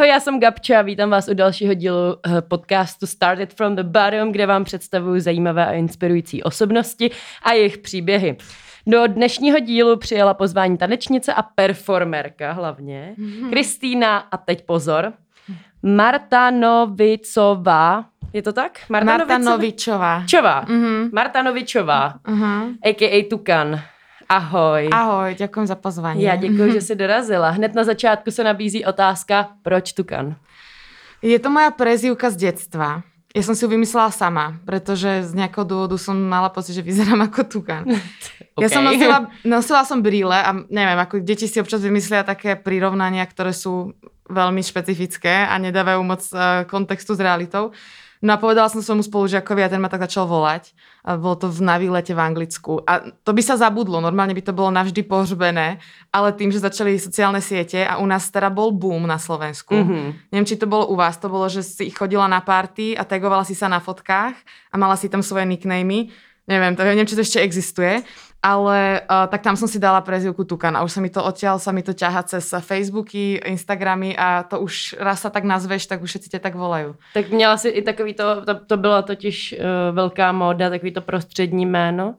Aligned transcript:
Ahoj, 0.00 0.08
já 0.08 0.20
jsem 0.20 0.40
Gabča 0.40 0.78
a 0.78 0.82
vítám 0.82 1.10
vás 1.10 1.28
u 1.28 1.34
dalšího 1.34 1.74
dílu 1.74 2.16
eh, 2.26 2.42
podcastu 2.42 3.06
Started 3.06 3.54
from 3.54 3.76
the 3.76 3.82
Bottom, 3.82 4.32
kde 4.32 4.46
vám 4.46 4.64
představuju 4.64 5.20
zajímavé 5.20 5.66
a 5.66 5.72
inspirující 5.72 6.42
osobnosti 6.42 7.10
a 7.42 7.52
jejich 7.52 7.78
příběhy. 7.78 8.36
Do 8.86 9.06
dnešního 9.06 9.58
dílu 9.58 9.96
přijela 9.96 10.34
pozvání 10.34 10.78
tanečnice 10.78 11.34
a 11.34 11.42
performerka 11.42 12.52
hlavně, 12.52 13.14
Mhm. 13.18 13.50
Kristýna 13.50 14.18
a 14.18 14.36
teď 14.36 14.64
pozor, 14.66 15.12
Marta 15.82 16.50
Novicová. 16.50 18.04
Je 18.32 18.42
to 18.42 18.52
tak? 18.52 18.78
Marta 18.88 19.38
Novičová. 19.38 20.22
Čová. 20.26 20.64
Mhm. 20.68 21.10
Marta 21.12 21.42
Novičová, 21.42 22.14
Mhm. 22.26 22.74
a.k.a. 22.84 23.28
Tukan. 23.30 23.80
Ahoj. 24.30 24.94
Ahoj, 24.94 25.34
ďakujem 25.34 25.66
za 25.66 25.74
pozvanie. 25.74 26.22
Já 26.22 26.36
děkuji, 26.36 26.72
že 26.72 26.80
jsi 26.80 26.94
dorazila. 26.94 27.50
Hned 27.50 27.74
na 27.74 27.84
začátku 27.84 28.30
se 28.30 28.44
nabízí 28.44 28.84
otázka, 28.84 29.48
proč 29.62 29.92
Tukan? 29.92 30.36
Je 31.22 31.38
to 31.38 31.50
moja 31.50 31.70
prezývka 31.70 32.30
z 32.30 32.36
detstva. 32.36 33.02
Ja 33.30 33.42
som 33.46 33.54
si 33.54 33.62
ju 33.62 33.70
vymyslela 33.70 34.10
sama, 34.10 34.58
pretože 34.66 35.22
z 35.22 35.32
nejakého 35.38 35.62
dôvodu 35.62 35.94
som 35.94 36.18
mala 36.18 36.50
pocit, 36.50 36.74
že 36.74 36.82
vyzerám 36.82 37.30
ako 37.30 37.40
tukan. 37.46 37.84
Ja 38.60 38.68
som 38.68 38.84
nosila, 38.84 39.30
nosila 39.40 39.82
som 39.88 40.04
brýle 40.04 40.36
a 40.36 40.52
neviem, 40.68 40.98
ako 41.00 41.24
deti 41.24 41.48
si 41.48 41.56
občas 41.62 41.80
vymyslia 41.80 42.20
také 42.26 42.58
prirovnania, 42.60 43.24
ktoré 43.24 43.56
sú 43.56 43.96
veľmi 44.28 44.60
špecifické 44.60 45.48
a 45.48 45.56
nedávajú 45.56 46.00
moc 46.04 46.20
uh, 46.34 46.68
kontextu 46.68 47.16
s 47.16 47.20
realitou. 47.24 47.72
No 48.20 48.36
a 48.36 48.40
povedala 48.40 48.68
som 48.68 48.84
svojmu 48.84 49.00
spolužiakovi 49.00 49.64
a 49.64 49.72
ten 49.72 49.80
ma 49.80 49.88
tak 49.88 50.04
začal 50.04 50.28
volať. 50.28 50.76
A 51.08 51.16
bolo 51.16 51.40
to 51.40 51.48
v, 51.48 51.64
na 51.64 51.80
výlete 51.80 52.12
v 52.12 52.20
Anglicku. 52.20 52.84
A 52.84 53.08
to 53.24 53.32
by 53.32 53.40
sa 53.40 53.56
zabudlo, 53.56 53.96
normálne 54.04 54.36
by 54.36 54.44
to 54.44 54.52
bolo 54.52 54.68
navždy 54.68 55.08
pohřbené, 55.08 55.80
ale 56.12 56.28
tým, 56.36 56.52
že 56.52 56.60
začali 56.60 57.00
sociálne 57.00 57.40
siete 57.40 57.80
a 57.80 57.96
u 57.96 58.04
nás 58.04 58.28
teda 58.28 58.52
bol 58.52 58.76
boom 58.76 59.08
na 59.08 59.16
Slovensku. 59.16 59.72
Mhm. 59.72 60.28
Neviem, 60.36 60.48
či 60.48 60.60
to 60.60 60.68
bolo 60.68 60.92
u 60.92 61.00
vás, 61.00 61.16
to 61.16 61.32
bolo, 61.32 61.48
že 61.48 61.64
si 61.64 61.88
chodila 61.88 62.28
na 62.28 62.44
party 62.44 62.92
a 62.92 63.08
tagovala 63.08 63.48
si 63.48 63.56
sa 63.56 63.72
na 63.72 63.80
fotkách 63.80 64.36
a 64.68 64.74
mala 64.76 65.00
si 65.00 65.08
tam 65.08 65.24
svoje 65.24 65.48
nicknamy. 65.48 66.12
Neviem, 66.44 66.76
to, 66.76 66.82
neviem, 66.84 67.06
či 67.06 67.16
to 67.16 67.24
ešte 67.24 67.40
existuje, 67.40 68.02
ale 68.40 69.04
uh, 69.04 69.28
tak 69.28 69.44
tam 69.44 69.52
som 69.52 69.68
si 69.68 69.76
dala 69.76 70.00
prezivku 70.00 70.48
Tukan 70.48 70.72
a 70.72 70.80
už 70.80 70.92
sa 70.96 71.00
mi 71.04 71.12
to 71.12 71.20
odtiaľ, 71.20 71.60
sa 71.60 71.76
mi 71.76 71.84
to 71.84 71.92
ťaha 71.92 72.24
cez 72.24 72.48
Facebooky, 72.64 73.36
Instagramy 73.36 74.16
a 74.16 74.48
to 74.48 74.64
už 74.64 74.96
raz 74.96 75.20
sa 75.20 75.28
tak 75.28 75.44
nazveš, 75.44 75.84
tak 75.84 76.00
už 76.00 76.08
všetci 76.08 76.28
ťa 76.36 76.40
tak 76.40 76.56
volajú. 76.56 76.96
Tak 77.12 77.28
měla 77.28 77.56
si 77.60 77.68
i 77.68 77.82
takový 77.82 78.14
to, 78.14 78.44
to, 78.44 78.54
to 78.54 78.76
byla 78.76 79.02
totiž 79.02 79.54
uh, 79.60 79.94
velká 79.94 80.32
móda, 80.32 80.70
takový 80.70 80.92
to 80.92 81.00
prostřední 81.00 81.66
jméno. 81.66 82.14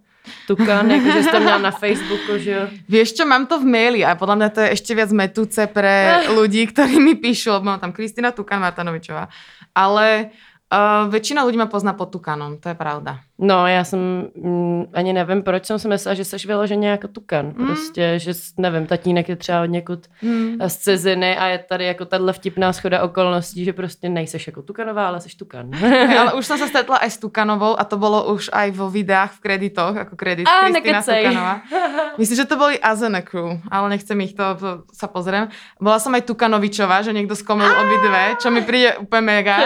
Tukan, 0.48 0.92
jakože 0.92 1.24
jsi 1.24 1.30
to 1.30 1.40
měla 1.40 1.58
na 1.58 1.72
Facebooku, 1.72 2.38
že 2.38 2.52
jo? 2.52 2.64
Vieš 2.90 3.14
čo, 3.18 3.26
mám 3.26 3.50
to 3.50 3.58
v 3.58 3.66
maili 3.66 4.06
a 4.06 4.14
podľa 4.14 4.36
mňa 4.38 4.50
to 4.54 4.60
je 4.62 4.70
ešte 4.78 4.94
viac 4.94 5.10
metúce 5.10 5.66
pre 5.66 6.14
ľudí, 6.38 6.70
ktorí 6.70 7.02
mi 7.02 7.18
píšu, 7.18 7.58
lebo 7.58 7.66
mám 7.74 7.82
tam 7.82 7.90
Kristina 7.90 8.30
Tukan 8.30 8.62
Martanovičová. 8.62 9.34
Ale 9.74 10.30
uh, 10.70 11.10
väčšina 11.10 11.42
ľudí 11.42 11.58
ma 11.58 11.66
pozná 11.66 11.98
pod 11.98 12.14
Tukanom, 12.14 12.62
to 12.62 12.70
je 12.70 12.78
pravda. 12.78 13.26
No, 13.42 13.68
já 13.68 13.84
jsem 13.84 14.28
mm, 14.36 14.86
ani 14.94 15.14
nevím, 15.14 15.44
proč 15.44 15.66
jsem 15.66 15.80
si 15.80 15.88
myslela, 15.88 16.14
že 16.14 16.26
jsi 16.26 16.38
vyloženě 16.48 16.90
jako 16.90 17.08
tukan. 17.08 17.54
Prostě, 17.54 18.14
že 18.20 18.32
nevím, 18.58 18.86
tatínek 18.86 19.30
je 19.30 19.36
třeba 19.36 19.62
od 19.62 19.66
někud 19.66 20.08
Mm. 20.22 20.58
z 20.68 20.78
ciziny 20.78 21.38
a 21.38 21.48
je 21.48 21.58
tady 21.58 21.86
jako 21.86 22.06
tahle 22.06 22.34
vtipná 22.34 22.74
schoda 22.74 23.04
okolností, 23.04 23.66
že 23.66 23.74
prostě 23.74 24.10
nejseš 24.10 24.48
jako 24.48 24.62
tukanová, 24.62 25.08
ale 25.08 25.22
jsi 25.22 25.38
tukan. 25.38 25.70
Hej, 25.76 26.18
ale 26.18 26.34
už 26.38 26.46
som 26.46 26.58
sa 26.62 26.68
stretla 26.70 27.02
aj 27.02 27.10
s 27.10 27.18
Tukanovou 27.18 27.74
a 27.80 27.84
to 27.84 27.98
bolo 27.98 28.34
už 28.34 28.54
aj 28.54 28.72
vo 28.78 28.90
videách 28.90 29.32
v 29.32 29.40
kreditoch, 29.40 29.98
ako 29.98 30.14
kredit 30.16 30.46
Kristina 30.46 30.70
nekecej. 30.78 31.24
Tukanová. 31.26 31.56
Myslím, 32.22 32.38
že 32.38 32.46
to 32.46 32.56
boli 32.62 32.76
Azene 32.78 33.22
Crew, 33.26 33.58
ale 33.72 33.86
nechcem 33.90 34.18
ich 34.22 34.38
to, 34.38 34.44
to 34.54 34.70
sa 34.94 35.10
pozriem. 35.10 35.50
Bola 35.82 35.98
som 35.98 36.14
aj 36.14 36.30
Tukanovičová, 36.30 37.02
že 37.02 37.10
niekto 37.14 37.34
skomil 37.34 37.66
obidve, 37.66 38.38
čo 38.38 38.54
mi 38.54 38.62
príde 38.62 39.02
úplne 39.02 39.26
mega. 39.42 39.58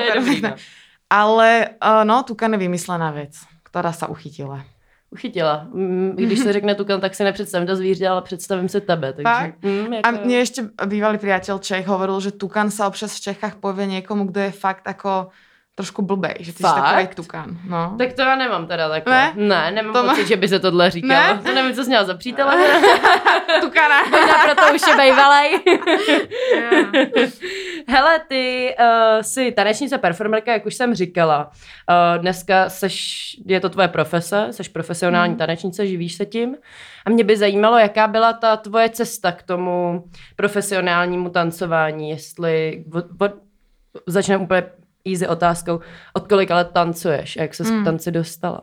Ale 1.11 1.77
uh, 1.77 2.01
no, 2.01 2.23
Tukan 2.25 2.53
je 2.53 2.59
vymyslená 2.59 3.11
vec, 3.13 3.37
ktorá 3.75 3.91
sa 3.91 4.07
uchytila. 4.07 4.63
Uchytila. 5.11 5.67
Mm, 5.67 6.15
Když 6.15 6.39
se 6.39 6.53
řekne 6.57 6.75
tukan, 6.75 7.01
tak 7.01 7.15
si 7.15 7.23
nepředstavím 7.23 7.67
to 7.67 7.75
zvíře, 7.75 8.07
ale 8.07 8.21
představím 8.21 8.69
si 8.69 8.81
tebe. 8.81 9.13
Takže, 9.13 9.27
Fakt? 9.27 9.63
mm, 9.63 9.93
jako... 9.93 10.07
A 10.07 10.11
mne 10.11 10.37
ešte 10.39 10.59
bývalý 10.87 11.19
priateľ 11.19 11.59
Čech 11.59 11.83
hovoril, 11.83 12.23
že 12.23 12.31
Tukan 12.31 12.71
sa 12.71 12.87
občas 12.87 13.19
v 13.19 13.23
Čechách 13.27 13.59
povie 13.59 13.99
niekomu, 13.99 14.31
kto 14.31 14.39
je 14.47 14.51
fakt 14.55 14.87
ako 14.87 15.35
trošku 15.75 16.01
blbej, 16.01 16.35
že 16.39 16.53
ty 16.53 16.63
Fakt? 16.63 16.75
si 16.75 16.81
takový 16.81 17.07
Tukan. 17.15 17.57
No. 17.69 17.95
Tak 17.97 18.13
to 18.13 18.21
já 18.21 18.35
nemám 18.35 18.67
teda 18.67 18.89
takhle. 18.89 19.13
Ne? 19.13 19.33
Ne, 19.47 19.71
nemám 19.71 19.93
To 19.93 19.99
to 20.01 20.05
má- 20.07 20.13
pocit, 20.13 20.27
že 20.27 20.35
by 20.37 20.47
se 20.47 20.59
tohle 20.59 20.89
říkalo. 20.91 21.13
Ne? 21.35 21.39
To 21.43 21.51
nevím, 21.55 21.73
co 21.75 21.83
jsi 21.83 21.89
měla 21.89 22.03
za 22.03 22.13
přítele. 22.17 22.55
Tukana. 23.61 23.95
Možná 24.11 24.33
proto 24.45 24.75
už 24.75 24.81
je 24.87 24.95
bejvalej. 24.95 25.59
Hele, 27.87 28.19
ty 28.27 28.75
uh, 28.79 28.85
jsi 29.21 29.51
tanečnice, 29.51 29.97
performerka, 29.97 30.53
jak 30.53 30.65
už 30.65 30.75
jsem 30.75 30.95
říkala. 30.95 31.51
Uh, 31.89 32.21
dneska 32.21 32.69
seš, 32.69 33.25
je 33.45 33.59
to 33.59 33.69
tvoje 33.69 33.87
profese, 33.87 34.47
seš 34.51 34.67
profesionální 34.67 35.31
Hmm. 35.31 35.37
tanečnice, 35.39 35.87
živíš 35.87 36.13
se 36.15 36.25
tím. 36.25 36.55
A 37.05 37.09
mě 37.09 37.23
by 37.23 37.37
zajímalo, 37.37 37.77
jaká 37.77 38.07
byla 38.07 38.33
ta 38.33 38.57
tvoje 38.57 38.89
cesta 38.89 39.31
k 39.31 39.43
tomu 39.43 40.03
profesionálnímu 40.35 41.29
tancování, 41.29 42.09
jestli 42.09 42.83
od, 42.93 43.05
od, 43.19 43.31
začneme 44.07 44.43
úplně 44.43 44.63
easy 45.05 45.27
otázkou, 45.27 45.79
od 46.13 46.23
kolika 46.27 46.55
let 46.55 46.69
tancuješ 46.73 47.35
jak 47.35 47.53
se 47.53 47.63
Hmm. 47.63 47.81
k 47.81 47.85
tanci 47.85 48.11
dostala? 48.11 48.61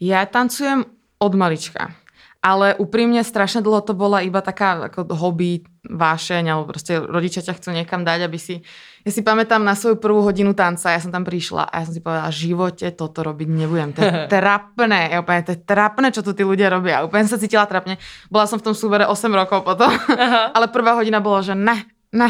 Ja 0.00 0.26
tancujem 0.26 0.84
od 1.18 1.34
malička. 1.34 1.94
Ale 2.42 2.74
úprimne 2.74 3.22
strašne 3.22 3.62
dlho 3.62 3.86
to 3.86 3.94
bola 3.94 4.18
iba 4.18 4.42
taká 4.42 4.90
ako 4.90 5.06
hobby, 5.14 5.62
vášeň, 5.86 6.50
alebo 6.50 6.74
proste 6.74 6.98
rodičia 6.98 7.38
ťa 7.38 7.54
chcú 7.54 7.70
niekam 7.70 8.02
dať, 8.02 8.26
aby 8.26 8.34
si... 8.34 8.58
Ja 9.06 9.14
si 9.14 9.22
pamätám 9.22 9.62
na 9.62 9.78
svoju 9.78 10.02
prvú 10.02 10.26
hodinu 10.26 10.50
tanca, 10.50 10.90
ja 10.90 10.98
som 10.98 11.14
tam 11.14 11.22
prišla 11.22 11.70
a 11.70 11.74
ja 11.78 11.86
som 11.86 11.94
si 11.94 12.02
povedala, 12.02 12.34
v 12.34 12.42
živote 12.50 12.86
toto 12.98 13.22
robiť 13.22 13.46
nebudem. 13.46 13.94
To 13.94 14.02
je 14.02 14.10
trapné. 14.34 15.14
Ja 15.14 15.22
úplne, 15.22 15.46
to 15.46 15.54
je 15.54 15.60
trapné, 15.62 16.10
čo 16.10 16.26
tu 16.26 16.34
tí 16.34 16.42
ľudia 16.42 16.66
robia. 16.66 17.06
Úplne 17.06 17.30
sa 17.30 17.38
cítila 17.38 17.62
trapne. 17.70 18.02
Bola 18.26 18.50
som 18.50 18.58
v 18.58 18.66
tom 18.66 18.74
súbere 18.74 19.06
8 19.06 19.30
rokov 19.30 19.62
potom. 19.62 19.94
Ale 20.58 20.66
prvá 20.66 20.98
hodina 20.98 21.22
bolo, 21.22 21.46
že 21.46 21.54
ne, 21.54 21.78
ne. 22.10 22.26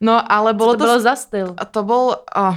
No, 0.00 0.22
ale 0.32 0.54
Co 0.54 0.58
bolo 0.58 0.72
to 0.72 0.78
bylo 0.78 0.96
za 1.00 1.14
styl? 1.16 1.54
to 1.70 1.80
bol... 1.82 2.14
Oh, 2.36 2.56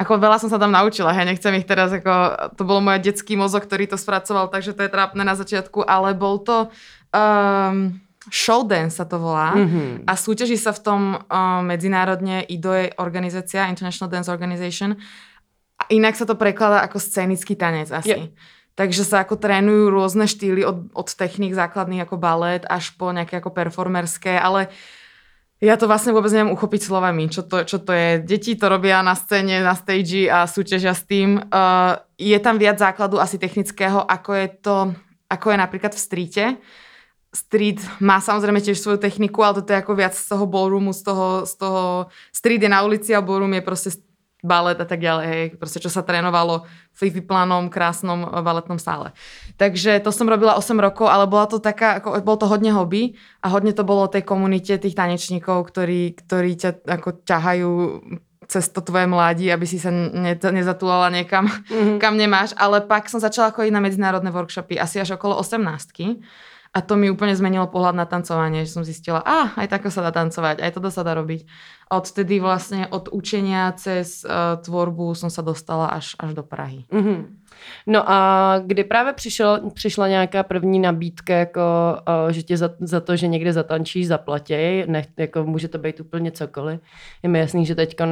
ako 0.00 0.16
veľa 0.16 0.40
som 0.40 0.48
sa 0.48 0.56
tam 0.56 0.72
naučila, 0.72 1.12
hej, 1.12 1.28
nechcem 1.28 1.52
ich 1.60 1.68
teraz 1.68 1.92
ako... 1.92 2.12
To 2.56 2.62
bol 2.64 2.80
môj 2.80 3.04
detský 3.04 3.36
mozog, 3.36 3.68
ktorý 3.68 3.84
to 3.84 4.00
spracoval, 4.00 4.48
takže 4.48 4.72
to 4.72 4.86
je 4.86 4.90
trápne 4.90 5.20
na 5.26 5.36
začiatku, 5.36 5.84
ale 5.84 6.16
bol 6.16 6.40
to... 6.40 6.72
Um, 7.12 8.00
showdance 8.28 9.00
sa 9.00 9.08
to 9.08 9.16
volá. 9.16 9.56
Mhm. 9.56 10.04
A 10.04 10.12
súťaží 10.12 10.60
sa 10.60 10.76
v 10.76 10.80
tom 10.80 11.02
uh, 11.16 11.64
medzinárodne 11.64 12.44
IDO 12.44 12.72
je 12.76 12.92
organizácia, 13.00 13.68
International 13.68 14.12
Dance 14.12 14.28
Organization. 14.28 14.96
A 15.80 15.88
inak 15.88 16.12
sa 16.16 16.28
to 16.28 16.36
prekladá 16.36 16.84
ako 16.84 17.00
scénický 17.00 17.56
tanec 17.56 17.88
asi. 17.88 18.12
Jo. 18.12 18.28
Takže 18.76 19.04
sa 19.04 19.24
ako 19.24 19.36
trénujú 19.36 19.92
rôzne 19.92 20.24
štýly 20.24 20.64
od, 20.64 20.92
od 20.92 21.08
techník 21.12 21.52
základných 21.52 22.04
ako 22.04 22.16
balet 22.16 22.64
až 22.68 22.96
po 22.96 23.12
nejaké 23.12 23.40
ako 23.40 23.52
performerské, 23.52 24.36
ale 24.36 24.72
ja 25.60 25.76
to 25.76 25.84
vlastne 25.84 26.16
vôbec 26.16 26.32
neviem 26.32 26.56
uchopiť 26.56 26.88
slovami, 26.88 27.28
čo 27.28 27.44
to, 27.44 27.60
čo 27.68 27.84
to 27.84 27.92
je. 27.92 28.24
Deti 28.24 28.56
to 28.56 28.72
robia 28.72 29.04
na 29.04 29.12
scéne, 29.12 29.60
na 29.60 29.76
stage 29.76 30.24
a 30.24 30.48
súťažia 30.48 30.96
s 30.96 31.04
tým. 31.04 31.36
Uh, 31.52 32.00
je 32.16 32.36
tam 32.40 32.56
viac 32.56 32.80
základu 32.80 33.20
asi 33.20 33.36
technického, 33.36 34.00
ako 34.00 34.30
je 34.40 34.46
to, 34.64 34.76
ako 35.28 35.46
je 35.52 35.56
napríklad 35.60 35.92
v 35.92 36.00
streete. 36.00 36.44
Street 37.30 37.78
má 38.00 38.18
samozrejme 38.18 38.58
tiež 38.58 38.80
svoju 38.80 38.98
techniku, 38.98 39.44
ale 39.44 39.60
toto 39.60 39.70
je 39.70 39.78
ako 39.84 39.92
viac 39.94 40.16
z 40.16 40.26
toho 40.32 40.48
ballroomu, 40.48 40.96
z 40.96 41.02
toho, 41.06 41.28
z 41.44 41.54
toho 41.60 41.82
street 42.32 42.64
je 42.64 42.70
na 42.72 42.80
ulici 42.80 43.12
a 43.12 43.22
ballroom 43.22 43.52
je 43.54 43.62
proste 43.62 43.90
balet 44.40 44.76
a 44.76 44.86
tak 44.88 45.00
ďalej, 45.00 45.24
hej, 45.28 45.44
proste 45.56 45.78
čo 45.78 45.88
sa 45.88 46.00
trénovalo 46.00 46.64
v 46.96 47.00
vyplanom, 47.12 47.68
krásnom 47.68 48.24
eh, 48.24 48.40
baletnom 48.40 48.80
sále. 48.80 49.12
Takže 49.56 50.00
to 50.00 50.10
som 50.10 50.28
robila 50.28 50.56
8 50.56 50.76
rokov, 50.76 51.08
ale 51.08 51.28
bola 51.28 51.46
to 51.46 51.60
taká, 51.60 52.00
ako, 52.00 52.20
bolo 52.20 52.38
to 52.40 52.48
hodne 52.48 52.72
hobby 52.72 53.14
a 53.40 53.52
hodne 53.52 53.76
to 53.76 53.84
bolo 53.84 54.08
o 54.08 54.12
tej 54.12 54.24
komunite 54.24 54.76
tých 54.76 54.96
tanečníkov, 54.96 55.68
ktorí, 55.68 56.16
ktorí 56.24 56.50
ťa 56.56 56.70
ako 56.88 57.08
ťahajú 57.24 57.70
cez 58.50 58.66
to 58.74 58.82
tvoje 58.82 59.06
mladí, 59.06 59.46
aby 59.46 59.62
si 59.62 59.78
sa 59.78 59.94
ne, 59.94 60.34
nezatulala 60.34 61.06
niekam, 61.14 61.46
Mhm. 61.70 62.02
kam 62.02 62.18
nemáš. 62.18 62.50
Ale 62.58 62.82
pak 62.82 63.06
som 63.06 63.22
začala 63.22 63.54
chodiť 63.54 63.70
na 63.70 63.78
medzinárodné 63.78 64.34
workshopy 64.34 64.74
asi 64.74 64.98
až 64.98 65.14
okolo 65.14 65.38
18 65.38 66.18
a 66.70 66.78
to 66.86 66.94
mi 66.94 67.10
úplne 67.10 67.34
zmenilo 67.34 67.66
pohľad 67.66 67.98
na 67.98 68.06
tancovanie, 68.06 68.62
že 68.62 68.78
som 68.78 68.86
zistila, 68.86 69.18
a 69.26 69.58
aj 69.58 69.66
tako 69.74 69.90
sa 69.90 70.06
dá 70.06 70.14
tancovať, 70.14 70.62
aj 70.62 70.70
toto 70.70 70.86
sa 70.94 71.02
dá 71.02 71.18
robiť. 71.18 71.42
A 71.90 71.98
odtedy 71.98 72.38
vlastne 72.38 72.86
od 72.86 73.10
učenia 73.10 73.74
cez 73.74 74.22
uh, 74.22 74.54
tvorbu 74.62 75.18
som 75.18 75.26
sa 75.34 75.42
dostala 75.42 75.90
až, 75.90 76.14
až 76.22 76.38
do 76.38 76.46
Prahy. 76.46 76.86
Mhm. 76.94 77.39
No 77.86 78.10
a 78.10 78.58
kdy 78.66 78.84
právě 78.84 79.12
přišel, 79.12 79.60
přišla 79.74 80.08
nějaká 80.08 80.42
první 80.42 80.78
nabídka, 80.78 81.34
jako, 81.34 81.60
uh, 82.24 82.30
že 82.30 82.42
ti 82.42 82.56
za, 82.56 82.70
za 82.80 83.00
to, 83.00 83.16
že 83.16 83.26
někde 83.26 83.52
zatančíš, 83.52 84.06
zaplatí, 84.06 84.54
ne, 84.86 85.04
jako 85.16 85.44
může 85.44 85.68
to 85.68 85.78
být 85.78 86.00
úplně 86.00 86.30
cokoliv. 86.30 86.80
Je 87.22 87.28
mi 87.28 87.38
jasný, 87.38 87.66
že 87.66 87.74
teď 87.74 87.96
uh, 88.00 88.06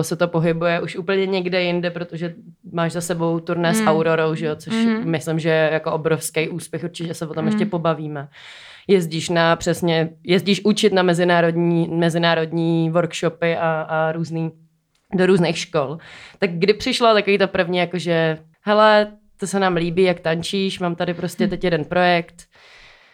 se 0.00 0.16
to 0.16 0.28
pohybuje 0.28 0.80
už 0.80 0.96
úplně 0.96 1.26
někde 1.26 1.62
jinde, 1.62 1.90
protože 1.90 2.34
máš 2.72 2.92
za 2.92 3.00
sebou 3.00 3.40
turné 3.40 3.68
mm. 3.68 3.74
s 3.74 3.84
Aurorou, 3.86 4.34
že 4.34 4.46
jo, 4.46 4.56
což 4.56 4.74
mm. 4.74 5.10
myslím, 5.10 5.38
že 5.38 5.48
je 5.48 5.70
jako 5.72 5.92
obrovský 5.92 6.48
úspěch, 6.48 6.84
určitě 6.84 7.14
se 7.14 7.26
o 7.26 7.34
tom 7.34 7.44
mm. 7.44 7.48
ještě 7.48 7.66
pobavíme 7.66 8.28
jezdíš 8.90 9.28
na 9.28 9.56
přesně, 9.56 10.10
jezdíš 10.24 10.60
učit 10.64 10.92
na 10.92 11.02
mezinárodní, 11.02 11.88
mezinárodní 11.88 12.90
workshopy 12.90 13.56
a, 13.56 13.80
a 13.82 14.12
různý, 14.12 14.50
do 15.14 15.26
různých 15.26 15.58
škol. 15.58 15.98
Tak 16.38 16.50
kdy 16.50 16.74
přišla 16.74 17.14
takový 17.14 17.38
to 17.38 17.48
první, 17.48 17.78
jakože 17.78 18.38
hele, 18.70 19.18
to 19.36 19.46
se 19.46 19.58
nám 19.58 19.74
líbí, 19.74 20.02
jak 20.02 20.20
tančíš, 20.20 20.78
mám 20.78 20.94
tady 20.94 21.14
prostě 21.14 21.48
teď 21.48 21.64
jeden 21.64 21.84
projekt. 21.84 22.46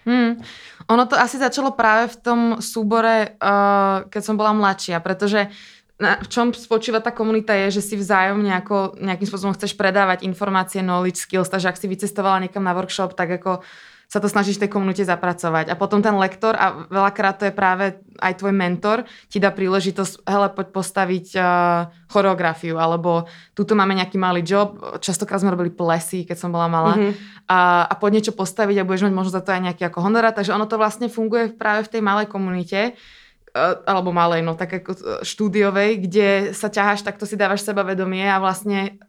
Hmm. 0.06 0.42
Ono 0.86 1.06
to 1.06 1.18
asi 1.18 1.38
začalo 1.38 1.70
práve 1.70 2.08
v 2.08 2.16
tom 2.16 2.40
súbore, 2.60 3.34
uh, 3.42 4.06
keď 4.06 4.22
som 4.22 4.36
bola 4.36 4.52
mladšia, 4.52 5.00
pretože 5.00 5.50
na, 5.98 6.20
v 6.20 6.28
čom 6.28 6.52
spočíva 6.52 7.00
tá 7.00 7.10
komunita 7.10 7.56
je, 7.56 7.80
že 7.80 7.82
si 7.82 7.94
vzájomne 7.96 8.52
ako, 8.54 9.00
nejakým 9.00 9.26
spôsobom 9.26 9.56
chceš 9.56 9.74
predávať 9.74 10.22
informácie, 10.28 10.84
knowledge, 10.84 11.24
skills, 11.24 11.48
takže 11.48 11.72
ak 11.72 11.80
si 11.80 11.88
vycestovala 11.88 12.46
niekam 12.46 12.62
na 12.62 12.76
workshop, 12.76 13.16
tak 13.16 13.40
ako 13.40 13.64
sa 14.06 14.22
to 14.22 14.30
snažíš 14.30 14.62
tej 14.62 14.70
komunite 14.70 15.02
zapracovať. 15.02 15.66
A 15.66 15.74
potom 15.74 15.98
ten 15.98 16.14
lektor, 16.14 16.54
a 16.54 16.86
veľakrát 16.86 17.42
to 17.42 17.50
je 17.50 17.54
práve 17.54 17.98
aj 18.22 18.38
tvoj 18.38 18.54
mentor, 18.54 19.02
ti 19.26 19.42
dá 19.42 19.50
príležitosť, 19.50 20.22
hele, 20.22 20.48
poď 20.54 20.66
postaviť 20.70 21.26
uh, 21.34 21.90
choreografiu, 22.06 22.78
alebo 22.78 23.26
tuto 23.52 23.74
máme 23.74 23.98
nejaký 23.98 24.14
malý 24.14 24.46
job, 24.46 24.78
častokrát 25.02 25.42
sme 25.42 25.50
robili 25.50 25.74
plesy, 25.74 26.22
keď 26.22 26.38
som 26.38 26.54
bola 26.54 26.70
malá, 26.70 26.94
mm-hmm. 26.94 27.12
a, 27.50 27.90
a 27.90 27.94
poď 27.98 28.22
niečo 28.22 28.32
postaviť 28.32 28.78
a 28.78 28.86
budeš 28.86 29.10
mať 29.10 29.14
možno 29.14 29.34
za 29.34 29.42
to 29.42 29.50
aj 29.50 29.62
nejaký 29.74 29.82
ako 29.90 29.98
honorát, 29.98 30.38
takže 30.38 30.54
ono 30.54 30.70
to 30.70 30.78
vlastne 30.78 31.10
funguje 31.10 31.50
práve 31.50 31.90
v 31.90 31.98
tej 31.98 32.02
malej 32.02 32.30
komunite, 32.30 32.94
alebo 33.86 34.12
malej, 34.12 34.44
no 34.44 34.52
tak 34.52 34.84
ako 34.84 35.24
štúdiovej, 35.24 36.04
kde 36.04 36.28
sa 36.52 36.68
ťaháš, 36.68 37.00
tak 37.02 37.16
to 37.16 37.24
si 37.24 37.40
dávaš 37.40 37.64
sebavedomie 37.64 38.28
a 38.28 38.36
vlastne 38.36 39.00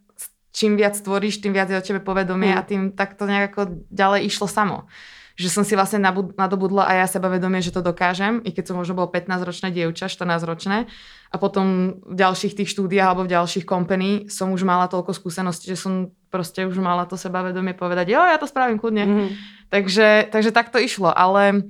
čím 0.51 0.79
viac 0.79 0.97
tvoríš, 0.97 1.43
tým 1.43 1.53
viac 1.53 1.69
je 1.69 1.77
o 1.77 1.83
tebe 1.83 2.01
povedomie 2.01 2.53
mm. 2.53 2.57
a 2.57 2.61
tým 2.65 2.81
tak 2.93 3.15
to 3.19 3.29
nejak 3.29 3.53
ako 3.53 3.83
ďalej 3.91 4.27
išlo 4.27 4.47
samo. 4.49 4.89
Že 5.37 5.49
som 5.53 5.63
si 5.63 5.77
vlastne 5.77 6.01
nadobudla 6.01 6.89
aj 6.89 6.97
ja 6.97 7.07
sebavedomie, 7.13 7.61
že 7.61 7.69
to 7.69 7.85
dokážem, 7.85 8.41
i 8.41 8.49
keď 8.49 8.73
som 8.73 8.75
možno 8.81 8.97
bolo 8.97 9.13
15-ročné 9.13 9.69
dievča, 9.69 10.09
14-ročné. 10.09 10.89
A 11.29 11.35
potom 11.37 11.99
v 12.01 12.15
ďalších 12.17 12.57
tých 12.57 12.73
štúdiách 12.73 13.13
alebo 13.13 13.29
v 13.29 13.37
ďalších 13.37 13.69
company 13.69 14.25
som 14.33 14.49
už 14.49 14.65
mala 14.65 14.89
toľko 14.89 15.13
skúseností, 15.13 15.69
že 15.69 15.77
som 15.77 16.09
proste 16.33 16.65
už 16.65 16.81
mala 16.81 17.05
to 17.05 17.21
sebavedomie 17.21 17.77
povedať, 17.77 18.09
jo, 18.09 18.17
ja 18.17 18.41
to 18.41 18.49
spravím 18.49 18.81
kľudne. 18.81 19.05
Mm. 19.05 19.29
Takže, 19.69 20.33
takže 20.33 20.49
tak 20.49 20.73
to 20.73 20.81
išlo, 20.81 21.13
ale 21.13 21.69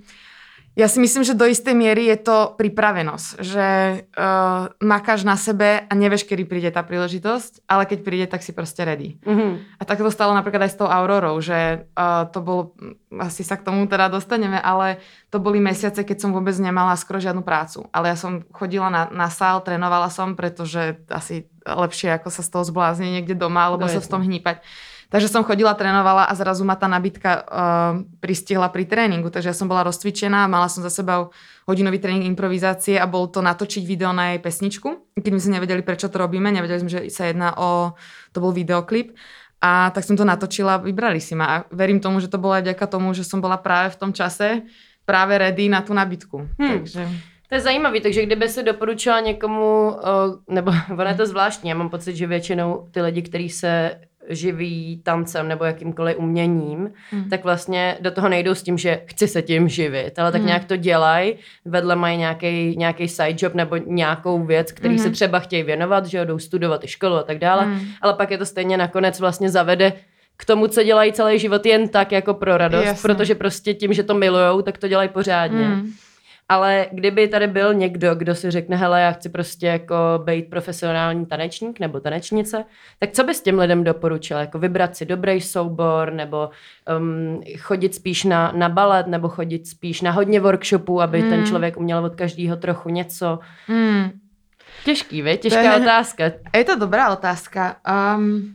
ja 0.77 0.85
si 0.85 1.01
myslím, 1.01 1.25
že 1.25 1.33
do 1.33 1.49
istej 1.49 1.73
miery 1.73 2.05
je 2.13 2.21
to 2.21 2.53
pripravenosť, 2.53 3.41
že 3.41 3.67
uh, 4.13 4.69
makáš 4.77 5.25
na 5.25 5.33
sebe 5.33 5.81
a 5.81 5.91
nevieš, 5.97 6.29
kedy 6.29 6.45
príde 6.45 6.69
tá 6.69 6.85
príležitosť, 6.85 7.65
ale 7.65 7.89
keď 7.89 7.99
príde, 8.05 8.25
tak 8.29 8.45
si 8.45 8.53
proste 8.53 8.85
ready. 8.85 9.17
Mm-hmm. 9.25 9.81
A 9.81 9.83
tak 9.89 9.97
to 9.97 10.13
stalo 10.13 10.37
napríklad 10.37 10.69
aj 10.69 10.77
s 10.77 10.79
tou 10.79 10.85
Aurorou, 10.85 11.41
že 11.41 11.89
uh, 11.97 12.29
to 12.29 12.45
bolo, 12.45 12.77
asi 13.17 13.41
sa 13.41 13.57
k 13.57 13.65
tomu 13.65 13.89
teda 13.89 14.13
dostaneme, 14.13 14.61
ale 14.61 15.01
to 15.33 15.41
boli 15.41 15.57
mesiace, 15.57 16.05
keď 16.05 16.21
som 16.21 16.29
vôbec 16.29 16.53
nemala 16.61 16.93
skoro 16.93 17.17
žiadnu 17.17 17.41
prácu. 17.41 17.89
Ale 17.89 18.13
ja 18.13 18.17
som 18.19 18.45
chodila 18.53 18.93
na, 18.93 19.09
na 19.09 19.33
sál, 19.33 19.65
trénovala 19.65 20.13
som, 20.13 20.37
pretože 20.37 21.01
asi 21.09 21.49
lepšie 21.65 22.13
ako 22.21 22.29
sa 22.29 22.45
z 22.45 22.53
toho 22.53 22.63
zblázniť 22.69 23.09
niekde 23.17 23.33
doma, 23.33 23.65
alebo 23.65 23.89
no, 23.89 23.91
sa 23.91 23.97
v 23.97 24.11
tom 24.13 24.21
hnípať. 24.21 24.61
Takže 25.07 25.31
som 25.31 25.47
chodila, 25.47 25.71
trénovala 25.71 26.27
a 26.27 26.33
zrazu 26.35 26.67
ma 26.67 26.75
tá 26.75 26.91
nabitka 26.91 27.31
uh, 27.31 27.43
pristihla 28.19 28.67
pri 28.67 28.83
tréningu. 28.83 29.31
Takže 29.31 29.51
ja 29.51 29.55
som 29.55 29.71
bola 29.71 29.87
rozcvičená, 29.87 30.51
mala 30.51 30.67
som 30.67 30.83
za 30.83 30.91
sebou 30.91 31.31
hodinový 31.63 32.03
tréning 32.03 32.27
improvizácie 32.27 32.99
a 32.99 33.07
bol 33.07 33.31
to 33.31 33.39
natočiť 33.39 33.87
video 33.87 34.11
na 34.11 34.35
jej 34.35 34.39
pesničku. 34.43 35.15
Keď 35.15 35.31
my 35.31 35.39
sme 35.39 35.55
nevedeli, 35.63 35.79
prečo 35.79 36.11
to 36.11 36.19
robíme, 36.19 36.51
nevedeli 36.51 36.79
sme, 36.83 36.91
že 36.91 37.01
sa 37.07 37.31
jedná 37.31 37.55
o... 37.55 37.95
To 38.35 38.39
bol 38.43 38.51
videoklip. 38.51 39.15
A 39.63 39.89
tak 39.95 40.03
som 40.03 40.19
to 40.19 40.27
natočila 40.27 40.77
vybrali 40.77 41.23
si 41.23 41.33
ma. 41.33 41.45
A 41.47 41.55
verím 41.71 42.03
tomu, 42.03 42.19
že 42.19 42.27
to 42.27 42.37
bolo 42.37 42.59
aj 42.59 42.67
vďaka 42.67 42.85
tomu, 42.91 43.15
že 43.15 43.23
som 43.23 43.39
bola 43.39 43.57
práve 43.57 43.95
v 43.95 43.99
tom 43.99 44.11
čase 44.11 44.67
práve 45.07 45.39
ready 45.39 45.71
na 45.71 45.79
tú 45.81 45.95
nabitku. 45.95 46.51
Hmm. 46.59 46.83
Takže... 46.83 47.07
To 47.47 47.55
je 47.55 47.61
zajímavé, 47.61 48.01
takže 48.01 48.25
kdyby 48.25 48.49
se 48.49 48.63
doporučila 48.63 49.19
někomu, 49.19 49.95
nebo 50.49 50.71
ono 50.91 51.09
je 51.09 51.15
to 51.15 51.25
zvláštní, 51.25 51.69
já 51.69 51.75
mám 51.75 51.89
pocit, 51.89 52.15
že 52.15 52.27
většinou 52.27 52.87
ty 52.91 53.01
lidi, 53.01 53.21
kteří 53.21 53.49
se 53.49 54.01
živí 54.29 55.01
tancem 55.03 55.47
nebo 55.47 55.65
jakýmkoliv 55.65 56.17
uměním, 56.17 56.91
mm. 57.11 57.29
tak 57.29 57.43
vlastně 57.43 57.97
do 58.01 58.11
toho 58.11 58.29
nejdou 58.29 58.55
s 58.55 58.63
tím, 58.63 58.77
že 58.77 59.01
chci 59.05 59.27
se 59.27 59.41
tím 59.41 59.69
živit, 59.69 60.19
ale 60.19 60.31
tak 60.31 60.41
mm. 60.41 60.47
nějak 60.47 60.65
to 60.65 60.75
dělají, 60.75 61.35
vedle 61.65 61.95
mají 61.95 62.17
nějaký 62.77 63.07
side 63.07 63.35
job 63.37 63.53
nebo 63.53 63.77
nějakou 63.77 64.45
věc, 64.45 64.71
který 64.71 64.93
mm. 64.93 64.99
se 64.99 65.09
třeba 65.09 65.39
chtějí 65.39 65.63
věnovat, 65.63 66.05
že 66.05 66.25
jdou 66.25 66.39
studovat 66.39 66.83
i 66.83 66.87
školu 66.87 67.15
a 67.15 67.23
tak 67.23 67.39
dále, 67.39 67.65
mm. 67.65 67.79
ale 68.01 68.13
pak 68.13 68.31
je 68.31 68.37
to 68.37 68.45
stejně 68.45 68.77
nakonec 68.77 69.19
vlastně 69.19 69.49
zavede 69.49 69.93
k 70.37 70.45
tomu, 70.45 70.67
co 70.67 70.83
dělají 70.83 71.13
celý 71.13 71.39
život 71.39 71.65
jen 71.65 71.87
tak 71.87 72.11
jako 72.11 72.33
pro 72.33 72.57
radost, 72.57 72.85
Jasne. 72.85 73.01
protože 73.01 73.35
prostě 73.35 73.73
tím, 73.73 73.93
že 73.93 74.03
to 74.03 74.13
milujou, 74.13 74.61
tak 74.61 74.77
to 74.77 74.87
dělají 74.87 75.09
pořádně. 75.09 75.67
Mm. 75.67 75.91
Ale 76.49 76.87
kdyby 76.91 77.27
tady 77.27 77.47
byl 77.47 77.73
někdo, 77.73 78.15
kdo 78.15 78.35
si 78.35 78.51
řekne, 78.51 78.75
hele, 78.75 79.01
já 79.01 79.11
chci 79.11 79.29
prostě 79.29 79.67
jako 79.67 79.95
být 80.23 80.49
profesionální 80.49 81.25
tanečník 81.25 81.79
nebo 81.79 81.99
tanečnice, 81.99 82.65
tak 82.99 83.11
co 83.11 83.23
bys 83.23 83.41
těm 83.41 83.59
lidem 83.59 83.83
doporučil? 83.83 84.37
Jako 84.37 84.59
vybrat 84.59 84.95
si 84.95 85.05
dobrý 85.05 85.41
soubor 85.41 86.13
nebo 86.13 86.49
um, 86.97 87.41
chodit 87.57 87.95
spíš 87.95 88.23
na, 88.23 88.51
na 88.55 88.69
balet 88.69 89.07
nebo 89.07 89.29
chodit 89.29 89.67
spíš 89.67 90.01
na 90.01 90.11
hodně 90.11 90.39
workshopů, 90.39 91.01
aby 91.01 91.21
mm. 91.21 91.29
ten 91.29 91.39
hmm. 91.39 91.47
člověk 91.47 91.77
uměl 91.77 92.05
od 92.05 92.15
každého 92.15 92.55
trochu 92.55 92.89
něco? 92.89 93.39
Mm. 93.67 94.11
Těžký, 94.85 95.21
vy? 95.21 95.37
Těžká 95.37 95.61
to 95.61 95.67
je, 95.67 95.75
otázka. 95.75 96.23
Je 96.55 96.63
to 96.63 96.75
dobrá 96.75 97.13
otázka. 97.13 97.75
Um, 98.15 98.53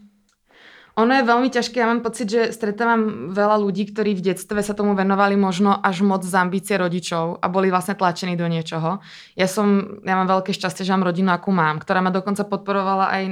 ono 0.92 1.12
je 1.16 1.24
veľmi 1.24 1.48
ťažké, 1.48 1.80
ja 1.80 1.88
mám 1.88 2.04
pocit, 2.04 2.28
že 2.28 2.52
stretávam 2.52 3.32
veľa 3.32 3.56
ľudí, 3.64 3.88
ktorí 3.88 4.12
v 4.12 4.32
detstve 4.32 4.60
sa 4.60 4.76
tomu 4.76 4.92
venovali 4.92 5.40
možno 5.40 5.72
až 5.72 6.04
moc 6.04 6.20
z 6.20 6.36
ambície 6.36 6.76
rodičov 6.76 7.40
a 7.40 7.48
boli 7.48 7.72
vlastne 7.72 7.96
tlačení 7.96 8.36
do 8.36 8.44
niečoho. 8.44 9.00
Ja 9.32 9.48
som, 9.48 9.98
ja 10.04 10.20
mám 10.20 10.28
veľké 10.28 10.52
šťastie, 10.52 10.84
že 10.84 10.92
mám 10.92 11.08
rodinu, 11.08 11.32
akú 11.32 11.48
mám, 11.48 11.80
ktorá 11.80 12.04
ma 12.04 12.12
dokonca 12.12 12.44
podporovala 12.44 13.08
aj 13.08 13.22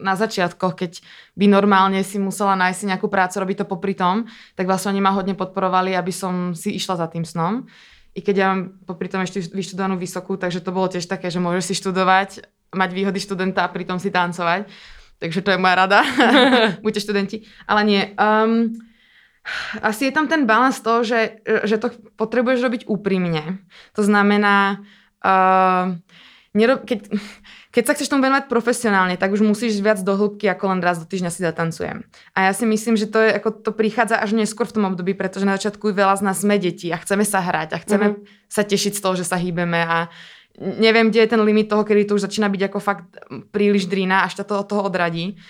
na 0.00 0.16
začiatkoch, 0.16 0.72
keď 0.80 1.04
by 1.36 1.44
normálne 1.44 2.00
si 2.00 2.16
musela 2.16 2.56
nájsť 2.56 2.88
nejakú 2.88 3.12
prácu, 3.12 3.36
robiť 3.36 3.56
to 3.60 3.66
popri 3.68 3.92
tom, 3.92 4.24
tak 4.56 4.64
vlastne 4.64 4.96
oni 4.96 5.04
ma 5.04 5.12
hodne 5.12 5.36
podporovali, 5.36 5.92
aby 5.92 6.12
som 6.16 6.56
si 6.56 6.72
išla 6.72 7.04
za 7.04 7.06
tým 7.12 7.28
snom. 7.28 7.68
I 8.16 8.24
keď 8.24 8.34
ja 8.34 8.46
mám 8.56 8.80
popri 8.88 9.12
tom 9.12 9.20
ešte 9.20 9.44
vyštudovanú 9.44 10.00
vysokú, 10.00 10.40
takže 10.40 10.64
to 10.64 10.72
bolo 10.72 10.88
tiež 10.88 11.04
také, 11.04 11.28
že 11.28 11.36
môžeš 11.36 11.64
si 11.68 11.74
študovať, 11.84 12.48
mať 12.72 12.90
výhody 12.96 13.20
študenta 13.20 13.66
a 13.66 13.68
pritom 13.68 14.00
si 14.00 14.08
tancovať. 14.08 14.66
Takže 15.20 15.44
to 15.44 15.52
je 15.52 15.60
moja 15.60 15.76
rada. 15.76 16.00
Buďte 16.84 17.04
študenti. 17.04 17.36
Ale 17.68 17.84
nie. 17.84 18.02
Um, 18.16 18.72
asi 19.84 20.08
je 20.08 20.12
tam 20.16 20.28
ten 20.28 20.48
balans 20.48 20.80
toho, 20.80 21.04
že, 21.04 21.44
že 21.44 21.76
to 21.76 21.92
potrebuješ 22.16 22.60
robiť 22.64 22.82
úprimne. 22.88 23.60
To 23.96 24.02
znamená, 24.04 24.80
uh, 25.20 25.96
nerob, 26.56 26.88
keď, 26.88 27.12
keď 27.70 27.82
sa 27.84 27.94
chceš 27.96 28.10
tomu 28.10 28.24
venovať 28.26 28.48
profesionálne, 28.48 29.14
tak 29.20 29.32
už 29.32 29.44
musíš 29.44 29.78
viac 29.78 30.00
do 30.02 30.16
hĺbky, 30.16 30.48
ako 30.50 30.64
len 30.72 30.80
raz 30.80 30.98
do 30.98 31.06
týždňa 31.06 31.30
si 31.30 31.40
zatancujem. 31.44 32.04
A 32.34 32.50
ja 32.50 32.52
si 32.56 32.64
myslím, 32.66 32.96
že 32.96 33.06
to, 33.06 33.20
je, 33.22 33.30
ako 33.36 33.60
to 33.60 33.70
prichádza 33.76 34.18
až 34.18 34.34
neskôr 34.34 34.66
v 34.68 34.74
tom 34.80 34.84
období, 34.88 35.14
pretože 35.14 35.48
na 35.48 35.56
začiatku 35.60 35.92
veľa 35.92 36.18
z 36.18 36.22
nás 36.26 36.36
sme 36.42 36.58
deti 36.58 36.90
a 36.90 37.00
chceme 37.00 37.22
sa 37.22 37.44
hrať 37.44 37.76
a 37.76 37.78
chceme 37.84 38.06
mm-hmm. 38.12 38.50
sa 38.50 38.62
tešiť 38.66 38.92
z 38.96 39.02
toho, 39.02 39.14
že 39.14 39.24
sa 39.28 39.36
hýbeme 39.38 39.80
a 39.84 40.08
neviem, 40.60 41.08
kde 41.08 41.24
je 41.24 41.32
ten 41.32 41.40
limit 41.40 41.72
toho, 41.72 41.82
kedy 41.82 42.04
to 42.04 42.20
už 42.20 42.28
začína 42.28 42.52
byť 42.52 42.62
ako 42.68 42.78
fakt 42.78 43.08
príliš 43.48 43.88
drina, 43.88 44.28
až 44.28 44.40
ťa 44.40 44.44
to 44.44 44.54
od 44.60 44.68
toho 44.68 44.82
odradí. 44.84 45.40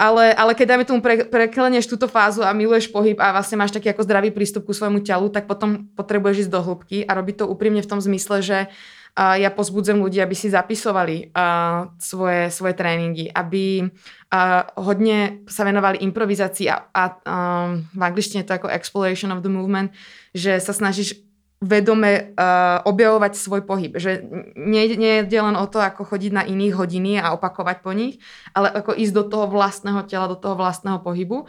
Ale, 0.00 0.32
ale 0.32 0.56
keď 0.56 0.66
dáme 0.72 0.88
tomu 0.88 1.04
pre, 1.04 1.28
preklenieš 1.28 1.84
túto 1.84 2.08
fázu 2.08 2.40
a 2.40 2.56
miluješ 2.56 2.88
pohyb 2.88 3.20
a 3.20 3.36
vlastne 3.36 3.60
máš 3.60 3.76
taký 3.76 3.92
ako 3.92 4.08
zdravý 4.08 4.32
prístup 4.32 4.64
ku 4.64 4.72
svojmu 4.72 5.04
telu, 5.04 5.28
tak 5.28 5.44
potom 5.44 5.92
potrebuješ 5.92 6.48
ísť 6.48 6.52
do 6.52 6.64
hĺbky 6.64 7.04
a 7.04 7.12
robiť 7.12 7.44
to 7.44 7.50
úprimne 7.50 7.84
v 7.84 7.90
tom 7.90 8.00
zmysle, 8.00 8.40
že 8.40 8.58
uh, 8.72 9.36
ja 9.36 9.52
pozbudzem 9.52 10.00
ľudí, 10.00 10.16
aby 10.24 10.32
si 10.32 10.48
zapisovali 10.48 11.36
uh, 11.36 11.92
svoje, 12.00 12.48
svoje 12.48 12.72
tréningy, 12.72 13.28
aby 13.28 13.84
uh, 13.84 14.64
hodne 14.80 15.44
sa 15.44 15.68
venovali 15.68 16.00
improvizácii 16.08 16.72
a, 16.72 16.88
a 16.96 17.02
um, 17.20 17.84
v 17.84 18.00
angličtine 18.00 18.48
to 18.48 18.56
ako 18.56 18.72
exploration 18.72 19.28
of 19.28 19.44
the 19.44 19.52
movement, 19.52 19.92
že 20.32 20.56
sa 20.56 20.72
snažíš 20.72 21.29
vedome 21.60 22.32
uh, 22.40 22.80
objavovať 22.88 23.36
svoj 23.36 23.68
pohyb. 23.68 23.92
Že 23.92 24.24
nie, 24.56 24.96
nie 24.96 25.20
je 25.20 25.40
len 25.44 25.56
o 25.60 25.66
to, 25.68 25.76
ako 25.76 26.08
chodiť 26.08 26.32
na 26.32 26.42
iných 26.48 26.72
hodiny 26.72 27.20
a 27.20 27.36
opakovať 27.36 27.84
po 27.84 27.92
nich, 27.92 28.16
ale 28.56 28.72
ako 28.72 28.96
ísť 28.96 29.12
do 29.12 29.24
toho 29.28 29.44
vlastného 29.52 30.00
tela, 30.08 30.24
do 30.24 30.40
toho 30.40 30.56
vlastného 30.56 31.04
pohybu 31.04 31.44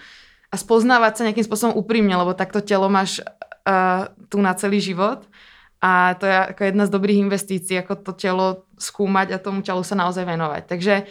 a 0.52 0.56
spoznávať 0.60 1.14
sa 1.16 1.26
nejakým 1.32 1.48
spôsobom 1.48 1.80
úprimne, 1.80 2.12
lebo 2.12 2.36
takto 2.36 2.60
telo 2.60 2.92
máš 2.92 3.24
uh, 3.24 4.12
tu 4.28 4.44
na 4.44 4.52
celý 4.52 4.84
život 4.84 5.24
a 5.80 6.14
to 6.20 6.28
je 6.28 6.36
ako 6.54 6.62
jedna 6.68 6.84
z 6.86 6.94
dobrých 6.94 7.24
investícií, 7.26 7.80
ako 7.80 7.94
to 8.04 8.12
telo 8.14 8.48
skúmať 8.76 9.34
a 9.34 9.42
tomu 9.42 9.64
telu 9.64 9.82
sa 9.82 9.96
naozaj 9.96 10.28
venovať. 10.28 10.64
Takže 10.68 11.08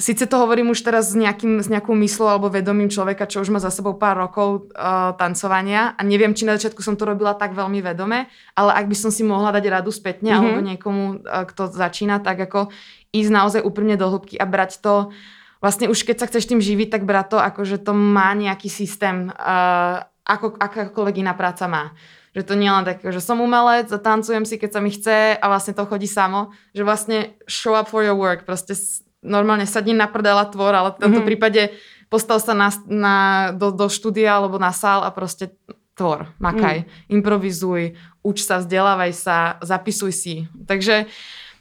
Sice 0.00 0.24
to 0.24 0.40
hovorím 0.40 0.72
už 0.72 0.80
teraz 0.80 1.12
s, 1.12 1.16
nejakým, 1.16 1.60
s 1.60 1.68
nejakou 1.68 1.92
myslou 1.92 2.32
alebo 2.32 2.48
vedomím 2.48 2.88
človeka, 2.88 3.28
čo 3.28 3.44
už 3.44 3.52
má 3.52 3.60
za 3.60 3.68
sebou 3.68 4.00
pár 4.00 4.16
rokov 4.16 4.72
uh, 4.72 5.12
tancovania 5.20 5.92
a 5.92 6.00
neviem, 6.00 6.32
či 6.32 6.48
na 6.48 6.56
začiatku 6.56 6.80
som 6.80 6.96
to 6.96 7.04
robila 7.04 7.36
tak 7.36 7.52
veľmi 7.52 7.84
vedome, 7.84 8.24
ale 8.56 8.70
ak 8.72 8.88
by 8.88 8.96
som 8.96 9.12
si 9.12 9.20
mohla 9.20 9.52
dať 9.52 9.64
radu 9.68 9.92
spätne 9.92 10.32
mm-hmm. 10.32 10.40
alebo 10.40 10.60
niekomu, 10.64 11.04
uh, 11.20 11.44
kto 11.44 11.68
začína, 11.68 12.24
tak 12.24 12.40
ako 12.40 12.72
ísť 13.12 13.28
naozaj 13.28 13.60
úprimne 13.60 14.00
do 14.00 14.08
hĺbky 14.08 14.40
a 14.40 14.48
brať 14.48 14.80
to 14.80 15.12
vlastne 15.60 15.92
už 15.92 16.00
keď 16.08 16.16
sa 16.24 16.28
chceš 16.32 16.48
tým 16.48 16.64
živiť, 16.64 16.88
tak 16.88 17.04
brať 17.04 17.36
to 17.36 17.38
ako, 17.38 17.60
že 17.68 17.76
to 17.84 17.92
má 17.92 18.32
nejaký 18.32 18.72
systém, 18.72 19.28
uh, 19.28 20.08
ako 20.24 20.56
akákoľvek 20.56 21.20
iná 21.20 21.36
práca 21.36 21.68
má. 21.68 21.92
Že 22.32 22.42
to 22.46 22.54
nie 22.56 22.70
len 22.70 22.86
tak, 22.86 23.02
že 23.02 23.20
som 23.20 23.42
umelec, 23.42 23.90
tancujem 23.90 24.46
si, 24.48 24.56
keď 24.56 24.70
sa 24.70 24.80
mi 24.80 24.94
chce 24.94 25.34
a 25.34 25.44
vlastne 25.50 25.74
to 25.74 25.82
chodí 25.82 26.06
samo. 26.06 26.54
Že 26.72 26.82
vlastne 26.86 27.18
show 27.50 27.74
up 27.74 27.90
for 27.90 28.06
your 28.06 28.14
work, 28.14 28.46
proste 28.46 28.78
normálne 29.20 29.68
sadni 29.68 29.92
na 29.92 30.08
prdela 30.08 30.48
tvor, 30.48 30.72
ale 30.72 30.96
v 30.96 31.00
tomto 31.00 31.20
mm-hmm. 31.20 31.28
prípade 31.28 31.62
postav 32.10 32.42
sa 32.42 32.56
na, 32.56 32.68
na, 32.88 33.16
do, 33.54 33.70
do 33.70 33.86
štúdia 33.86 34.34
alebo 34.34 34.58
na 34.58 34.74
sál 34.74 35.06
a 35.06 35.14
proste 35.14 35.54
tvor, 35.94 36.32
makaj, 36.40 36.88
mm. 36.88 37.12
improvizuj, 37.12 37.94
uč 38.24 38.40
sa, 38.40 38.64
vzdelávaj 38.64 39.12
sa, 39.12 39.60
zapisuj 39.60 40.12
si. 40.16 40.34
Takže 40.64 41.04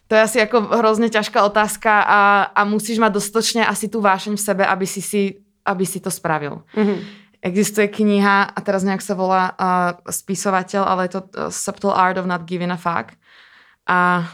to 0.08 0.16
je 0.16 0.26
asi 0.26 0.38
ako 0.40 0.80
hrozne 0.80 1.12
ťažká 1.12 1.44
otázka 1.44 1.92
a, 2.02 2.22
a 2.56 2.62
musíš 2.64 2.98
mať 3.04 3.20
dostatočne 3.20 3.62
asi 3.68 3.92
tú 3.92 4.00
vášeň 4.00 4.40
v 4.40 4.42
sebe, 4.42 4.64
aby 4.64 4.88
si, 4.88 5.04
si, 5.04 5.44
aby 5.68 5.84
si 5.84 6.00
to 6.00 6.10
spravil. 6.10 6.64
Mm-hmm. 6.74 6.98
Existuje 7.40 7.88
kniha, 7.88 8.52
a 8.52 8.60
teraz 8.64 8.84
nejak 8.84 9.04
sa 9.04 9.16
volá 9.16 9.54
uh, 9.54 9.96
spisovateľ, 10.08 10.82
ale 10.88 11.08
je 11.08 11.12
to 11.20 11.22
uh, 11.24 11.48
Subtle 11.52 11.96
Art 11.96 12.20
of 12.20 12.28
Not 12.28 12.48
Giving 12.48 12.72
a 12.72 12.80
Fuck. 12.80 13.16
A 13.88 14.28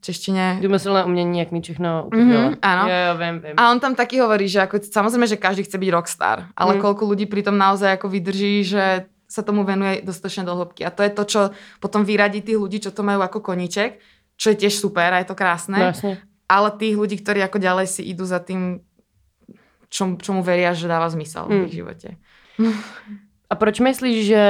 češtine... 0.00 0.58
Důmyslné 0.62 1.04
umění, 1.04 1.38
jak 1.38 1.50
mi 1.50 1.60
všechno 1.60 2.08
mm-hmm, 2.12 2.56
Áno. 2.62 2.88
Jo, 2.88 2.98
jo, 3.08 3.12
viem, 3.18 3.36
viem. 3.40 3.54
A 3.56 3.70
on 3.70 3.80
tam 3.80 3.94
taký 3.94 4.20
hovorí, 4.22 4.48
že 4.48 4.62
ako, 4.62 4.78
samozrejme, 4.78 5.26
že 5.26 5.36
každý 5.36 5.62
chce 5.66 5.78
byť 5.78 5.90
rockstar, 5.90 6.46
ale 6.54 6.78
mm. 6.78 6.80
koľko 6.80 7.02
ľudí 7.10 7.26
pritom 7.26 7.58
naozaj 7.58 7.98
ako 7.98 8.06
vydrží, 8.08 8.62
že 8.62 9.10
sa 9.26 9.42
tomu 9.42 9.64
venuje 9.64 10.04
dostatočne 10.04 10.44
do 10.44 10.54
hĺbky. 10.54 10.84
A 10.84 10.92
to 10.92 11.02
je 11.02 11.10
to, 11.10 11.22
čo 11.24 11.40
potom 11.80 12.04
vyradí 12.04 12.44
tých 12.44 12.60
ľudí, 12.60 12.78
čo 12.84 12.92
to 12.92 13.02
majú 13.02 13.24
ako 13.24 13.40
koníček, 13.40 13.98
čo 14.36 14.52
je 14.52 14.60
tiež 14.60 14.76
super 14.76 15.08
a 15.10 15.18
je 15.24 15.28
to 15.28 15.36
krásne. 15.38 15.80
Vlastne. 15.80 16.20
Ale 16.46 16.68
tých 16.76 16.94
ľudí, 16.94 17.16
ktorí 17.16 17.40
ako 17.40 17.58
ďalej 17.58 17.86
si 17.88 18.02
idú 18.04 18.28
za 18.28 18.44
tým, 18.44 18.84
čom, 19.88 20.20
čomu 20.20 20.44
veria, 20.44 20.76
že 20.76 20.84
dáva 20.84 21.08
zmysel 21.08 21.48
mm. 21.48 21.52
v 21.52 21.64
ich 21.66 21.74
živote. 21.74 22.08
A 23.48 23.52
proč 23.56 23.80
myslíš, 23.80 24.18
že 24.20 24.42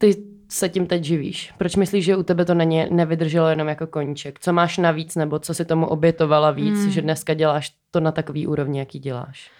ty 0.00 0.33
se 0.48 0.68
tím 0.68 0.86
teď 0.86 1.04
živíš? 1.04 1.52
Proč 1.58 1.76
myslíš, 1.76 2.04
že 2.04 2.16
u 2.16 2.22
tebe 2.22 2.44
to 2.44 2.54
není, 2.54 2.86
nevydrželo 2.90 3.48
jenom 3.48 3.68
jako 3.68 3.86
koníček? 3.86 4.40
Co 4.40 4.52
máš 4.52 4.78
navíc, 4.78 5.16
nebo 5.16 5.38
co 5.38 5.54
si 5.54 5.64
tomu 5.64 5.86
obětovala 5.86 6.50
víc, 6.50 6.78
hmm. 6.78 6.90
že 6.90 7.02
dneska 7.02 7.34
děláš 7.34 7.72
to 7.90 8.00
na 8.00 8.12
takový 8.12 8.46
úrovni, 8.46 8.78
jaký 8.78 8.98
děláš? 8.98 9.50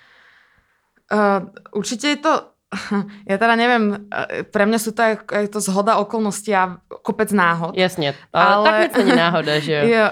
Uh, 1.12 1.48
určite 1.72 2.08
je 2.08 2.16
to, 2.16 2.42
ja 3.30 3.36
teda 3.38 3.54
neviem, 3.54 4.08
pre 4.50 4.64
mňa 4.66 4.78
sú 4.80 4.96
to 4.96 5.04
aj, 5.04 5.14
aj 5.30 5.46
to 5.52 5.60
zhoda 5.60 6.00
okolností 6.00 6.50
a 6.56 6.80
kopec 7.04 7.28
náhod. 7.30 7.76
Jasne, 7.76 8.16
ale, 8.32 8.52
ale... 8.54 8.64
tak 8.64 8.80
nic 8.80 8.94
není 9.04 9.16
náhoda, 9.16 9.52
že 9.60 9.72
jo? 9.72 9.82
jo. 9.94 10.06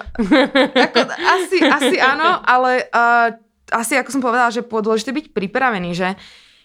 Ako, 0.78 1.00
asi, 1.10 1.56
asi 1.64 1.96
áno, 1.96 2.38
ale 2.44 2.86
uh, 2.92 3.34
asi 3.72 3.96
ako 3.96 4.10
som 4.12 4.22
povedala, 4.22 4.52
že 4.52 4.60
je 4.62 4.68
dôležité 4.68 5.10
byť 5.16 5.26
pripravený, 5.32 5.90
že 5.96 6.08
uh, 6.12 6.20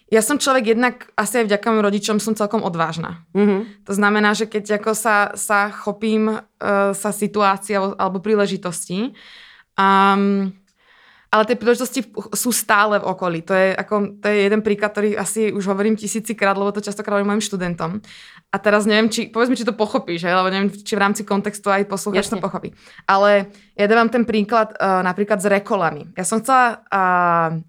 ja 0.08 0.24
som 0.24 0.40
človek 0.40 0.72
jednak, 0.72 1.12
asi 1.20 1.44
aj 1.44 1.52
vďaka 1.52 1.66
mojim 1.68 1.84
rodičom 1.84 2.16
som 2.16 2.32
celkom 2.32 2.64
odvážna. 2.64 3.28
Mm-hmm. 3.36 3.84
To 3.84 3.92
znamená, 3.92 4.32
že 4.32 4.48
keď 4.48 4.80
ako 4.80 4.96
sa, 4.96 5.36
sa 5.36 5.68
chopím 5.68 6.32
uh, 6.32 6.96
sa 6.96 7.12
situácia 7.12 7.76
alebo, 7.76 7.94
alebo 8.00 8.18
príležitosti, 8.24 9.12
um, 9.76 10.48
ale 11.28 11.42
tie 11.44 11.60
príležitosti 11.60 12.08
sú 12.32 12.48
stále 12.56 12.96
v 12.96 13.04
okolí. 13.04 13.44
To 13.44 13.52
je, 13.52 13.76
ako, 13.76 14.16
to 14.16 14.32
je 14.32 14.48
jeden 14.48 14.64
príklad, 14.64 14.96
ktorý 14.96 15.12
asi 15.12 15.52
už 15.52 15.68
hovorím 15.68 15.92
tisícikrát, 15.92 16.56
lebo 16.56 16.72
to 16.72 16.80
častokrát 16.80 17.20
hovorím 17.20 17.36
mojim 17.36 17.44
študentom. 17.44 18.00
A 18.48 18.56
teraz 18.56 18.88
neviem, 18.88 19.12
či, 19.12 19.28
povedz 19.28 19.52
mi, 19.52 19.60
či 19.60 19.68
to 19.68 19.76
pochopíš, 19.76 20.24
hej? 20.24 20.32
lebo 20.32 20.48
neviem, 20.48 20.72
či 20.72 20.96
v 20.96 21.04
rámci 21.04 21.28
kontextu 21.28 21.68
aj 21.68 21.84
poslucháč 21.84 22.32
to 22.32 22.40
pochopí. 22.40 22.72
Ale 23.04 23.52
ja 23.76 23.84
dávam 23.84 24.08
ten 24.08 24.24
príklad 24.24 24.72
uh, 24.80 25.04
napríklad 25.04 25.36
s 25.36 25.46
rekolami. 25.52 26.16
Ja 26.16 26.24
som 26.24 26.40
chcela... 26.40 26.80
Uh, 26.88 27.60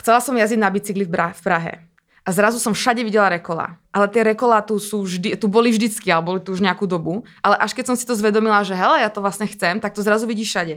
Chcela 0.00 0.24
som 0.24 0.32
jazdiť 0.32 0.60
na 0.60 0.72
bicykli 0.72 1.04
v, 1.04 1.12
Bra- 1.12 1.36
v 1.36 1.42
Prahe. 1.44 1.72
A 2.20 2.36
zrazu 2.36 2.60
som 2.60 2.76
všade 2.76 3.00
videla 3.00 3.32
rekola. 3.32 3.80
Ale 3.96 4.04
tie 4.12 4.20
rekola 4.20 4.60
tu, 4.60 4.76
sú 4.76 5.08
vždy, 5.08 5.40
tu 5.40 5.48
boli 5.48 5.72
vždycky, 5.72 6.12
ale 6.12 6.20
boli 6.20 6.40
tu 6.44 6.52
už 6.52 6.60
nejakú 6.60 6.84
dobu. 6.84 7.24
Ale 7.40 7.56
až 7.56 7.72
keď 7.72 7.90
som 7.90 7.96
si 7.96 8.04
to 8.04 8.12
zvedomila, 8.12 8.60
že 8.60 8.76
hele, 8.76 9.00
ja 9.00 9.08
to 9.08 9.24
vlastne 9.24 9.48
chcem, 9.48 9.80
tak 9.80 9.96
to 9.96 10.04
zrazu 10.04 10.28
vidíš 10.28 10.52
všade. 10.52 10.74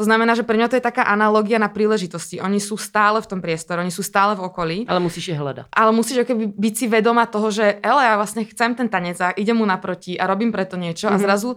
To 0.00 0.02
znamená, 0.08 0.32
že 0.32 0.42
pre 0.42 0.56
mňa 0.56 0.72
to 0.72 0.76
je 0.80 0.84
taká 0.84 1.04
analogia 1.04 1.60
na 1.60 1.68
príležitosti. 1.68 2.40
Oni 2.40 2.56
sú 2.58 2.80
stále 2.80 3.20
v 3.20 3.28
tom 3.28 3.44
priestore, 3.44 3.84
oni 3.84 3.92
sú 3.92 4.00
stále 4.00 4.40
v 4.40 4.48
okolí. 4.48 4.78
Ale 4.88 4.98
musíš 4.98 5.36
ich 5.36 5.38
hľadať. 5.38 5.68
Ale 5.68 5.92
musíš 5.92 6.24
keby 6.24 6.56
byť 6.56 6.74
si 6.74 6.86
vedoma 6.88 7.28
toho, 7.28 7.52
že 7.52 7.76
hele, 7.84 8.00
ja 8.00 8.16
vlastne 8.16 8.48
chcem 8.48 8.72
ten 8.72 8.88
tanec 8.88 9.20
a 9.20 9.36
idem 9.36 9.60
mu 9.60 9.68
naproti 9.68 10.16
a 10.16 10.24
robím 10.24 10.48
preto 10.48 10.80
niečo 10.80 11.12
mm-hmm. 11.12 11.16
a 11.16 11.20
mhm. 11.20 11.24
zrazu, 11.28 11.50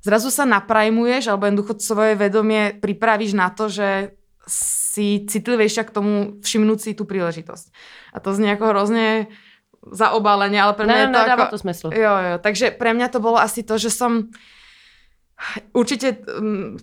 zrazu 0.00 0.28
sa 0.32 0.48
naprajmuješ 0.48 1.28
alebo 1.28 1.44
jednoducho 1.44 1.76
svoje 1.76 2.16
vedomie 2.16 2.72
pripravíš 2.80 3.36
na 3.36 3.52
to, 3.52 3.68
že 3.68 4.16
si 4.98 5.22
citlivejšia 5.30 5.86
k 5.86 5.94
tomu 5.94 6.42
všimnúť 6.42 6.78
si 6.82 6.90
tú 6.98 7.06
príležitosť. 7.06 7.70
A 8.10 8.18
to 8.18 8.34
znie 8.34 8.58
ako 8.58 8.74
hrozne 8.74 9.30
zaobálenie, 9.86 10.58
ale 10.58 10.74
pre 10.74 10.90
mňa 10.90 10.98
ne, 10.98 11.02
je 11.06 11.14
to 11.14 11.20
ako... 11.22 11.44
to 11.54 11.58
smysl. 11.62 11.88
Jo, 11.94 12.14
jo, 12.18 12.34
takže 12.42 12.74
pre 12.74 12.90
mňa 12.98 13.06
to 13.14 13.22
bolo 13.22 13.38
asi 13.38 13.62
to, 13.62 13.78
že 13.78 13.94
som 13.94 14.34
Určite 15.70 16.26
um, 16.26 16.74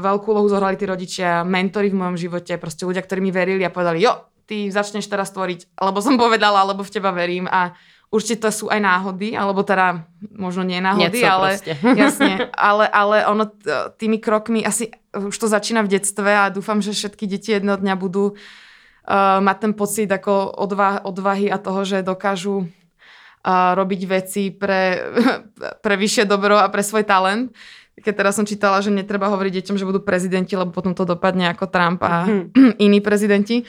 veľkú 0.00 0.32
úlohu 0.32 0.48
zohrali 0.48 0.80
tí 0.80 0.88
rodičia, 0.88 1.44
mentori 1.44 1.92
v 1.92 2.00
mojom 2.00 2.16
živote, 2.16 2.56
proste 2.56 2.88
ľudia, 2.88 3.04
ktorí 3.04 3.20
mi 3.20 3.28
verili 3.28 3.60
a 3.60 3.74
povedali, 3.74 4.00
jo, 4.00 4.32
ty 4.48 4.72
začneš 4.72 5.12
teraz 5.12 5.28
tvoriť, 5.36 5.76
alebo 5.76 6.00
som 6.00 6.16
povedala, 6.16 6.64
alebo 6.64 6.80
v 6.80 6.88
teba 6.88 7.12
verím 7.12 7.44
a 7.52 7.76
určite 8.12 8.44
to 8.44 8.50
sú 8.52 8.66
aj 8.68 8.78
náhody, 8.78 9.32
alebo 9.32 9.64
teda 9.64 10.04
možno 10.36 10.62
nie 10.68 10.78
náhody, 10.84 11.24
Nieco 11.24 11.32
ale 11.32 11.48
jasne, 12.04 12.52
ale, 12.52 12.84
ale 12.86 13.24
ono 13.24 13.48
tými 13.96 14.20
krokmi 14.20 14.60
asi 14.60 14.92
už 15.16 15.32
to 15.32 15.48
začína 15.48 15.80
v 15.82 15.96
detstve 15.96 16.28
a 16.28 16.52
dúfam, 16.52 16.84
že 16.84 16.92
všetky 16.92 17.24
deti 17.24 17.56
jedno 17.56 17.74
dňa 17.74 17.94
budú 17.96 18.36
uh, 18.36 19.40
mať 19.40 19.56
ten 19.64 19.72
pocit 19.72 20.08
ako 20.12 20.52
odva- 20.60 21.00
odvahy 21.02 21.48
a 21.48 21.56
toho, 21.56 21.88
že 21.88 22.04
dokážu 22.04 22.68
uh, 22.68 23.72
robiť 23.76 24.00
veci 24.04 24.52
pre, 24.52 25.00
pre 25.84 25.94
vyššie 25.96 26.28
dobro 26.28 26.60
a 26.60 26.68
pre 26.68 26.84
svoj 26.84 27.08
talent. 27.08 27.56
Keď 27.92 28.14
teraz 28.16 28.40
som 28.40 28.48
čítala, 28.48 28.80
že 28.80 28.88
netreba 28.88 29.28
hovoriť 29.28 29.52
deťom, 29.60 29.76
že 29.76 29.84
budú 29.84 30.00
prezidenti, 30.00 30.56
lebo 30.56 30.72
potom 30.72 30.96
to 30.96 31.04
dopadne 31.04 31.52
ako 31.52 31.68
Trump 31.68 32.00
a 32.00 32.24
mm. 32.24 32.80
iní 32.88 33.04
prezidenti. 33.04 33.68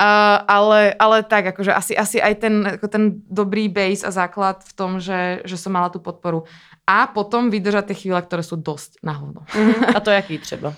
Uh, 0.00 0.40
ale, 0.48 0.96
ale 0.96 1.20
tak, 1.20 1.52
akože 1.52 1.76
asi, 1.76 1.92
asi 1.92 2.16
aj 2.16 2.34
ten, 2.40 2.54
ako 2.80 2.86
ten 2.88 3.20
dobrý 3.28 3.68
base 3.68 4.08
a 4.08 4.10
základ 4.10 4.64
v 4.64 4.72
tom, 4.72 4.90
že, 5.04 5.44
že 5.44 5.60
som 5.60 5.76
mala 5.76 5.92
tú 5.92 6.00
podporu 6.00 6.48
a 6.88 7.04
potom 7.12 7.52
vydržať 7.52 7.92
tie 7.92 8.08
chvíle, 8.08 8.16
ktoré 8.24 8.40
sú 8.40 8.56
dosť 8.56 9.04
na 9.04 9.12
hovno. 9.20 9.44
Mm-hmm. 9.52 9.92
A 9.92 9.98
to 10.00 10.08
jaký 10.08 10.40
třeba? 10.48 10.72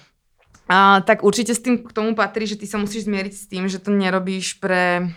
A, 0.67 1.07
tak 1.07 1.23
určite 1.23 1.55
s 1.55 1.63
tým, 1.63 1.87
k 1.87 1.95
tomu 1.95 2.19
patrí, 2.19 2.51
že 2.51 2.59
ty 2.59 2.67
sa 2.67 2.83
musíš 2.83 3.07
zmieriť 3.07 3.35
s 3.35 3.47
tým, 3.47 3.71
že 3.71 3.79
to 3.79 3.95
nerobíš 3.95 4.59
pre... 4.59 5.15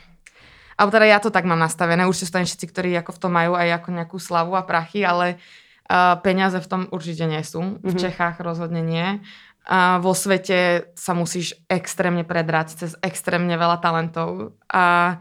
Alebo 0.78 0.90
teda 0.90 1.06
ja 1.06 1.22
to 1.22 1.30
tak 1.30 1.46
mám 1.46 1.62
nastavené, 1.62 2.06
určite 2.06 2.30
sú 2.30 2.34
tam 2.34 2.46
všetci, 2.46 2.66
ktorí 2.70 2.90
ako 2.98 3.14
v 3.14 3.22
tom 3.22 3.32
majú 3.34 3.54
aj 3.54 3.82
ako 3.82 3.90
nejakú 3.94 4.18
slavu 4.18 4.58
a 4.58 4.66
prachy, 4.66 5.06
ale 5.06 5.38
uh, 5.90 6.20
peniaze 6.20 6.60
v 6.60 6.70
tom 6.70 6.82
určite 6.92 7.28
nie 7.28 7.42
sú. 7.44 7.62
Mm-hmm. 7.62 7.88
V 7.88 7.94
mhm. 7.94 8.02
Čechách 8.02 8.36
rozhodne 8.40 8.82
nie. 8.84 9.20
A 9.64 10.04
vo 10.04 10.12
svete 10.12 10.92
sa 10.92 11.16
musíš 11.16 11.56
extrémne 11.72 12.28
predrať 12.28 12.68
cez 12.76 12.92
extrémne 13.00 13.56
veľa 13.56 13.80
talentov. 13.80 14.60
A 14.68 15.18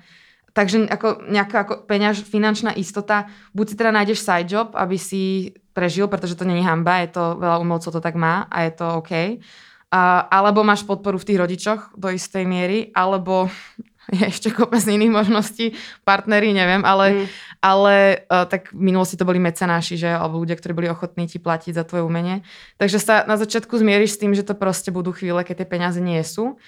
takže 0.51 0.91
ako 0.91 1.31
nejaká 1.31 1.63
ako 1.63 1.75
peňaž, 1.87 2.27
finančná 2.27 2.75
istota, 2.75 3.31
buď 3.55 3.67
si 3.71 3.75
teda 3.79 3.91
nájdeš 3.95 4.27
side 4.27 4.51
job, 4.51 4.75
aby 4.75 4.99
si 4.99 5.55
prežil, 5.71 6.11
pretože 6.11 6.35
to 6.35 6.43
není 6.45 6.67
hamba, 6.67 7.07
je 7.07 7.15
to, 7.15 7.39
veľa 7.39 7.63
umelcov 7.63 7.95
to 7.95 8.01
tak 8.03 8.19
má 8.19 8.51
a 8.51 8.67
je 8.67 8.73
to 8.75 8.87
OK. 8.99 9.13
A, 9.93 10.01
alebo 10.27 10.65
máš 10.65 10.83
podporu 10.89 11.21
v 11.21 11.29
tých 11.29 11.41
rodičoch 11.41 11.81
do 11.95 12.09
istej 12.11 12.43
miery, 12.49 12.91
alebo 12.97 13.47
je 14.17 14.25
ešte 14.27 14.51
kopec 14.51 14.83
iných 14.83 15.13
možností, 15.13 15.79
partnery, 16.03 16.51
neviem, 16.51 16.83
ale, 16.83 17.07
mm. 17.13 17.27
ale 17.63 17.95
uh, 18.27 18.45
tak 18.51 18.75
v 18.75 18.91
minulosti 18.91 19.15
to 19.15 19.29
boli 19.29 19.39
mecenáši, 19.39 19.95
že, 19.95 20.11
alebo 20.11 20.43
ľudia, 20.43 20.59
ktorí 20.59 20.73
boli 20.75 20.89
ochotní 20.91 21.31
ti 21.31 21.39
platiť 21.39 21.79
za 21.79 21.85
tvoje 21.87 22.03
umenie. 22.03 22.43
Takže 22.83 22.99
sa 22.99 23.15
na 23.25 23.39
začiatku 23.39 23.79
zmieriš 23.79 24.19
s 24.19 24.21
tým, 24.21 24.33
že 24.35 24.43
to 24.43 24.59
proste 24.59 24.91
budú 24.91 25.15
chvíle, 25.15 25.47
keď 25.47 25.63
tie 25.63 25.69
peniaze 25.69 26.01
nie 26.03 26.19
sú. 26.27 26.59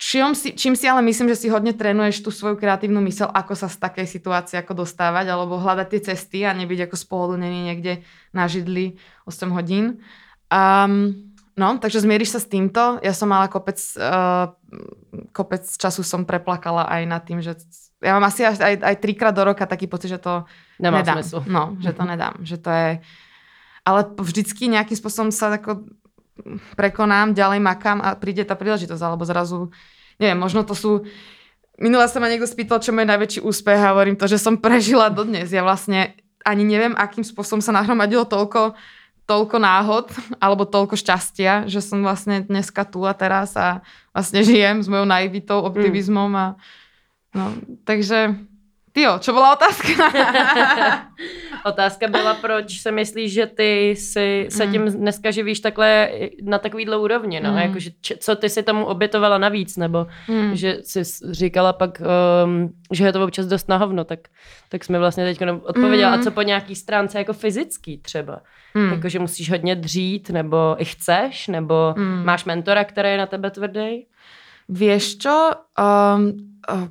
Čím 0.00 0.32
si, 0.32 0.56
čím 0.56 0.72
si 0.72 0.88
ale 0.88 1.04
myslím, 1.04 1.28
že 1.28 1.44
si 1.44 1.52
hodne 1.52 1.76
trénuješ 1.76 2.24
tú 2.24 2.32
svoju 2.32 2.56
kreatívnu 2.56 3.04
mysel, 3.04 3.28
ako 3.28 3.52
sa 3.52 3.68
z 3.68 3.76
takej 3.84 4.08
situácie 4.08 4.56
ako 4.56 4.88
dostávať, 4.88 5.28
alebo 5.28 5.60
hľadať 5.60 5.86
tie 5.92 6.00
cesty 6.00 6.38
a 6.48 6.56
nebyť 6.56 6.88
ako 6.88 6.96
spohodlnený 6.96 7.68
niekde 7.68 8.00
na 8.32 8.48
židli 8.48 8.96
8 9.28 9.52
hodín. 9.52 10.00
Um, 10.48 11.29
no, 11.60 11.76
takže 11.76 12.00
zmieriš 12.00 12.32
sa 12.32 12.40
s 12.40 12.48
týmto. 12.48 12.96
Ja 13.04 13.12
som 13.12 13.28
mala 13.28 13.52
kopec, 13.52 13.76
uh, 14.00 14.56
kopec 15.36 15.68
času 15.68 16.00
som 16.00 16.24
preplakala 16.24 16.88
aj 16.88 17.02
nad 17.04 17.20
tým, 17.20 17.44
že 17.44 17.60
ja 18.00 18.16
mám 18.16 18.24
asi 18.24 18.48
aj, 18.48 18.80
aj 18.80 18.96
trikrát 18.96 19.36
do 19.36 19.44
roka 19.44 19.68
taký 19.68 19.84
pocit, 19.84 20.16
že 20.16 20.20
to 20.24 20.48
Nemá 20.80 21.04
nedám. 21.04 21.20
Smysl. 21.20 21.44
No, 21.44 21.76
že 21.84 21.92
to 21.92 22.02
nedám. 22.08 22.40
Že 22.40 22.56
to 22.64 22.70
je... 22.72 22.88
Ale 23.84 24.00
vždycky 24.16 24.72
nejakým 24.72 24.96
spôsobom 24.96 25.28
sa 25.28 25.52
ako 25.52 25.84
prekonám, 26.80 27.36
ďalej 27.36 27.60
makám 27.60 28.00
a 28.00 28.16
príde 28.16 28.48
tá 28.48 28.56
príležitosť, 28.56 29.02
alebo 29.04 29.28
zrazu, 29.28 29.68
neviem, 30.16 30.40
možno 30.40 30.64
to 30.64 30.72
sú 30.72 31.04
Minule 31.80 32.04
sa 32.12 32.20
ma 32.20 32.28
niekto 32.28 32.44
spýtal, 32.44 32.76
čo 32.84 32.92
je 32.92 33.08
najväčší 33.08 33.40
úspech 33.40 33.80
a 33.80 33.96
hovorím 33.96 34.20
to, 34.20 34.28
že 34.28 34.36
som 34.36 34.60
prežila 34.60 35.08
dodnes. 35.08 35.48
Ja 35.48 35.64
vlastne 35.64 36.12
ani 36.44 36.60
neviem, 36.68 36.92
akým 36.92 37.24
spôsobom 37.24 37.64
sa 37.64 37.72
nahromadilo 37.72 38.28
toľko, 38.28 38.76
toľko 39.30 39.56
náhod 39.62 40.10
alebo 40.42 40.66
toľko 40.66 40.98
šťastia, 40.98 41.70
že 41.70 41.78
som 41.78 42.02
vlastne 42.02 42.42
dneska 42.42 42.82
tu 42.82 43.06
a 43.06 43.14
teraz 43.14 43.54
a 43.54 43.78
vlastne 44.10 44.42
žijem 44.42 44.82
s 44.82 44.90
mojou 44.90 45.06
naivitou, 45.06 45.62
optimizmom 45.62 46.34
a 46.34 46.46
no, 47.30 47.54
takže 47.86 48.34
Tyjo, 48.92 49.18
čo 49.18 49.32
byla 49.32 49.52
otázka? 49.52 49.88
otázka 51.64 52.08
byla, 52.08 52.34
proč 52.34 52.80
se 52.80 52.92
myslíš, 52.92 53.32
že 53.32 53.46
ty 53.46 53.94
si 53.96 54.46
se 54.50 54.66
tím 54.66 54.82
mm. 54.82 54.92
dneska 54.92 55.30
živíš 55.30 55.60
takhle 55.60 56.10
na 56.42 56.58
takovýhle 56.58 56.96
úrovni, 56.96 57.40
no? 57.40 57.50
Mm. 57.50 57.58
Jako, 57.58 57.78
že, 57.78 57.90
co 58.18 58.36
ty 58.36 58.48
si 58.48 58.62
tomu 58.62 58.84
obětovala 58.84 59.38
navíc, 59.38 59.76
nebo 59.76 60.06
mm. 60.28 60.56
že 60.56 60.78
jsi 60.82 61.02
říkala 61.30 61.72
pak, 61.72 62.02
um, 62.44 62.72
že 62.92 63.04
je 63.04 63.12
to 63.12 63.24
občas 63.24 63.46
dost 63.46 63.68
na 63.68 63.76
hovno, 63.76 64.04
tak, 64.04 64.18
tak 64.68 64.84
jsme 64.84 64.98
vlastně 64.98 65.24
teď 65.24 65.48
odpověděla. 65.62 66.16
Mm. 66.16 66.20
A 66.20 66.24
co 66.24 66.30
po 66.30 66.42
nějaký 66.42 66.74
stránce 66.74 67.18
jako 67.18 67.32
fyzický 67.32 67.98
třeba? 67.98 68.40
Mm. 68.74 68.92
Jako, 68.92 69.08
že 69.08 69.18
musíš 69.18 69.50
hodně 69.50 69.74
dřít, 69.74 70.30
nebo 70.30 70.76
i 70.78 70.84
chceš, 70.84 71.48
nebo 71.48 71.94
mm. 71.96 72.24
máš 72.24 72.44
mentora, 72.44 72.84
který 72.84 73.08
je 73.08 73.18
na 73.18 73.26
tebe 73.26 73.50
tvrdý? 73.50 74.06
Vieš 74.68 75.18
čo? 75.18 75.50
Um, 75.74 76.32
uh, 76.70 76.88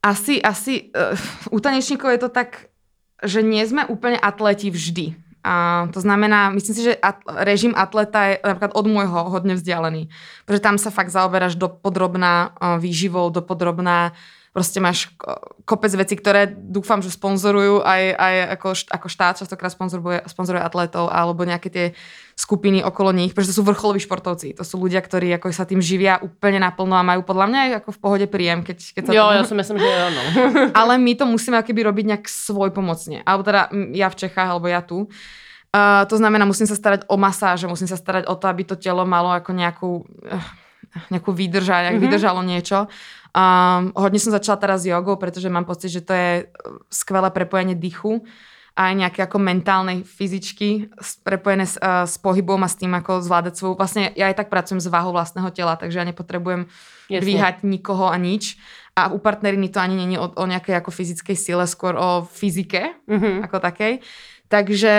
asi, 0.00 0.40
asi 0.40 0.92
uh, 0.92 1.16
u 1.52 1.60
tanečníkov 1.60 2.08
je 2.16 2.20
to 2.20 2.30
tak, 2.32 2.72
že 3.20 3.44
nie 3.44 3.60
sme 3.68 3.84
úplne 3.84 4.16
atleti 4.16 4.72
vždy. 4.72 5.12
A 5.40 5.88
to 5.92 6.04
znamená, 6.04 6.52
myslím 6.52 6.74
si, 6.76 6.82
že 6.84 6.94
at, 7.00 7.24
režim 7.44 7.72
atleta 7.72 8.32
je 8.32 8.34
napríklad 8.44 8.76
od 8.76 8.86
môjho 8.88 9.20
hodne 9.32 9.56
vzdialený. 9.56 10.12
Pretože 10.44 10.64
tam 10.64 10.76
sa 10.76 10.92
fakt 10.92 11.12
zaoberáš 11.12 11.56
do 11.56 11.68
podrobná 11.68 12.52
uh, 12.56 12.76
výživou, 12.76 13.32
do 13.32 13.40
podrobná 13.44 14.12
proste 14.50 14.82
máš 14.82 15.06
kopec 15.62 15.94
vecí, 15.94 16.18
ktoré 16.18 16.50
dúfam, 16.50 16.98
že 16.98 17.14
sponzorujú 17.14 17.86
aj, 17.86 18.02
aj 18.18 18.34
ako, 18.58 18.68
ako 18.90 19.06
štát 19.06 19.34
častokrát 19.38 19.70
sponzoruje, 19.70 20.26
sponzoruje 20.26 20.58
atletov 20.58 21.06
alebo 21.06 21.46
nejaké 21.46 21.70
tie 21.70 21.86
skupiny 22.34 22.82
okolo 22.82 23.14
nich, 23.14 23.30
pretože 23.30 23.54
to 23.54 23.62
sú 23.62 23.64
vrcholoví 23.68 24.02
športovci. 24.02 24.58
To 24.58 24.66
sú 24.66 24.82
ľudia, 24.82 24.98
ktorí 24.98 25.30
ako 25.38 25.54
sa 25.54 25.68
tým 25.68 25.78
živia 25.78 26.18
úplne 26.18 26.58
naplno 26.58 26.98
a 26.98 27.06
majú 27.06 27.22
podľa 27.22 27.46
mňa 27.46 27.60
aj 27.62 27.72
ako 27.84 27.90
v 27.94 28.00
pohode 28.02 28.26
príjem. 28.26 28.66
Keď, 28.66 28.78
keď 28.98 29.02
sa 29.06 29.12
jo, 29.14 29.24
to... 29.28 29.36
ja 29.38 29.42
si 29.46 29.54
myslím, 29.54 29.76
že 29.78 29.86
jo, 29.86 30.08
no. 30.10 30.22
Ale 30.80 30.98
my 30.98 31.12
to 31.14 31.24
musíme 31.30 31.54
akoby 31.54 31.80
robiť 31.86 32.04
nejak 32.10 32.24
svoj 32.26 32.74
pomocne. 32.74 33.22
Alebo 33.22 33.46
teda 33.46 33.70
ja 33.94 34.10
v 34.10 34.18
Čechách, 34.18 34.48
alebo 34.50 34.66
ja 34.66 34.82
tu. 34.82 35.06
Uh, 35.70 36.02
to 36.10 36.18
znamená, 36.18 36.42
musím 36.42 36.66
sa 36.66 36.74
starať 36.74 37.06
o 37.06 37.14
masáže, 37.14 37.70
musím 37.70 37.86
sa 37.86 37.94
starať 37.94 38.26
o 38.26 38.34
to, 38.34 38.50
aby 38.50 38.66
to 38.66 38.74
telo 38.74 39.06
malo 39.06 39.30
ako 39.30 39.54
nejakú, 39.54 39.90
uh, 40.26 40.46
nejakú 41.14 41.30
výdrž 41.30 41.70
a 41.70 41.86
nejak 41.86 42.02
mm-hmm. 42.02 42.04
vydržalo 42.10 42.40
niečo. 42.42 42.90
Um, 43.30 43.94
hodne 43.94 44.18
som 44.18 44.34
začala 44.34 44.58
teraz 44.58 44.82
jogou, 44.82 45.14
pretože 45.14 45.46
mám 45.46 45.62
pocit, 45.62 45.94
že 45.94 46.02
to 46.02 46.10
je 46.10 46.30
e, 46.42 46.44
skvelé 46.90 47.30
prepojenie 47.30 47.78
dýchu 47.78 48.26
a 48.74 48.90
aj 48.90 48.94
nejaké 48.96 49.20
ako 49.22 49.38
mentálnej 49.38 50.02
fyzičky 50.02 50.90
prepojené 51.22 51.66
s, 51.66 51.78
uh, 51.78 52.06
s 52.06 52.16
pohybom 52.22 52.58
a 52.62 52.70
s 52.70 52.78
tým, 52.78 52.90
ako 52.94 53.22
zvládať 53.22 53.54
svoju... 53.58 53.74
Vlastne 53.78 54.14
ja 54.14 54.30
aj 54.30 54.40
tak 54.40 54.48
pracujem 54.48 54.82
s 54.82 54.90
váhou 54.90 55.10
vlastného 55.14 55.50
tela, 55.50 55.74
takže 55.74 56.00
ja 56.00 56.06
nepotrebujem 56.06 56.70
Jasne. 57.10 57.22
dvíhať 57.22 57.56
nikoho 57.66 58.08
a 58.10 58.16
nič. 58.16 58.56
A 58.94 59.10
u 59.10 59.18
partneriny 59.18 59.70
to 59.70 59.82
ani 59.82 59.94
není 59.98 60.16
o, 60.18 60.26
o 60.26 60.44
nejakej 60.46 60.80
ako 60.80 60.90
fyzickej 60.90 61.36
sile, 61.38 61.64
skôr 61.66 61.94
o 61.98 62.26
fyzike 62.26 62.94
mm-hmm. 63.06 63.46
ako 63.46 63.56
takej. 63.58 63.92
Takže 64.50 64.92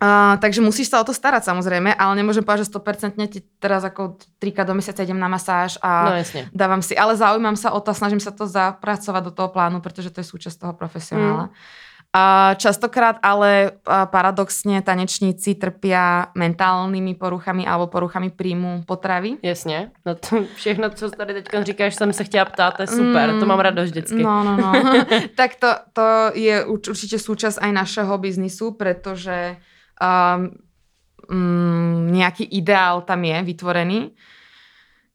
Uh, 0.00 0.40
takže 0.40 0.64
musíš 0.64 0.88
sa 0.88 0.96
o 0.96 1.04
to 1.04 1.12
starať 1.12 1.44
samozrejme, 1.44 1.92
ale 1.92 2.12
nemôžem 2.16 2.40
povedať, 2.40 2.64
že 2.64 2.72
100% 2.72 3.20
ti 3.28 3.44
teraz 3.60 3.84
ako 3.84 4.16
trika 4.40 4.64
do 4.64 4.72
mesiaca 4.72 5.04
idem 5.04 5.20
na 5.20 5.28
masáž 5.28 5.76
a 5.84 6.08
no, 6.08 6.16
jasne. 6.16 6.48
dávam 6.56 6.80
si, 6.80 6.96
ale 6.96 7.20
zaujímam 7.20 7.52
sa 7.52 7.68
o 7.76 7.84
to, 7.84 7.92
snažím 7.92 8.16
sa 8.16 8.32
to 8.32 8.48
zapracovať 8.48 9.22
do 9.28 9.32
toho 9.36 9.52
plánu, 9.52 9.84
pretože 9.84 10.08
to 10.08 10.24
je 10.24 10.32
súčasť 10.32 10.56
toho 10.56 10.72
profesionála. 10.72 11.52
Mm. 11.52 11.88
Uh, 12.10 12.56
častokrát 12.58 13.22
ale 13.22 13.70
uh, 13.70 14.02
paradoxne 14.10 14.82
tanečníci 14.82 15.54
trpia 15.54 16.32
mentálnymi 16.34 17.14
poruchami 17.14 17.62
alebo 17.62 17.86
poruchami 17.86 18.34
príjmu 18.34 18.82
potravy. 18.82 19.36
Jasně, 19.44 19.90
no 20.06 20.14
to 20.14 20.48
všechno, 20.56 20.90
co 20.90 21.10
tady 21.10 21.34
teď 21.34 21.44
říkáš, 21.62 21.94
jsem 21.94 22.12
se 22.12 22.24
chtěla 22.24 22.44
ptát, 22.44 22.76
to 22.76 22.82
je 22.82 22.86
super, 22.86 23.30
mm, 23.30 23.40
to 23.40 23.46
mám 23.46 23.60
radost 23.60 23.90
vždycky. 23.90 24.22
No, 24.22 24.44
no, 24.44 24.56
no. 24.56 24.72
tak 25.36 25.54
to, 25.54 25.68
to 25.92 26.32
je 26.34 26.64
určite 26.64 27.20
súčasť 27.20 27.62
aj 27.62 27.70
našeho 27.72 28.18
biznisu, 28.18 28.74
pretože 28.74 29.60
um, 30.00 30.50
um, 31.30 32.10
nejaký 32.10 32.44
ideál 32.48 33.06
tam 33.06 33.22
je 33.22 33.36
vytvorený. 33.44 34.00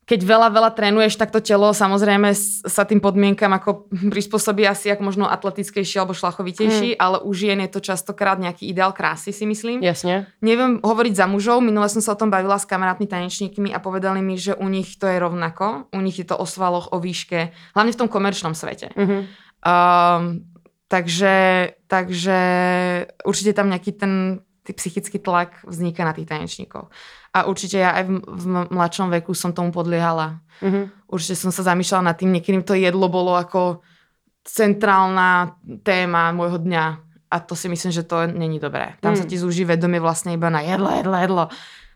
Keď 0.05 0.21
veľa, 0.21 0.53
veľa 0.53 0.71
trénuješ, 0.77 1.17
tak 1.17 1.33
to 1.33 1.41
telo 1.41 1.73
samozrejme 1.73 2.29
sa 2.61 2.85
tým 2.85 3.01
podmienkam 3.01 3.49
ako 3.57 3.89
prispôsobí 4.13 4.61
asi 4.61 4.93
ako 4.93 5.01
možno 5.01 5.25
atletickejší 5.25 5.97
alebo 5.97 6.13
šlachovitejší, 6.13 6.93
mm. 6.93 7.01
ale 7.01 7.25
u 7.25 7.33
žien 7.33 7.57
je 7.65 7.73
to 7.73 7.81
častokrát 7.81 8.37
nejaký 8.37 8.69
ideál 8.69 8.93
krásy, 8.93 9.33
si 9.33 9.49
myslím. 9.49 9.81
Jasne. 9.81 10.29
Neviem 10.45 10.77
hovoriť 10.77 11.13
za 11.17 11.25
mužov, 11.25 11.65
minule 11.65 11.89
som 11.89 12.05
sa 12.05 12.13
o 12.13 12.19
tom 12.21 12.29
bavila 12.29 12.61
s 12.61 12.69
kamarátmi 12.69 13.09
tanečníkmi 13.09 13.73
a 13.73 13.81
povedali 13.81 14.21
mi, 14.21 14.37
že 14.37 14.53
u 14.53 14.69
nich 14.69 14.93
to 15.01 15.09
je 15.09 15.17
rovnako, 15.17 15.89
u 15.89 15.99
nich 16.05 16.21
je 16.21 16.29
to 16.29 16.37
o 16.37 16.45
svaloch, 16.45 16.93
o 16.93 17.01
výške, 17.01 17.73
hlavne 17.73 17.89
v 17.89 17.99
tom 18.05 18.05
komerčnom 18.05 18.53
svete. 18.53 18.93
Mm-hmm. 18.93 19.21
Um, 19.65 20.45
takže, 20.85 21.35
takže 21.89 22.39
určite 23.25 23.57
tam 23.57 23.73
nejaký 23.73 23.89
ten 23.97 24.45
psychický 24.73 25.19
tlak 25.19 25.61
vzniká 25.67 26.05
na 26.05 26.13
tých 26.13 26.25
tanečníkov. 26.25 26.89
A 27.35 27.45
určite 27.45 27.83
ja 27.83 27.91
aj 27.93 28.03
v, 28.07 28.13
v 28.23 28.45
mladšom 28.71 29.11
veku 29.11 29.35
som 29.35 29.51
tomu 29.51 29.75
podliehala. 29.75 30.39
Uh-huh. 30.63 30.87
Určite 31.11 31.35
som 31.35 31.51
sa 31.51 31.67
zamýšľala 31.67 32.09
nad 32.09 32.15
tým, 32.15 32.31
niekedy 32.31 32.63
to 32.63 32.73
jedlo 32.73 33.11
bolo 33.11 33.35
ako 33.35 33.83
centrálna 34.45 35.57
téma 35.83 36.31
môjho 36.31 36.61
dňa. 36.61 36.85
A 37.33 37.35
to 37.41 37.57
si 37.57 37.67
myslím, 37.67 37.91
že 37.91 38.07
to 38.07 38.29
není 38.31 38.61
dobré. 38.61 38.95
Tam 39.01 39.13
mm. 39.13 39.19
sa 39.19 39.25
ti 39.25 39.35
zúži 39.35 39.65
vedomie 39.65 39.99
vlastne 39.99 40.37
iba 40.37 40.47
na 40.47 40.61
jedlo, 40.61 40.87
jedlo, 40.93 41.17
jedlo. 41.17 41.43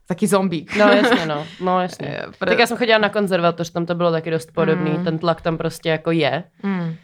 Taký 0.09 0.27
zombík. 0.27 0.75
No 0.75 0.89
jasně, 0.89 1.25
no. 1.25 1.45
no 1.61 1.81
jasně. 1.81 2.19
Pre... 2.39 2.49
Tak 2.49 2.59
já 2.59 2.67
jsem 2.67 2.77
chodila 2.77 2.97
na 2.97 3.09
konzervatoř, 3.09 3.69
tam 3.69 3.85
to 3.85 3.95
bylo 3.95 4.11
taky 4.11 4.31
dost 4.31 4.51
podobný. 4.51 4.91
Mm. 4.91 5.03
Ten 5.03 5.19
tlak 5.19 5.41
tam 5.41 5.57
prostě 5.57 5.89
jako 5.89 6.11
je. 6.11 6.43
Mm. 6.63 6.95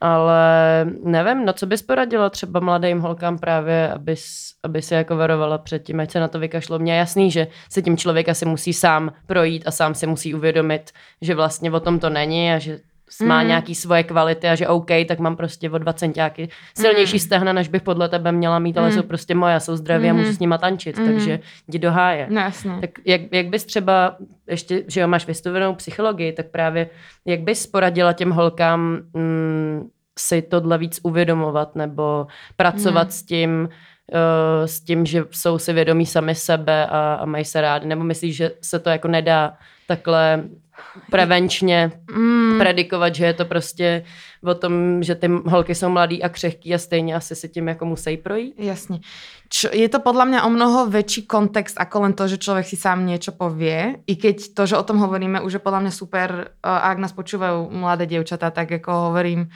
Ale 0.00 0.86
nevím, 1.04 1.44
no 1.44 1.52
co 1.52 1.66
bys 1.66 1.82
poradila 1.82 2.30
třeba 2.30 2.60
mladým 2.60 3.00
holkám 3.00 3.38
právě, 3.38 3.92
aby, 3.92 4.14
aby 4.62 4.82
se 4.82 4.94
jako 4.94 5.16
varovala 5.16 5.58
před 5.58 5.82
tím, 5.82 6.00
ať 6.00 6.10
se 6.10 6.20
na 6.20 6.28
to 6.28 6.38
vykašlo. 6.38 6.78
Mně 6.78 6.98
jasný, 6.98 7.30
že 7.30 7.46
se 7.70 7.82
tím 7.82 7.96
člověk 7.96 8.28
asi 8.28 8.44
musí 8.44 8.72
sám 8.72 9.12
projít 9.26 9.62
a 9.66 9.70
sám 9.70 9.94
si 9.94 10.06
musí 10.06 10.34
uvědomit, 10.34 10.90
že 11.20 11.34
vlastně 11.34 11.70
o 11.70 11.80
tom 11.80 11.98
to 11.98 12.10
není 12.10 12.52
a 12.52 12.58
že 12.58 12.78
má 13.24 13.42
mm. 13.42 13.48
nějaký 13.48 13.74
svoje 13.74 14.02
kvality 14.02 14.48
a 14.48 14.54
že 14.54 14.68
OK, 14.68 14.90
tak 15.08 15.18
mám 15.18 15.36
prostě 15.36 15.70
o 15.70 15.78
dva 15.78 15.92
centiáky 15.92 16.48
silnější 16.74 17.16
mm. 17.16 17.20
stehna, 17.20 17.52
než 17.52 17.68
bych 17.68 17.82
podle 17.82 18.08
tebe 18.08 18.32
měla 18.32 18.58
mít, 18.58 18.78
ale 18.78 18.88
mm. 18.88 18.94
jsou 18.94 19.02
prostě 19.02 19.34
moje, 19.34 19.60
jsou 19.60 19.76
zdraví 19.76 20.04
mm. 20.04 20.10
a 20.10 20.12
můžu 20.12 20.32
s 20.32 20.38
nima 20.38 20.58
tančit, 20.58 20.98
mm. 20.98 21.06
takže 21.06 21.40
jdi 21.68 21.78
do 21.78 21.92
háje. 21.92 22.26
No, 22.30 22.40
jasně. 22.40 22.72
Tak 22.80 22.90
jak, 23.04 23.20
jak 23.32 23.46
bys 23.46 23.64
třeba, 23.64 24.16
ještě, 24.48 24.82
že 24.88 25.00
jo, 25.00 25.08
máš 25.08 25.26
vystudenou 25.26 25.74
psychologii, 25.74 26.32
tak 26.32 26.46
právě 26.46 26.90
jak 27.24 27.40
bys 27.40 27.66
poradila 27.66 28.12
těm 28.12 28.30
holkám 28.30 28.98
mm, 29.14 29.88
si 30.18 30.42
tohle 30.42 30.78
víc 30.78 31.00
uvědomovat 31.02 31.76
nebo 31.76 32.26
pracovat 32.56 33.06
mm. 33.06 33.10
s 33.10 33.22
tím, 33.22 33.68
uh, 34.12 34.66
s 34.66 34.80
tím, 34.80 35.06
že 35.06 35.24
jsou 35.30 35.58
si 35.58 35.72
vědomí 35.72 36.06
sami 36.06 36.34
sebe 36.34 36.86
a, 36.86 37.14
a 37.14 37.24
mají 37.24 37.44
se 37.44 37.60
rádi, 37.60 37.86
nebo 37.86 38.04
myslíš, 38.04 38.36
že 38.36 38.50
se 38.62 38.78
to 38.78 38.90
jako 38.90 39.08
nedá 39.08 39.56
takhle 39.86 40.44
prevenčně 41.10 41.92
mm. 42.10 42.58
predikovat, 42.58 43.14
že 43.14 43.26
je 43.26 43.34
to 43.34 43.44
prostě 43.44 44.04
o 44.44 44.54
tom, 44.54 45.02
že 45.02 45.14
ty 45.14 45.28
holky 45.28 45.74
jsou 45.74 45.88
mladý 45.88 46.22
a 46.22 46.28
křehký 46.28 46.74
a 46.74 46.78
stejně 46.78 47.14
asi 47.14 47.34
si 47.34 47.48
tím 47.48 47.68
jako 47.68 47.84
musí 47.84 48.16
projít? 48.16 48.54
Jasně. 48.58 49.00
Čo, 49.48 49.70
je 49.70 49.86
to 49.86 50.02
podľa 50.02 50.26
mňa 50.26 50.40
o 50.42 50.50
mnoho 50.50 50.90
väčší 50.90 51.30
kontext 51.30 51.78
ako 51.78 52.02
len 52.02 52.12
to, 52.18 52.26
že 52.26 52.42
človek 52.42 52.66
si 52.66 52.74
sám 52.74 53.06
niečo 53.06 53.30
povie. 53.30 54.02
I 54.02 54.14
keď 54.18 54.58
to, 54.58 54.66
že 54.66 54.74
o 54.74 54.82
tom 54.82 54.98
hovoríme, 54.98 55.38
už 55.38 55.52
je 55.58 55.62
podľa 55.62 55.86
mňa 55.86 55.92
super, 55.94 56.58
ak 56.66 56.98
nás 56.98 57.14
počúvajú 57.14 57.70
mladé 57.70 58.10
dievčatá, 58.10 58.50
tak 58.50 58.74
ako 58.74 59.14
hovorím, 59.14 59.46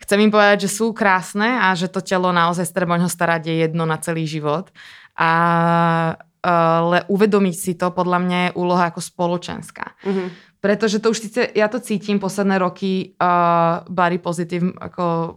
chcem 0.00 0.24
im 0.24 0.32
povedať, 0.32 0.64
že 0.64 0.72
sú 0.72 0.96
krásne 0.96 1.60
a 1.60 1.76
že 1.76 1.92
to 1.92 2.00
telo 2.00 2.32
naozaj 2.32 2.64
treba 2.72 2.96
ho 2.96 3.10
starať 3.12 3.52
je 3.52 3.54
jedno 3.68 3.84
na 3.84 4.00
celý 4.00 4.24
život. 4.24 4.72
A 5.20 6.16
ale 6.46 7.02
uvedomiť 7.10 7.54
si 7.58 7.72
to 7.74 7.90
podľa 7.90 8.22
mňa 8.22 8.38
je 8.38 8.50
úloha 8.54 8.94
ako 8.94 9.02
spoločenská. 9.02 9.98
Mm-hmm. 10.06 10.28
Pretože 10.60 10.98
to 10.98 11.12
už 11.12 11.18
síce, 11.20 11.40
ja 11.52 11.68
to 11.68 11.78
cítim 11.78 12.16
posledné 12.18 12.58
roky 12.58 13.14
uh, 13.20 13.84
body 13.86 14.18
positive 14.18 14.72
ako 14.80 15.36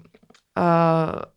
uh, 0.55 1.27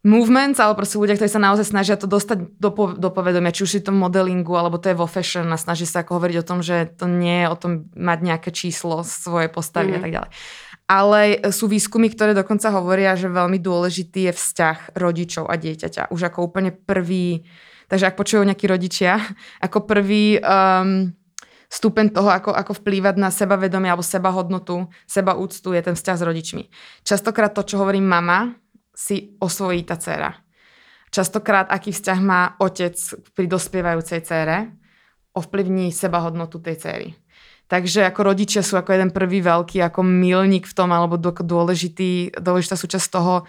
movements, 0.00 0.56
ale 0.56 0.72
proste 0.72 0.96
ľudia, 0.96 1.16
ktorí 1.20 1.28
sa 1.28 1.44
naozaj 1.44 1.76
snažia 1.76 2.00
to 2.00 2.08
dostať 2.08 2.56
do, 2.56 2.70
po, 2.72 2.96
do 2.96 3.12
povedomia, 3.12 3.52
či 3.52 3.68
už 3.68 3.72
je 3.80 3.84
to 3.84 3.92
modelingu, 3.92 4.56
alebo 4.56 4.80
to 4.80 4.88
je 4.92 4.96
vo 4.96 5.04
fashion 5.04 5.44
a 5.52 5.60
snaží 5.60 5.84
sa 5.84 6.00
ako 6.00 6.16
hovoriť 6.16 6.36
o 6.40 6.48
tom, 6.48 6.58
že 6.64 6.88
to 6.96 7.04
nie 7.04 7.44
je 7.44 7.48
o 7.52 7.56
tom 7.56 7.72
mať 7.92 8.18
nejaké 8.24 8.50
číslo 8.50 9.04
svojej 9.04 9.52
postavy 9.52 9.92
mm. 9.92 9.94
a 9.94 9.98
mhm. 9.98 10.04
tak 10.04 10.12
ďalej. 10.16 10.30
Ale 10.90 11.20
sú 11.54 11.70
výskumy, 11.70 12.10
ktoré 12.10 12.34
dokonca 12.34 12.74
hovoria, 12.74 13.14
že 13.14 13.30
veľmi 13.30 13.62
dôležitý 13.62 14.26
je 14.26 14.32
vzťah 14.34 14.98
rodičov 14.98 15.46
a 15.46 15.54
dieťaťa. 15.54 16.10
Už 16.10 16.26
ako 16.26 16.50
úplne 16.50 16.74
prvý 16.74 17.46
Takže 17.90 18.06
ak 18.06 18.14
počujú 18.22 18.46
nejakí 18.46 18.70
rodičia, 18.70 19.18
ako 19.66 19.82
prvý 19.82 20.38
um, 20.38 21.10
stupeň 21.70 22.10
toho, 22.10 22.28
ako, 22.28 22.50
ako 22.50 22.82
vplývať 22.82 23.14
na 23.16 23.30
sebavedomie 23.30 23.86
alebo 23.86 24.02
sebahodnotu, 24.02 24.90
sebaúctu 25.06 25.70
je 25.72 25.82
ten 25.86 25.94
vzťah 25.94 26.16
s 26.18 26.26
rodičmi. 26.26 26.64
Častokrát 27.06 27.54
to, 27.54 27.62
čo 27.62 27.78
hovorí 27.78 28.02
mama, 28.02 28.58
si 28.90 29.38
osvojí 29.38 29.86
tá 29.86 29.94
dcera. 29.94 30.34
Častokrát, 31.14 31.70
aký 31.70 31.94
vzťah 31.94 32.18
má 32.20 32.58
otec 32.58 32.94
pri 33.32 33.46
dospievajúcej 33.46 34.20
cére, 34.26 34.74
ovplyvní 35.34 35.94
sebahodnotu 35.94 36.58
tej 36.58 36.76
céry. 36.76 37.08
Takže 37.70 38.02
ako 38.02 38.34
rodičia 38.34 38.66
sú 38.66 38.74
ako 38.74 38.90
jeden 38.90 39.10
prvý 39.14 39.38
veľký 39.46 39.78
ako 39.78 40.02
milník 40.02 40.66
v 40.66 40.74
tom, 40.74 40.90
alebo 40.90 41.14
dôležitý, 41.18 42.34
dôležitá 42.34 42.74
súčasť 42.74 43.06
toho, 43.14 43.46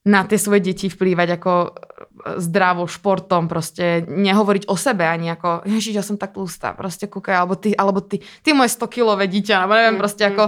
na 0.00 0.24
tie 0.24 0.40
svoje 0.40 0.64
deti 0.64 0.88
vplývať 0.88 1.28
ako 1.36 1.52
e, 1.60 1.70
zdravo, 2.40 2.88
športom, 2.88 3.52
proste 3.52 4.08
nehovoriť 4.08 4.72
o 4.72 4.76
sebe 4.76 5.04
ani 5.04 5.36
ako, 5.36 5.68
ježiš, 5.68 5.94
ja 6.00 6.04
som 6.04 6.16
tak 6.16 6.32
tlustá, 6.32 6.72
proste 6.72 7.04
kúkaj, 7.04 7.36
alebo 7.36 7.54
ty, 7.60 7.76
alebo 7.76 8.00
ty, 8.00 8.24
ty 8.40 8.56
moje 8.56 8.72
100 8.80 8.88
kilové 8.88 9.28
dieťa, 9.28 9.60
alebo 9.60 9.76
neviem, 9.76 10.00
mm, 10.00 10.00
proste 10.00 10.22
mm. 10.24 10.30
ako, 10.32 10.44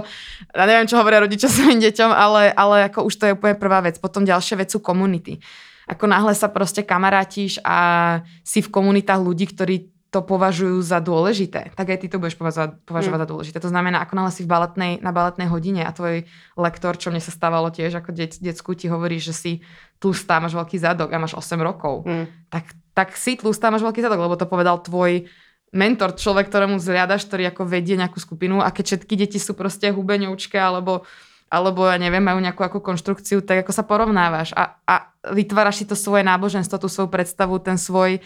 ja 0.57 0.65
neviem, 0.65 0.89
čo 0.89 0.97
hovoria 0.97 1.21
rodičia 1.21 1.53
svojim 1.53 1.77
deťom, 1.77 2.09
ale, 2.09 2.49
ale 2.49 2.89
ako 2.89 3.05
už 3.05 3.13
to 3.13 3.25
je 3.29 3.35
úplne 3.37 3.53
prvá 3.53 3.85
vec. 3.85 4.01
Potom 4.01 4.25
ďalšia 4.25 4.57
vec 4.57 4.73
sú 4.73 4.81
komunity. 4.81 5.37
Ako 5.85 6.09
náhle 6.09 6.33
sa 6.33 6.47
proste 6.47 6.81
kamarátiš 6.81 7.59
a 7.61 8.19
si 8.41 8.63
v 8.63 8.71
komunitách 8.71 9.19
ľudí, 9.19 9.51
ktorí 9.51 9.92
to 10.13 10.21
považujú 10.21 10.77
za 10.85 11.01
dôležité, 11.01 11.73
tak 11.73 11.89
aj 11.89 12.05
ty 12.05 12.07
to 12.07 12.21
budeš 12.21 12.37
považovať, 12.37 12.85
považovať 12.85 13.17
mm. 13.17 13.23
za 13.25 13.29
dôležité. 13.33 13.57
To 13.65 13.73
znamená, 13.73 14.05
ako 14.05 14.13
náhle 14.13 14.29
si 14.29 14.45
v 14.45 14.51
baletnej, 14.53 14.93
na 15.01 15.09
baletnej 15.09 15.49
hodine 15.49 15.81
a 15.81 15.89
tvoj 15.89 16.29
lektor, 16.53 16.93
čo 17.01 17.09
mne 17.09 17.17
sa 17.17 17.33
stávalo 17.33 17.73
tiež 17.73 17.97
ako 17.97 18.13
de- 18.13 18.37
decku, 18.37 18.77
ti 18.77 18.85
hovorí, 18.93 19.17
že 19.17 19.33
si 19.33 19.51
tlustá, 19.97 20.37
máš 20.37 20.53
veľký 20.53 20.77
zadok 20.77 21.09
a 21.09 21.17
máš 21.17 21.33
8 21.33 21.57
rokov, 21.57 22.05
mm. 22.05 22.53
tak, 22.53 22.77
tak 22.93 23.17
si 23.17 23.33
tlustá, 23.33 23.73
máš 23.73 23.81
veľký 23.81 24.05
zadok, 24.05 24.21
lebo 24.21 24.37
to 24.37 24.45
povedal 24.45 24.77
tvoj 24.85 25.25
mentor, 25.73 26.13
človek, 26.13 26.53
ktorému 26.53 26.77
zliadaš, 26.77 27.25
ktorý 27.25 27.49
ako 27.49 27.65
vedie 27.65 27.97
nejakú 27.97 28.21
skupinu 28.21 28.61
a 28.61 28.69
keď 28.69 28.93
všetky 28.93 29.17
deti 29.17 29.41
sú 29.41 29.57
proste 29.57 29.89
hubeňoučke 29.89 30.61
alebo 30.61 31.09
alebo 31.53 31.85
ja 31.85 32.01
neviem, 32.01 32.25
majú 32.25 32.41
nejakú 32.41 32.65
ako 32.65 32.81
konštrukciu, 32.81 33.45
tak 33.45 33.61
ako 33.61 33.77
sa 33.77 33.85
porovnávaš 33.85 34.57
a, 34.57 34.81
a 34.89 35.13
vytváraš 35.37 35.81
si 35.81 35.85
to 35.85 35.93
svoje 35.93 36.25
náboženstvo, 36.25 36.81
tú 36.81 36.89
svoju 36.89 37.13
predstavu, 37.13 37.61
ten 37.61 37.77
svoj 37.77 38.25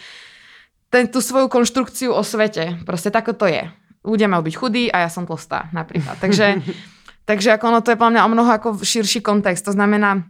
ten, 0.87 1.11
tú 1.11 1.19
svoju 1.19 1.51
konštrukciu 1.51 2.15
o 2.15 2.23
svete. 2.23 2.79
Proste 2.87 3.11
tako 3.11 3.35
to 3.35 3.47
je. 3.47 3.67
Ľudia 4.07 4.31
majú 4.31 4.47
byť 4.47 4.55
chudí 4.55 4.83
a 4.87 5.03
ja 5.03 5.09
som 5.11 5.27
tlstá 5.27 5.67
napríklad. 5.75 6.15
Takže, 6.19 6.63
takže 7.29 7.55
ako 7.55 7.63
ono 7.67 7.79
to 7.83 7.91
je 7.91 7.99
podľa 7.99 8.13
mňa 8.15 8.25
o 8.25 8.31
mnoho 8.31 8.51
ako 8.51 8.67
širší 8.79 9.19
kontext. 9.19 9.67
To 9.67 9.75
znamená, 9.75 10.27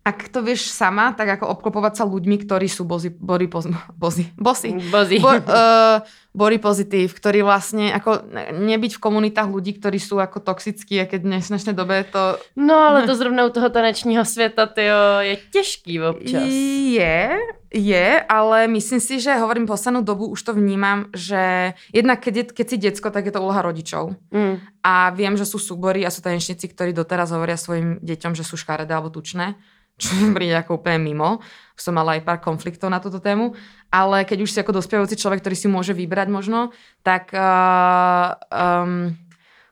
ak 0.00 0.32
to 0.32 0.40
vieš 0.40 0.72
sama, 0.72 1.12
tak 1.12 1.36
ako 1.36 1.60
obklopovať 1.60 2.00
sa 2.00 2.04
ľuďmi, 2.08 2.48
ktorí 2.48 2.72
sú 2.72 2.88
bozy, 2.88 3.12
body, 3.12 3.52
bozy, 3.52 3.68
bozy, 3.92 4.24
bozy, 4.32 4.70
bozy. 4.88 5.16
Bo, 5.20 5.36
uh, 5.36 6.00
body 6.32 6.56
pozitív, 6.56 7.12
ktorí 7.12 7.44
vlastne, 7.44 7.92
ako 7.92 8.24
nebyť 8.54 8.96
v 8.96 9.02
komunitách 9.02 9.52
ľudí, 9.52 9.76
ktorí 9.76 10.00
sú 10.00 10.16
ako 10.16 10.40
toxickí, 10.40 10.96
a 10.96 11.04
keď 11.04 11.20
v 11.20 11.30
dnešnej 11.36 11.76
dobe 11.76 12.08
to... 12.08 12.40
No 12.56 12.80
ale 12.80 13.04
to 13.04 13.12
zrovna 13.12 13.44
u 13.44 13.52
toho 13.52 13.68
tanečního 13.68 14.24
světa, 14.24 14.66
tyjo, 14.66 15.20
je 15.20 15.36
těžký 15.36 16.00
občas. 16.00 16.48
Je, 16.48 17.36
je, 17.68 18.08
ale 18.24 18.68
myslím 18.72 19.00
si, 19.04 19.20
že 19.20 19.36
hovorím 19.36 19.68
poslednú 19.68 20.00
dobu, 20.00 20.32
už 20.32 20.42
to 20.42 20.56
vnímam, 20.56 21.12
že 21.12 21.76
jednak 21.92 22.24
keď, 22.24 22.34
je, 22.36 22.44
keď 22.56 22.66
si 22.66 22.76
decko, 22.80 23.12
tak 23.12 23.28
je 23.28 23.32
to 23.36 23.44
úloha 23.44 23.60
rodičov. 23.60 24.16
Mm. 24.32 24.64
A 24.80 25.12
viem, 25.12 25.36
že 25.36 25.44
sú 25.44 25.60
súbory 25.60 26.08
a 26.08 26.10
sú 26.10 26.24
tanečníci, 26.24 26.72
ktorí 26.72 26.96
doteraz 26.96 27.36
hovoria 27.36 27.60
svojim 27.60 28.00
deťom, 28.00 28.32
že 28.32 28.48
sú 28.48 28.56
škaredé 28.56 28.96
alebo 28.96 29.12
tučné 29.12 29.60
čo 30.00 30.16
mi 30.16 30.32
príde 30.36 30.56
ako 30.56 30.80
úplne 30.80 30.98
mimo. 31.04 31.44
Som 31.76 32.00
mala 32.00 32.16
aj 32.16 32.24
pár 32.24 32.40
konfliktov 32.40 32.88
na 32.88 33.00
túto 33.00 33.20
tému, 33.20 33.52
ale 33.92 34.24
keď 34.24 34.38
už 34.44 34.50
si 34.52 34.58
ako 34.60 34.80
dospievajúci 34.80 35.20
človek, 35.20 35.44
ktorý 35.44 35.56
si 35.56 35.68
môže 35.68 35.92
vybrať 35.92 36.28
možno, 36.32 36.72
tak 37.04 37.32
uh, 37.32 38.36
um, 38.52 39.12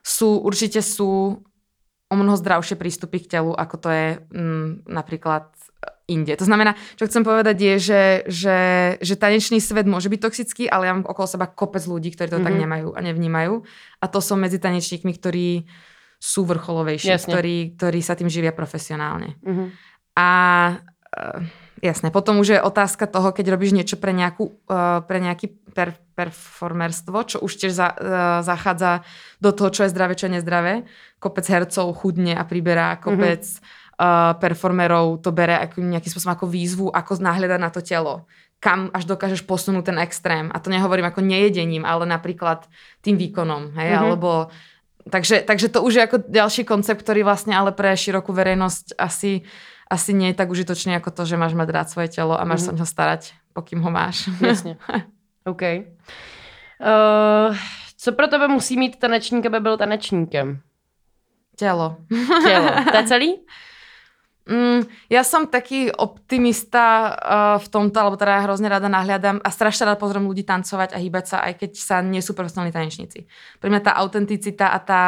sú, 0.01 0.41
určite 0.41 0.81
sú 0.81 1.41
o 2.09 2.15
mnoho 2.17 2.37
zdravšie 2.41 2.73
prístupy 2.73 3.21
k 3.21 3.37
telu, 3.37 3.53
ako 3.53 3.75
to 3.77 3.89
je 3.93 4.07
um, 4.33 4.81
napríklad 4.89 5.53
inde. 6.09 6.33
To 6.35 6.45
znamená, 6.49 6.73
čo 6.97 7.05
chcem 7.05 7.21
povedať 7.21 7.55
je, 7.61 7.75
že, 7.77 8.03
že, 8.25 8.59
že 8.97 9.13
tanečný 9.13 9.61
svet 9.61 9.85
môže 9.85 10.09
byť 10.09 10.19
toxický, 10.19 10.63
ale 10.65 10.89
ja 10.89 10.97
mám 10.97 11.05
okolo 11.05 11.27
seba 11.29 11.45
kopec 11.45 11.85
ľudí, 11.85 12.09
ktorí 12.17 12.33
to 12.33 12.41
mm-hmm. 12.41 12.47
tak 12.49 12.55
mhm. 12.57 12.61
nemajú 12.65 12.89
a 12.97 12.99
nevnímajú. 13.05 13.53
A 14.01 14.05
to 14.09 14.19
som 14.19 14.41
medzi 14.41 14.57
tanečníkmi, 14.57 15.13
ktorí 15.13 15.69
sú 16.19 16.43
vrcholovejší, 16.43 17.15
ktorí, 17.15 17.79
ktorí 17.79 17.99
sa 18.03 18.17
tým 18.17 18.27
živia 18.27 18.51
profesionálne. 18.51 19.39
Mm-hmm. 19.39 19.67
A 20.19 20.27
uh, 20.75 21.39
jasné, 21.79 22.11
potom 22.11 22.43
už 22.43 22.59
je 22.59 22.59
otázka 22.59 23.07
toho, 23.07 23.31
keď 23.31 23.55
robíš 23.55 23.71
niečo 23.71 23.95
pre, 23.95 24.11
nejakú, 24.11 24.51
uh, 24.67 24.99
pre 25.07 25.23
nejaký 25.23 25.55
per, 25.71 25.95
performerstvo, 26.19 27.15
čo 27.23 27.37
už 27.39 27.51
tiež 27.55 27.71
za, 27.71 27.95
uh, 27.95 27.97
zachádza 28.43 29.07
do 29.39 29.55
toho, 29.55 29.71
čo 29.71 29.87
je 29.87 29.93
zdravé, 29.95 30.19
čo 30.19 30.27
je 30.27 30.35
nezdravé. 30.43 30.83
Kopec 31.23 31.47
hercov 31.47 31.95
chudne 31.95 32.35
a 32.35 32.43
priberá, 32.43 32.99
kopec 32.99 33.47
mm-hmm. 33.47 34.39
performerov 34.39 35.23
to 35.23 35.31
bere 35.35 35.59
ako 35.59 35.83
nejakým 35.83 36.11
spôsobom 36.11 36.35
ako 36.35 36.47
výzvu, 36.47 36.87
ako 36.91 37.19
nahľadať 37.19 37.59
na 37.59 37.71
to 37.71 37.79
telo 37.83 38.27
kam 38.59 38.91
až 38.91 39.07
dokážeš 39.07 39.47
posunúť 39.47 39.91
ten 39.91 39.97
extrém. 40.03 40.51
A 40.51 40.59
to 40.59 40.67
nehovorím 40.67 41.07
ako 41.07 41.23
nejedením, 41.23 41.87
ale 41.87 42.03
napríklad 42.03 42.67
tým 42.99 43.15
výkonom. 43.15 43.71
Hej? 43.79 43.95
Mm-hmm. 43.95 44.03
Alebo, 44.03 44.29
takže, 45.07 45.47
takže 45.47 45.71
to 45.71 45.79
už 45.79 45.93
je 45.95 46.05
ako 46.05 46.17
ďalší 46.27 46.67
koncept, 46.67 46.99
ktorý 47.01 47.23
vlastne 47.23 47.55
ale 47.55 47.71
pre 47.71 47.95
širokú 47.95 48.35
verejnosť 48.35 48.99
asi 48.99 49.47
asi 49.89 50.13
nie 50.13 50.29
je 50.31 50.37
tak 50.37 50.53
užitočný 50.53 50.93
ako 51.01 51.09
to, 51.09 51.25
že 51.25 51.35
máš 51.37 51.57
mať 51.57 51.69
rád 51.73 51.87
svoje 51.89 52.13
telo 52.13 52.37
a 52.37 52.45
máš 52.45 52.69
mm-hmm. 52.69 52.77
sa 52.77 52.79
ňo 52.79 52.85
starať, 52.85 53.21
pokým 53.57 53.81
ho 53.81 53.89
máš. 53.89 54.29
Jasně. 54.41 54.77
OK. 55.45 55.61
Uh, 56.79 57.55
co 57.97 58.11
pro 58.11 58.27
tebe 58.27 58.47
musí 58.47 58.77
mít 58.77 58.99
tanečník, 58.99 59.45
aby 59.45 59.59
byl 59.59 59.77
tanečníkem? 59.77 60.61
Tělo. 61.55 61.97
Tělo. 62.43 62.71
To 62.91 62.97
je 62.97 63.03
celý? 63.03 63.35
Mm, 64.49 64.81
ja 65.13 65.21
som 65.21 65.45
taký 65.45 65.93
optimista 65.93 67.13
uh, 67.13 67.61
v 67.61 67.67
tomto, 67.69 68.01
alebo 68.01 68.17
teda 68.17 68.41
ja 68.41 68.45
hrozne 68.49 68.65
rada 68.65 68.89
nahliadam 68.89 69.37
a 69.45 69.53
strašne 69.53 69.85
rada 69.85 70.01
pozriem 70.01 70.25
ľudí 70.25 70.41
tancovať 70.41 70.89
a 70.89 70.97
hýbať 70.97 71.25
sa, 71.29 71.37
aj 71.45 71.53
keď 71.61 71.71
sa 71.77 72.01
nie 72.01 72.17
sú 72.17 72.33
profesionálni 72.33 72.73
tanečníci. 72.73 73.29
Pre 73.61 73.69
mňa 73.69 73.81
tá 73.85 73.93
autenticita 74.01 74.73
a 74.73 74.77
tá 74.81 75.01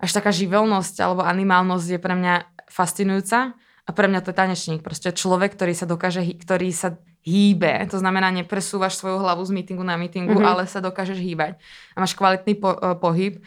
až 0.00 0.10
taká 0.16 0.32
živelnosť 0.32 0.96
alebo 1.04 1.20
animálnosť 1.20 1.86
je 1.92 2.00
pre 2.00 2.16
mňa 2.16 2.34
fascinujúca 2.72 3.52
a 3.90 3.94
pre 3.96 4.06
mňa 4.06 4.22
to 4.22 4.30
je 4.30 4.38
tanečník. 4.38 4.86
Proste 4.86 5.10
človek, 5.10 5.58
ktorý 5.58 5.74
sa 5.74 5.82
dokáže, 5.82 6.22
ktorý 6.22 6.70
sa 6.70 6.94
hýbe. 7.26 7.82
To 7.90 7.98
znamená, 7.98 8.30
nepresúvaš 8.30 8.94
svoju 8.94 9.18
hlavu 9.18 9.42
z 9.42 9.50
meetingu 9.50 9.82
na 9.82 9.98
meetingu, 9.98 10.30
mm-hmm. 10.30 10.46
ale 10.46 10.70
sa 10.70 10.78
dokážeš 10.78 11.18
hýbať. 11.18 11.58
A 11.98 12.06
máš 12.06 12.14
kvalitný 12.14 12.54
po, 12.54 12.70
uh, 12.70 12.94
pohyb. 12.94 13.42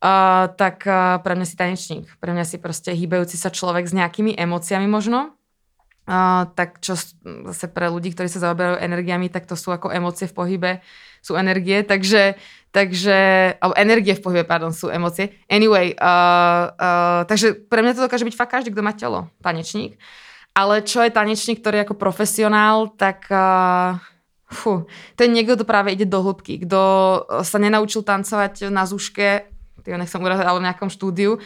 Uh, 0.00 0.48
tak 0.56 0.88
uh, 0.88 1.20
pre 1.20 1.36
mňa 1.36 1.44
si 1.44 1.54
tanečník. 1.60 2.08
Pre 2.16 2.32
mňa 2.32 2.48
si 2.48 2.56
proste 2.56 2.96
hýbajúci 2.96 3.36
sa 3.36 3.52
človek 3.52 3.84
s 3.84 3.92
nejakými 3.92 4.32
emóciami 4.40 4.88
možno. 4.88 5.36
Uh, 6.08 6.48
tak 6.56 6.80
čo 6.80 6.96
zase 7.48 7.68
pre 7.68 7.92
ľudí, 7.92 8.16
ktorí 8.16 8.32
sa 8.32 8.40
zaoberajú 8.40 8.80
energiami, 8.80 9.28
tak 9.28 9.44
to 9.44 9.52
sú 9.52 9.68
ako 9.68 9.92
emócie 9.92 10.24
v 10.24 10.36
pohybe, 10.36 10.72
sú 11.20 11.36
energie. 11.36 11.84
Takže 11.84 12.40
Takže, 12.74 13.18
alebo 13.62 13.78
energie 13.78 14.18
v 14.18 14.24
pohybe, 14.26 14.42
pardon, 14.42 14.74
sú 14.74 14.90
emócie. 14.90 15.30
Anyway, 15.46 15.94
uh, 15.94 16.74
uh, 16.74 17.22
takže 17.22 17.54
pre 17.70 17.86
mňa 17.86 17.94
to 17.94 18.10
dokáže 18.10 18.26
byť 18.26 18.34
fakt 18.34 18.50
každý, 18.50 18.74
kto 18.74 18.82
má 18.82 18.90
telo, 18.90 19.30
tanečník. 19.46 19.94
Ale 20.58 20.82
čo 20.82 20.98
je 21.06 21.14
tanečník, 21.14 21.62
ktorý 21.62 21.78
je 21.78 21.84
ako 21.86 21.94
profesionál, 21.94 22.90
tak 22.98 23.30
uh, 23.30 23.94
fú, 24.50 24.90
to 25.14 25.20
je 25.22 25.30
niekto, 25.30 25.54
kto 25.54 25.70
práve 25.70 25.94
ide 25.94 26.02
do 26.02 26.18
hĺbky, 26.18 26.66
kto 26.66 26.80
sa 27.46 27.62
nenaučil 27.62 28.02
tancovať 28.02 28.66
na 28.74 28.82
zúške, 28.90 29.46
ja 29.86 29.94
nechcem 29.94 30.18
uraziť, 30.18 30.42
ale 30.42 30.58
v 30.58 30.66
nejakom 30.66 30.90
štúdiu 30.90 31.38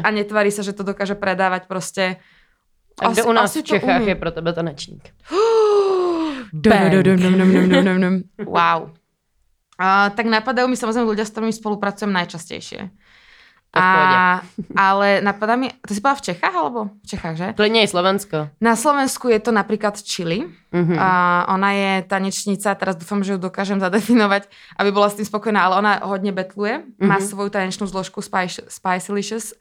a 0.00 0.08
netvarí 0.08 0.48
sa, 0.48 0.64
že 0.64 0.72
to 0.72 0.80
dokáže 0.80 1.12
predávať 1.12 1.68
proste. 1.68 2.22
A 2.96 3.12
kde 3.12 3.28
u 3.28 3.36
nás 3.36 3.52
v 3.52 3.68
Čechách 3.68 4.08
je 4.08 4.16
pro 4.16 4.32
tebe 4.32 4.56
tanečník? 4.56 5.12
wow. 8.48 8.96
Uh, 9.80 10.12
tak 10.12 10.28
napadajú 10.28 10.68
mi 10.68 10.76
samozrejme 10.76 11.08
ľudia, 11.08 11.24
s 11.24 11.32
ktorými 11.32 11.56
spolupracujem 11.56 12.12
najčastejšie. 12.12 12.92
A, 13.70 14.42
ale 14.90 15.22
napadá 15.22 15.54
mi, 15.54 15.70
to 15.86 15.94
si 15.94 16.02
povedala 16.02 16.20
v 16.20 16.26
Čechách 16.26 16.54
alebo 16.54 16.80
v 16.90 17.06
Čechách, 17.06 17.34
že? 17.38 17.46
To 17.54 17.64
nie 17.70 17.86
je 17.86 17.92
Slovensko. 17.94 18.50
Na 18.58 18.74
Slovensku 18.74 19.30
je 19.30 19.38
to 19.38 19.54
napríklad 19.54 19.94
Chili. 20.02 20.50
Uh-huh. 20.74 20.96
A 20.98 21.08
ona 21.48 21.70
je 21.72 21.92
tanečnica, 22.04 22.74
teraz 22.74 22.98
dúfam, 22.98 23.22
že 23.22 23.34
ju 23.34 23.38
dokážem 23.38 23.78
zadefinovať, 23.78 24.50
aby 24.76 24.90
bola 24.90 25.08
s 25.08 25.16
tým 25.16 25.26
spokojná, 25.26 25.70
ale 25.70 25.74
ona 25.78 25.92
hodne 26.02 26.34
betluje, 26.34 26.82
uh-huh. 26.82 27.06
má 27.06 27.22
svoju 27.22 27.48
tanečnú 27.54 27.86
zložku 27.86 28.20
Spice, 28.20 28.66
Spicelicious, 28.66 29.54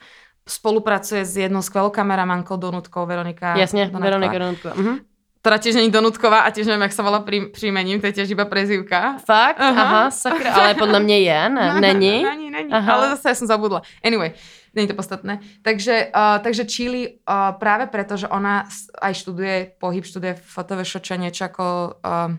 spolupracuje 0.49 1.21
s 1.21 1.37
jednou 1.37 1.61
skvelou 1.61 1.93
kameramankou 1.93 2.57
Donutkou, 2.57 3.05
Veronika 3.05 3.53
Jasne, 3.55 3.93
Donutková. 3.93 4.03
Veronika 4.03 4.37
Donutková. 4.41 4.75
Uh-huh 4.75 5.08
ktorá 5.39 5.55
tiež 5.55 5.79
není 5.79 5.87
Donutková 5.87 6.43
a 6.43 6.51
tiež 6.51 6.67
neviem, 6.67 6.83
jak 6.91 6.95
sa 6.95 7.03
volá 7.03 7.23
prí, 7.23 7.47
príjmením, 7.47 8.03
to 8.03 8.11
je 8.11 8.19
tiež 8.19 8.35
iba 8.35 8.43
prezivka. 8.43 9.23
Fakt? 9.23 9.63
Aha, 9.63 9.71
aha 9.71 10.03
sakra, 10.11 10.51
ale 10.51 10.75
podľa 10.75 10.99
mňa 10.99 11.17
je, 11.23 11.39
ne? 11.49 11.65
Není? 11.79 12.15
Není, 12.27 12.47
není, 12.51 12.71
aha. 12.75 12.89
ale 12.91 13.03
zase 13.15 13.31
ja 13.31 13.35
som 13.39 13.47
zabudla. 13.47 13.79
Anyway, 14.03 14.35
není 14.75 14.91
to 14.91 14.99
podstatné. 14.99 15.39
Takže, 15.63 16.11
uh, 16.11 16.43
takže 16.43 16.67
Chili 16.67 17.23
uh, 17.23 17.55
práve 17.55 17.87
preto, 17.87 18.19
že 18.19 18.27
ona 18.27 18.67
aj 18.99 19.13
študuje 19.15 19.79
pohyb, 19.79 20.03
študuje 20.03 20.35
fotové 20.35 20.83
čo 20.83 20.99
niečo 21.15 21.47
ako 21.47 21.65
uh, 22.03 22.35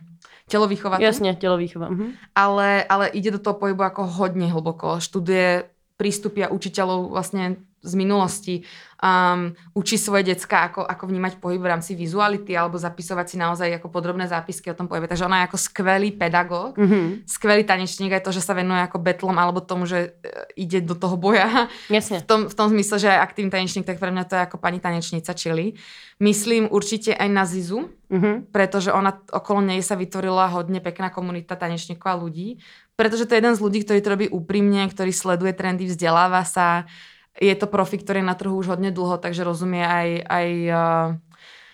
telovýchova. 0.50 0.96
tu. 0.96 1.02
Jasně, 1.02 1.34
tělovýchova. 1.34 1.88
Mhm. 1.88 2.12
ale, 2.36 2.84
ale 2.84 3.08
ide 3.08 3.30
do 3.30 3.38
toho 3.38 3.54
pohybu 3.54 3.82
ako 3.82 4.02
hodne 4.04 4.46
hlboko. 4.50 5.00
Študuje 5.00 5.69
prístupy 6.00 6.48
a 6.48 6.52
učiteľov 6.52 7.12
vlastne 7.12 7.60
z 7.80 7.96
minulosti. 7.96 8.60
Um, 9.00 9.56
učí 9.72 9.96
svoje 9.96 10.20
decka, 10.28 10.68
ako, 10.68 10.84
ako 10.84 11.08
vnímať 11.08 11.40
pohyb 11.40 11.56
v 11.56 11.72
rámci 11.72 11.96
vizuality 11.96 12.52
alebo 12.52 12.76
zapisovať 12.76 13.24
si 13.24 13.36
naozaj 13.40 13.80
ako 13.80 13.88
podrobné 13.88 14.28
zápisky 14.28 14.68
o 14.68 14.76
tom 14.76 14.84
pohybe. 14.84 15.08
Takže 15.08 15.24
ona 15.24 15.40
je 15.40 15.46
ako 15.48 15.56
skvelý 15.56 16.12
pedagóg, 16.12 16.76
Mhm. 16.76 17.24
skvelý 17.24 17.64
tanečník, 17.64 18.12
aj 18.12 18.20
to, 18.20 18.36
že 18.36 18.44
sa 18.44 18.52
venuje 18.52 18.84
ako 18.84 19.00
betlom 19.00 19.32
alebo 19.32 19.64
tomu, 19.64 19.88
že 19.88 20.12
e, 20.20 20.60
ide 20.60 20.84
do 20.84 20.92
toho 20.92 21.16
boja. 21.16 21.72
Jasně. 21.88 22.20
V 22.20 22.26
tom, 22.28 22.40
v 22.52 22.54
tom 22.54 22.68
zmysle, 22.68 22.96
že 23.00 23.08
aj 23.08 23.24
aktívny 23.32 23.48
tanečník, 23.50 23.88
tak 23.88 23.96
pre 23.96 24.12
mňa 24.12 24.24
to 24.28 24.36
je 24.36 24.44
ako 24.44 24.56
pani 24.60 24.76
tanečnica 24.76 25.32
čili. 25.32 25.72
Myslím 26.20 26.68
určite 26.68 27.16
aj 27.16 27.28
na 27.32 27.48
Zizu, 27.48 27.88
Mhm. 28.12 28.52
pretože 28.52 28.92
ona, 28.92 29.16
okolo 29.32 29.64
nej 29.64 29.80
sa 29.80 29.96
vytvorila 29.96 30.52
hodne 30.52 30.84
pekná 30.84 31.08
komunita 31.08 31.56
tanečníkov 31.56 32.08
a 32.12 32.20
ľudí. 32.20 32.60
Pretože 33.00 33.24
to 33.24 33.32
je 33.32 33.40
jeden 33.40 33.56
z 33.56 33.64
ľudí, 33.64 33.78
ktorý 33.80 34.04
to 34.04 34.12
robí 34.12 34.26
úprimne, 34.28 34.84
ktorý 34.92 35.08
sleduje 35.08 35.56
trendy, 35.56 35.88
vzdeláva 35.88 36.44
sa. 36.44 36.84
Je 37.32 37.56
to 37.56 37.64
profik, 37.64 38.04
ktorý 38.04 38.20
je 38.20 38.28
na 38.28 38.36
trhu 38.36 38.52
už 38.52 38.76
hodne 38.76 38.92
dlho, 38.92 39.16
takže 39.16 39.40
rozumie 39.40 39.80
aj, 39.80 40.08
aj 40.28 40.48
uh, 40.68 41.08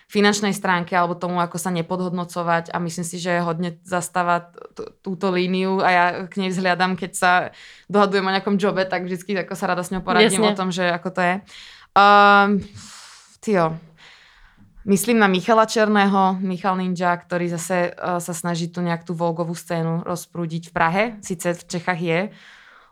finančnej 0.07 0.55
stránke 0.55 0.95
alebo 0.95 1.19
tomu, 1.19 1.43
ako 1.43 1.59
sa 1.59 1.67
nepodhodnocovať 1.75 2.71
a 2.71 2.79
myslím 2.79 3.03
si, 3.03 3.19
že 3.19 3.43
hodne 3.43 3.75
zastáva 3.83 4.55
t- 4.71 4.87
túto 5.03 5.27
líniu 5.27 5.83
a 5.83 5.89
ja 5.91 6.05
k 6.31 6.39
nej 6.39 6.49
vzhľadám, 6.55 6.95
keď 6.95 7.11
sa 7.11 7.31
dohadujem 7.91 8.23
o 8.23 8.31
nejakom 8.31 8.55
jobe, 8.55 8.87
tak 8.87 9.03
vždycky 9.03 9.35
ako 9.35 9.53
sa 9.59 9.67
rada 9.67 9.83
s 9.83 9.91
ňou 9.91 10.07
poradím 10.07 10.47
Jasne. 10.47 10.55
o 10.55 10.59
tom, 10.59 10.71
že 10.71 10.87
ako 10.87 11.09
to 11.11 11.21
je. 11.27 11.35
Um, 11.91 12.63
tyjo, 13.43 13.75
Myslím 14.87 15.19
na 15.19 15.27
Michala 15.27 15.67
Černého, 15.67 16.39
Michal 16.39 16.79
Ninja, 16.79 17.11
ktorý 17.11 17.51
zase 17.51 17.91
uh, 17.91 18.23
sa 18.23 18.31
snaží 18.31 18.71
tu 18.71 18.79
nejak 18.79 19.03
tú 19.03 19.11
Volgovú 19.11 19.51
scénu 19.51 20.07
rozprúdiť 20.07 20.71
v 20.71 20.73
Prahe. 20.73 21.03
Sice 21.19 21.51
v 21.59 21.63
Čechách 21.67 21.99
je, 21.99 22.19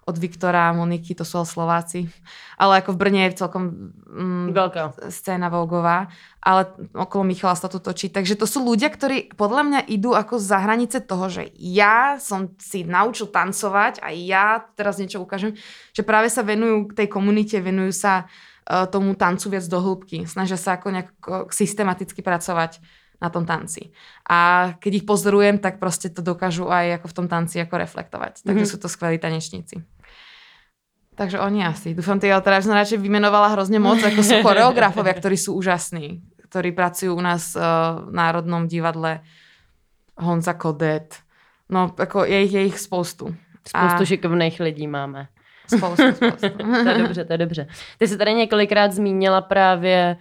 od 0.03 0.15
Viktora, 0.19 0.75
Moniky, 0.75 1.15
to 1.15 1.23
sú 1.23 1.39
Slováci. 1.47 2.11
Ale 2.59 2.83
ako 2.83 2.93
v 2.93 2.99
Brne 2.99 3.21
je 3.31 3.39
celkom 3.39 3.95
mm, 4.11 4.51
Velká. 4.51 4.91
scéna 5.07 5.47
Volgová, 5.47 6.11
ale 6.43 6.67
okolo 6.91 7.23
Michala 7.23 7.55
sa 7.55 7.71
to 7.71 7.79
točí. 7.79 8.11
Takže 8.11 8.35
to 8.35 8.43
sú 8.43 8.59
ľudia, 8.59 8.91
ktorí 8.91 9.31
podľa 9.31 9.63
mňa 9.63 9.79
idú 9.87 10.11
ako 10.11 10.35
za 10.35 10.67
hranice 10.67 10.99
toho, 10.99 11.31
že 11.31 11.47
ja 11.55 12.19
som 12.19 12.51
si 12.59 12.83
naučil 12.83 13.31
tancovať 13.31 14.03
a 14.03 14.11
ja 14.11 14.67
teraz 14.75 14.99
niečo 14.99 15.23
ukážem, 15.23 15.55
že 15.95 16.03
práve 16.03 16.27
sa 16.27 16.43
venujú 16.43 16.91
k 16.91 16.97
tej 16.99 17.07
komunite, 17.07 17.55
venujú 17.63 17.95
sa 17.95 18.27
uh, 18.27 18.54
tomu 18.65 19.13
tancu 19.13 19.45
viac 19.47 19.63
do 19.63 19.77
hĺbky. 19.77 20.25
Snažia 20.25 20.57
sa 20.57 20.73
ako 20.73 20.87
nejak 20.89 21.09
ako 21.15 21.49
systematicky 21.49 22.19
pracovať 22.19 22.81
na 23.15 23.29
tom 23.29 23.45
tanci. 23.45 23.93
A 24.23 24.73
keď 24.75 24.91
ich 24.93 25.05
pozorujem, 25.05 25.55
tak 25.55 25.77
proste 25.77 26.09
to 26.09 26.19
dokážu 26.19 26.67
aj 26.67 26.99
ako 26.99 27.07
v 27.07 27.15
tom 27.15 27.27
tanci 27.27 27.57
ako 27.57 27.77
reflektovať. 27.77 28.41
Takže 28.41 28.65
Mhm. 28.65 28.71
sú 28.71 28.77
to 28.77 28.87
skvelí 28.87 29.15
tanečníci. 29.15 29.79
Takže 31.15 31.39
oni 31.39 31.63
asi. 31.63 31.95
Dúfam, 31.95 32.19
ty, 32.19 32.27
ale 32.27 32.43
teraz 32.43 32.67
som 32.67 32.75
radšej 32.75 32.99
vymenovala 32.99 33.55
hrozne 33.55 33.79
moc, 33.79 34.03
ako 34.03 34.19
sú 34.19 34.35
choreografovia, 34.43 35.15
ktorí 35.15 35.39
sú 35.39 35.55
úžasní, 35.55 36.19
ktorí 36.45 36.75
pracujú 36.75 37.15
u 37.15 37.23
nás 37.23 37.55
uh, 37.55 37.63
v 38.03 38.11
Národnom 38.11 38.67
divadle. 38.67 39.23
Honza 40.15 40.55
Kodet. 40.55 41.23
No, 41.67 41.91
ako 41.91 42.23
je 42.23 42.37
ich, 42.41 42.51
je 42.51 42.61
ich 42.67 42.77
spoustu. 42.77 43.31
Spoustu 43.63 44.03
A- 44.03 44.09
šikovných 44.09 44.59
lidí 44.59 44.85
máme. 44.85 45.31
Spoustu, 45.67 46.03
spoustu. 46.13 46.47
To 46.83 46.89
je 46.89 46.97
dobře, 46.97 47.25
to 47.25 47.33
je 47.33 47.37
dobře. 47.37 47.67
Ty 47.97 48.07
jsi 48.07 48.17
tady 48.17 48.33
několikrát 48.33 48.91
zmínila 48.93 49.41
právě 49.41 50.17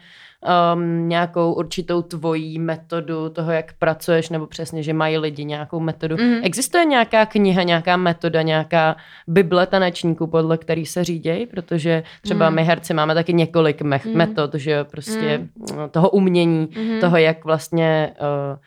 um, 0.75 1.09
nějakou 1.09 1.53
určitou 1.53 2.03
tvojí 2.03 2.59
metodu 2.59 3.29
toho, 3.29 3.53
jak 3.53 3.73
pracuješ, 3.79 4.31
nebo 4.31 4.47
přesně, 4.47 4.83
že 4.83 4.93
mají 4.93 5.19
lidi 5.19 5.45
nějakou 5.45 5.81
metodu. 5.81 6.17
Mhm. 6.17 6.41
Existuje 6.43 6.85
nějaká 6.85 7.27
kniha, 7.27 7.63
nějaká 7.63 7.97
metoda, 7.97 8.43
nějaká 8.43 8.97
bible 9.29 9.67
tanečníků, 9.67 10.27
podle 10.27 10.59
který 10.59 10.87
se 10.87 11.05
řídějí? 11.05 11.47
Protože 11.47 12.03
třeba 12.23 12.47
Mhm. 12.47 12.57
my 12.57 12.65
herci 12.65 12.95
máme 12.95 13.15
taky 13.15 13.33
několik 13.33 13.83
me- 13.83 14.01
Mhm. 14.05 14.17
metod, 14.17 14.55
že 14.55 14.85
prostě 14.85 15.49
toho 15.91 16.11
umění, 16.11 16.69
Mhm. 16.77 17.01
toho, 17.01 17.17
jak 17.17 17.45
vlastně 17.45 18.13
uh, 18.21 18.59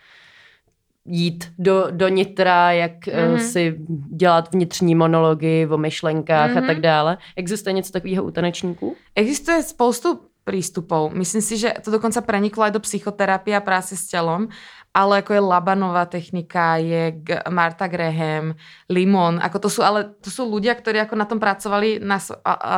jít 1.07 1.51
do, 1.59 1.87
do 1.91 2.07
nitra, 2.07 2.71
jak 2.71 3.07
mm-hmm. 3.07 3.29
Mhm. 3.29 3.39
si 3.39 3.75
dělat 4.15 4.53
vnitřní 4.53 4.95
monology 4.95 5.67
o 5.71 5.77
myšlenkách 5.77 6.49
mm-hmm. 6.49 6.57
a 6.57 6.59
Mhm. 6.59 6.67
tak 6.67 6.79
dále. 6.79 7.17
Existuje 7.35 7.73
něco 7.73 7.91
takového 7.91 8.23
u 8.23 8.31
tanečníků? 8.31 8.95
Existuje 9.15 9.63
spoustu 9.63 10.19
prístupov. 10.47 11.11
Myslím 11.11 11.43
si, 11.43 11.59
že 11.59 11.75
to 11.83 11.91
dokonca 11.91 12.23
preniklo 12.23 12.63
aj 12.63 12.71
do 12.71 12.79
psychoterapie 12.79 13.51
a 13.51 13.59
práce 13.59 13.99
s 13.99 14.07
telom, 14.07 14.47
ale 14.95 15.19
ako 15.19 15.35
je 15.35 15.41
Labanová 15.43 16.07
technika, 16.07 16.79
je 16.79 17.19
Marta 17.51 17.91
Graham, 17.91 18.55
Limon, 18.87 19.43
ako 19.43 19.67
to 19.67 19.69
sú, 19.69 19.83
ale 19.83 20.15
to 20.23 20.31
sú 20.31 20.47
ľudia, 20.47 20.71
ktorí 20.71 21.03
ako 21.03 21.19
na 21.19 21.27
tom 21.27 21.43
pracovali 21.43 21.99
na, 21.99 22.23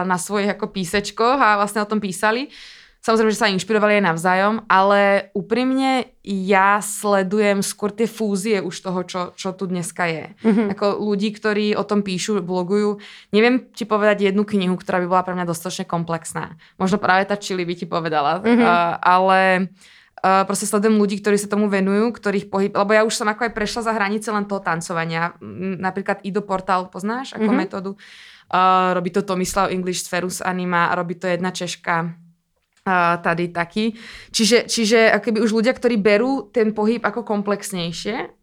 na 0.01 0.17
svojich 0.17 0.57
ako 0.57 0.73
písečkoch 0.73 1.37
a 1.37 1.61
vlastne 1.61 1.85
o 1.85 1.89
tom 1.89 2.01
písali. 2.01 2.49
Samozrejme, 2.99 3.31
že 3.31 3.39
sa 3.39 3.47
inšpirovali 3.47 4.03
aj 4.03 4.07
navzájom, 4.11 4.55
ale 4.67 5.31
úprimne 5.31 6.11
ja 6.19 6.83
sledujem 6.83 7.63
skôr 7.63 7.95
tie 7.95 8.03
fúzie 8.03 8.59
už 8.59 8.75
toho, 8.75 8.99
čo, 9.07 9.21
čo 9.39 9.55
tu 9.55 9.71
dneska 9.71 10.03
je. 10.03 10.35
Mhm. 10.43 10.75
Ako 10.75 10.99
ľudí, 10.99 11.31
ktorí 11.31 11.79
o 11.79 11.87
tom 11.87 12.03
píšu, 12.03 12.43
blogujú. 12.43 12.99
Neviem 13.31 13.71
ti 13.71 13.87
povedať 13.87 14.27
jednu 14.27 14.43
knihu, 14.43 14.75
ktorá 14.75 14.99
by 14.99 15.07
bola 15.07 15.23
pre 15.23 15.31
mňa 15.31 15.47
dostatočne 15.47 15.87
komplexná. 15.87 16.59
Možno 16.75 16.99
práve 16.99 17.23
tá 17.23 17.39
Chili 17.39 17.63
by 17.63 17.73
ti 17.79 17.87
povedala. 17.87 18.43
Mhm. 18.43 18.67
Uh, 18.67 18.93
ale 18.99 19.39
uh, 20.19 20.43
proste 20.43 20.67
sledujem 20.67 20.99
ľudí, 20.99 21.23
ktorí 21.23 21.39
sa 21.39 21.47
tomu 21.47 21.71
venujú, 21.71 22.11
ktorých 22.11 22.51
pohyb... 22.51 22.75
Lebo 22.75 22.91
ja 22.91 23.07
už 23.07 23.15
som 23.15 23.31
ako 23.31 23.47
aj 23.47 23.55
prešla 23.55 23.81
za 23.87 23.95
hranice 23.95 24.27
len 24.27 24.43
toho 24.43 24.59
tancovania. 24.59 25.39
Napríklad 25.79 26.19
Ido 26.27 26.43
Portal 26.43 26.91
poznáš 26.91 27.31
ako 27.31 27.47
Mhm. 27.47 27.55
metódu? 27.55 27.91
Uh, 28.51 28.91
robí 28.91 29.07
to 29.15 29.23
Tomislav 29.23 29.71
English 29.71 30.03
z 30.03 30.11
Ferus 30.11 30.43
Anima 30.43 30.91
a 30.91 30.99
robí 30.99 31.15
to 31.15 31.31
jedna 31.31 31.55
Češka 31.55 32.27
tady 33.21 33.47
taký. 33.49 33.93
Čiže, 34.31 34.65
čiže 34.65 35.11
akoby 35.11 35.41
už 35.41 35.51
ľudia, 35.51 35.73
ktorí 35.73 35.97
berú 35.97 36.47
ten 36.49 36.71
pohyb 36.71 37.03
ako 37.03 37.21
komplexnejšie, 37.21 38.33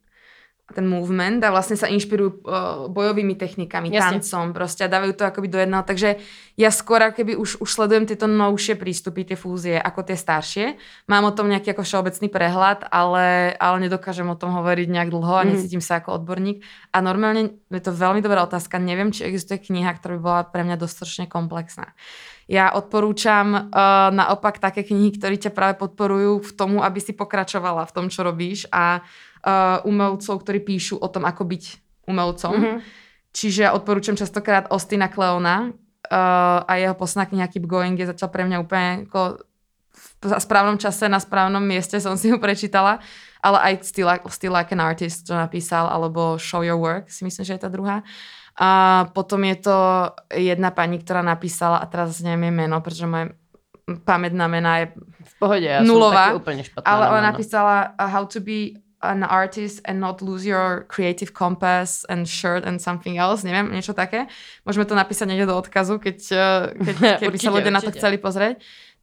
ten 0.66 0.83
movement 0.83 1.46
a 1.46 1.55
vlastne 1.55 1.79
sa 1.79 1.87
inšpirujú 1.87 2.42
uh, 2.42 2.90
bojovými 2.90 3.38
technikami, 3.38 3.87
Jasne. 3.87 4.18
tancom 4.18 4.51
proste 4.51 4.83
a 4.83 4.90
dávajú 4.90 5.14
to 5.14 5.22
akoby 5.22 5.46
do 5.46 5.62
jedného. 5.62 5.87
Takže 5.87 6.18
ja 6.59 6.75
skôr 6.75 7.07
akoby 7.07 7.38
už, 7.38 7.62
už 7.62 7.70
sledujem 7.70 8.03
tieto 8.03 8.27
novšie 8.27 8.75
prístupy, 8.75 9.22
tie 9.22 9.38
fúzie 9.38 9.79
ako 9.79 10.03
tie 10.03 10.18
staršie. 10.18 10.75
Mám 11.07 11.31
o 11.31 11.31
tom 11.31 11.46
nejaký 11.55 11.70
ako 11.70 11.87
všeobecný 11.87 12.27
prehľad, 12.27 12.83
ale, 12.90 13.55
ale 13.62 13.77
nedokážem 13.87 14.27
o 14.27 14.35
tom 14.35 14.59
hovoriť 14.59 14.90
nejak 14.90 15.14
dlho 15.14 15.35
a 15.38 15.46
Mhm. 15.46 15.51
necítim 15.55 15.79
sa 15.79 16.03
ako 16.03 16.18
odborník. 16.18 16.66
A 16.90 16.99
normálne 16.99 17.62
je 17.70 17.83
to 17.87 17.94
veľmi 17.94 18.18
dobrá 18.18 18.42
otázka. 18.42 18.83
Neviem, 18.83 19.14
či 19.14 19.22
existuje 19.22 19.62
kniha, 19.62 19.94
ktorá 19.94 20.18
by 20.18 20.22
bola 20.22 20.42
pre 20.51 20.66
mňa 20.66 20.83
dostatočne 20.83 21.31
komplexná. 21.31 21.94
Ja 22.46 22.70
odporúčam 22.70 23.50
uh, 23.50 24.09
naopak 24.14 24.62
také 24.62 24.87
knihy, 24.87 25.18
ktoré 25.18 25.35
ťa 25.35 25.50
práve 25.50 25.74
podporujú 25.82 26.46
v 26.46 26.50
tomu, 26.54 26.78
aby 26.78 27.02
si 27.02 27.11
pokračovala 27.11 27.82
v 27.90 27.94
tom, 27.94 28.06
čo 28.06 28.22
robíš 28.22 28.70
a 28.70 29.02
uh, 29.02 29.82
umelcov, 29.82 30.46
ktorí 30.46 30.62
píšu 30.62 30.94
o 31.02 31.11
tom, 31.11 31.26
ako 31.26 31.42
byť 31.42 31.64
umelcom. 32.06 32.54
Mhm. 32.54 32.78
Čiže 33.37 33.68
ja 33.68 33.70
odporúčam 33.76 34.16
častokrát 34.16 34.70
Ostina 34.72 35.12
Kleona 35.12 35.68
uh, 35.68 36.64
a 36.64 36.72
jeho 36.78 36.96
posledná 36.96 37.28
kniha 37.28 37.50
Keep 37.50 37.66
Going 37.68 37.98
je 37.98 38.09
zatiaľ 38.09 38.30
pre 38.32 38.42
mňa 38.48 38.62
úplne 38.62 39.04
ako 39.11 39.44
v 39.96 40.32
správnom 40.40 40.76
čase, 40.80 41.09
na 41.09 41.20
správnom 41.20 41.61
mieste 41.61 42.00
som 42.00 42.16
si 42.16 42.32
ho 42.32 42.38
prečítala, 42.40 43.00
ale 43.44 43.59
aj 43.72 43.72
Still 43.85 44.09
Like, 44.09 44.24
Still 44.32 44.54
like 44.54 44.72
an 44.72 44.80
Artist, 44.80 45.28
čo 45.28 45.37
napísal, 45.37 45.87
alebo 45.87 46.40
Show 46.40 46.64
Your 46.64 46.80
Work, 46.80 47.12
si 47.12 47.22
myslím, 47.24 47.44
že 47.44 47.54
je 47.56 47.62
tá 47.62 47.70
druhá. 47.70 48.00
A 48.57 49.05
potom 49.12 49.45
je 49.45 49.57
to 49.69 49.77
jedna 50.33 50.73
pani, 50.73 50.97
ktorá 50.97 51.21
napísala, 51.21 51.77
a 51.77 51.87
teraz 51.87 52.25
neviem 52.25 52.49
jej 52.49 52.55
meno, 52.64 52.81
pretože 52.81 53.05
moje 53.05 53.37
pamäť 53.87 54.33
na 54.33 54.49
mená 54.49 54.73
je 54.79 54.87
V 55.25 55.38
pohodě, 55.38 55.66
já 55.66 55.83
Nulová, 55.83 56.33
úplně 56.33 56.64
špatná. 56.64 56.92
ale 56.92 57.07
na 57.07 57.12
ona 57.12 57.21
napísala 57.21 57.92
uh, 58.01 58.09
how 58.11 58.27
to 58.27 58.40
be 58.40 58.81
an 59.03 59.25
artist 59.29 59.81
and 59.85 60.01
not 60.01 60.23
lose 60.23 60.49
your 60.49 60.85
creative 60.88 61.31
compass 61.33 62.03
and 62.09 62.27
shirt 62.27 62.64
and 62.66 62.81
something 62.81 63.21
else, 63.21 63.45
neviem, 63.47 63.69
niečo 63.71 63.92
také. 63.92 64.27
Môžeme 64.64 64.88
to 64.88 64.97
napísať 64.97 65.29
niekde 65.29 65.47
do 65.47 65.55
odkazu, 65.61 66.01
keď, 66.01 66.19
uh, 66.33 66.73
keď 66.81 66.95
keby 67.29 67.37
sa 67.38 67.53
Určite, 67.53 67.55
ľudia 67.61 67.73
na 67.77 67.81
to 67.85 67.92
určite. 67.92 68.01
chceli 68.01 68.16
pozrieť. 68.19 68.55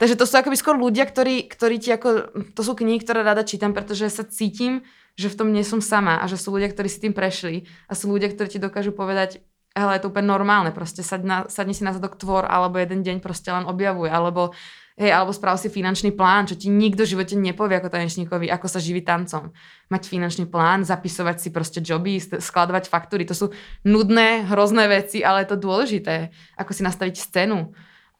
Takže 0.02 0.16
to 0.18 0.26
sú 0.26 0.34
akoby 0.42 0.58
skôr 0.58 0.76
ľudia, 0.76 1.06
ktorí, 1.06 1.46
ktorí 1.48 1.78
ti 1.78 1.94
ako, 1.94 2.10
to 2.58 2.62
sú 2.66 2.74
knihy, 2.74 3.00
ktoré 3.06 3.22
rada 3.22 3.46
čítam, 3.46 3.72
pretože 3.72 4.10
sa 4.10 4.26
cítim, 4.26 4.82
že 5.14 5.30
v 5.30 5.38
tom 5.38 5.50
nie 5.54 5.62
som 5.62 5.80
sama 5.80 6.18
a 6.22 6.26
že 6.26 6.42
sú 6.42 6.54
ľudia, 6.54 6.74
ktorí 6.74 6.90
si 6.90 7.04
tým 7.04 7.14
prešli 7.14 7.70
a 7.86 7.94
sú 7.94 8.10
ľudia, 8.10 8.34
ktorí 8.34 8.48
ti 8.50 8.60
dokážu 8.62 8.94
povedať, 8.94 9.46
hele, 9.78 9.98
je 9.98 10.02
to 10.02 10.10
úplne 10.10 10.30
normálne, 10.30 10.74
proste 10.74 11.06
sadni, 11.06 11.46
sadni 11.50 11.74
si 11.74 11.86
na 11.86 11.94
zadok 11.94 12.18
tvor, 12.18 12.46
alebo 12.46 12.82
jeden 12.82 13.02
deň 13.06 13.22
proste 13.22 13.50
len 13.50 13.66
objavuj, 13.66 14.10
alebo 14.10 14.54
Hej, 14.94 15.10
alebo 15.10 15.34
sprav 15.34 15.58
si 15.58 15.74
finančný 15.74 16.14
plán, 16.14 16.46
čo 16.46 16.54
ti 16.54 16.70
nikto 16.70 17.02
v 17.02 17.18
živote 17.18 17.34
nepovie 17.34 17.82
ako 17.82 17.90
tanečníkovi, 17.90 18.46
ako 18.54 18.70
sa 18.70 18.78
živí 18.78 19.02
tancom. 19.02 19.50
Mať 19.90 20.06
finančný 20.06 20.46
plán, 20.46 20.86
zapisovať 20.86 21.42
si 21.42 21.50
proste 21.50 21.82
joby, 21.82 22.22
skladovať 22.22 22.94
faktúry, 22.94 23.26
to 23.26 23.34
sú 23.34 23.50
nudné, 23.82 24.46
hrozné 24.46 24.86
veci, 24.86 25.26
ale 25.26 25.42
je 25.42 25.50
to 25.50 25.66
dôležité, 25.66 26.30
ako 26.62 26.78
si 26.78 26.86
nastaviť 26.86 27.16
scénu. 27.18 27.74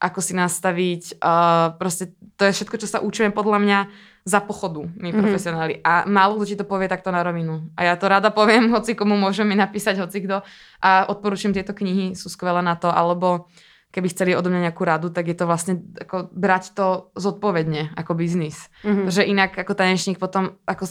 Ako 0.04 0.20
si 0.20 0.36
nastaviť, 0.36 1.16
uh, 1.24 1.80
proste 1.80 2.12
to 2.36 2.44
je 2.44 2.52
všetko, 2.52 2.76
čo 2.76 2.88
sa 2.90 3.00
učíme 3.00 3.32
podľa 3.32 3.58
mňa 3.64 3.78
za 4.24 4.40
pochodu, 4.40 4.84
my 4.84 5.12
mm-hmm. 5.12 5.20
profesionáli. 5.20 5.74
A 5.84 6.04
málo 6.08 6.40
kto 6.40 6.44
ti 6.48 6.56
to 6.56 6.68
povie 6.68 6.88
takto 6.88 7.12
na 7.12 7.24
rovinu. 7.24 7.72
A 7.76 7.88
ja 7.88 7.94
to 7.96 8.08
rada 8.08 8.32
poviem, 8.32 8.68
hoci 8.76 8.92
komu 8.92 9.16
môže 9.16 9.44
mi 9.44 9.56
napísať, 9.56 10.00
hoci 10.00 10.24
kto. 10.24 10.44
A 10.84 11.08
odporúčam 11.08 11.52
tieto 11.52 11.72
knihy, 11.72 12.12
sú 12.12 12.28
skvelé 12.28 12.60
na 12.60 12.76
to. 12.76 12.88
Alebo 12.88 13.48
keby 13.92 14.08
chceli 14.12 14.32
odo 14.32 14.48
mňa 14.48 14.72
nejakú 14.72 14.82
radu, 14.84 15.08
tak 15.12 15.28
je 15.28 15.36
to 15.36 15.44
vlastne 15.48 15.80
ako 16.00 16.32
brať 16.32 16.74
to 16.76 17.14
zodpovedne 17.16 17.92
ako 17.94 18.16
biznis. 18.16 18.72
Mm-hmm. 18.82 19.06
Že 19.08 19.22
inak 19.28 19.52
ako 19.56 19.72
tanečník 19.76 20.16
potom 20.16 20.56
ako 20.64 20.88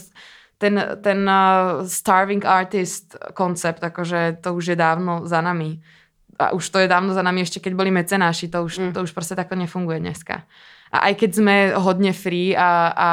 ten, 0.56 0.78
ten 1.02 1.20
uh, 1.26 1.82
starving 1.84 2.46
artist 2.46 3.18
koncept, 3.34 3.82
akože 3.82 4.40
to 4.40 4.54
už 4.54 4.72
je 4.72 4.76
dávno 4.78 5.26
za 5.26 5.42
nami. 5.42 5.82
A 6.38 6.54
už 6.54 6.64
to 6.66 6.78
je 6.82 6.90
dávno 6.90 7.14
za 7.14 7.22
nami, 7.22 7.46
ešte 7.46 7.62
keď 7.62 7.72
boli 7.78 7.94
mecenáši, 7.94 8.50
to 8.50 8.66
už, 8.66 8.74
mm. 8.78 8.92
to 8.92 9.06
už 9.06 9.14
proste 9.14 9.38
takto 9.38 9.54
nefunguje 9.54 10.02
dneska. 10.02 10.42
A 10.94 11.10
aj 11.10 11.14
keď 11.26 11.30
sme 11.34 11.54
hodne 11.74 12.14
free 12.14 12.54
a, 12.54 12.70
a 12.94 13.08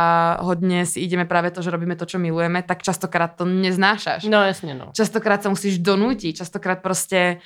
hodne 0.45 0.85
si 0.85 1.01
ideme 1.01 1.25
práve 1.25 1.49
to, 1.49 1.65
že 1.65 1.73
robíme 1.73 1.97
to, 1.97 2.05
čo 2.05 2.21
milujeme, 2.21 2.61
tak 2.61 2.85
častokrát 2.85 3.33
to 3.33 3.49
neznášaš. 3.49 4.29
No 4.29 4.45
jasne, 4.45 4.77
no. 4.77 4.93
Častokrát 4.93 5.41
sa 5.41 5.49
musíš 5.49 5.81
donútiť, 5.81 6.45
častokrát 6.45 6.85
proste 6.85 7.41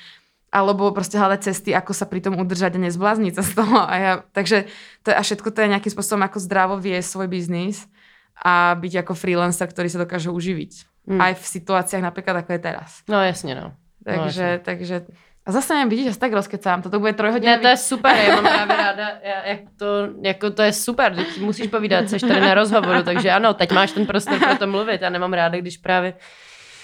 alebo 0.56 0.88
proste 0.96 1.20
hľadať 1.20 1.52
cesty, 1.52 1.76
ako 1.76 1.92
sa 1.92 2.08
pri 2.08 2.24
tom 2.24 2.40
udržať 2.40 2.80
a 2.80 2.84
nezblázniť 2.88 3.34
sa 3.36 3.44
z 3.44 3.52
toho. 3.60 3.76
A 3.76 3.94
ja, 4.00 4.14
takže 4.32 4.72
to 5.04 5.12
je, 5.12 5.16
a 5.16 5.22
všetko 5.24 5.52
to 5.52 5.60
je 5.60 5.72
nejakým 5.72 5.92
spôsobom 5.92 6.24
ako 6.24 6.40
zdravo 6.40 6.76
vie 6.80 6.96
svoj 7.04 7.28
biznis 7.28 7.84
a 8.40 8.76
byť 8.80 9.04
ako 9.04 9.14
freelancer, 9.20 9.68
ktorý 9.68 9.92
sa 9.92 10.04
dokáže 10.04 10.32
uživiť. 10.32 10.72
Mm. 11.12 11.20
Aj 11.20 11.34
v 11.36 11.44
situáciách 11.44 12.04
napríklad 12.04 12.44
ako 12.44 12.56
je 12.56 12.62
teraz. 12.64 13.04
No 13.12 13.20
jasne, 13.20 13.52
no. 13.56 13.68
Takže, 14.08 14.48
no, 14.48 14.52
jasne. 14.56 14.64
takže 14.64 14.96
a 15.46 15.52
zase 15.52 15.74
nevím, 15.74 15.90
vidíš, 15.90 16.14
že 16.14 16.20
tak 16.20 16.34
rozkecám, 16.34 16.82
toto 16.82 17.00
bude 17.00 17.14
trojhodinový. 17.14 17.56
Ne, 17.56 17.62
to 17.62 17.68
je 17.68 17.78
super, 17.78 18.16
já 18.16 18.36
mám 18.36 18.44
právě 18.44 18.78
ráda, 18.78 19.10
já, 19.24 19.46
jak 19.46 19.60
to, 19.78 19.86
jako 20.22 20.50
to 20.50 20.62
je 20.62 20.74
super, 20.74 21.16
teď 21.16 21.40
musíš 21.40 21.68
povídat, 21.68 22.10
jsi 22.10 22.20
tady 22.20 22.42
na 22.42 22.54
rozhovoru, 22.54 23.04
takže 23.04 23.32
ano, 23.32 23.54
teď 23.54 23.72
máš 23.72 23.92
ten 23.92 24.06
prostor 24.06 24.40
pro 24.40 24.56
to 24.56 24.68
mluvit, 24.68 25.02
já 25.02 25.10
nemám 25.10 25.34
ráda, 25.34 25.58
když 25.58 25.78
právě 25.78 26.14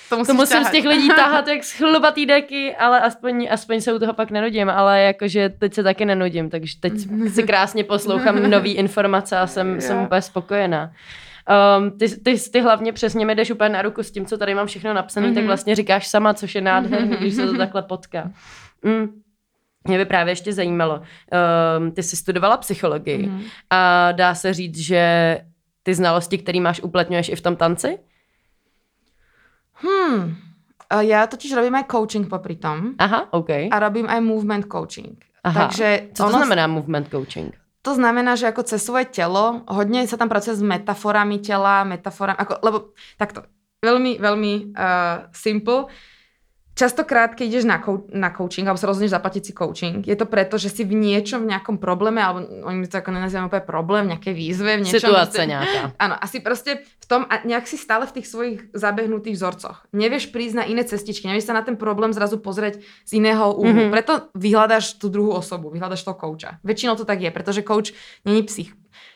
to, 0.10 0.26
to 0.26 0.34
musím 0.34 0.58
tahat. 0.58 0.68
z 0.68 0.72
těch 0.72 0.86
lidí 0.86 1.10
tahat 1.16 1.48
jak 1.48 1.64
z 1.64 1.72
chlubatý 1.72 2.26
deky, 2.26 2.76
ale 2.76 3.00
aspoň, 3.00 3.48
aspoň 3.52 3.82
se 3.82 3.94
u 3.94 4.00
toho 4.00 4.14
pak 4.14 4.32
nenudím, 4.32 4.70
ale 4.70 5.02
jakože 5.02 5.50
teď 5.50 5.74
se 5.74 5.84
taky 5.84 6.06
nenudím, 6.06 6.50
takže 6.50 6.76
teď 6.80 6.94
si 7.34 7.44
krásně 7.44 7.84
poslouchám 7.84 8.50
nový 8.50 8.72
informace 8.72 9.38
a 9.38 9.48
jsem, 9.48 9.70
yeah. 9.70 9.82
jsem 9.82 10.02
úplně 10.02 10.22
spokojená. 10.22 10.92
Um, 11.50 11.92
ty, 11.98 12.10
ty, 12.10 12.40
ty 12.52 12.62
hlavně 12.62 12.94
přesně 12.94 13.26
mi 13.26 13.36
jdeš 13.36 13.52
úplně 13.52 13.70
na 13.70 13.82
ruku 13.82 14.04
s 14.04 14.12
tím, 14.12 14.26
co 14.26 14.38
tady 14.38 14.56
mám 14.56 14.68
všechno 14.68 14.94
napsané, 14.94 15.28
mm-hmm. 15.28 15.34
tak 15.34 15.44
mhm. 15.44 15.48
vlastně 15.48 15.76
říkáš 15.76 16.08
sama, 16.08 16.34
což 16.34 16.56
je 16.56 16.62
nádherný, 16.62 17.16
když 17.18 17.34
se 17.34 17.48
to 17.48 17.58
takhle 17.58 17.82
potká. 17.82 18.32
Mm. 18.84 19.22
Mě 19.84 19.98
by 19.98 20.06
právě 20.06 20.32
ještě 20.32 20.54
zajímalo, 20.54 21.02
um, 21.80 21.92
ty 21.92 22.04
jsi 22.04 22.16
studovala 22.16 22.58
psychologii 22.58 23.28
mm-hmm. 23.28 23.44
a 23.70 24.12
dá 24.12 24.36
se 24.36 24.54
říct, 24.54 24.78
že 24.78 25.38
ty 25.84 25.94
znalosti, 25.94 26.38
které 26.38 26.60
máš, 26.60 26.82
uplatňuješ 26.82 27.30
i 27.30 27.36
v 27.36 27.42
tom 27.42 27.56
tanci? 27.56 27.98
Hmm, 29.82 30.38
ja 31.00 31.26
totiž 31.26 31.58
robím 31.58 31.76
aj 31.76 31.90
coaching 31.90 32.30
popri 32.30 32.56
tom. 32.56 32.94
Aha, 33.02 33.34
OK. 33.34 33.72
A 33.72 33.76
robím 33.80 34.06
aj 34.06 34.22
movement 34.22 34.66
coaching. 34.70 35.18
Aha, 35.44 35.60
Takže 35.62 36.14
co 36.14 36.24
to 36.24 36.30
ono... 36.30 36.38
znamená 36.38 36.68
movement 36.68 37.10
coaching? 37.10 37.61
To 37.82 37.98
znamená, 37.98 38.38
že 38.38 38.46
ako 38.46 38.62
cez 38.62 38.86
svoje 38.86 39.10
telo, 39.10 39.66
hodne 39.66 40.06
sa 40.06 40.14
tam 40.14 40.30
pracuje 40.30 40.54
s 40.54 40.62
metaforami 40.62 41.42
tela, 41.42 41.82
metaforami, 41.82 42.38
ako, 42.38 42.54
lebo 42.62 42.78
takto, 43.18 43.42
veľmi, 43.82 44.22
veľmi 44.22 44.54
uh, 44.78 45.34
simple. 45.34 45.90
Častokrát, 46.72 47.36
keď 47.36 47.46
ideš 47.52 47.66
na, 47.68 47.84
co- 47.84 48.08
na 48.16 48.32
coaching, 48.32 48.64
alebo 48.64 48.80
sa 48.80 48.88
rozhodneš 48.88 49.12
zaplatiť 49.12 49.44
si 49.44 49.52
coaching, 49.52 50.08
je 50.08 50.16
to 50.16 50.24
preto, 50.24 50.56
že 50.56 50.72
si 50.72 50.88
v 50.88 50.96
niečom, 50.96 51.44
v 51.44 51.52
nejakom 51.52 51.78
probléme, 51.78 52.24
alebo 52.24 52.48
oni 52.64 52.88
to 52.88 52.96
ako 52.98 53.12
nenazývajú 53.12 53.52
úplne 53.52 53.66
problém, 53.68 54.02
v 54.08 54.12
nejakej 54.16 54.34
výzve, 54.34 54.72
v 54.80 54.82
niečom. 54.88 55.12
Situácia 55.12 55.44
nejaká. 55.44 56.00
Áno, 56.00 56.16
asi 56.16 56.40
proste 56.40 56.88
v 56.88 57.06
tom, 57.06 57.28
a 57.28 57.44
nejak 57.44 57.68
si 57.68 57.76
stále 57.76 58.08
v 58.08 58.16
tých 58.16 58.28
svojich 58.32 58.60
zabehnutých 58.72 59.36
vzorcoch. 59.36 59.84
Nevieš 59.92 60.32
prísť 60.32 60.64
na 60.64 60.66
iné 60.66 60.88
cestičky, 60.88 61.28
nevieš 61.28 61.52
sa 61.52 61.60
na 61.60 61.62
ten 61.62 61.76
problém 61.76 62.16
zrazu 62.16 62.40
pozrieť 62.40 62.80
z 63.04 63.12
iného 63.20 63.52
úhlu. 63.52 63.92
Mm-hmm. 63.92 63.94
Preto 63.94 64.32
vyhľadaš 64.34 64.96
tú 64.96 65.12
druhú 65.12 65.36
osobu, 65.36 65.70
vyhľadaš 65.76 66.08
toho 66.08 66.16
kouča. 66.16 66.64
Väčšinou 66.64 66.96
to 66.96 67.04
tak 67.04 67.20
je, 67.20 67.30
pretože 67.36 67.68
coach 67.68 67.92
není 68.24 68.48
psych, 68.48 68.72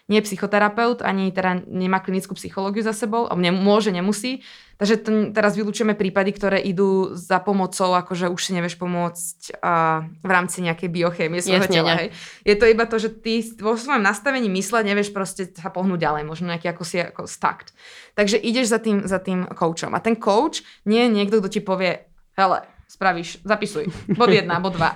nie 0.06 0.22
je 0.22 0.28
psychoterapeut, 0.30 1.02
ani 1.02 1.34
teda 1.34 1.66
nemá 1.66 1.98
klinickú 1.98 2.38
psychológiu 2.38 2.86
za 2.86 2.94
sebou, 2.94 3.26
môže, 3.34 3.90
nemusí. 3.90 4.46
Takže 4.76 4.96
to, 5.02 5.10
teraz 5.32 5.56
vylúčujeme 5.56 5.96
prípady, 5.96 6.36
ktoré 6.36 6.60
idú 6.60 7.16
za 7.16 7.40
pomocou, 7.40 7.96
akože 7.96 8.28
už 8.28 8.42
si 8.44 8.52
nevieš 8.54 8.76
pomôcť 8.76 9.58
uh, 9.58 10.04
v 10.20 10.30
rámci 10.30 10.62
nejakej 10.62 10.90
biochémie 10.92 11.40
svojho 11.40 11.66
tela. 11.72 11.96
Hej. 11.96 12.14
Je 12.44 12.56
to 12.60 12.68
iba 12.68 12.86
to, 12.86 13.00
že 13.00 13.10
ty 13.24 13.40
vo 13.56 13.80
svojom 13.80 14.04
nastavení 14.04 14.52
mysle 14.52 14.84
nevieš 14.84 15.16
proste 15.16 15.48
sa 15.56 15.72
pohnúť 15.72 16.04
ďalej, 16.04 16.24
možno 16.28 16.52
nejaký 16.52 16.76
ako 16.76 16.84
si 16.84 17.02
ako 17.02 17.24
stakt. 17.26 17.72
Takže 18.20 18.36
ideš 18.38 18.76
za 18.76 18.80
tým, 18.84 19.08
za 19.08 19.18
tým 19.18 19.48
coachom. 19.48 19.96
A 19.96 20.04
ten 20.04 20.20
coach 20.20 20.62
nie 20.84 21.08
je 21.08 21.10
niekto, 21.10 21.40
kto 21.40 21.50
ti 21.50 21.62
povie, 21.64 22.04
hele, 22.36 22.68
spravíš, 22.86 23.42
zapisuj, 23.42 23.90
bod 24.14 24.30
jedna, 24.30 24.62
bod 24.62 24.78
dva. 24.78 24.96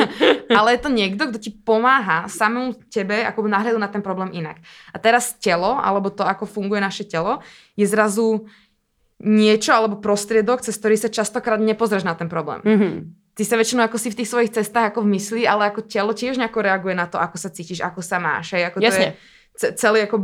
Ale 0.58 0.74
je 0.74 0.80
to 0.82 0.90
niekto, 0.90 1.22
kto 1.30 1.38
ti 1.38 1.50
pomáha 1.54 2.26
samému 2.26 2.76
tebe 2.90 3.22
ako 3.24 3.46
nahľadu 3.46 3.78
na 3.78 3.88
ten 3.88 4.02
problém 4.02 4.34
inak. 4.34 4.58
A 4.90 4.98
teraz 4.98 5.38
telo, 5.38 5.78
alebo 5.78 6.10
to, 6.10 6.26
ako 6.26 6.44
funguje 6.44 6.82
naše 6.82 7.06
telo, 7.06 7.40
je 7.78 7.86
zrazu 7.86 8.44
niečo 9.18 9.74
alebo 9.74 9.98
prostriedok, 9.98 10.62
cez 10.62 10.78
ktorý 10.78 10.94
sa 10.94 11.10
častokrát 11.10 11.58
nepozrieš 11.58 12.06
na 12.06 12.14
ten 12.14 12.30
problém. 12.30 12.62
Mm-hmm. 12.62 12.94
Ty 13.34 13.42
sa 13.46 13.54
väčšinou 13.54 13.86
ako 13.86 13.98
si 14.02 14.10
v 14.10 14.18
tých 14.22 14.30
svojich 14.30 14.50
cestách 14.50 14.94
ako 14.94 15.06
v 15.06 15.14
mysli, 15.14 15.42
ale 15.46 15.70
ako 15.70 15.86
telo 15.86 16.10
tiež 16.10 16.38
nejako 16.38 16.58
reaguje 16.58 16.94
na 16.94 17.06
to, 17.06 17.22
ako 17.22 17.38
sa 17.38 17.50
cítiš, 17.54 17.82
ako 17.82 18.02
sa 18.02 18.18
máš. 18.18 18.54
Hej, 18.54 18.70
ako 18.70 18.78
Jasne. 18.82 19.14
To 19.58 19.66
je 19.66 19.74
celý 19.74 20.06
ako 20.06 20.16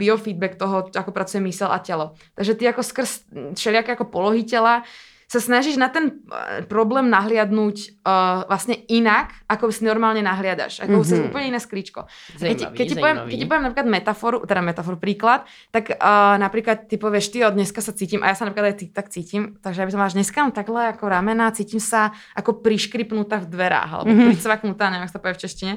biofeedback 0.00 0.56
toho, 0.56 0.88
ako 0.88 1.12
pracuje 1.12 1.44
mysel 1.44 1.68
a 1.68 1.76
telo. 1.76 2.16
Takže 2.32 2.56
ty 2.56 2.64
ako 2.72 2.80
skrz 2.80 3.28
všelijaké 3.52 3.92
ako 3.92 4.08
polohy 4.08 4.48
tela 4.48 4.80
sa 5.28 5.44
snažíš 5.44 5.76
na 5.76 5.92
ten 5.92 6.24
eh, 6.32 6.64
problém 6.64 7.12
nahliadnúť 7.12 8.00
uh, 8.00 8.48
vlastne 8.48 8.80
inak, 8.88 9.36
ako 9.44 9.68
si 9.68 9.84
normálne 9.84 10.24
nahliadaš. 10.24 10.88
Ako 10.88 11.04
mm-hmm. 11.04 11.28
úplne 11.28 11.52
iné 11.52 11.60
sklíčko. 11.60 12.08
Zajímavý, 12.40 12.72
keď, 12.72 12.72
keď, 12.72 12.86
ti 12.88 12.96
poviem, 12.96 13.18
keď 13.28 13.36
ti 13.36 13.46
poviem 13.46 13.64
napríklad 13.68 13.88
metaforu, 13.92 14.36
teda 14.48 14.60
metaforu 14.64 14.96
príklad, 14.96 15.44
tak 15.68 15.92
uh, 15.92 16.40
napríklad 16.40 16.88
ty 16.88 16.96
povieš, 16.96 17.28
ty 17.28 17.44
od 17.44 17.52
dneska 17.52 17.84
sa 17.84 17.92
cítim, 17.92 18.24
a 18.24 18.32
ja 18.32 18.34
sa 18.40 18.48
napríklad 18.48 18.72
aj 18.72 18.76
ty, 18.80 18.86
tak 18.88 19.12
cítim, 19.12 19.60
takže 19.60 19.84
aby 19.84 19.92
som 19.92 20.00
máš 20.00 20.16
dneska 20.16 20.40
mám 20.40 20.56
takhle 20.56 20.96
ako 20.96 21.04
ramena, 21.12 21.52
cítim 21.52 21.78
sa 21.78 22.16
ako 22.32 22.64
priškripnutá 22.64 23.44
v 23.44 23.52
dverách, 23.52 23.90
alebo 24.00 24.08
mm-hmm. 24.08 24.28
pricvaknutá, 24.32 24.88
neviem, 24.88 25.04
ako 25.04 25.12
sa 25.12 25.20
povie 25.20 25.36
v 25.36 25.42
češtine. 25.44 25.74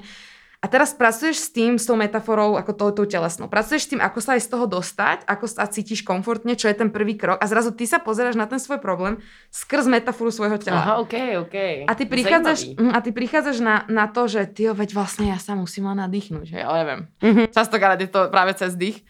A 0.61 0.69
teraz 0.69 0.93
pracuješ 0.93 1.41
s 1.41 1.49
tým, 1.49 1.81
s 1.81 1.89
tou 1.89 1.97
metaforou, 1.97 2.53
ako 2.53 2.77
tou, 2.77 2.89
tou 2.93 3.05
telesnou. 3.09 3.49
Pracuješ 3.49 3.89
s 3.89 3.89
tým, 3.89 3.97
ako 3.97 4.21
sa 4.21 4.37
aj 4.37 4.45
z 4.45 4.49
toho 4.53 4.65
dostať, 4.69 5.25
ako 5.25 5.45
sa 5.49 5.65
cítiš 5.65 6.05
komfortne, 6.05 6.53
čo 6.53 6.69
je 6.69 6.77
ten 6.77 6.93
prvý 6.93 7.17
krok. 7.17 7.41
A 7.41 7.49
zrazu 7.49 7.73
ty 7.73 7.89
sa 7.89 7.97
pozeráš 7.97 8.37
na 8.37 8.45
ten 8.45 8.61
svoj 8.61 8.77
problém 8.77 9.17
skrz 9.49 9.89
metaforu 9.89 10.29
svojho 10.29 10.61
tela. 10.61 10.85
Aha, 10.85 10.93
OK, 11.01 11.17
OK. 11.49 11.89
A 11.89 11.93
ty 11.97 12.05
prichádzaš, 12.05 12.77
hm, 12.77 12.93
a 12.93 12.97
ty 13.01 13.09
prichádzaš 13.09 13.57
na, 13.57 13.89
na 13.89 14.05
to, 14.05 14.29
že 14.29 14.45
ty 14.53 14.69
veď 14.69 14.93
vlastne 14.93 15.33
ja 15.33 15.41
sa 15.41 15.57
musím 15.57 15.89
len 15.89 15.97
nadýchnuť. 15.97 16.53
Hej, 16.53 16.61
ale 16.61 16.77
neviem. 16.85 17.01
Mm-hmm. 17.25 17.45
Častokrát 17.57 17.97
je 17.97 18.09
to 18.13 18.29
práve 18.29 18.53
cez 18.53 18.77
dých. 18.77 19.01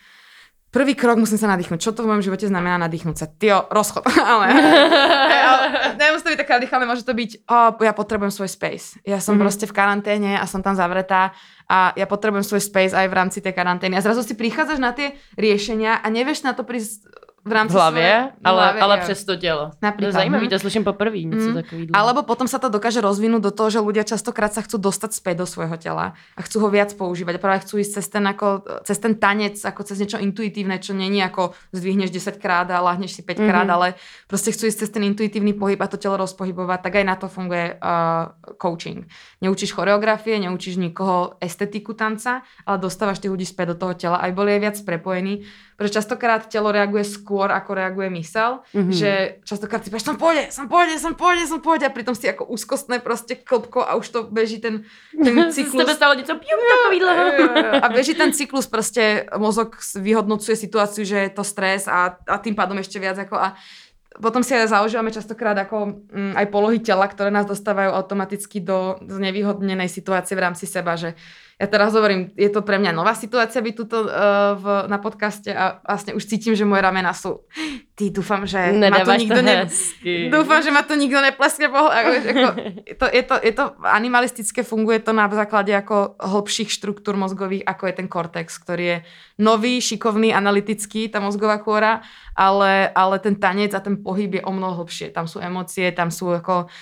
Prvý 0.72 0.96
krok 0.96 1.20
musím 1.20 1.36
sa 1.36 1.52
nadýchnuť. 1.52 1.84
Čo 1.84 1.92
to 1.92 2.08
v 2.08 2.16
mojom 2.16 2.24
živote 2.24 2.48
znamená 2.48 2.80
nadýchnuť 2.80 3.16
sa? 3.20 3.28
Tio, 3.28 3.68
rozchod. 3.68 4.08
ale, 4.32 4.56
ale 5.52 5.66
nemusí 6.00 6.24
to 6.24 6.32
byť 6.32 6.40
také 6.40 6.64
ale 6.72 6.88
môže 6.88 7.04
to 7.04 7.12
byť, 7.12 7.44
oh, 7.52 7.76
ja 7.84 7.92
potrebujem 7.92 8.32
svoj 8.32 8.48
space. 8.48 9.04
Ja 9.04 9.20
som 9.20 9.36
mm-hmm. 9.36 9.44
proste 9.44 9.66
v 9.68 9.76
karanténe 9.76 10.32
a 10.40 10.48
som 10.48 10.64
tam 10.64 10.80
zavretá 10.80 11.36
a 11.68 11.92
ja 12.00 12.08
potrebujem 12.08 12.48
svoj 12.48 12.64
space 12.64 12.96
aj 12.96 13.08
v 13.12 13.18
rámci 13.20 13.44
tej 13.44 13.52
karantény. 13.52 14.00
A 14.00 14.06
zrazu 14.06 14.24
si 14.24 14.32
prichádzaš 14.32 14.80
na 14.80 14.96
tie 14.96 15.20
riešenia 15.36 16.00
a 16.00 16.08
nevieš 16.08 16.48
na 16.48 16.56
to 16.56 16.64
prísť 16.64 17.04
v 17.46 17.52
rámci 17.52 17.74
v 17.74 17.76
hlavě, 17.76 18.12
svoje, 18.12 18.32
ale, 18.44 18.62
hlavě, 18.62 18.82
ale 18.82 18.98
přes 18.98 19.24
to 19.26 19.36
tělo. 19.36 19.72
Napríklad. 19.82 20.00
To 20.00 20.06
je 20.06 20.12
zajímavé, 20.12 20.48
to 20.48 20.60
slyším 20.60 20.84
poprvé, 20.84 21.26
mm. 21.26 21.54
takového. 21.54 21.90
Alebo 21.94 22.22
potom 22.22 22.46
sa 22.46 22.62
to 22.62 22.70
dokáže 22.70 23.02
rozvinúť 23.02 23.42
do 23.42 23.52
toho, 23.52 23.74
že 23.74 23.80
ľudia 23.82 24.06
častokrát 24.06 24.54
sa 24.54 24.62
chcú 24.62 24.78
dostať 24.78 25.10
späť 25.18 25.36
do 25.42 25.48
svojho 25.50 25.74
tela 25.82 26.14
a 26.38 26.40
chcú 26.46 26.62
ho 26.62 26.70
viac 26.70 26.94
používať. 26.94 27.38
A 27.38 27.42
práve 27.42 27.66
chcú 27.66 27.82
ísť 27.82 27.98
cez 27.98 28.06
ten, 28.14 28.22
ako, 28.30 28.62
cez 28.86 28.98
ten 29.02 29.18
tanec, 29.18 29.58
ako 29.58 29.82
cez 29.82 29.98
niečo 29.98 30.22
intuitívne, 30.22 30.78
čo 30.78 30.94
není 30.94 31.18
ako 31.26 31.58
zdvihneš 31.74 32.14
10 32.14 32.38
krát 32.38 32.70
a 32.70 32.78
lahneš 32.78 33.18
si 33.18 33.22
5 33.26 33.42
krát, 33.42 33.66
mm-hmm. 33.66 33.74
ale 33.74 33.88
proste 34.30 34.54
chcú 34.54 34.70
ísť 34.70 34.86
cez 34.86 34.90
ten 34.94 35.02
intuitívny 35.02 35.58
pohyb 35.58 35.82
a 35.82 35.90
to 35.90 35.98
telo 35.98 36.22
rozpohybovať, 36.22 36.80
tak 36.86 36.94
aj 37.02 37.06
na 37.10 37.16
to 37.18 37.26
funguje 37.26 37.74
uh, 37.82 38.38
coaching. 38.62 39.10
Neučíš 39.42 39.74
choreografie, 39.74 40.38
neučíš 40.38 40.78
nikoho 40.78 41.42
estetiku 41.42 41.98
tanca, 41.98 42.46
ale 42.70 42.78
dostávaš 42.78 43.18
tých 43.18 43.34
ľudí 43.34 43.50
späť 43.50 43.74
do 43.74 43.82
toho 43.82 43.94
tela, 43.98 44.22
aj 44.22 44.32
boli 44.38 44.54
aj 44.54 44.62
viac 44.62 44.78
prepojení 44.86 45.42
pretože 45.82 45.98
častokrát 45.98 46.46
telo 46.46 46.70
reaguje 46.70 47.02
skôr, 47.02 47.50
ako 47.50 47.74
reaguje 47.74 48.14
mysel, 48.22 48.62
mm-hmm. 48.70 48.94
že 48.94 49.42
častokrát 49.42 49.82
si 49.82 49.90
povieš, 49.90 50.14
som 50.14 50.18
pôjde, 50.22 50.54
som 50.54 50.70
pôjde, 50.70 50.96
som 51.02 51.14
pôjde, 51.18 51.44
som 51.50 51.58
pôjde 51.58 51.90
a 51.90 51.92
pritom 51.92 52.14
si 52.14 52.30
ako 52.30 52.46
úzkostné 52.54 53.02
proste 53.02 53.34
klopko 53.34 53.82
a 53.82 53.98
už 53.98 54.06
to 54.14 54.20
beží 54.30 54.62
ten, 54.62 54.86
ten 55.10 55.34
cyklus. 55.58 55.74
Z 55.74 55.82
tebe 55.82 55.98
stalo 55.98 56.14
niečo, 56.14 56.38
piu, 56.38 56.54
A 57.82 57.90
beží 57.90 58.14
ten 58.14 58.30
cyklus, 58.30 58.70
proste 58.70 59.26
mozog 59.42 59.74
vyhodnocuje 59.98 60.54
situáciu, 60.54 61.02
že 61.02 61.18
je 61.26 61.32
to 61.34 61.42
stres 61.42 61.90
a, 61.90 62.14
a 62.14 62.38
tým 62.38 62.54
pádom 62.54 62.78
ešte 62.78 63.02
viac 63.02 63.18
ako 63.18 63.42
a 63.42 63.58
potom 64.22 64.44
si 64.44 64.52
aj 64.52 64.76
zaužívame 64.76 65.10
častokrát 65.10 65.56
ako 65.56 66.06
mm, 66.12 66.36
aj 66.36 66.46
polohy 66.52 66.84
tela, 66.84 67.08
ktoré 67.08 67.34
nás 67.34 67.48
dostávajú 67.48 67.96
automaticky 67.96 68.60
do 68.60 69.00
znevýhodnenej 69.08 69.88
situácie 69.88 70.36
v 70.36 70.44
rámci 70.46 70.68
seba, 70.68 71.00
že 71.00 71.16
ja 71.62 71.70
teraz 71.70 71.94
hovorím, 71.94 72.34
je 72.34 72.50
to 72.50 72.66
pre 72.66 72.82
mňa 72.82 72.90
nová 72.90 73.14
situácia 73.14 73.62
byť 73.62 73.76
tuto 73.78 74.02
uh, 74.02 74.58
v, 74.58 74.66
na 74.90 74.98
podcaste 74.98 75.54
a 75.54 75.78
vlastne 75.86 76.18
už 76.18 76.26
cítim, 76.26 76.58
že 76.58 76.66
moje 76.66 76.82
ramena 76.82 77.14
sú 77.14 77.46
ty 78.02 78.10
dúfam, 78.10 78.50
že 78.50 78.74
Nedávaš 78.74 79.06
ma 79.06 79.06
to 79.06 79.22
nikto 79.22 79.38
to 79.38 79.46
ne... 79.46 79.54
Dúfam, 80.34 80.60
že 80.66 80.72
ma 80.74 80.82
to 80.82 80.98
nikto 80.98 81.22
nepleskne 81.22 81.70
po 81.70 81.86
hlave. 81.86 82.02
Ako, 82.02 82.10
je, 82.10 82.22
to, 83.02 83.06
je, 83.06 83.22
to, 83.22 83.36
je 83.38 83.54
to 83.54 83.66
animalistické, 83.86 84.66
funguje 84.66 85.06
to 85.06 85.14
na 85.14 85.30
základe 85.30 85.70
ako 85.70 86.18
hlbších 86.18 86.74
štruktúr 86.74 87.14
mozgových, 87.14 87.62
ako 87.62 87.84
je 87.86 87.94
ten 87.94 88.08
kortex, 88.10 88.58
ktorý 88.58 88.84
je 88.84 88.98
nový, 89.38 89.78
šikovný, 89.78 90.34
analytický, 90.34 91.14
tá 91.14 91.22
mozgová 91.22 91.62
kôra, 91.62 92.02
ale, 92.34 92.90
ale 92.98 93.22
ten 93.22 93.38
tanec 93.38 93.78
a 93.78 93.86
ten 93.86 94.02
pohyb 94.02 94.42
je 94.42 94.42
o 94.42 94.50
mnoho 94.50 94.82
hlbšie. 94.82 95.14
Tam 95.14 95.30
sú 95.30 95.38
emócie, 95.38 95.94
tam 95.94 96.10
sú 96.10 96.34
ako 96.34 96.74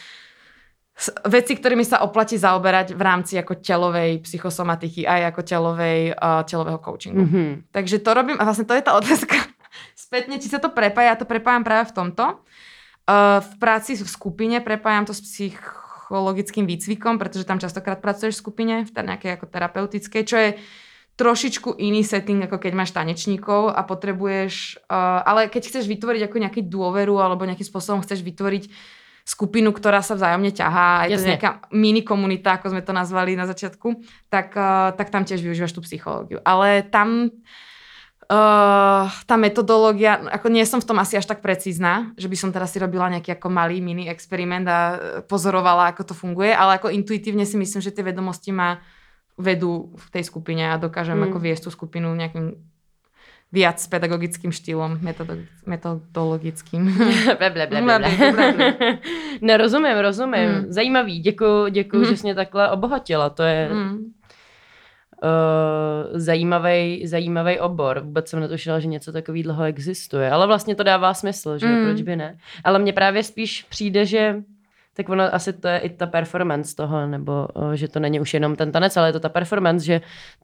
veci, 1.32 1.56
ktorými 1.56 1.88
sa 1.88 2.04
oplatí 2.04 2.36
zaoberať 2.36 2.92
v 2.92 3.02
rámci 3.02 3.40
ako 3.40 3.64
telovej 3.64 4.20
psychosomatiky 4.28 5.08
aj 5.08 5.32
ako 5.32 5.42
telovej, 5.48 6.00
uh, 6.12 6.44
telového 6.44 6.80
coachingu. 6.84 7.24
Mm-hmm. 7.24 7.50
Takže 7.72 8.04
to 8.04 8.12
robím 8.12 8.36
a 8.36 8.44
vlastne 8.44 8.68
to 8.68 8.76
je 8.76 8.84
tá 8.84 8.92
otázka 9.00 9.36
spätne, 9.96 10.36
či 10.44 10.52
sa 10.52 10.60
to 10.60 10.68
prepája. 10.68 11.16
Ja 11.16 11.20
to 11.20 11.30
prepájam 11.30 11.64
práve 11.64 11.88
v 11.92 11.96
tomto. 11.96 12.44
Uh, 13.08 13.40
v 13.40 13.54
práci 13.64 13.96
v 13.96 14.12
skupine 14.12 14.60
prepájam 14.60 15.08
to 15.08 15.16
s 15.16 15.24
psychologickým 15.24 16.68
výcvikom, 16.68 17.16
pretože 17.16 17.48
tam 17.48 17.64
častokrát 17.64 18.04
pracuješ 18.04 18.36
v 18.38 18.44
skupine, 18.44 18.76
v 18.84 18.92
nejakej 18.92 19.40
ako 19.40 19.46
terapeutickej, 19.48 20.24
čo 20.28 20.38
je 20.38 20.50
trošičku 21.16 21.80
iný 21.84 22.04
setting, 22.04 22.40
ako 22.48 22.64
keď 22.64 22.72
máš 22.76 22.96
tanečníkov 22.96 23.76
a 23.76 23.84
potrebuješ, 23.84 24.84
uh, 24.88 25.24
ale 25.24 25.48
keď 25.48 25.72
chceš 25.72 25.88
vytvoriť 25.88 26.28
ako 26.28 26.38
nejaký 26.44 26.62
dôveru 26.68 27.16
alebo 27.24 27.48
nejakým 27.48 27.68
spôsobom 27.68 28.04
chceš 28.04 28.20
vytvoriť 28.24 28.99
skupinu, 29.30 29.70
ktorá 29.70 30.02
sa 30.02 30.18
vzájomne 30.18 30.50
ťahá, 30.50 31.06
je 31.06 31.22
to 31.22 31.30
nejaká 31.30 31.70
mini 31.70 32.02
komunita, 32.02 32.58
ako 32.58 32.74
sme 32.74 32.82
to 32.82 32.98
nazvali 32.98 33.38
na 33.38 33.46
začiatku, 33.46 34.02
tak, 34.26 34.58
uh, 34.58 34.90
tak 34.98 35.14
tam 35.14 35.22
tiež 35.22 35.46
využívaš 35.46 35.78
tú 35.78 35.86
psychológiu. 35.86 36.42
Ale 36.42 36.82
tam 36.90 37.30
uh, 37.30 39.06
tá 39.06 39.36
metodológia, 39.38 40.18
ako 40.34 40.50
nie 40.50 40.66
som 40.66 40.82
v 40.82 40.90
tom 40.90 40.98
asi 40.98 41.14
až 41.14 41.30
tak 41.30 41.46
precízna, 41.46 42.10
že 42.18 42.26
by 42.26 42.38
som 42.42 42.50
teraz 42.50 42.74
si 42.74 42.82
robila 42.82 43.06
nejaký 43.14 43.38
ako 43.38 43.54
malý 43.54 43.86
mini 43.86 44.10
experiment 44.10 44.66
a 44.66 44.98
pozorovala, 45.30 45.94
ako 45.94 46.10
to 46.10 46.16
funguje, 46.18 46.50
ale 46.50 46.82
ako 46.82 46.90
intuitívne 46.90 47.46
si 47.46 47.54
myslím, 47.54 47.86
že 47.86 47.94
tie 47.94 48.02
vedomosti 48.02 48.50
ma 48.50 48.82
vedú 49.38 49.94
v 49.94 50.08
tej 50.10 50.26
skupine 50.26 50.74
a 50.74 50.82
dokážem 50.82 51.16
mm. 51.16 51.26
ako 51.30 51.38
viesť 51.38 51.62
tú 51.68 51.72
skupinu 51.72 52.10
nejakým 52.18 52.58
viac 53.52 53.88
pedagogickým 53.88 54.52
štýlom, 54.52 55.00
metodologickým. 55.66 56.86
ble, 57.40 57.50
ble, 57.50 57.68
ble, 57.68 57.82
no 59.42 59.58
rozumím, 59.58 59.98
rozumím. 59.98 60.50
Mm. 60.50 60.66
Zajímavý, 60.70 61.20
děkuji, 61.20 61.70
děkuji, 61.70 61.98
mm. 61.98 62.06
že 62.06 62.18
jsi 62.18 62.24
mě 62.24 62.36
takhle 62.36 62.72
obohatila. 62.72 63.30
To 63.30 63.44
je 63.44 63.70
mm. 63.74 63.98
uh, 63.98 64.02
zajímavý, 66.14 67.08
zajímavý 67.08 67.60
obor. 67.60 68.00
Vůbec 68.00 68.30
jsem 68.30 68.40
netušila, 68.40 68.80
že 68.80 68.88
něco 68.88 69.12
takový 69.12 69.44
dlouho 69.44 69.64
existuje. 69.64 70.32
Ale 70.32 70.48
vlastně 70.48 70.76
to 70.76 70.84
dává 70.84 71.14
smysl, 71.14 71.58
že 71.58 71.68
mm. 71.68 71.86
proč 71.86 72.02
by 72.02 72.16
ne. 72.16 72.38
Ale 72.64 72.80
mně 72.80 72.94
právě 72.94 73.24
spíš 73.24 73.66
přijde, 73.70 74.06
že 74.06 74.36
tak 74.94 75.10
ono 75.10 75.36
asi 75.36 75.54
to 75.54 75.68
je 75.68 75.80
i 75.80 75.90
ta 75.90 76.08
performance 76.08 76.76
toho, 76.76 77.08
nebo 77.08 77.48
uh, 77.54 77.72
že 77.72 77.88
to 77.88 78.00
není 78.00 78.20
už 78.20 78.34
jenom 78.34 78.56
ten 78.56 78.72
tanec, 78.72 78.98
ale 78.98 79.10
je 79.10 79.14
to 79.14 79.20
ta 79.20 79.30
performance, 79.30 79.86
že 79.86 80.02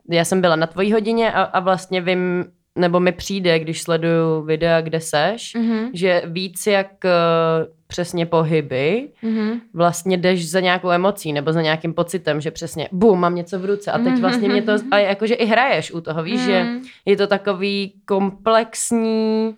já 0.10 0.26
jsem 0.26 0.42
byla 0.42 0.56
na 0.56 0.68
tvojí 0.68 0.94
hodině 0.94 1.32
a, 1.32 1.42
a 1.42 1.60
vlastně 1.60 2.02
vím, 2.02 2.46
nebo 2.76 3.00
mi 3.00 3.12
přijde, 3.12 3.60
když 3.60 3.82
sleduju 3.82 4.42
videa, 4.42 4.82
kde 4.82 5.02
seš, 5.02 5.56
mm-hmm. 5.56 5.90
že 5.94 6.22
víc 6.26 6.68
jak 6.68 6.88
uh, 7.04 7.74
přesně 7.88 8.26
pohyby, 8.26 9.10
mm-hmm. 9.24 9.60
vlastně 9.74 10.18
jdeš 10.18 10.50
za 10.50 10.60
nějakou 10.60 10.90
emocí 10.90 11.34
nebo 11.34 11.54
za 11.54 11.62
nějakým 11.62 11.94
pocitem, 11.94 12.42
že 12.42 12.52
přesně 12.52 12.90
bum, 12.92 13.20
mám 13.20 13.36
něco 13.36 13.60
v 13.60 13.66
ruce 13.66 13.92
a 13.92 14.00
teď 14.00 14.20
vlastně 14.20 14.50
mě 14.50 14.62
to, 14.62 14.72
mhm. 14.72 14.88
a 14.92 14.98
jakože 14.98 15.34
i 15.34 15.46
hraješ 15.46 15.92
u 15.92 16.02
toho, 16.02 16.24
víš, 16.24 16.42
mm-hmm. 16.42 16.46
že 16.46 16.64
mhm. 16.64 16.82
je 17.06 17.18
to 17.18 17.28
takový 17.28 17.94
komplexní, 18.06 19.56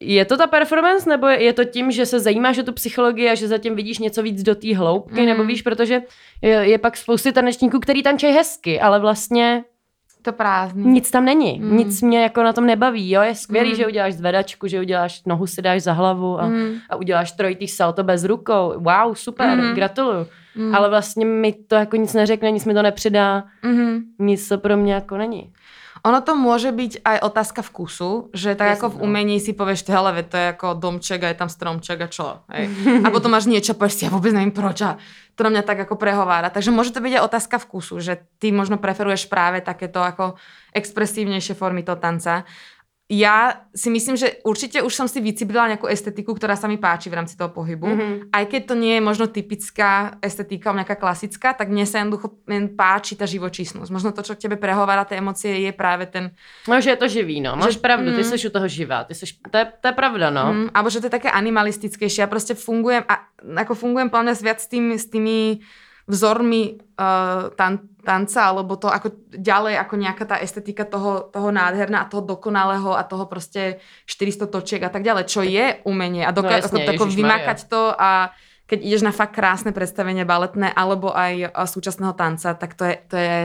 je 0.00 0.24
to 0.24 0.36
ta 0.36 0.46
performance, 0.46 1.08
nebo 1.10 1.26
je 1.26 1.52
to 1.52 1.64
tím, 1.64 1.90
že 1.90 2.06
se 2.06 2.20
zajímáš 2.20 2.58
o 2.58 2.62
tu 2.62 2.72
psychologii 2.72 3.28
a 3.28 3.34
že 3.34 3.48
zatím 3.48 3.76
vidíš 3.76 3.98
něco 3.98 4.22
víc 4.22 4.42
do 4.42 4.54
té 4.54 4.76
hloubky, 4.76 5.20
mm. 5.20 5.26
nebo 5.26 5.44
víš, 5.44 5.62
protože 5.62 6.02
je, 6.42 6.50
je 6.50 6.78
pak 6.78 6.96
spousty 6.96 7.32
tanečníků, 7.32 7.80
který 7.80 8.02
tančí 8.02 8.26
hezky, 8.26 8.80
ale 8.80 9.00
vlastně 9.00 9.64
to 10.24 10.32
prázdný. 10.32 10.92
Nic 10.92 11.10
tam 11.10 11.24
není. 11.24 11.60
Mm. 11.62 11.76
Nic 11.76 12.02
mě 12.02 12.22
jako 12.22 12.42
na 12.42 12.52
tom 12.52 12.66
nebaví. 12.66 13.10
Jo? 13.10 13.22
Je 13.22 13.34
skvělý, 13.34 13.70
mm. 13.70 13.76
že 13.76 13.86
uděláš 13.86 14.14
zvedačku, 14.14 14.66
že 14.66 14.80
uděláš 14.80 15.24
nohu 15.26 15.46
si 15.46 15.62
dáš 15.62 15.82
za 15.82 15.92
hlavu 15.92 16.40
a, 16.40 16.46
mm. 16.46 16.74
a 16.90 16.96
uděláš 16.96 17.32
trojitý 17.32 17.68
salto 17.68 18.04
bez 18.04 18.24
rukou. 18.24 18.74
Wow, 18.76 19.14
super, 19.14 19.58
mm. 19.58 19.74
gratuluju. 19.74 20.26
Mm. 20.56 20.74
Ale 20.74 20.88
vlastně 20.88 21.26
mi 21.26 21.52
to 21.52 21.74
jako 21.74 21.96
nic 21.96 22.14
neřekne, 22.14 22.50
nic 22.50 22.64
mi 22.64 22.74
to 22.74 22.82
nepřidá. 22.82 23.44
Mm. 23.62 24.00
Nic 24.18 24.48
to 24.48 24.58
pro 24.58 24.76
mě 24.76 24.94
jako 24.94 25.16
není. 25.16 25.52
Ono 26.04 26.20
to 26.20 26.36
môže 26.36 26.68
byť 26.68 27.00
aj 27.00 27.18
otázka 27.24 27.64
vkusu, 27.64 28.28
že 28.36 28.52
tak 28.52 28.76
Jasne, 28.76 28.76
ako 28.76 28.86
v 28.92 28.96
umení 29.08 29.40
si 29.40 29.56
povieš, 29.56 29.88
hele, 29.88 30.20
to 30.20 30.36
je 30.36 30.52
ako 30.52 30.76
domček 30.76 31.24
a 31.24 31.32
je 31.32 31.40
tam 31.40 31.48
stromček 31.48 31.96
a 32.04 32.08
čo. 32.12 32.44
Hej. 32.52 32.68
A 33.00 33.08
potom 33.08 33.32
máš 33.32 33.48
niečo, 33.48 33.72
povieš 33.72 33.94
si, 33.96 34.02
ja 34.04 34.12
vôbec 34.12 34.36
neviem 34.36 34.52
proč 34.52 34.84
a 34.84 35.00
to 35.32 35.40
na 35.48 35.50
mňa 35.50 35.64
tak 35.64 35.80
ako 35.88 35.96
prehovára. 35.96 36.52
Takže 36.52 36.76
môže 36.76 36.92
to 36.92 37.00
byť 37.00 37.18
aj 37.18 37.26
otázka 37.26 37.56
vkusu, 37.56 38.04
že 38.04 38.20
ty 38.36 38.52
možno 38.52 38.76
preferuješ 38.76 39.32
práve 39.32 39.64
takéto 39.64 40.04
ako 40.04 40.36
expresívnejšie 40.76 41.56
formy 41.56 41.80
toho 41.80 41.96
tanca 41.96 42.44
ja 43.04 43.68
si 43.76 43.92
myslím, 43.92 44.16
že 44.16 44.40
určite 44.48 44.80
už 44.80 44.88
som 44.96 45.04
si 45.04 45.20
vycibrila 45.20 45.68
nejakú 45.68 45.84
estetiku, 45.84 46.32
ktorá 46.32 46.56
sa 46.56 46.64
mi 46.64 46.80
páči 46.80 47.12
v 47.12 47.20
rámci 47.20 47.36
toho 47.36 47.52
pohybu. 47.52 47.84
Mm-hmm. 47.84 48.32
Aj 48.32 48.44
keď 48.48 48.62
to 48.72 48.74
nie 48.80 48.96
je 48.96 49.02
možno 49.04 49.28
typická 49.28 50.16
estetika, 50.24 50.72
nejaká 50.72 50.96
klasická, 50.96 51.52
tak 51.52 51.68
mne 51.68 51.84
sa 51.84 52.00
jednoducho 52.00 52.32
páči 52.72 53.20
tá 53.20 53.28
živočísnosť. 53.28 53.92
Možno 53.92 54.16
to, 54.16 54.24
čo 54.24 54.32
k 54.32 54.48
tebe 54.48 54.56
prehovára 54.56 55.04
tie 55.04 55.20
emócie, 55.20 55.52
je 55.68 55.72
práve 55.76 56.08
ten... 56.08 56.32
No, 56.64 56.80
že 56.80 56.96
je 56.96 56.98
to 57.04 57.12
živý, 57.12 57.44
no. 57.44 57.60
Máš 57.60 57.76
že, 57.76 57.84
pravdu, 57.84 58.08
mm, 58.08 58.16
ty 58.16 58.22
jsi 58.24 58.48
u 58.48 58.52
toho 58.56 58.68
živá. 58.72 59.04
Ty 59.04 59.12
jsi, 59.12 59.36
to, 59.52 59.56
je, 59.60 59.66
to 59.68 59.86
je 59.92 59.94
pravda, 59.94 60.32
no. 60.32 60.44
Mm, 60.48 60.66
alebo 60.72 60.88
že 60.88 61.04
to 61.04 61.12
je 61.12 61.16
také 61.20 61.28
animalistickejšie. 61.28 62.24
Ja 62.24 62.28
proste 62.32 62.56
fungujem, 62.56 63.04
a, 63.04 63.28
ako 63.36 63.76
fungujem 63.76 64.08
plne 64.08 64.32
viac 64.32 64.64
s 64.64 64.68
tými, 64.72 64.96
s 64.96 65.12
tými 65.12 65.60
vzormi 66.04 66.76
uh, 67.00 67.48
tan, 67.56 67.88
tanca, 68.04 68.52
alebo 68.52 68.76
to 68.76 68.92
ako 68.92 69.32
ďalej, 69.32 69.80
ako 69.80 69.94
nejaká 69.96 70.24
tá 70.28 70.36
estetika 70.36 70.84
toho, 70.84 71.32
toho 71.32 71.48
nádherná 71.48 72.04
a 72.04 72.10
toho 72.10 72.20
dokonalého 72.20 72.92
a 72.92 73.02
toho 73.08 73.24
proste 73.24 73.80
400 74.04 74.52
točiek 74.52 74.82
a 74.84 74.92
tak 74.92 75.00
ďalej, 75.00 75.24
čo 75.24 75.40
je 75.40 75.80
umenie. 75.88 76.28
A 76.28 76.32
doká- 76.36 76.60
no 76.60 76.64
jasne, 76.64 76.84
ako, 76.84 77.00
ako 77.00 77.04
vymakať 77.08 77.58
to 77.72 77.82
a 77.96 78.36
keď 78.64 78.78
ideš 78.80 79.02
na 79.04 79.12
fakt 79.12 79.36
krásne 79.36 79.76
predstavenie 79.76 80.24
baletné 80.24 80.72
alebo 80.72 81.12
aj 81.12 81.52
súčasného 81.68 82.16
tanca, 82.16 82.56
tak 82.56 82.72
to 82.76 82.84
je, 82.88 82.94
to 83.08 83.16
je 83.16 83.36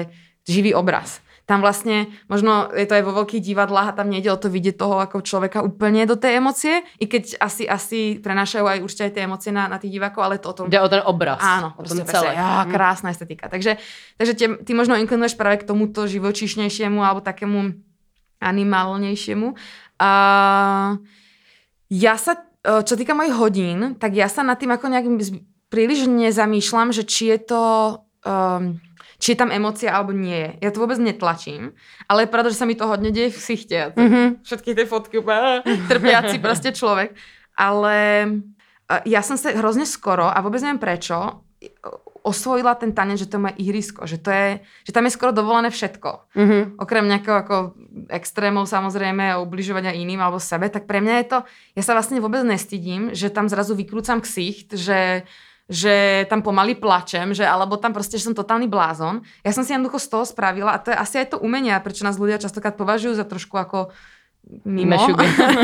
živý 0.47 0.71
obraz 0.71 1.19
tam 1.49 1.65
vlastne, 1.65 2.13
možno 2.29 2.69
je 2.69 2.85
to 2.85 2.93
aj 2.93 3.03
vo 3.09 3.17
veľkých 3.17 3.41
divadlách 3.41 3.89
a 3.89 3.97
tam 3.97 4.13
nejde 4.13 4.29
o 4.29 4.37
to 4.37 4.53
vidieť 4.53 4.77
toho 4.77 5.01
ako 5.01 5.25
človeka 5.25 5.65
úplne 5.65 6.05
do 6.05 6.13
tej 6.13 6.37
emócie, 6.37 6.85
i 7.01 7.09
keď 7.09 7.41
asi, 7.41 7.65
asi 7.65 8.21
prenášajú 8.21 8.69
aj 8.69 8.77
určite 8.85 9.09
aj 9.09 9.13
tie 9.17 9.25
emócie 9.25 9.49
na, 9.49 9.65
na 9.65 9.81
tých 9.81 9.97
divákov, 9.97 10.21
ale 10.21 10.37
to 10.37 10.53
o 10.53 10.55
tom... 10.55 10.65
Ide 10.69 10.77
o 10.77 10.85
ten 10.85 11.01
obraz. 11.01 11.41
Áno, 11.41 11.73
o 11.73 11.81
tom 11.81 12.05
celé. 12.05 12.37
Ja, 12.37 12.69
krásna 12.69 13.09
estetika. 13.09 13.49
Takže, 13.49 13.81
takže 14.21 14.33
tie, 14.37 14.47
ty 14.61 14.77
možno 14.77 14.93
inklinuješ 15.01 15.33
práve 15.33 15.65
k 15.65 15.67
tomuto 15.73 16.05
živočíšnejšiemu 16.05 17.01
alebo 17.01 17.25
takému 17.25 17.73
animálnejšiemu. 18.37 19.57
A 20.05 20.11
ja 21.89 22.13
sa, 22.21 22.45
e, 22.61 22.85
čo 22.85 22.93
týka 22.93 23.17
mojich 23.17 23.33
hodín, 23.33 23.97
tak 23.97 24.13
ja 24.13 24.29
sa 24.29 24.45
nad 24.45 24.61
tým 24.61 24.69
ako 24.69 24.85
nejak 24.85 25.09
príliš 25.73 26.05
nezamýšľam, 26.05 26.93
že 26.93 27.09
či 27.09 27.33
je 27.33 27.39
to... 27.41 27.61
Um, 28.21 28.77
či 29.19 29.35
je 29.35 29.39
tam 29.39 29.51
emócia 29.51 29.91
alebo 29.91 30.15
nie 30.15 30.33
je. 30.33 30.49
Ja 30.63 30.69
to 30.71 30.81
vôbec 30.81 30.97
netlačím, 30.97 31.75
ale 32.07 32.25
je 32.25 32.31
pravda, 32.31 32.49
že 32.49 32.59
sa 32.59 32.65
mi 32.65 32.79
to 32.79 32.87
hodne 32.87 33.11
deje 33.11 33.35
v 33.35 33.39
sichte. 33.39 33.79
Mm-hmm. 33.93 34.47
Všetky 34.47 34.71
tie 34.73 34.87
fotky, 34.87 35.19
úplne 35.19 35.61
trpiaci 35.91 36.39
proste 36.45 36.71
človek. 36.71 37.13
Ale 37.59 37.95
ja 39.03 39.21
som 39.21 39.35
sa 39.35 39.51
hrozne 39.51 39.83
skoro, 39.83 40.31
a 40.31 40.39
vôbec 40.39 40.63
neviem 40.63 40.79
prečo, 40.79 41.43
osvojila 42.23 42.75
ten 42.75 42.91
tanec, 42.91 43.19
že 43.19 43.31
to 43.31 43.39
moje 43.39 43.55
ihrisko, 43.59 44.03
že, 44.03 44.19
to 44.19 44.31
je, 44.31 44.47
že 44.87 44.91
tam 44.91 45.07
je 45.07 45.15
skoro 45.15 45.31
dovolené 45.31 45.71
všetko. 45.71 46.35
Mm-hmm. 46.35 46.61
Okrem 46.79 47.05
nejakého 47.07 47.37
ako 47.43 47.55
extrémov 48.11 48.67
samozrejme 48.67 49.39
ubližovania 49.39 49.95
iným 49.95 50.19
alebo 50.19 50.39
sebe, 50.39 50.67
tak 50.67 50.87
pre 50.87 50.99
mňa 50.99 51.15
je 51.23 51.25
to, 51.27 51.39
ja 51.79 51.83
sa 51.83 51.95
vlastne 51.95 52.19
vôbec 52.19 52.43
nestydím, 52.43 53.15
že 53.15 53.31
tam 53.31 53.47
zrazu 53.47 53.75
vykrúcam 53.75 54.19
ksicht, 54.19 54.75
že 54.75 55.23
že 55.69 56.25
tam 56.33 56.41
pomaly 56.41 56.73
plačem, 56.73 57.29
že 57.37 57.45
alebo 57.45 57.77
tam 57.77 57.93
proste, 57.93 58.17
že 58.17 58.25
som 58.25 58.33
totálny 58.33 58.65
blázon. 58.65 59.21
Ja 59.45 59.53
som 59.53 59.61
si 59.61 59.77
jednoducho 59.77 60.01
z 60.01 60.09
toho 60.09 60.25
spravila 60.25 60.73
a 60.73 60.81
to 60.81 60.89
je 60.89 60.97
asi 60.97 61.15
aj 61.21 61.37
to 61.37 61.37
umenie, 61.37 61.77
prečo 61.85 62.01
nás 62.01 62.17
ľudia 62.17 62.41
častokrát 62.41 62.73
považujú 62.73 63.13
za 63.13 63.23
trošku 63.23 63.53
ako 63.53 63.93
mimo. 64.65 64.97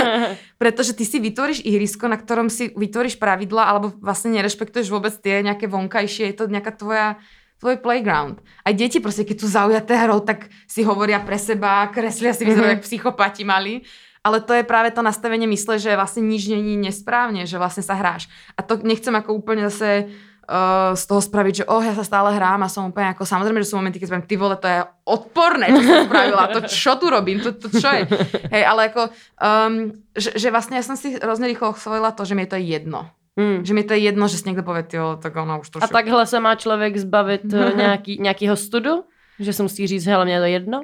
Pretože 0.61 0.93
ty 0.93 1.09
si 1.09 1.17
vytvoríš 1.17 1.65
ihrisko, 1.65 2.05
na 2.05 2.21
ktorom 2.21 2.53
si 2.53 2.69
vytvoríš 2.77 3.17
pravidla 3.17 3.65
alebo 3.65 3.97
vlastne 3.97 4.37
nerešpektuješ 4.37 4.93
vôbec 4.93 5.17
tie 5.17 5.41
nejaké 5.41 5.65
vonkajšie, 5.65 6.29
je 6.29 6.35
to 6.37 6.45
nejaká 6.53 6.77
tvoja 6.77 7.17
tvoj 7.57 7.81
playground. 7.81 8.43
Aj 8.67 8.73
deti 8.75 8.99
proste, 8.99 9.23
keď 9.23 9.37
sú 9.41 9.47
zaujaté 9.47 9.95
hrou, 10.05 10.21
tak 10.21 10.51
si 10.67 10.83
hovoria 10.83 11.23
pre 11.23 11.39
seba, 11.39 11.87
kreslia 11.89 12.35
si 12.35 12.43
vyzerajú 12.43 12.77
mm-hmm. 12.77 12.85
psychopati 12.85 13.41
mali. 13.47 13.81
Ale 14.25 14.41
to 14.41 14.57
je 14.57 14.65
práve 14.65 14.89
to 14.89 15.05
nastavenie 15.05 15.45
mysle, 15.45 15.77
že 15.77 15.93
vlastne 15.93 16.25
nič 16.25 16.49
není 16.49 16.73
nesprávne, 16.81 17.45
že 17.45 17.61
vlastne 17.61 17.85
sa 17.85 17.93
hráš. 17.93 18.25
A 18.57 18.65
to 18.65 18.81
nechcem 18.81 19.13
ako 19.13 19.37
úplne 19.37 19.69
zase 19.69 20.09
uh, 20.49 20.97
z 20.97 21.03
toho 21.05 21.21
spraviť, 21.21 21.53
že 21.61 21.67
oh, 21.69 21.85
ja 21.85 21.93
sa 21.93 22.01
stále 22.01 22.33
hrám 22.33 22.65
a 22.65 22.71
som 22.73 22.89
úplne 22.89 23.13
ako, 23.13 23.21
samozrejme, 23.21 23.61
že 23.61 23.69
sú 23.69 23.77
momenty, 23.77 24.01
keď 24.01 24.09
poviem, 24.09 24.25
ty 24.25 24.35
vole, 24.37 24.57
to 24.57 24.65
je 24.65 24.81
odporné, 25.05 25.69
čo 25.69 25.81
som 25.85 26.09
spravila, 26.09 26.49
to 26.49 26.59
čo 26.65 26.91
tu 26.97 27.05
robím, 27.13 27.37
to, 27.37 27.53
to 27.53 27.69
čo 27.69 27.89
je. 27.93 28.03
Hej, 28.49 28.63
ale 28.65 28.89
ako, 28.89 29.13
um, 29.37 29.93
že, 30.17 30.33
že 30.33 30.47
vlastne 30.49 30.81
ja 30.81 30.83
som 30.85 30.97
si 30.97 31.21
hrozne 31.21 31.45
rýchlo 31.45 31.77
osvojila 31.77 32.09
to, 32.09 32.25
že 32.25 32.33
mi 32.33 32.49
je 32.49 32.51
to 32.53 32.57
jedno. 32.57 33.05
Hmm. 33.35 33.67
Že 33.67 33.71
mi 33.75 33.83
to 33.83 33.93
je 33.93 34.07
jedno, 34.07 34.25
že 34.31 34.39
si 34.39 34.47
niekto 34.47 34.63
povie, 34.63 34.87
jo, 34.95 35.19
tak 35.19 35.35
ona 35.35 35.59
už 35.59 35.67
to 35.69 35.83
A 35.83 35.87
takhle 35.91 36.23
se 36.25 36.39
má 36.39 36.55
člověk 36.55 36.97
zbavit 36.97 37.43
nějaký, 37.75 38.17
nějakýho 38.21 38.55
studu? 38.55 39.03
Že 39.39 39.53
si 39.53 39.61
musí 39.61 39.87
říct, 39.87 40.05
hele, 40.05 40.25
mě 40.25 40.33
je 40.33 40.39
to 40.39 40.45
jedno? 40.45 40.81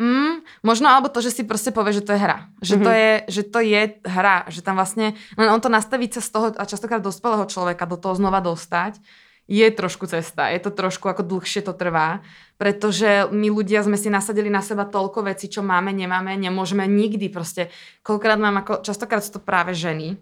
Mm, 0.00 0.42
možno 0.64 0.88
alebo 0.88 1.12
to, 1.12 1.20
že 1.20 1.30
si 1.30 1.42
proste 1.44 1.70
povie, 1.70 1.92
že 1.94 2.02
to 2.02 2.16
je 2.16 2.20
hra. 2.20 2.48
Že, 2.64 2.74
mm-hmm. 2.74 2.86
to, 2.86 2.90
je, 2.90 3.12
že 3.28 3.42
to 3.46 3.58
je 3.60 3.82
hra. 4.02 4.36
Že 4.48 4.60
tam 4.64 4.74
vlastne, 4.80 5.14
len 5.36 5.48
on 5.52 5.60
to 5.60 5.68
nastaví 5.68 6.08
sa 6.08 6.24
z 6.24 6.30
toho 6.32 6.46
a 6.56 6.64
častokrát 6.64 7.04
dospelého 7.04 7.44
človeka 7.46 7.84
do 7.86 8.00
toho 8.00 8.16
znova 8.16 8.40
dostať, 8.40 8.98
je 9.50 9.66
trošku 9.68 10.06
cesta. 10.06 10.48
Je 10.48 10.62
to 10.62 10.70
trošku 10.70 11.10
ako 11.10 11.26
dlhšie 11.26 11.66
to 11.66 11.74
trvá, 11.74 12.22
pretože 12.56 13.26
my 13.34 13.50
ľudia 13.50 13.82
sme 13.82 13.98
si 13.98 14.06
nasadili 14.08 14.48
na 14.48 14.62
seba 14.62 14.86
toľko 14.86 15.26
vecí, 15.26 15.50
čo 15.50 15.66
máme, 15.66 15.90
nemáme, 15.90 16.38
nemôžeme 16.38 16.86
nikdy 16.86 17.26
proste. 17.28 17.68
Koľkokrát 18.06 18.38
mám 18.38 18.62
ako, 18.62 18.86
častokrát 18.86 19.20
sú 19.20 19.36
to 19.36 19.42
práve 19.42 19.74
ženy, 19.74 20.14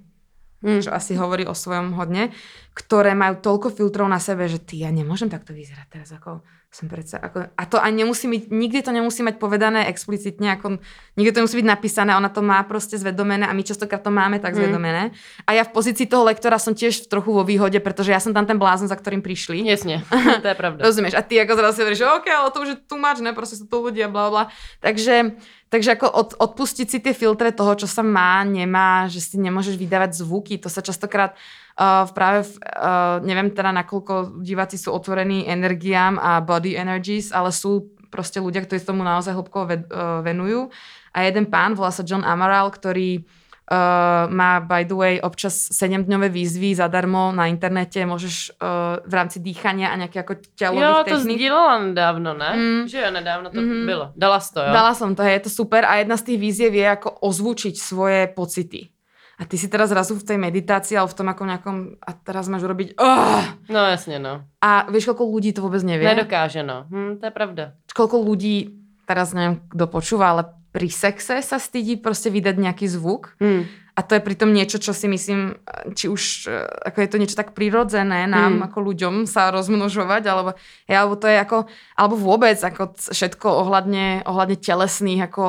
mm. 0.65 0.89
čo 0.89 0.91
asi 0.91 1.15
hovorí 1.21 1.45
o 1.45 1.55
svojom 1.55 1.95
hodne, 1.95 2.33
ktoré 2.73 3.13
majú 3.13 3.39
toľko 3.45 3.77
filtrov 3.77 4.09
na 4.09 4.19
sebe, 4.19 4.49
že 4.49 4.59
ty, 4.61 4.83
ja 4.83 4.91
nemôžem 4.91 5.29
takto 5.29 5.53
vyzerať 5.53 5.87
teraz 5.89 6.11
ako 6.17 6.41
som 6.71 6.87
predsa, 6.87 7.19
ako, 7.19 7.51
a 7.51 7.63
to 7.67 7.83
ani 7.83 8.07
nemusí 8.07 8.31
byť, 8.31 8.55
nikdy 8.55 8.79
to 8.87 8.95
nemusí 8.95 9.27
mať 9.27 9.43
povedané 9.43 9.91
explicitne, 9.91 10.55
ako, 10.55 10.79
nikdy 11.19 11.31
to 11.35 11.43
nemusí 11.43 11.59
byť 11.59 11.67
napísané, 11.67 12.15
ona 12.15 12.31
to 12.31 12.47
má 12.47 12.63
proste 12.63 12.95
zvedomené 12.95 13.43
a 13.43 13.51
my 13.51 13.67
častokrát 13.67 13.99
to 13.99 14.15
máme 14.15 14.39
tak 14.39 14.55
mm. 14.55 14.59
zvedomené. 14.63 15.03
A 15.51 15.59
ja 15.59 15.67
v 15.67 15.75
pozícii 15.75 16.07
toho 16.07 16.23
lektora 16.23 16.63
som 16.63 16.71
tiež 16.71 17.11
trochu 17.11 17.35
vo 17.35 17.43
výhode, 17.43 17.83
pretože 17.83 18.15
ja 18.15 18.23
som 18.23 18.31
tam 18.31 18.47
ten 18.47 18.55
blázon, 18.55 18.87
za 18.87 18.95
ktorým 18.95 19.19
prišli. 19.19 19.67
Jasne, 19.67 20.07
to 20.43 20.47
je 20.47 20.55
pravda. 20.55 20.87
Rozumieš? 20.87 21.19
A 21.19 21.27
ty 21.27 21.43
ako 21.43 21.59
zrazu 21.59 21.75
si 21.75 21.83
hovoríš, 21.83 22.01
že 22.01 22.07
OK, 22.07 22.27
ale 22.31 22.49
to 22.55 22.59
už 22.63 22.69
je 22.71 22.79
tu 22.87 22.95
máš, 23.03 23.19
ne? 23.19 23.35
Proste 23.35 23.59
sú 23.59 23.67
tu 23.67 23.83
ľudia, 23.83 24.07
bla 24.07 24.31
bla. 24.31 24.45
Takže, 24.79 25.35
takže 25.71 25.97
ako 25.97 26.07
od, 26.11 26.31
odpustiť 26.37 26.87
si 26.91 26.99
tie 26.99 27.15
filtre 27.15 27.55
toho, 27.55 27.79
čo 27.79 27.87
sa 27.87 28.03
má, 28.03 28.43
nemá, 28.43 29.07
že 29.07 29.23
si 29.23 29.39
nemôžeš 29.39 29.79
vydávať 29.79 30.19
zvuky, 30.19 30.59
to 30.59 30.67
sa 30.67 30.83
častokrát 30.83 31.39
uh, 31.79 32.05
práve, 32.11 32.45
uh, 32.61 33.23
neviem 33.23 33.55
teda, 33.55 33.71
nakoľko 33.71 34.43
diváci 34.43 34.77
sú 34.77 34.91
otvorení 34.91 35.47
energiám 35.47 36.19
a 36.19 36.43
body 36.43 36.75
energies, 36.75 37.31
ale 37.31 37.55
sú 37.55 37.95
proste 38.11 38.43
ľudia, 38.43 38.67
ktorí 38.67 38.83
tomu 38.83 39.07
naozaj 39.07 39.33
hlbko 39.33 39.59
ve, 39.71 39.77
uh, 39.87 40.21
venujú. 40.27 40.69
A 41.15 41.27
jeden 41.27 41.47
pán, 41.47 41.79
volá 41.79 41.95
sa 41.95 42.03
John 42.03 42.27
Amaral, 42.27 42.71
ktorý 42.71 43.23
Uh, 43.71 44.27
má, 44.27 44.59
by 44.59 44.83
the 44.83 44.99
way, 44.99 45.15
občas 45.23 45.71
7-dňové 45.71 46.27
výzvy 46.27 46.75
zadarmo 46.75 47.31
na 47.31 47.47
internete, 47.47 48.03
môžeš 48.03 48.59
uh, 48.59 48.99
v 49.07 49.13
rámci 49.15 49.39
dýchania 49.39 49.95
a 49.95 49.97
nejaké 49.97 50.27
ako 50.27 50.43
telových 50.59 50.83
Jo, 50.83 50.95
to 50.99 51.15
technik. 51.23 51.37
sdílela 51.39 51.75
nedávno, 51.79 52.31
ne? 52.35 52.51
Mm. 52.51 52.83
Že 52.91 52.97
jo, 52.99 53.09
nedávno 53.15 53.47
to 53.51 53.63
Mhm. 53.63 53.87
bylo. 53.87 54.07
Dala 54.19 54.41
jsi 54.43 54.51
to, 54.55 54.61
jo? 54.67 54.73
Dala 54.75 54.93
som 54.95 55.15
to, 55.15 55.23
je 55.23 55.39
to 55.39 55.51
super 55.55 55.87
a 55.87 56.03
jedna 56.03 56.19
z 56.19 56.23
tých 56.27 56.39
výziev 56.43 56.75
je 56.75 56.83
ako 56.83 57.09
ozvučiť 57.23 57.75
svoje 57.79 58.27
pocity. 58.27 58.91
A 59.39 59.47
ty 59.47 59.55
si 59.55 59.71
teraz 59.71 59.89
zrazu 59.89 60.19
v 60.19 60.27
tej 60.27 60.39
meditácii 60.43 60.99
alebo 60.99 61.15
v 61.15 61.19
tom 61.23 61.29
ako 61.31 61.43
nejakom, 61.47 61.77
a 62.03 62.11
teraz 62.13 62.51
máš 62.51 62.67
urobiť 62.67 62.99
oh! 62.99 63.41
No 63.71 63.87
jasně, 63.87 64.19
no. 64.19 64.43
a 64.61 64.91
vieš, 64.91 65.15
koľko 65.15 65.31
ľudí 65.31 65.55
to 65.55 65.63
vôbec 65.63 65.81
nevie? 65.87 66.11
Nedokáže, 66.11 66.67
no. 66.67 66.91
Hm, 66.91 67.23
to 67.23 67.31
je 67.31 67.33
pravda. 67.33 67.79
Koľko 67.95 68.19
ľudí, 68.19 68.75
teraz 69.07 69.31
neviem, 69.31 69.63
kto 69.71 69.87
počúva, 69.87 70.35
ale 70.35 70.43
pri 70.71 70.89
sexe 70.89 71.43
sa 71.43 71.59
stydí 71.59 71.99
proste 71.99 72.31
vydať 72.31 72.57
nejaký 72.57 72.87
zvuk 72.87 73.35
Hm. 73.43 73.67
a 73.99 74.01
to 74.07 74.17
je 74.17 74.23
pritom 74.23 74.55
niečo, 74.55 74.79
čo 74.79 74.95
si 74.95 75.11
myslím, 75.11 75.59
či 75.99 76.07
už 76.07 76.23
e, 76.47 76.63
ako 76.89 76.99
je 77.03 77.09
to 77.11 77.21
niečo 77.21 77.37
tak 77.37 77.53
prirodzené 77.53 78.25
nám 78.31 78.63
Mm. 78.63 78.67
ako 78.71 78.79
ľuďom 78.81 79.15
sa 79.27 79.51
rozmnožovať, 79.51 80.23
alebo, 80.31 80.51
alebo 80.89 81.15
to 81.19 81.27
je 81.27 81.37
ako, 81.37 81.59
alebo 81.99 82.15
vôbec 82.17 82.57
ako 82.57 82.97
všetko 82.97 83.49
ohľadne, 83.67 84.23
ohľadne 84.25 84.57
telesných 84.57 85.27
ako 85.27 85.45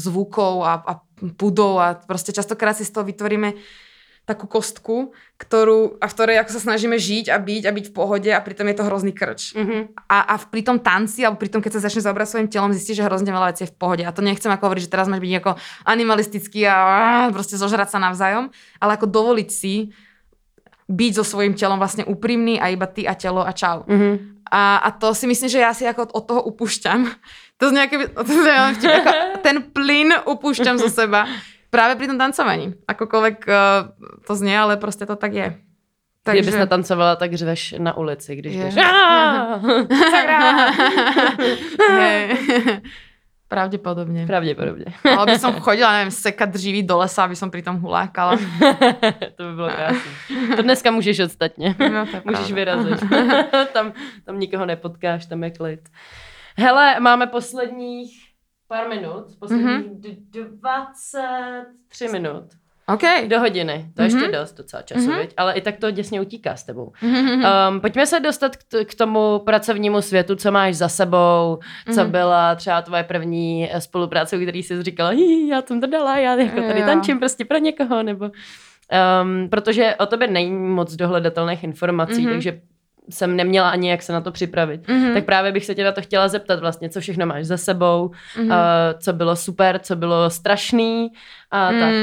zvukov 0.00 0.64
a, 0.64 0.72
a 0.80 0.92
pudov 1.38 1.78
a 1.78 1.94
proste 1.94 2.34
častokrát 2.34 2.74
si 2.74 2.88
z 2.88 2.92
toho 2.92 3.06
vytvoríme 3.06 3.54
takú 4.24 4.48
kostku, 4.48 5.12
ktorú, 5.36 6.00
a 6.00 6.08
v 6.08 6.14
ktorej 6.16 6.36
ako 6.40 6.50
sa 6.56 6.60
snažíme 6.64 6.96
žiť 6.96 7.28
a 7.28 7.36
byť 7.36 7.62
a 7.68 7.70
byť 7.76 7.84
v 7.88 7.94
pohode 7.94 8.30
a 8.32 8.40
pritom 8.40 8.64
je 8.72 8.76
to 8.80 8.88
hrozný 8.88 9.12
krč. 9.12 9.52
Mhm. 9.52 9.92
A, 10.08 10.16
a 10.32 10.34
pri 10.40 10.64
tom 10.64 10.80
tanci, 10.80 11.20
alebo 11.24 11.36
pri 11.36 11.52
tom, 11.52 11.60
keď 11.60 11.76
sa 11.76 11.84
začne 11.88 12.08
zaobrať 12.08 12.28
svojim 12.32 12.48
telom, 12.48 12.72
zistíš, 12.72 13.04
že 13.04 13.06
hrozne 13.06 13.28
veľa 13.28 13.52
vecí 13.52 13.68
je 13.68 13.72
v 13.72 13.76
pohode. 13.76 14.02
A 14.08 14.16
to 14.16 14.24
nechcem 14.24 14.48
ako 14.48 14.72
hovoriť, 14.72 14.88
že 14.88 14.92
teraz 14.92 15.12
máš 15.12 15.20
byť 15.20 15.32
ako 15.44 15.50
animalistický 15.84 16.60
a, 16.64 17.28
proste 17.36 17.60
zožrať 17.60 17.92
sa 17.92 18.00
navzájom, 18.00 18.48
ale 18.80 18.90
ako 18.96 19.06
dovoliť 19.12 19.48
si 19.52 19.92
byť 20.88 21.12
so 21.16 21.24
svojím 21.24 21.56
telom 21.56 21.80
vlastne 21.80 22.04
úprimný 22.04 22.60
a 22.60 22.68
iba 22.68 22.84
ty 22.88 23.04
a 23.04 23.12
telo 23.12 23.44
a 23.44 23.52
čau. 23.52 23.84
Mhm. 23.84 24.40
A, 24.54 24.86
a 24.86 24.88
to 24.92 25.16
si 25.16 25.24
myslím, 25.26 25.48
že 25.50 25.58
ja 25.58 25.72
si 25.72 25.82
ako 25.88 26.14
od 26.14 26.24
toho 26.28 26.40
upúšťam. 26.46 27.10
To 27.58 27.64
z 27.70 27.72
nejaké, 27.74 27.96
to 28.12 28.28
z 28.28 28.44
nejaké, 28.44 28.86
ako 29.00 29.12
ten 29.40 29.56
plyn 29.72 30.10
upúšťam 30.28 30.76
zo 30.76 30.92
seba. 30.92 31.26
Práve 31.74 31.98
pri 31.98 32.06
tom 32.06 32.14
tancovaní. 32.14 32.70
Akokoľvek 32.86 33.36
uh, 33.50 33.90
to 34.22 34.38
znie, 34.38 34.54
ale 34.54 34.78
proste 34.78 35.10
to 35.10 35.18
tak 35.18 35.34
je. 35.34 35.58
Takže... 36.22 36.40
Kdybys 36.40 36.56
natancovala, 36.56 37.18
tak 37.18 37.34
řveš 37.34 37.74
na 37.82 37.98
ulici, 37.98 38.36
když 38.36 38.56
jdeš. 38.56 38.74
Pravdepodobne. 43.48 44.26
Pravděpodobně. 44.26 44.84
Ale 45.16 45.26
by 45.26 45.38
som 45.38 45.60
chodila, 45.60 45.92
neviem, 45.92 46.10
sekať 46.10 46.50
dřívy 46.50 46.82
do 46.82 46.98
lesa, 46.98 47.24
aby 47.24 47.36
som 47.36 47.50
pri 47.50 47.62
tom 47.62 47.76
hulákala. 47.76 48.38
to 49.36 49.44
by 49.44 49.54
bylo 49.54 49.68
krásné. 49.68 50.10
To 50.56 50.62
dneska 50.62 50.90
můžeš 50.90 51.20
ostatně. 51.20 51.74
No, 51.78 52.06
Můžeš 52.24 52.52
vyrazit. 52.52 53.00
tam, 53.72 53.92
tam 54.24 54.38
nikoho 54.38 54.66
nepotkáš, 54.66 55.26
tam 55.26 55.44
je 55.44 55.50
klid. 55.50 55.80
Hele, 56.58 57.00
máme 57.00 57.26
posledních 57.26 58.23
pár 58.74 58.88
minut, 58.88 59.24
posledních 59.38 59.66
Mhm. 59.66 59.82
mm-hmm. 59.82 60.58
23 60.60 62.08
minut 62.08 62.44
OK. 62.86 63.02
do 63.28 63.40
hodiny. 63.40 63.86
To 63.96 64.02
je 64.02 64.06
ještě 64.06 64.18
Mhm. 64.18 64.32
dost 64.32 64.52
docela 64.56 64.82
času, 64.82 65.00
Mhm. 65.10 65.18
mm-hmm. 65.20 65.28
ale 65.36 65.54
i 65.54 65.60
tak 65.60 65.76
to 65.76 65.90
děsně 65.90 66.20
utíká 66.20 66.56
s 66.56 66.64
tebou. 66.64 66.92
Um, 67.02 67.80
pojďme 67.80 68.06
se 68.06 68.20
dostat 68.20 68.56
k, 68.56 68.62
t- 68.64 68.84
k 68.84 68.94
tomu 68.94 69.38
pracovnímu 69.38 70.02
světu, 70.02 70.36
co 70.36 70.52
máš 70.52 70.74
za 70.76 70.88
sebou, 70.88 71.58
co 71.94 72.00
Mhm. 72.02 72.10
byla 72.10 72.54
třeba 72.54 72.82
tvoje 72.82 73.02
první 73.04 73.68
eh, 73.72 73.80
spolupráce, 73.80 74.38
který 74.38 74.62
jsi 74.62 74.82
říkala, 74.82 75.12
"Jí, 75.12 75.48
já 75.48 75.62
jsem 75.62 75.80
to 75.80 75.86
dala, 75.86 76.18
já 76.18 76.34
jako 76.34 76.60
tady 76.62 76.80
Jo. 76.80 76.86
tančím 76.86 77.18
prostě 77.18 77.44
pro 77.44 77.58
někoho, 77.58 78.02
nebo... 78.02 78.30
Um, 79.22 79.48
protože 79.50 79.94
o 79.98 80.06
tobě 80.06 80.28
není 80.28 80.50
moc 80.50 80.94
dohledatelných 80.96 81.64
informací, 81.64 82.22
Mhm. 82.22 82.32
takže 82.32 82.60
jsem 83.10 83.36
neměla 83.36 83.70
ani 83.70 83.90
jak 83.90 84.02
se 84.02 84.12
na 84.12 84.20
to 84.20 84.32
připravit. 84.32 84.88
Mhm. 84.88 85.14
Tak 85.14 85.24
právě 85.24 85.52
bych 85.52 85.64
se 85.64 85.74
tě 85.74 85.84
na 85.84 85.92
to 85.92 86.02
chtěla 86.02 86.28
zeptat 86.28 86.60
vlastně, 86.60 86.88
co 86.88 87.00
všechno 87.00 87.26
máš 87.26 87.44
za 87.46 87.56
sebou, 87.56 88.10
Mhm. 88.36 88.48
uh, 88.50 88.54
co 88.98 89.12
bylo 89.12 89.36
super, 89.36 89.78
co 89.78 89.96
bylo 89.96 90.30
strašný 90.30 91.08
a 91.50 91.68
tak. 91.68 91.94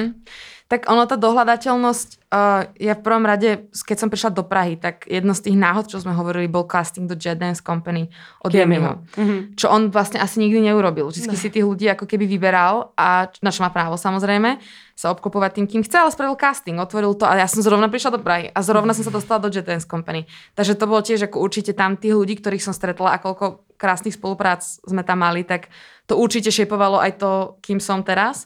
Tak 0.71 0.87
ono, 0.87 1.03
tá 1.03 1.19
dohľadateľnosť, 1.19 2.31
uh, 2.31 2.71
ja 2.79 2.95
v 2.95 3.03
prvom 3.03 3.27
rade, 3.27 3.67
keď 3.75 3.97
som 3.99 4.07
prišla 4.07 4.31
do 4.31 4.47
Prahy, 4.47 4.79
tak 4.79 5.03
jedno 5.03 5.35
z 5.35 5.51
tých 5.51 5.59
náhod, 5.59 5.91
čo 5.91 5.99
sme 5.99 6.15
hovorili, 6.15 6.47
bol 6.47 6.63
casting 6.63 7.11
do 7.11 7.19
Jet 7.19 7.43
Dance 7.43 7.59
Company 7.59 8.07
od 8.39 8.55
Jemiho. 8.55 9.03
Mhm. 9.19 9.59
Čo 9.59 9.67
on 9.67 9.91
vlastne 9.91 10.23
asi 10.23 10.39
nikdy 10.39 10.71
neurobil. 10.71 11.11
Vždycky 11.11 11.35
Ne. 11.35 11.41
si 11.43 11.51
tých 11.51 11.67
ľudí 11.67 11.91
ako 11.91 12.07
keby 12.07 12.23
vyberal 12.23 12.95
a 12.95 13.27
na 13.43 13.51
čo 13.51 13.67
má 13.67 13.69
právo 13.75 13.99
samozrejme 13.99 14.63
sa 14.95 15.11
obklopovať 15.11 15.59
tým, 15.59 15.67
kým 15.67 15.83
chce, 15.83 15.97
ale 15.97 16.13
spravil 16.13 16.39
casting, 16.39 16.79
otvoril 16.79 17.17
to 17.19 17.27
a 17.27 17.35
ja 17.35 17.51
som 17.51 17.59
zrovna 17.59 17.91
prišla 17.91 18.15
do 18.15 18.23
Prahy 18.23 18.47
a 18.53 18.59
zrovna 18.63 18.95
som 18.95 19.03
sa 19.03 19.11
dostala 19.11 19.43
do 19.43 19.51
Jet 19.51 19.67
Dance 19.67 19.89
Company. 19.89 20.23
Takže 20.55 20.79
to 20.79 20.87
bolo 20.87 21.03
tiež 21.03 21.27
ako 21.27 21.41
určite 21.43 21.75
tam 21.75 21.99
tých 21.99 22.15
ľudí, 22.15 22.39
ktorých 22.39 22.63
som 22.63 22.71
stretla 22.71 23.17
a 23.17 23.19
koľko 23.19 23.65
krásnych 23.81 24.13
spoluprác 24.13 24.61
sme 24.85 25.01
tam 25.01 25.25
mali, 25.25 25.41
tak 25.41 25.73
to 26.05 26.15
určite 26.15 26.53
šepovalo 26.53 27.01
aj 27.01 27.17
to, 27.17 27.31
kým 27.65 27.81
som 27.81 28.05
teraz. 28.05 28.45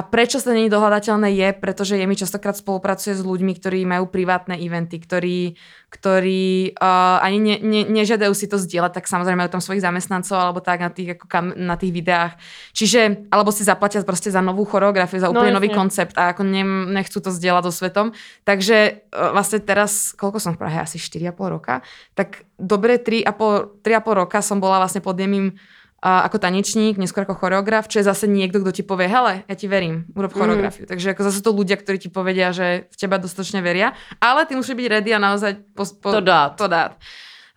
A 0.00 0.08
prečo 0.08 0.40
sa 0.40 0.56
není 0.56 0.72
dohľadateľné 0.72 1.28
je, 1.28 1.48
pretože 1.60 1.92
je 1.92 2.08
mi 2.08 2.16
častokrát 2.16 2.56
spolupracuje 2.56 3.12
s 3.12 3.20
ľuďmi, 3.20 3.52
ktorí 3.60 3.84
majú 3.84 4.08
privátne 4.08 4.56
eventy, 4.56 4.96
ktorí, 4.96 5.60
ktorí 5.92 6.72
uh, 6.72 7.20
ani 7.20 7.36
ne, 7.36 7.56
ne, 7.60 7.82
nežiadajú 7.84 8.32
si 8.32 8.48
to 8.48 8.56
zdieľať, 8.56 8.96
tak 8.96 9.04
samozrejme 9.04 9.44
majú 9.44 9.52
tam 9.52 9.60
svojich 9.60 9.84
zamestnancov 9.84 10.40
alebo 10.40 10.64
tak 10.64 10.80
na 10.80 10.88
tých, 10.88 11.20
ako 11.20 11.26
kam, 11.28 11.52
na 11.52 11.76
tých 11.76 11.92
videách. 11.92 12.40
Čiže, 12.72 13.28
alebo 13.28 13.52
si 13.52 13.60
zaplatia 13.60 14.00
proste 14.00 14.32
za 14.32 14.40
novú 14.40 14.64
choreografiu, 14.64 15.20
za 15.20 15.28
No, 15.28 15.36
úplne 15.36 15.52
nový 15.52 15.68
jasne. 15.68 15.80
koncept 15.84 16.16
a 16.16 16.32
ako 16.32 16.48
ne, 16.48 16.64
nechcú 16.96 17.20
to 17.20 17.28
zdieľať 17.28 17.68
so 17.68 17.72
svetom. 17.84 18.16
Takže 18.48 19.04
uh, 19.12 19.36
vlastne 19.36 19.60
teraz, 19.60 20.16
koľko 20.16 20.40
som 20.40 20.56
v 20.56 20.64
Prahe, 20.64 20.80
asi 20.80 20.96
4,5 20.96 21.36
roka, 21.44 21.84
tak 22.16 22.48
dobre 22.56 22.96
3,5, 22.96 23.84
3,5 23.84 24.16
roka 24.16 24.40
som 24.40 24.64
bola 24.64 24.80
vlastne 24.80 25.04
pod 25.04 25.20
Jemím 25.20 25.60
a 26.00 26.24
ako 26.24 26.40
tanečník, 26.40 26.96
neskôr 26.96 27.28
ako 27.28 27.36
choreograf, 27.36 27.84
čo 27.84 28.00
je 28.00 28.08
zase 28.08 28.24
niekto, 28.24 28.64
kto 28.64 28.72
ti 28.72 28.82
povie, 28.82 29.04
hele, 29.04 29.44
ja 29.44 29.54
ti 29.54 29.68
verím, 29.68 30.08
urob 30.16 30.32
choreografiu. 30.32 30.88
Mm. 30.88 30.90
Takže 30.96 31.06
ako 31.12 31.22
zase 31.28 31.38
to 31.44 31.52
ľudia, 31.52 31.76
ktorí 31.76 32.00
ti 32.00 32.08
povedia, 32.08 32.56
že 32.56 32.88
v 32.88 32.96
teba 32.96 33.20
dostatočne 33.20 33.60
veria, 33.60 33.92
ale 34.16 34.48
ty 34.48 34.56
musíš 34.56 34.80
byť 34.80 34.86
ready 34.88 35.12
a 35.12 35.20
naozaj 35.20 35.60
po, 35.76 35.84
po, 36.00 36.16
To 36.16 36.24
dát. 36.24 36.56
To 36.56 36.72
dát. 36.72 36.96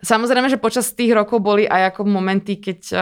Samozrejme, 0.04 0.52
že 0.52 0.60
počas 0.60 0.92
tých 0.92 1.16
rokov 1.16 1.40
boli 1.40 1.64
aj 1.64 1.96
ako 1.96 2.04
momenty, 2.04 2.60
keď 2.60 2.80
uh, 2.92 3.00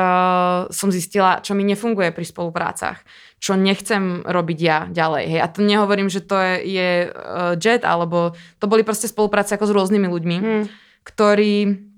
som 0.70 0.94
zistila, 0.94 1.42
čo 1.42 1.58
mi 1.58 1.66
nefunguje 1.66 2.14
pri 2.14 2.22
spoluprácach, 2.22 3.02
čo 3.42 3.58
nechcem 3.58 4.22
robiť 4.22 4.58
ja 4.62 4.86
ďalej. 4.86 5.24
Hej. 5.26 5.40
A 5.42 5.50
to 5.50 5.66
nehovorím, 5.66 6.06
že 6.06 6.22
to 6.22 6.38
je, 6.38 6.54
je 6.70 6.90
uh, 7.10 7.58
jet, 7.58 7.82
alebo 7.82 8.38
to 8.62 8.70
boli 8.70 8.86
proste 8.86 9.10
spolupráce 9.10 9.58
ako 9.58 9.66
s 9.66 9.74
rôznymi 9.74 10.06
ľuďmi, 10.06 10.36
hmm. 10.38 10.64
ktorí 11.02 11.90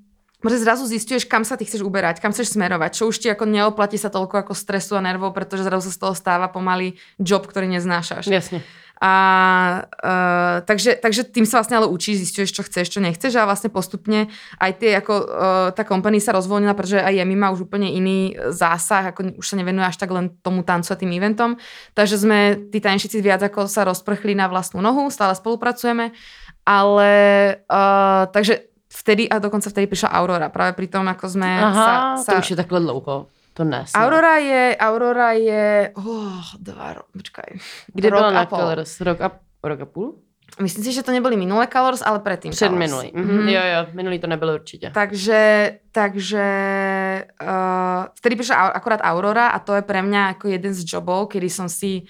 že 0.52 0.60
zrazu 0.60 0.84
zistuješ, 0.84 1.24
kam 1.24 1.42
sa 1.46 1.56
ty 1.56 1.64
chceš 1.64 1.80
uberať, 1.80 2.20
kam 2.20 2.36
chceš 2.36 2.52
smerovať, 2.52 2.90
čo 3.00 3.08
už 3.08 3.16
ti 3.16 3.28
ako 3.32 3.48
neoplatí 3.48 3.96
sa 3.96 4.12
toľko 4.12 4.44
ako 4.44 4.52
stresu 4.52 4.98
a 4.98 5.04
nervov, 5.04 5.32
pretože 5.32 5.64
zrazu 5.64 5.88
sa 5.88 5.94
z 5.96 6.00
toho 6.00 6.14
stáva 6.16 6.52
pomaly 6.52 7.00
job, 7.16 7.48
ktorý 7.48 7.68
neznášaš. 7.72 8.28
Jasne. 8.28 8.60
A 9.02 9.14
uh, 9.84 10.62
takže, 10.64 10.96
takže 10.96 11.26
tým 11.26 11.42
sa 11.44 11.58
vlastne 11.58 11.82
ale 11.82 11.90
učíš, 11.90 12.24
zistuješ, 12.24 12.54
čo 12.54 12.62
chceš, 12.62 12.94
čo 12.94 13.02
nechceš 13.02 13.34
a 13.36 13.44
vlastne 13.44 13.68
postupne 13.68 14.30
aj 14.62 14.70
tie, 14.78 14.94
ako 14.96 15.14
uh, 15.18 15.26
tá 15.74 15.82
kompania 15.82 16.22
sa 16.22 16.32
rozvoľnila, 16.32 16.78
pretože 16.78 17.02
aj 17.02 17.20
Jemi 17.20 17.34
má 17.34 17.50
už 17.50 17.66
úplne 17.66 17.90
iný 17.90 18.32
zásah, 18.54 19.10
ako 19.10 19.42
už 19.42 19.44
sa 19.44 19.58
nevenuje 19.58 19.84
až 19.84 19.98
tak 19.98 20.14
len 20.14 20.32
tomu 20.40 20.62
tancu 20.62 20.94
a 20.94 20.96
tým 20.96 21.10
eventom. 21.10 21.58
Takže 21.98 22.16
sme 22.16 22.38
tí 22.70 22.78
tanečníci 22.78 23.18
viac 23.18 23.42
ako 23.42 23.66
sa 23.66 23.82
rozprchli 23.82 24.38
na 24.38 24.46
vlastnú 24.46 24.78
nohu, 24.78 25.10
stále 25.10 25.34
spolupracujeme, 25.34 26.14
ale 26.62 27.12
uh, 27.66 28.30
takže 28.30 28.73
vtedy 28.94 29.26
a 29.26 29.42
dokonca 29.42 29.70
vtedy 29.70 29.90
prišla 29.90 30.14
Aurora, 30.14 30.48
práve 30.54 30.78
pri 30.78 30.86
tom, 30.86 31.04
ako 31.10 31.26
sme 31.26 31.50
Aha, 31.50 31.74
sa, 31.74 32.22
sa... 32.22 32.30
to 32.38 32.46
už 32.46 32.50
je 32.54 32.56
takhle 32.56 32.80
dlouho. 32.80 33.26
To 33.54 33.62
ne. 33.62 33.86
Aurora 33.94 34.42
je, 34.42 34.74
Aurora 34.78 35.30
je, 35.38 35.94
oh, 35.94 36.42
dva 36.58 36.98
ro- 36.98 37.06
počkaj. 37.14 37.54
Kde 37.94 38.08
rok 38.10 38.18
byla 38.18 38.30
a 38.30 38.34
na 38.34 38.46
pol. 38.46 38.58
Colors? 38.58 38.92
Rok 39.00 39.18
a, 39.20 39.28
rok 39.62 39.80
a 39.80 39.86
půl? 39.86 40.18
Myslím 40.62 40.84
si, 40.84 40.92
že 40.92 41.02
to 41.02 41.10
neboli 41.10 41.36
minulé 41.36 41.66
Colors, 41.66 42.02
ale 42.02 42.18
predtým 42.18 42.50
Před 42.50 42.66
Colors. 42.66 42.78
minulý. 42.78 43.10
Mhm. 43.14 43.48
Jo, 43.48 43.62
jo, 43.62 43.80
minulý 43.92 44.18
to 44.18 44.26
nebylo 44.26 44.54
určitě. 44.54 44.90
Takže, 44.94 45.72
takže 45.92 46.44
uh, 47.42 48.04
vtedy 48.14 48.36
prišla 48.36 48.56
akurát 48.74 49.00
Aurora 49.02 49.48
a 49.48 49.58
to 49.58 49.74
je 49.74 49.82
pre 49.82 50.02
mňa 50.02 50.34
ako 50.38 50.48
jeden 50.48 50.74
z 50.74 50.82
jobov, 50.86 51.30
kedy 51.30 51.50
som 51.50 51.66
si 51.70 52.06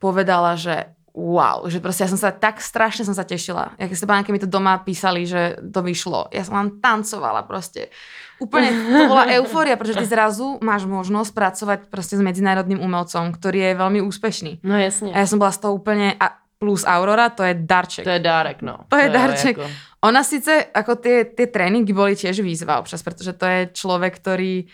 povedala, 0.00 0.56
že 0.56 0.84
wow, 1.14 1.62
že 1.70 1.78
proste 1.78 2.02
ja 2.02 2.10
som 2.10 2.18
sa 2.18 2.34
tak 2.34 2.58
strašne 2.58 3.06
som 3.06 3.14
sa 3.14 3.22
tešila. 3.22 3.78
Ja 3.78 3.86
keď 3.86 4.26
keď 4.26 4.32
mi 4.34 4.42
to 4.42 4.50
doma 4.50 4.82
písali, 4.82 5.24
že 5.30 5.62
to 5.70 5.80
vyšlo. 5.80 6.28
Ja 6.34 6.42
som 6.42 6.58
vám 6.58 6.82
tancovala 6.82 7.46
proste. 7.46 7.94
Úplne 8.42 8.68
to 8.74 9.04
bola 9.06 9.30
eufória, 9.38 9.78
pretože 9.78 10.02
ty 10.02 10.06
zrazu 10.10 10.58
máš 10.58 10.90
možnosť 10.90 11.30
pracovať 11.30 11.78
proste 11.86 12.18
s 12.18 12.22
medzinárodným 12.22 12.82
umelcom, 12.82 13.30
ktorý 13.30 13.70
je 13.70 13.72
veľmi 13.78 14.00
úspešný. 14.02 14.66
No 14.66 14.74
jasně. 14.74 15.14
A 15.14 15.22
ja 15.22 15.26
som 15.30 15.38
bola 15.38 15.54
z 15.54 15.62
toho 15.62 15.78
úplne... 15.78 16.18
A 16.18 16.42
plus 16.58 16.86
Aurora, 16.86 17.28
to 17.28 17.44
je 17.44 17.54
darček. 17.54 18.08
To 18.08 18.14
je 18.14 18.22
dárek, 18.24 18.62
no. 18.62 18.88
To 18.88 18.96
je 18.96 19.08
darček. 19.10 19.58
Jako... 19.58 19.68
Ona 20.04 20.24
síce, 20.24 20.64
ako 20.72 20.96
tie, 20.96 21.24
tie 21.24 21.46
tréningy 21.48 21.92
boli 21.92 22.16
tiež 22.16 22.40
výzva 22.40 22.80
občas, 22.80 23.04
pretože 23.04 23.36
to 23.36 23.44
je 23.44 23.60
človek, 23.72 24.16
ktorý 24.16 24.64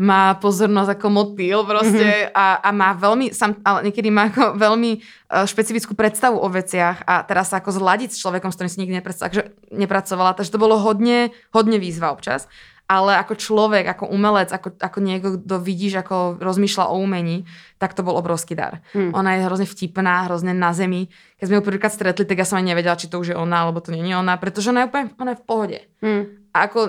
má 0.00 0.32
pozornosť 0.40 0.96
ako 0.96 1.06
motýl 1.12 1.60
proste 1.68 2.32
a, 2.32 2.56
a 2.64 2.72
má 2.72 2.96
veľmi, 2.96 3.36
sam, 3.36 3.60
ale 3.60 3.92
niekedy 3.92 4.08
má 4.08 4.32
ako 4.32 4.56
veľmi 4.56 4.90
uh, 4.96 5.44
špecifickú 5.44 5.92
predstavu 5.92 6.40
o 6.40 6.48
veciach 6.48 7.04
a 7.04 7.20
teraz 7.28 7.52
sa 7.52 7.60
ako 7.60 7.76
zladiť 7.76 8.16
s 8.16 8.20
človekom, 8.24 8.48
s 8.48 8.56
ktorým 8.56 8.72
si 8.72 8.80
nikdy 8.80 8.96
nepredstav, 8.96 9.28
takže 9.28 9.52
nepracovala, 9.68 10.32
takže 10.32 10.56
to 10.56 10.62
bolo 10.62 10.80
hodne, 10.80 11.36
hodne 11.52 11.76
výzva 11.76 12.16
občas. 12.16 12.48
Ale 12.90 13.14
ako 13.14 13.38
človek, 13.38 13.86
ako 13.86 14.10
umelec, 14.10 14.50
ako, 14.50 14.74
ako 14.74 14.98
niekto, 14.98 15.38
kto 15.38 15.56
vidíš, 15.62 16.02
ako 16.02 16.42
rozmýšľa 16.42 16.90
o 16.90 16.98
umení, 16.98 17.46
tak 17.78 17.94
to 17.94 18.02
bol 18.02 18.18
obrovský 18.18 18.58
dar. 18.58 18.82
Hmm. 18.90 19.14
Ona 19.14 19.38
je 19.38 19.46
hrozne 19.46 19.62
vtipná, 19.62 20.26
hrozne 20.26 20.50
na 20.50 20.74
zemi. 20.74 21.06
Keď 21.38 21.44
sme 21.46 21.56
ju 21.60 21.66
prvýkrát 21.70 21.94
stretli, 21.94 22.26
tak 22.26 22.42
ja 22.42 22.42
som 22.42 22.58
ani 22.58 22.74
nevedela, 22.74 22.98
či 22.98 23.06
to 23.06 23.22
už 23.22 23.30
je 23.30 23.38
ona, 23.38 23.62
alebo 23.62 23.78
to 23.78 23.94
nie 23.94 24.02
je 24.10 24.18
ona, 24.18 24.34
pretože 24.42 24.74
ona 24.74 24.82
je 24.82 24.88
úplne 24.90 25.14
ona 25.22 25.30
je 25.30 25.38
v 25.38 25.46
pohode. 25.46 25.78
Hmm. 26.02 26.22
A 26.50 26.66
ako 26.66 26.80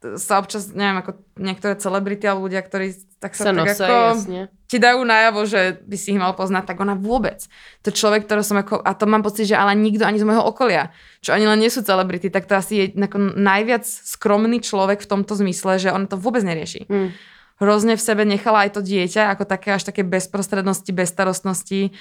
sa 0.00 0.40
občas, 0.40 0.72
neviem, 0.72 1.04
ako 1.04 1.20
niektoré 1.36 1.76
celebrity 1.76 2.24
alebo 2.24 2.48
ľudia, 2.48 2.64
ktorí 2.64 2.96
tak 3.20 3.36
sa, 3.36 3.44
Se 3.44 3.52
tak 3.52 3.56
nosej, 3.56 3.84
ako 3.84 3.96
jasně. 4.16 4.48
ti 4.64 4.78
dajú 4.80 5.04
najavo, 5.04 5.44
že 5.44 5.76
by 5.84 5.96
si 6.00 6.16
ich 6.16 6.20
mal 6.20 6.32
poznať, 6.32 6.72
tak 6.72 6.80
ona 6.80 6.96
vôbec. 6.96 7.44
To 7.84 7.92
človek, 7.92 8.24
ktorý 8.24 8.40
som 8.40 8.56
ako, 8.56 8.80
a 8.80 8.96
to 8.96 9.04
mám 9.04 9.20
pocit, 9.20 9.44
že 9.52 9.60
ale 9.60 9.76
nikto 9.76 10.08
ani 10.08 10.16
z 10.16 10.24
môjho 10.24 10.40
okolia, 10.40 10.88
čo 11.20 11.36
ani 11.36 11.44
len 11.44 11.60
nie 11.60 11.68
sú 11.68 11.84
celebrity, 11.84 12.32
tak 12.32 12.48
to 12.48 12.56
asi 12.56 12.72
je 12.80 12.84
ako 12.96 13.36
najviac 13.36 13.84
skromný 13.84 14.64
človek 14.64 15.04
v 15.04 15.10
tomto 15.10 15.36
zmysle, 15.36 15.76
že 15.76 15.92
on 15.92 16.08
to 16.08 16.16
vôbec 16.16 16.40
nerieši. 16.40 16.88
Hmm. 16.88 17.12
Hrozne 17.60 17.92
v 17.92 18.00
sebe 18.00 18.24
nechala 18.24 18.64
aj 18.64 18.80
to 18.80 18.80
dieťa, 18.80 19.36
ako 19.36 19.44
také 19.44 19.76
až 19.76 19.84
také 19.84 20.00
bezprostrednosti, 20.00 20.88
bezstarostnosti 20.96 21.92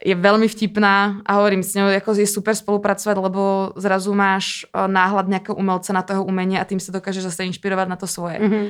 je 0.00 0.12
veľmi 0.12 0.44
vtipná 0.44 1.24
a 1.24 1.30
hovorím 1.40 1.64
s 1.64 1.72
ňou, 1.72 1.88
ako 1.88 2.20
je 2.20 2.28
super 2.28 2.52
spolupracovať, 2.52 3.16
lebo 3.16 3.72
zrazu 3.80 4.12
máš 4.12 4.68
e, 4.68 4.84
náhľad 4.84 5.26
nejakého 5.32 5.56
umelca 5.56 5.90
na 5.96 6.04
toho 6.04 6.20
umenia 6.20 6.60
a 6.60 6.68
tým 6.68 6.76
sa 6.76 6.92
dokážeš 6.92 7.32
zase 7.32 7.48
inšpirovať 7.48 7.86
na 7.88 7.96
to 7.96 8.04
svoje. 8.04 8.36
Mhm. 8.40 8.62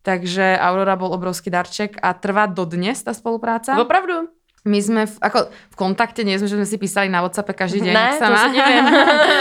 Takže 0.00 0.56
Aurora 0.56 0.96
bol 0.96 1.12
obrovský 1.12 1.52
darček 1.52 2.00
a 2.00 2.16
trvá 2.16 2.48
dodnes 2.48 2.96
tá 3.04 3.12
spolupráca. 3.12 3.76
Opravdu? 3.76 4.32
My 4.60 4.76
sme 4.84 5.08
v, 5.08 5.14
ako 5.24 5.48
v 5.48 5.76
kontakte, 5.76 6.20
nie 6.20 6.36
sme, 6.36 6.44
že 6.44 6.56
sme 6.60 6.68
si 6.68 6.76
písali 6.76 7.08
na 7.08 7.24
WhatsAppe 7.24 7.56
každý 7.56 7.80
deň. 7.80 7.94
Ne, 7.96 8.04
ak 8.04 8.20
sa 8.20 8.26
to 8.28 8.52
neviem. 8.52 8.84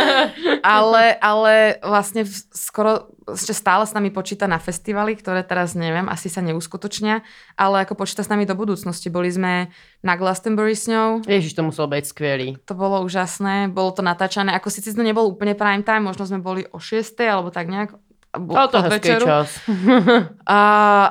ale, 0.78 1.20
ale 1.20 1.53
vlastne 1.84 2.24
skoro 2.55 3.11
ešte 3.36 3.53
stále 3.53 3.84
s 3.86 3.93
nami 3.93 4.09
počíta 4.09 4.47
na 4.47 4.57
festivaly, 4.57 5.13
ktoré 5.20 5.43
teraz 5.43 5.78
neviem, 5.78 6.07
asi 6.09 6.32
sa 6.32 6.41
neuskutočnia, 6.41 7.22
ale 7.59 7.86
ako 7.86 7.99
počíta 7.99 8.24
s 8.26 8.32
nami 8.32 8.47
do 8.47 8.55
budúcnosti. 8.55 9.11
Boli 9.11 9.30
sme 9.30 9.70
na 10.01 10.13
Glastonbury 10.15 10.74
s 10.74 10.88
ňou, 10.88 11.22
Ježiš, 11.28 11.53
to 11.53 11.61
muselo 11.67 11.88
být 11.91 12.07
skvělý. 12.07 12.57
to 12.65 12.74
bolo 12.74 13.03
úžasné, 13.03 13.67
bolo 13.70 13.91
to 13.91 14.01
natáčané, 14.01 14.55
ako 14.55 14.72
síce 14.72 14.95
to 14.95 15.03
nebol 15.03 15.28
úplne 15.28 15.53
prime 15.53 15.84
time, 15.84 16.07
možno 16.07 16.26
sme 16.26 16.39
boli 16.39 16.65
o 16.72 16.80
6. 16.80 17.20
alebo 17.28 17.51
tak 17.51 17.67
nejak. 17.67 17.93
Ale 18.30 18.69
to 18.69 18.77
hezký 18.82 18.93
večeru. 19.17 19.25
čas. 19.25 19.49
A, 20.45 20.61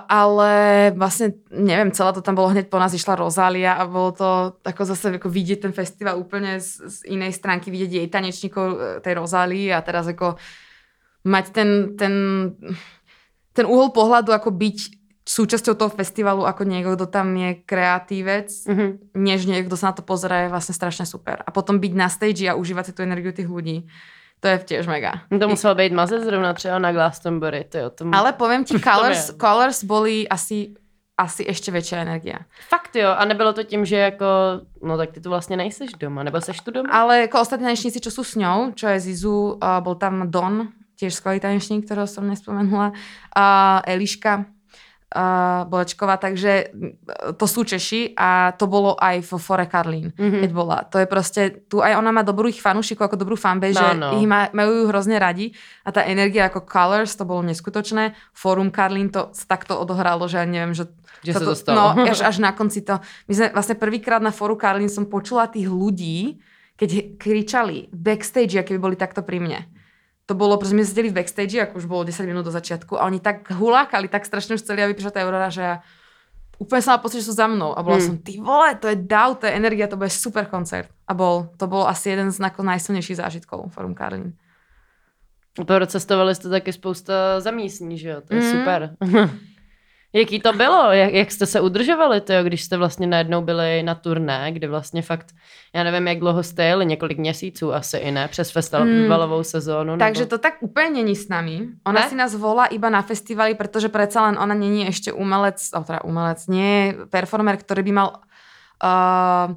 ale 0.06 0.52
vlastne, 0.94 1.34
neviem, 1.50 1.90
celé 1.90 2.14
to 2.14 2.22
tam 2.22 2.38
bolo 2.38 2.54
hneď 2.54 2.70
po 2.70 2.78
nás 2.78 2.94
išla 2.94 3.18
Rozália 3.18 3.74
a 3.74 3.86
bolo 3.86 4.14
to 4.14 4.28
ako 4.62 4.82
zase 4.86 5.18
ako 5.18 5.26
vidieť 5.26 5.66
ten 5.66 5.74
festival 5.74 6.14
úplne 6.14 6.62
z, 6.62 6.78
z 6.86 6.96
inej 7.10 7.34
stránky, 7.34 7.70
vidieť 7.70 7.90
jej 7.90 8.06
tanečníkov 8.06 8.66
e, 8.66 8.76
tej 9.02 9.18
Rozálii 9.18 9.74
a 9.74 9.82
teraz 9.82 10.06
ako 10.06 10.38
mať 11.26 11.44
ten, 11.50 11.68
ten, 11.98 12.14
ten 13.50 13.66
uhol 13.66 13.90
pohľadu, 13.90 14.30
ako 14.30 14.54
byť 14.54 14.78
súčasťou 15.28 15.76
toho 15.76 15.92
festivalu, 15.92 16.48
ako 16.48 16.64
niekto, 16.64 16.96
kto 16.96 17.06
tam 17.10 17.36
je 17.36 17.50
kreatívec, 17.60 18.48
Mhm. 18.64 19.12
než 19.12 19.44
niekto, 19.44 19.68
kto 19.68 19.76
sa 19.76 19.92
na 19.92 19.94
to 19.98 20.00
pozera, 20.00 20.46
je 20.46 20.52
vlastne 20.54 20.72
strašne 20.72 21.04
super. 21.04 21.42
A 21.44 21.50
potom 21.52 21.76
byť 21.76 21.92
na 21.92 22.08
stage 22.08 22.48
a 22.48 22.56
užívať 22.56 22.84
si 22.88 22.92
tú 22.96 23.04
energiu 23.04 23.34
tých 23.34 23.44
ľudí, 23.44 23.84
to 24.40 24.48
je 24.48 24.58
tiež 24.58 24.86
mega. 24.86 25.26
To 25.40 25.48
muselo 25.48 25.74
být 25.74 25.92
mazec 25.92 26.22
zrovna 26.24 26.54
třeba 26.54 26.78
na 26.78 26.92
Glastonbury. 26.92 27.64
To 27.64 27.78
jo, 27.78 27.90
to... 27.96 28.04
Ale 28.12 28.32
poviem 28.32 28.64
ti, 28.64 28.80
Colors. 28.80 29.30
Colors 29.40 29.84
boli 29.84 30.28
asi, 30.28 30.74
asi 31.18 31.42
ešte 31.42 31.74
väčšia 31.74 32.06
energia. 32.06 32.46
Fakt 32.70 32.96
jo, 32.96 33.10
a 33.10 33.24
nebylo 33.24 33.52
to 33.52 33.62
tím, 33.62 33.84
že 33.84 33.96
jako, 33.96 34.26
no 34.82 34.96
tak 34.96 35.10
ty 35.10 35.20
tu 35.20 35.28
vlastně 35.28 35.56
nejseš 35.56 35.90
doma, 35.98 36.22
nebo 36.22 36.40
seš 36.40 36.60
tu 36.60 36.70
doma? 36.70 36.90
Ale 36.92 37.24
ako 37.24 37.40
ostatní 37.40 37.64
tanečníci, 37.64 38.00
čo 38.00 38.10
sú 38.10 38.24
s 38.24 38.36
ňou, 38.36 38.72
čo 38.74 38.86
je 38.86 39.00
Zizu, 39.00 39.58
uh, 39.58 39.80
bol 39.82 39.94
tam 39.94 40.30
Don, 40.30 40.68
tiež 40.98 41.14
skvelý 41.14 41.40
tanečník, 41.40 41.86
ktorého 41.86 42.06
som 42.06 42.26
nespomenula, 42.26 42.92
a 43.34 43.78
Eliška 43.86 44.50
uh, 45.08 45.64
Bolečková, 45.64 46.16
takže 46.16 46.72
to 47.34 47.46
sú 47.48 47.64
Češi 47.64 48.12
a 48.12 48.52
to 48.52 48.68
bolo 48.68 48.92
aj 48.94 49.24
v 49.24 49.30
Fore 49.36 49.64
Karlín, 49.64 50.12
Mhm. 50.12 50.38
keď 50.44 50.50
bola. 50.52 50.84
To 50.88 51.00
je 51.00 51.06
proste, 51.08 51.42
tu 51.66 51.80
aj 51.80 51.96
ona 51.96 52.12
má 52.12 52.20
dobrých 52.20 52.60
fanúšikov, 52.60 53.08
ako 53.08 53.16
dobrú 53.16 53.36
fanbase, 53.36 53.76
No, 53.76 53.80
že 53.80 53.92
no. 53.96 54.08
ich 54.20 54.28
má, 54.28 54.52
majú 54.52 54.72
ju 54.72 54.84
hrozne 54.88 55.16
radi 55.16 55.52
a 55.84 55.92
tá 55.92 56.04
energia 56.04 56.48
ako 56.48 56.68
Colors, 56.68 57.16
to 57.16 57.24
bolo 57.24 57.40
neskutočné. 57.42 58.12
Fórum 58.32 58.68
Karlín 58.68 59.08
to 59.08 59.32
takto 59.48 59.76
odohralo, 59.76 60.28
že 60.28 60.40
ja 60.40 60.46
neviem, 60.48 60.76
že 60.76 60.88
Že 61.18 61.32
sa 61.34 61.40
sa 61.40 61.46
to 61.46 61.54
stalo. 61.58 61.74
No, 61.74 61.84
až, 62.12 62.22
až 62.22 62.38
na 62.38 62.54
konci 62.54 62.84
to. 62.84 63.00
My 63.26 63.32
sme 63.34 63.46
vlastne 63.50 63.74
prvýkrát 63.74 64.22
na 64.22 64.30
fóru 64.30 64.54
Karlín 64.54 64.86
som 64.92 65.08
počula 65.08 65.50
tých 65.50 65.66
ľudí, 65.66 66.38
keď 66.78 67.18
kričali 67.18 67.90
backstage, 67.90 68.54
aké 68.54 68.78
by 68.78 68.80
boli 68.92 68.94
takto 68.94 69.26
pri 69.26 69.42
mne. 69.42 69.66
To 70.28 70.36
bolo, 70.36 70.60
pretože 70.60 70.76
sme 70.76 70.84
sedeli 70.84 71.08
v 71.08 71.24
backstage, 71.24 71.56
ako 71.56 71.80
už 71.80 71.86
bolo 71.88 72.04
10 72.04 72.28
minút 72.28 72.44
do 72.44 72.52
začiatku 72.52 73.00
a 73.00 73.08
oni 73.08 73.16
tak 73.16 73.48
hulákali, 73.48 74.12
tak 74.12 74.28
strašne 74.28 74.54
už 74.54 74.62
chceli, 74.62 74.84
aby 74.84 74.92
prišla 74.92 75.12
tá 75.16 75.24
Aurora, 75.24 75.48
že 75.48 75.64
ja 75.64 75.74
úplne 76.60 76.84
som 76.84 76.92
mala 76.92 77.00
pocit, 77.00 77.24
že 77.24 77.32
sú 77.32 77.34
za 77.38 77.48
mnou 77.48 77.72
a 77.72 77.80
bola 77.80 77.96
Hmm. 77.96 78.06
som, 78.06 78.14
ty 78.20 78.36
vole, 78.36 78.76
to 78.76 78.92
je 78.92 78.96
dav, 79.00 79.40
to 79.40 79.48
je 79.48 79.56
energia, 79.56 79.88
to 79.88 79.96
bude 79.96 80.12
super 80.12 80.44
koncert. 80.44 80.92
A 81.08 81.16
bol, 81.16 81.48
to 81.56 81.64
bol 81.64 81.88
asi 81.88 82.12
jeden 82.12 82.28
z 82.28 82.44
najsilnejších 82.44 83.16
zážitkov 83.16 83.72
Forum 83.72 83.96
Karlín. 83.96 84.36
To 85.56 85.64
cestovali 85.86 86.34
jste 86.34 86.48
taky 86.48 86.72
spousta 86.72 87.40
zamístní, 87.40 87.98
že 87.98 88.08
jo? 88.08 88.20
To 88.20 88.34
je 88.34 88.40
Mhm. 88.40 88.50
super. 88.58 88.80
Jaký 90.12 90.40
to 90.40 90.52
bylo? 90.52 90.92
Jak, 90.92 91.12
jak 91.12 91.30
jste 91.30 91.46
se 91.46 91.60
udržovali, 91.60 92.20
to, 92.20 92.32
když 92.42 92.62
jste 92.64 92.76
vlastně 92.76 93.06
najednou 93.06 93.42
byli 93.42 93.82
na 93.82 93.94
turné, 93.94 94.52
kde 94.52 94.68
vlastně 94.68 95.02
fakt, 95.02 95.34
já 95.74 95.84
nevím, 95.84 96.08
jak 96.08 96.18
dlouho 96.18 96.42
jste 96.42 96.64
jeli, 96.64 96.86
několik 96.86 97.18
měsíců 97.18 97.74
asi 97.74 97.96
i 97.96 98.10
ne, 98.10 98.28
přes 98.28 98.50
festivalovou 98.50 99.42
sezónu. 99.42 99.92
Mm. 99.92 99.98
Takže 99.98 100.20
nebo... 100.20 100.30
to 100.30 100.38
tak 100.38 100.54
úplne 100.64 100.90
není 100.90 101.16
s 101.16 101.28
nami. 101.28 101.68
Ona 101.84 102.00
Ne? 102.00 102.08
si 102.08 102.14
nás 102.16 102.32
volá 102.34 102.66
iba 102.72 102.88
na 102.90 103.02
festivaly, 103.02 103.54
pretože 103.54 103.88
predsa 103.92 104.24
len 104.26 104.40
ona 104.40 104.54
není 104.54 104.88
ešte 104.88 105.12
umelec, 105.12 105.60
alebo 105.76 105.86
teda 105.86 106.00
umelec, 106.04 106.40
nie 106.48 106.96
performer, 107.12 107.60
ktorý 107.60 107.82
by 107.84 107.92
mal 107.92 108.08
uh, 108.80 109.52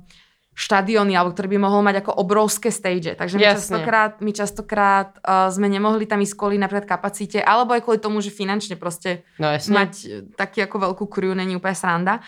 štadióny, 0.62 1.18
alebo 1.18 1.34
ktorý 1.34 1.58
by 1.58 1.60
mohol 1.66 1.82
mať 1.82 2.06
ako 2.06 2.22
obrovské 2.22 2.70
stage. 2.70 3.18
Takže 3.18 3.42
my 3.42 3.44
Jasne. 3.44 3.58
častokrát, 3.58 4.14
my 4.22 4.32
častokrát 4.32 5.10
uh, 5.26 5.50
sme 5.50 5.66
nemohli 5.66 6.06
tam 6.06 6.22
ísť 6.22 6.38
kvôli 6.38 6.62
napríklad 6.62 6.86
kapacite, 6.86 7.42
alebo 7.42 7.74
aj 7.74 7.82
kvôli 7.82 7.98
tomu, 7.98 8.22
že 8.22 8.30
finančne 8.30 8.78
proste 8.78 9.26
No 9.42 9.50
jasne. 9.50 9.74
mať 9.74 9.92
e, 10.06 10.08
taký 10.38 10.62
ako 10.70 10.92
veľkú 10.92 11.06
crew 11.10 11.34
není 11.34 11.58
úplne 11.58 11.74
sranda. 11.74 12.22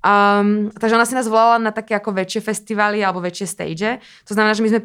Um, 0.00 0.72
takže 0.72 0.96
ona 0.96 1.04
si 1.04 1.12
nás 1.12 1.28
volala 1.28 1.60
na 1.60 1.76
také 1.76 1.92
ako 1.92 2.16
väčšie 2.16 2.40
festivály 2.40 3.04
alebo 3.04 3.20
väčšie 3.20 3.46
stage. 3.50 4.00
To 4.24 4.32
znamená, 4.32 4.56
že 4.56 4.64
my 4.64 4.70
sme 4.72 4.80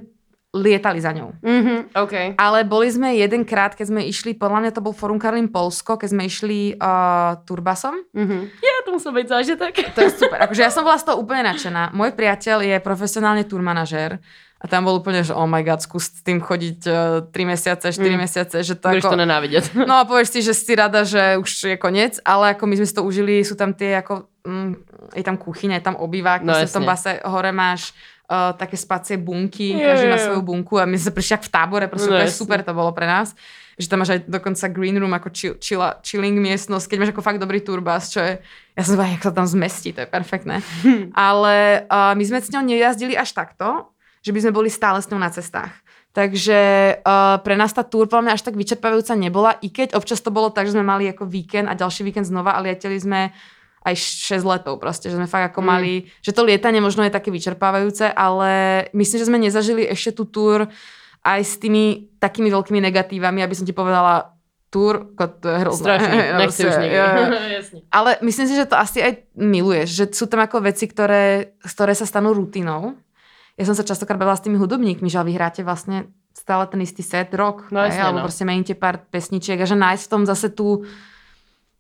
lietali 0.56 1.04
za 1.04 1.12
ňou. 1.12 1.36
Mhm, 1.44 1.92
OK. 2.00 2.40
Ale 2.40 2.64
boli 2.64 2.88
sme 2.88 3.12
jedenkrát, 3.14 3.76
keď 3.76 3.92
sme 3.92 4.02
išli, 4.08 4.32
podľa 4.32 4.64
mňa 4.64 4.72
to 4.72 4.80
bol 4.80 4.96
Forum 4.96 5.20
Karlín 5.20 5.52
Polsko, 5.52 6.00
keď 6.00 6.16
sme 6.16 6.24
išli 6.24 6.80
uh, 6.80 7.36
turbasom. 7.44 8.00
Mhm. 8.16 8.38
Ja, 8.64 8.76
to 8.88 8.96
musel 8.96 9.12
byť 9.12 9.28
zážitek. 9.28 9.74
To 9.92 10.00
je 10.00 10.12
super. 10.16 10.40
Akože 10.40 10.64
ja 10.64 10.72
som 10.72 10.88
bola 10.88 10.96
z 10.96 11.12
toho 11.12 11.20
úplne 11.20 11.44
nadšená. 11.44 11.92
Môj 11.92 12.16
priateľ 12.16 12.64
je 12.64 12.78
profesionálne 12.80 13.44
turmanažér 13.44 14.24
a 14.56 14.66
tam 14.66 14.88
bol 14.88 14.98
úplne, 14.98 15.20
že 15.22 15.36
oh 15.36 15.44
my 15.44 15.60
god, 15.62 15.84
skús 15.84 16.08
s 16.10 16.24
tým 16.24 16.40
chodiť 16.40 16.80
uh, 16.88 16.96
3 17.28 17.36
mesiace, 17.46 17.92
4 17.92 18.00
Mm. 18.02 18.18
mesiace, 18.18 18.58
že 18.64 18.74
to 18.74 18.88
Budeš 18.88 19.04
ako... 19.04 19.14
to 19.14 19.22
nenávidieť. 19.22 19.64
No 19.90 20.00
a 20.00 20.08
povieš 20.08 20.30
si, 20.32 20.40
že 20.40 20.56
si 20.56 20.72
rada, 20.74 21.04
že 21.04 21.36
už 21.36 21.52
je 21.68 21.76
koniec, 21.76 22.18
ale 22.24 22.56
ako 22.56 22.64
my 22.64 22.80
sme 22.80 22.88
si 22.88 22.96
to 22.96 23.04
užili, 23.04 23.44
sú 23.44 23.54
tam 23.54 23.76
tie 23.76 24.00
ako, 24.00 24.26
mm, 24.48 24.72
je 25.14 25.24
tam 25.28 25.36
kuchyňa, 25.36 25.78
je 25.78 25.86
tam 25.86 26.00
obývák, 26.00 26.42
No 26.42 26.56
v 26.56 26.66
tom 26.72 26.88
base 26.88 27.20
hore 27.28 27.52
máš 27.52 27.92
uh, 28.28 28.54
také 28.58 28.78
spacie 28.78 29.18
bunky, 29.18 29.78
Jo, 29.78 29.94
každý 29.94 30.06
má 30.10 30.18
svoju 30.18 30.42
bunku 30.42 30.76
a 30.82 30.86
my 30.90 30.98
sme 30.98 31.14
prišli 31.14 31.46
v 31.46 31.50
tábore, 31.50 31.86
proste 31.86 32.10
No 32.10 32.26
super 32.30 32.62
to 32.66 32.74
bolo 32.74 32.92
pre 32.92 33.06
nás. 33.06 33.38
Že 33.76 33.88
tam 33.92 33.98
máš 34.02 34.12
aj 34.16 34.20
dokonca 34.32 34.66
green 34.72 34.96
room, 34.96 35.12
ako 35.12 35.28
chill, 35.36 35.54
chilla, 35.60 36.00
chilling 36.00 36.40
miestnosť, 36.40 36.88
keď 36.88 36.98
máš 36.98 37.12
ako 37.12 37.24
fakt 37.26 37.44
dobrý 37.44 37.60
turbas, 37.60 38.08
čo 38.08 38.24
je, 38.24 38.40
ja 38.74 38.82
som 38.88 38.96
zvedala, 38.96 39.14
jak 39.20 39.28
sa 39.28 39.34
tam 39.36 39.48
zmestí, 39.48 39.92
to 39.92 40.04
je 40.04 40.10
perfektné. 40.10 40.64
Ale 41.14 41.84
uh, 41.92 42.16
my 42.16 42.24
sme 42.24 42.40
s 42.40 42.52
ňou 42.56 42.64
nejazdili 42.64 43.20
až 43.20 43.36
takto, 43.36 43.92
že 44.24 44.32
by 44.32 44.40
sme 44.48 44.56
boli 44.56 44.70
stále 44.72 45.04
s 45.04 45.12
ňou 45.12 45.20
na 45.20 45.28
cestách. 45.28 45.76
Takže 46.16 46.60
uh, 47.04 47.44
pre 47.44 47.60
nás 47.60 47.76
tá 47.76 47.84
túr 47.84 48.08
podľa 48.08 48.32
mňa 48.32 48.34
až 48.40 48.48
tak 48.48 48.56
vyčerpávajúca 48.56 49.20
nebola, 49.20 49.60
i 49.60 49.68
keď 49.68 50.00
občas 50.00 50.24
to 50.24 50.32
bolo 50.32 50.48
tak, 50.48 50.72
že 50.72 50.80
sme 50.80 50.88
mali 50.88 51.12
ako 51.12 51.28
víkend 51.28 51.68
a 51.68 51.76
ďalší 51.76 52.08
víkend 52.08 52.24
znova 52.24 52.56
a 52.56 52.64
lieteli 52.64 52.96
sme 52.96 53.36
aj 53.86 53.96
6 53.96 54.42
letov 54.42 54.76
proste, 54.76 55.08
že 55.08 55.16
sme 55.16 55.26
fakt 55.26 55.54
ako 55.54 55.62
Mm. 55.62 55.68
mali, 55.68 55.94
že 56.20 56.34
to 56.34 56.42
lietanie 56.42 56.82
možno 56.82 57.02
je 57.02 57.14
také 57.14 57.30
vyčerpávajúce, 57.30 58.10
ale 58.10 58.50
myslím, 58.92 59.18
že 59.22 59.30
sme 59.30 59.38
nezažili 59.40 59.86
ešte 59.86 60.12
tú 60.12 60.26
túr 60.26 60.66
aj 61.22 61.40
s 61.40 61.56
tými 61.56 62.10
takými 62.18 62.50
veľkými 62.50 62.82
negatívami, 62.82 63.40
aby 63.40 63.54
som 63.54 63.64
ti 63.64 63.72
povedala, 63.72 64.34
túr, 64.68 65.14
ko- 65.14 65.32
to 65.32 65.48
je 65.48 65.58
hrozné. 65.60 65.86
Strašne, 65.86 66.18
nechci 66.42 66.62
už 66.64 66.76
nikdy. 66.76 66.98
Ale 67.98 68.18
myslím 68.20 68.46
si, 68.46 68.54
že 68.54 68.66
to 68.66 68.76
asi 68.76 69.00
aj 69.00 69.14
miluješ, 69.34 69.88
že 69.90 70.06
sú 70.12 70.26
tam 70.26 70.42
ako 70.42 70.60
veci, 70.62 70.86
ktoré, 70.86 71.56
ktoré 71.62 71.94
sa 71.94 72.04
stanú 72.04 72.34
rutinou. 72.34 72.98
Ja 73.56 73.64
som 73.64 73.72
sa 73.72 73.82
častokrát 73.82 74.18
bavila 74.18 74.36
s 74.36 74.44
tými 74.44 74.58
hudobníkmi, 74.58 75.08
že 75.08 75.18
vy 75.18 75.32
hráte 75.32 75.62
vlastne 75.62 76.10
stále 76.36 76.68
ten 76.68 76.84
istý 76.84 77.00
set, 77.00 77.32
rok, 77.32 77.72
No 77.72 77.80
hej, 77.80 77.96
jasne, 77.96 78.04
alebo 78.04 78.20
no. 78.20 78.26
proste 78.28 78.44
meníte 78.44 78.76
pár 78.76 79.00
pesničiek 79.02 79.56
a 79.56 79.64
že 79.64 79.74
nájsť 79.74 80.04
v 80.04 80.12
tom 80.12 80.24
zase 80.26 80.52
tú 80.52 80.84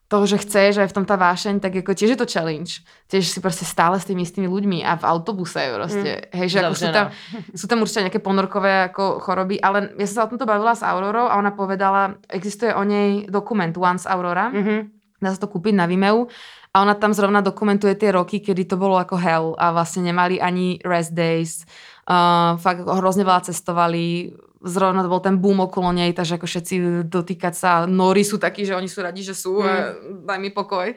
toho, 0.05 0.29
že 0.29 0.37
chceš, 0.37 0.77
aj 0.77 0.93
v 0.93 0.95
tom 1.01 1.05
tá 1.05 1.17
vášeň, 1.17 1.57
tak 1.57 1.81
ako 1.81 1.97
tiež 1.97 2.13
je 2.13 2.19
to 2.21 2.29
challenge. 2.29 2.85
Tiež 3.09 3.25
si 3.25 3.41
proste 3.41 3.65
stále 3.65 3.97
s 3.97 4.05
tými 4.05 4.21
istými 4.21 4.45
ľuďmi 4.45 4.85
a 4.85 5.01
v 5.01 5.03
autobuse 5.03 5.57
proste. 5.73 6.29
Mm, 6.29 6.45
hej, 6.45 6.47
že 6.53 6.57
ako 6.61 6.75
sú 6.77 6.87
tam, 6.93 7.05
sú 7.61 7.65
tam 7.65 7.77
určite 7.81 8.05
nejaké 8.05 8.21
ponorkové 8.21 8.93
ako 8.93 9.17
choroby, 9.17 9.57
ale 9.57 9.97
ja 9.97 10.05
som 10.05 10.15
sa 10.21 10.23
o 10.25 10.31
tomto 10.31 10.45
bavila 10.45 10.77
s 10.77 10.85
Aurorou 10.85 11.25
a 11.25 11.41
ona 11.41 11.57
povedala, 11.57 12.21
existuje 12.29 12.69
o 12.69 12.85
nej 12.85 13.25
dokument 13.25 13.73
Once 13.73 14.05
Aurora, 14.05 14.53
Mhm. 14.53 14.93
dá 15.25 15.33
sa 15.33 15.41
to 15.41 15.49
kúpiť 15.49 15.73
na 15.73 15.89
Vimeo 15.89 16.29
a 16.69 16.85
ona 16.85 16.93
tam 16.93 17.09
zrovna 17.09 17.41
dokumentuje 17.41 17.97
tie 17.97 18.13
roky, 18.13 18.45
kedy 18.45 18.69
to 18.69 18.77
bolo 18.77 19.01
ako 19.01 19.17
hell 19.17 19.45
a 19.57 19.73
vlastne 19.73 20.05
nemali 20.05 20.37
ani 20.37 20.77
rest 20.85 21.17
days, 21.17 21.65
uh, 22.05 22.59
fakt 22.61 22.85
hrozne 22.85 23.25
veľa 23.25 23.47
cestovali, 23.49 24.35
zrovna 24.63 25.03
to 25.03 25.11
bol 25.11 25.19
ten 25.19 25.35
boom 25.41 25.59
okolo 25.65 25.91
nej, 25.91 26.15
takže 26.15 26.39
ako 26.39 26.47
všetci 26.47 26.75
dotýkať 27.09 27.53
sa, 27.53 27.69
nori 27.89 28.23
sú 28.23 28.39
takí, 28.39 28.63
že 28.63 28.75
oni 28.75 28.87
sú 28.87 28.99
radi, 29.03 29.21
že 29.25 29.35
sú, 29.35 29.59
Mm. 29.59 29.67
mm. 29.67 30.25
daj 30.25 30.39
mi 30.39 30.49
pokoj. 30.53 30.95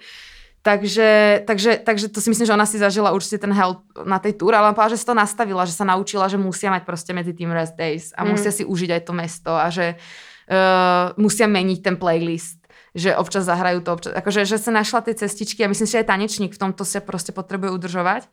Takže, 0.59 1.43
takže, 1.47 1.81
takže 1.81 2.07
to 2.11 2.19
si 2.21 2.29
myslím, 2.35 2.47
že 2.51 2.53
ona 2.53 2.67
si 2.67 2.77
zažila 2.83 3.15
určite 3.15 3.41
ten 3.41 3.55
hell 3.55 3.81
na 4.05 4.19
tej 4.19 4.37
túre, 4.37 4.59
ale 4.59 4.75
povedala, 4.75 4.93
že 4.93 5.01
si 5.01 5.07
to 5.07 5.15
nastavila, 5.17 5.65
že 5.65 5.73
sa 5.73 5.87
naučila, 5.87 6.29
že 6.29 6.37
musia 6.37 6.69
mať 6.69 6.83
proste 6.83 7.15
medzi 7.15 7.33
tým 7.33 7.49
rest 7.55 7.79
days 7.79 8.11
a 8.13 8.27
Mm. 8.27 8.37
musia 8.37 8.51
si 8.53 8.67
užiť 8.67 8.91
aj 8.99 9.03
to 9.07 9.13
mesto 9.15 9.53
a 9.55 9.71
že 9.71 9.95
uh, 9.95 11.15
musia 11.17 11.47
meniť 11.49 11.79
ten 11.81 11.97
playlist 11.97 12.59
že 12.97 13.15
občas 13.15 13.47
zahrajú 13.47 13.85
to, 13.85 13.91
občas, 13.95 14.13
akože, 14.17 14.49
že 14.49 14.59
sa 14.59 14.75
našla 14.75 15.07
tie 15.07 15.15
cestičky 15.15 15.63
a 15.63 15.71
myslím 15.71 15.87
si, 15.87 15.95
že 15.95 16.03
aj 16.03 16.09
tanečník 16.09 16.53
v 16.57 16.59
tomto 16.59 16.83
sa 16.83 16.99
proste 16.99 17.31
potrebuje 17.31 17.71
udržovať. 17.79 18.27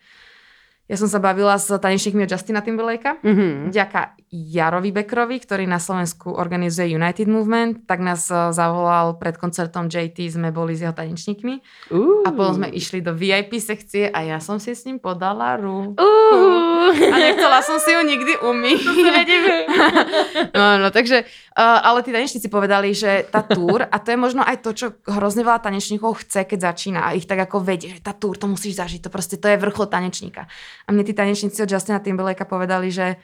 Ja 0.85 0.95
som 0.95 1.09
sa 1.09 1.17
bavila 1.17 1.57
s 1.57 1.65
tanečníkmi 1.65 2.23
od 2.23 2.31
Justina 2.31 2.61
Timberlakea, 2.61 3.17
Mhm. 3.25 3.73
vďaka 3.73 4.01
Jarovi 4.29 4.91
Bekrovi, 4.91 5.39
ktorý 5.39 5.65
na 5.65 5.79
Slovensku 5.79 6.29
organizuje 6.29 6.91
United 6.91 7.25
Movement, 7.25 7.87
tak 7.87 7.99
nás 7.99 8.27
eh, 8.27 8.53
zavolal 8.53 9.17
pred 9.17 9.33
koncertom 9.33 9.87
JT, 9.87 10.29
sme 10.29 10.51
boli 10.51 10.75
s 10.75 10.83
jeho 10.83 10.93
tanečníkmi 10.93 11.57
Uh. 11.89 12.21
a 12.21 12.29
potom 12.29 12.59
sme 12.59 12.67
išli 12.69 12.99
do 12.99 13.13
VIP 13.13 13.57
sekcie 13.57 14.11
a 14.11 14.21
ja 14.21 14.37
som 14.37 14.59
si 14.59 14.75
s 14.75 14.85
ním 14.85 14.99
podala 14.99 15.57
ru. 15.57 15.97
Uh. 15.97 16.93
A 16.93 17.15
nechcela 17.17 17.61
som 17.61 17.79
si 17.79 17.89
ju 17.89 18.01
nikdy 18.01 18.37
umyť. 18.37 18.81
No, 20.55 20.77
no, 20.77 20.87
takže, 20.91 21.23
uh, 21.55 21.79
ale 21.81 22.03
tí 22.03 22.11
tanečníci 22.11 22.47
povedali, 22.47 22.91
že 22.91 23.25
tá 23.25 23.41
túr, 23.41 23.83
a 23.83 23.97
to 23.97 24.11
je 24.11 24.19
možno 24.19 24.41
aj 24.41 24.61
to, 24.61 24.69
čo 24.71 24.85
hrozne 25.05 25.43
veľa 25.43 25.59
tanečníkov 25.61 26.23
chce, 26.23 26.45
keď 26.45 26.71
začína 26.71 26.99
a 27.01 27.15
ich 27.15 27.25
tak 27.25 27.39
ako 27.41 27.59
vedie, 27.59 27.91
že 27.91 28.01
tá 28.01 28.11
túr, 28.11 28.35
to 28.35 28.45
musíš 28.45 28.77
zažiť, 28.77 29.01
to 29.01 29.09
proste, 29.09 29.35
to 29.35 29.47
je 29.47 29.57
vrchol 29.57 29.87
tanečníka. 29.87 30.47
A 30.85 30.93
mne 30.93 31.03
tí 31.05 31.13
tanečníci 31.17 31.61
od 31.65 31.71
Justina 31.71 31.97
Timberlakea 31.97 32.45
povedali, 32.45 32.93
že 32.93 33.17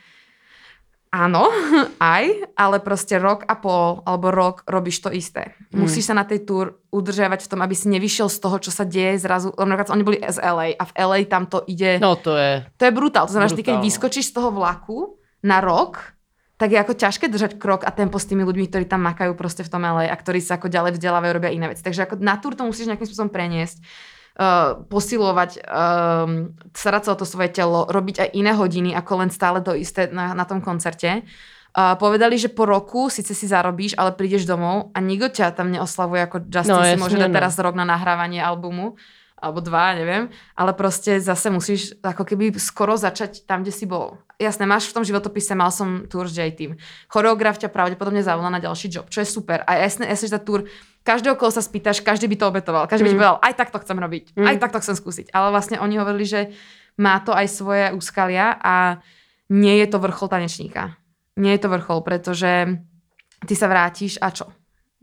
áno, 1.12 1.52
aj, 2.02 2.56
ale 2.56 2.78
proste 2.82 3.20
rok 3.20 3.46
a 3.46 3.60
pol 3.60 4.02
alebo 4.08 4.32
rok 4.32 4.64
robíš 4.66 5.04
to 5.06 5.10
isté. 5.14 5.54
Mm. 5.70 5.86
Musíš 5.86 6.10
sa 6.10 6.16
na 6.18 6.26
tej 6.26 6.48
túr 6.48 6.82
udržiavať 6.90 7.46
v 7.46 7.50
tom, 7.52 7.60
aby 7.62 7.76
si 7.76 7.92
nevyšiel 7.92 8.32
z 8.32 8.38
toho, 8.40 8.58
čo 8.58 8.72
sa 8.72 8.88
deje 8.88 9.20
zrazu. 9.22 9.54
Lebo 9.54 9.68
napríklad 9.70 9.94
oni 9.94 10.04
boli 10.08 10.18
z 10.24 10.40
LA 10.40 10.80
a 10.80 10.84
v 10.88 10.94
LA 10.96 11.20
tam 11.28 11.46
to 11.46 11.62
ide 11.68 12.00
No 12.02 12.18
to 12.18 12.34
je... 12.40 12.66
to 12.80 12.84
je 12.88 12.94
brutál. 12.96 13.28
To 13.28 13.36
znamená, 13.36 13.52
že 13.52 13.60
ty 13.60 13.68
keď 13.68 13.78
Brutálne. 13.78 13.92
vyskočíš 13.92 14.26
z 14.32 14.36
toho 14.40 14.50
vlaku 14.50 15.20
na 15.44 15.60
rok, 15.60 16.16
tak 16.62 16.70
je 16.70 16.78
ako 16.78 16.94
ťažké 16.94 17.26
držať 17.26 17.58
krok 17.58 17.82
a 17.82 17.90
tempo 17.90 18.22
s 18.22 18.30
tými 18.30 18.46
ľuďmi, 18.46 18.70
ktorí 18.70 18.86
tam 18.86 19.02
makajú 19.02 19.34
proste 19.34 19.66
v 19.66 19.72
tom 19.74 19.82
LA 19.82 20.14
a 20.14 20.16
ktorí 20.16 20.38
sa 20.38 20.62
ako 20.62 20.70
ďalej 20.70 20.94
vzdelávajú, 20.94 21.32
robia 21.34 21.50
iné 21.50 21.66
veci. 21.74 21.82
Takže 21.82 22.06
ako 22.06 22.22
na 22.22 22.38
túr 22.38 22.54
to 22.54 22.70
musíš 22.70 22.86
nejakým 22.86 23.10
spôsobom 23.10 23.34
preniesť, 23.34 23.82
uh, 24.42 24.82
posilovať, 24.90 25.62
um, 25.62 26.58
starať 26.74 27.02
sa 27.06 27.12
o 27.14 27.20
to 27.22 27.26
svoje 27.30 27.54
telo, 27.54 27.86
robiť 27.86 28.16
aj 28.26 28.30
iné 28.34 28.52
hodiny, 28.58 28.98
ako 28.98 29.22
len 29.22 29.30
stále 29.30 29.62
to 29.62 29.78
isté 29.78 30.10
na, 30.10 30.34
na 30.34 30.50
tom 30.50 30.66
koncerte. 30.66 31.22
Uh, 31.72 31.96
povedali, 31.96 32.36
že 32.36 32.52
po 32.52 32.68
roku 32.68 33.08
síce 33.08 33.32
si 33.32 33.48
zarobíš, 33.48 33.96
ale 33.96 34.12
prídeš 34.12 34.44
domov 34.44 34.92
a 34.92 35.00
nikto 35.00 35.40
ťa 35.40 35.56
tam 35.56 35.72
neoslavuje, 35.72 36.20
ako 36.28 36.38
Justin 36.50 36.74
No, 36.76 36.84
si 36.84 36.98
jasne, 36.98 37.00
môže 37.00 37.16
dať 37.22 37.32
no. 37.32 37.38
teraz 37.38 37.54
rok 37.62 37.78
na 37.78 37.86
nahrávanie 37.88 38.44
albumu 38.44 39.00
alebo 39.42 39.58
dva, 39.60 39.98
neviem, 39.98 40.30
ale 40.54 40.72
proste 40.78 41.18
zase 41.18 41.50
musíš 41.50 41.98
ako 42.06 42.24
keby 42.24 42.54
skoro 42.62 42.94
začať 42.94 43.44
tam, 43.50 43.66
kde 43.66 43.74
si 43.74 43.90
bol. 43.90 44.22
Jasné, 44.38 44.70
máš 44.70 44.94
v 44.94 45.02
tom 45.02 45.06
životopise, 45.06 45.58
mal 45.58 45.74
som 45.74 46.06
tour 46.06 46.30
s 46.30 46.38
J-Team. 46.38 46.78
Choreograf 47.10 47.58
ťa 47.58 47.74
pravdepodobne 47.74 48.22
zavolá 48.22 48.54
na 48.54 48.62
ďalší 48.62 48.94
job, 48.94 49.10
čo 49.10 49.26
je 49.26 49.28
super. 49.28 49.66
A 49.66 49.82
jasné, 49.82 50.06
jasné, 50.06 50.30
že 50.30 50.38
tá 50.38 50.42
tour, 50.42 50.70
každého, 51.02 51.34
koho 51.34 51.50
sa 51.50 51.66
spýtaš, 51.66 52.06
každý 52.06 52.30
by 52.30 52.38
to 52.38 52.46
obetoval. 52.54 52.86
Každý 52.86 53.06
by 53.06 53.10
ti 53.10 53.18
Mm. 53.18 53.22
povedal, 53.22 53.38
aj 53.42 53.54
tak 53.58 53.70
to 53.74 53.82
chcem 53.82 53.98
robiť, 53.98 54.26
Mm. 54.38 54.46
aj 54.46 54.56
tak 54.62 54.72
to 54.74 54.82
chcem 54.86 54.96
skúsiť. 54.98 55.28
Ale 55.34 55.50
vlastne 55.50 55.82
oni 55.82 55.98
hovorili, 55.98 56.26
že 56.30 56.42
má 57.02 57.18
to 57.26 57.34
aj 57.34 57.48
svoje 57.50 57.86
úskalia 57.98 58.54
a 58.62 59.02
nie 59.50 59.82
je 59.82 59.88
to 59.90 59.98
vrchol 59.98 60.30
tanečníka. 60.30 60.94
Nie 61.42 61.58
je 61.58 61.62
to 61.66 61.74
vrchol, 61.74 62.06
pretože 62.06 62.78
ty 63.50 63.54
sa 63.58 63.66
vrátiš 63.66 64.22
a 64.22 64.30
čo? 64.30 64.54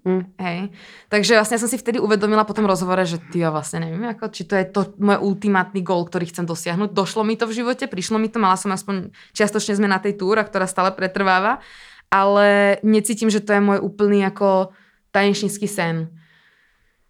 Mm. 0.08 0.24
Hej. 0.40 0.72
Takže 1.12 1.36
vlastne 1.36 1.60
som 1.60 1.68
si 1.68 1.76
vtedy 1.76 2.00
uvedomila 2.00 2.48
po 2.48 2.56
tom 2.56 2.64
rozhovore, 2.64 3.04
že 3.04 3.20
ty 3.28 3.44
ja 3.44 3.52
vlastne 3.52 3.84
neviem, 3.84 4.08
ako, 4.08 4.32
či 4.32 4.48
to 4.48 4.56
je 4.56 4.64
to 4.64 4.96
môj 4.96 5.20
ultimátny 5.20 5.84
gól, 5.84 6.08
ktorý 6.08 6.24
chcem 6.32 6.48
dosiahnuť. 6.48 6.96
Došlo 6.96 7.28
mi 7.28 7.36
to 7.36 7.44
v 7.44 7.60
živote, 7.60 7.84
prišlo 7.84 8.16
mi 8.16 8.32
to, 8.32 8.40
mala 8.40 8.56
som 8.56 8.72
aspoň, 8.72 9.12
čiastočne 9.36 9.76
sme 9.76 9.84
na 9.84 10.00
tej 10.00 10.16
túra, 10.16 10.40
ktorá 10.48 10.64
stále 10.64 10.96
pretrváva, 10.96 11.60
ale 12.08 12.80
necítim, 12.80 13.28
že 13.28 13.44
to 13.44 13.52
je 13.52 13.60
môj 13.60 13.84
úplný 13.84 14.24
ako 14.24 14.72
tanečnícky 15.12 15.68
sen. 15.68 16.08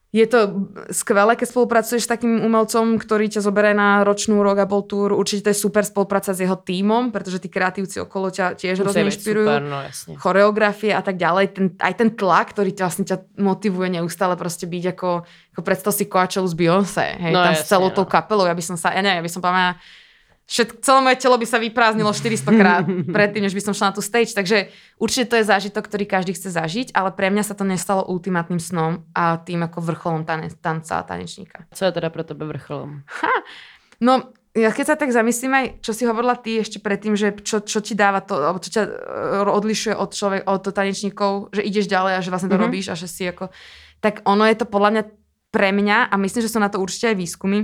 Je 0.09 0.25
to 0.25 0.73
skvelé, 0.89 1.37
keď 1.37 1.53
spolupracuješ 1.53 2.09
s 2.09 2.13
takým 2.13 2.41
umelcom, 2.41 2.97
ktorý 2.97 3.29
ťa 3.29 3.45
zoberie 3.45 3.77
na 3.77 4.01
ročnú 4.09 4.41
rok 4.41 4.57
a 4.57 4.65
pol 4.65 4.89
túr. 4.89 5.13
Určite 5.13 5.45
to 5.45 5.53
je 5.53 5.61
super 5.61 5.85
spolupráca 5.85 6.33
s 6.33 6.41
jeho 6.41 6.57
tímom, 6.57 7.13
pretože 7.13 7.45
tí 7.45 7.53
kreatívci 7.53 8.01
okolo 8.01 8.33
ťa 8.33 8.57
tiež 8.57 8.81
hrozne 8.81 9.05
inšpirujú 9.05 9.45
Super, 9.45 9.63
no 9.69 9.85
jasne. 9.85 10.17
choreografie 10.17 10.97
a 10.97 11.05
tak 11.05 11.21
ďalej, 11.21 11.45
ten, 11.53 11.67
aj 11.77 11.93
ten 12.01 12.09
tlak, 12.17 12.57
ktorý 12.57 12.73
ťa 12.73 12.85
vlastne 12.89 13.05
ťa 13.05 13.17
motivuje 13.37 14.01
neustále 14.01 14.33
proste 14.41 14.65
byť 14.65 14.85
ako, 14.97 15.29
ako 15.29 15.61
predstav 15.61 15.93
si 15.93 16.09
Coachella 16.09 16.49
z 16.49 16.57
Beyoncé, 16.57 17.07
hej, 17.21 17.33
No 17.37 17.45
tam 17.45 17.53
jasne, 17.53 17.65
s 17.65 17.69
celou 17.69 17.93
no. 17.93 17.97
tou 18.01 18.09
kapelou, 18.09 18.49
ja 18.49 18.57
by 18.57 18.65
som 18.65 18.81
sa, 18.81 18.97
ja 18.97 19.05
neviem, 19.05 19.21
ja 19.21 19.27
by 19.29 19.33
som 19.37 19.45
povedala, 19.45 19.77
všet, 20.49 20.81
celé 20.81 20.99
moje 21.05 21.21
telo 21.21 21.37
by 21.37 21.47
sa 21.47 21.61
vyprázdnilo 21.61 22.09
400 22.11 22.49
krát 22.57 22.85
predtým, 23.17 23.45
než 23.45 23.53
by 23.53 23.63
som 23.69 23.77
šla 23.77 23.93
na 23.93 23.95
tú 23.95 24.03
stage, 24.03 24.33
takže 24.33 24.73
určite 24.97 25.29
to 25.29 25.37
je 25.37 25.45
zážitok, 25.45 25.85
ktorý 25.85 26.09
každý 26.09 26.33
chce 26.33 26.49
zažiť, 26.57 26.97
ale 26.97 27.13
pre 27.13 27.29
mňa 27.29 27.45
sa 27.45 27.55
to 27.55 27.69
nestalo 27.69 28.09
ultimátnym 28.09 28.59
snom 28.59 29.05
a 29.13 29.37
tým 29.37 29.61
ako 29.69 29.85
vrcholom 29.85 30.25
tane, 30.25 30.49
tanca 30.59 30.99
a 30.99 31.07
tanečníka. 31.07 31.69
Co 31.77 31.85
je 31.85 31.93
teda 31.93 32.09
pro 32.09 32.25
tebe 32.25 32.49
vrcholom? 32.49 33.05
No, 34.01 34.33
ja 34.57 34.73
keď 34.73 34.95
sa 34.95 34.97
tak 34.97 35.13
zamyslím 35.13 35.53
aj, 35.55 35.67
čo 35.85 35.93
si 35.93 36.09
hovorila 36.09 36.35
ty 36.35 36.59
ešte 36.59 36.81
predtým, 36.81 37.15
že 37.15 37.37
čo, 37.45 37.61
čo 37.61 37.79
ti 37.85 37.93
dáva 37.93 38.25
to, 38.25 38.39
alebo 38.39 38.59
čo 38.59 38.73
ťa 38.73 38.83
e, 38.87 38.91
odlišuje 39.45 39.95
od 39.95 40.11
človek, 40.11 40.43
od 40.49 40.65
tanečníkov, 40.71 41.53
že 41.55 41.63
ideš 41.63 41.87
ďalej 41.87 42.13
a 42.19 42.25
že 42.25 42.31
vlastne 42.33 42.51
to 42.51 42.57
mm-hmm. 42.57 42.67
robíš 42.67 42.87
a 42.91 42.99
že 42.99 43.07
si 43.07 43.29
ako... 43.29 43.53
Tak 43.99 44.23
ono 44.25 44.47
je 44.47 44.57
to 44.57 44.67
podľa 44.67 44.91
mňa 44.95 45.03
pre 45.49 45.71
mňa, 45.73 46.13
a 46.13 46.15
myslím, 46.21 46.43
že 46.45 46.53
sú 46.53 46.59
na 46.61 46.69
to 46.69 46.79
určite 46.79 47.13
aj 47.13 47.17
výskumy, 47.17 47.59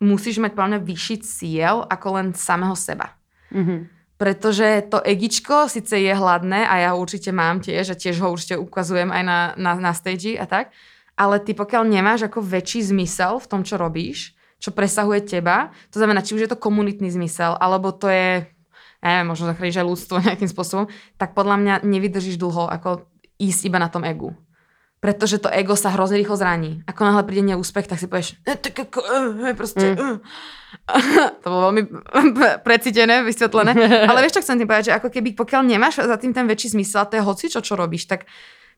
musíš 0.00 0.42
mať 0.42 0.52
mňa 0.56 0.78
vyšší 0.82 1.16
cieľ 1.24 1.84
ako 1.88 2.06
len 2.20 2.26
samého 2.36 2.76
seba. 2.76 3.16
Mm-hmm. 3.52 3.80
Pretože 4.16 4.88
to 4.88 5.04
egičko 5.04 5.68
síce 5.68 5.92
je 5.92 6.08
hladné 6.08 6.64
a 6.64 6.74
ja 6.80 6.88
ho 6.96 7.00
určite 7.00 7.36
mám 7.36 7.60
tiež 7.60 7.92
a 7.92 8.00
tiež 8.00 8.16
ho 8.24 8.32
určite 8.32 8.56
ukazujem 8.56 9.12
aj 9.12 9.22
na, 9.22 9.38
na, 9.60 9.72
na 9.76 9.92
stage 9.92 10.40
a 10.40 10.48
tak, 10.48 10.72
ale 11.20 11.36
ty 11.44 11.52
pokiaľ 11.52 11.84
nemáš 11.84 12.24
ako 12.24 12.40
väčší 12.40 12.92
zmysel 12.92 13.36
v 13.36 13.48
tom, 13.48 13.60
čo 13.60 13.76
robíš, 13.76 14.32
čo 14.56 14.72
presahuje 14.72 15.20
teba. 15.36 15.68
To 15.92 16.00
znamená, 16.00 16.24
či 16.24 16.32
už 16.32 16.48
je 16.48 16.50
to 16.52 16.60
komunitný 16.60 17.12
zmysel, 17.12 17.60
alebo 17.60 17.92
to 17.92 18.08
je, 18.08 18.48
ja 19.04 19.08
neviem, 19.20 19.28
možno 19.28 19.52
zachrániš 19.52 19.84
aj 19.84 19.88
ľudstvo 19.88 20.16
nejakým 20.24 20.48
spôsobom, 20.48 20.88
tak 21.20 21.36
podľa 21.36 21.56
mňa 21.60 21.74
nevydržíš 21.84 22.40
dlho 22.40 22.72
ako 22.72 23.04
ísť 23.36 23.68
iba 23.68 23.76
na 23.76 23.92
tom 23.92 24.00
egu. 24.08 24.32
Pretože 25.06 25.38
to 25.38 25.46
ego 25.46 25.78
sa 25.78 25.94
hrozne 25.94 26.18
rýchlo 26.18 26.34
zraní. 26.34 26.82
Ako 26.90 27.06
náhle 27.06 27.22
príde 27.22 27.54
neúspech, 27.54 27.86
tak 27.86 28.02
si 28.02 28.10
povieš, 28.10 28.42
e, 28.42 28.58
tak 28.58 28.74
ako, 28.74 28.98
e, 29.46 29.54
proste, 29.54 29.94
mm. 29.94 30.02
e. 30.02 30.18
to 31.42 31.46
bolo 31.46 31.70
veľmi 31.70 31.82
precítené, 32.66 33.22
vysvetlené. 33.22 33.70
Ale 34.10 34.26
vieš, 34.26 34.42
čo 34.42 34.42
chcem 34.42 34.58
tým 34.58 34.66
povedať, 34.66 34.90
že 34.90 34.98
ako 34.98 35.14
keby, 35.14 35.38
pokiaľ 35.38 35.62
nemáš 35.62 36.02
za 36.02 36.18
tým 36.18 36.34
ten 36.34 36.50
väčší 36.50 36.74
zmysel, 36.74 37.06
to 37.06 37.14
je 37.14 37.22
hoci 37.22 37.46
čo, 37.46 37.62
čo 37.62 37.78
robíš, 37.78 38.10
tak, 38.10 38.26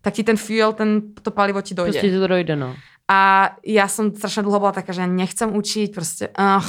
tak 0.05 0.13
ti 0.13 0.21
ten 0.21 0.37
fuel, 0.37 0.77
ten, 0.77 1.17
to 1.17 1.33
palivo 1.33 1.65
ti 1.65 1.73
dojde. 1.73 1.97
Proste 1.97 2.13
to 2.13 2.29
dojde, 2.29 2.55
no. 2.61 2.77
A 3.09 3.57
ja 3.65 3.89
som 3.89 4.13
strašne 4.13 4.45
dlho 4.45 4.61
bola 4.61 4.77
taká, 4.77 4.93
že 4.93 5.09
nechcem 5.09 5.49
učiť, 5.49 5.89
proste 5.97 6.29
uh, 6.37 6.61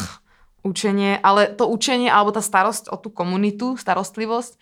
učenie, 0.63 1.19
ale 1.19 1.51
to 1.51 1.67
učenie 1.67 2.07
alebo 2.07 2.31
tá 2.31 2.39
starosť 2.39 2.87
o 2.87 2.95
tú 2.95 3.11
komunitu, 3.11 3.75
starostlivosť 3.75 4.55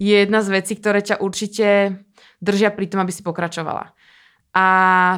je 0.00 0.16
jedna 0.24 0.40
z 0.40 0.48
vecí, 0.48 0.80
ktoré 0.80 1.04
ťa 1.04 1.20
určite 1.20 2.00
držia 2.40 2.72
pri 2.72 2.88
tom, 2.88 3.04
aby 3.04 3.12
si 3.12 3.20
pokračovala. 3.20 3.92
A 4.50 4.66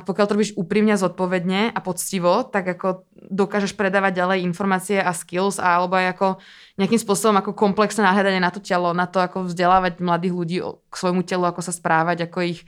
pokiaľ 0.04 0.26
to 0.28 0.34
robíš 0.36 0.52
úprimne, 0.60 0.92
zodpovedne 0.92 1.72
a 1.72 1.78
poctivo, 1.80 2.44
tak 2.44 2.68
ako 2.68 3.08
dokážeš 3.16 3.72
predávať 3.72 4.20
ďalej 4.20 4.44
informácie 4.44 5.00
a 5.00 5.08
skills 5.16 5.56
a 5.56 5.80
alebo 5.80 5.96
aj 5.96 6.12
ako 6.12 6.28
nejakým 6.76 7.00
spôsobom 7.00 7.40
ako 7.40 7.56
komplexné 7.56 8.04
nahľadanie 8.04 8.44
na 8.44 8.52
to 8.52 8.60
telo, 8.60 8.92
na 8.92 9.08
to, 9.08 9.24
ako 9.24 9.48
vzdelávať 9.48 10.04
mladých 10.04 10.34
ľudí 10.36 10.56
k 10.60 10.94
svojmu 10.94 11.24
telu, 11.24 11.48
ako 11.48 11.64
sa 11.64 11.72
správať, 11.72 12.28
ako 12.28 12.38
ich 12.44 12.60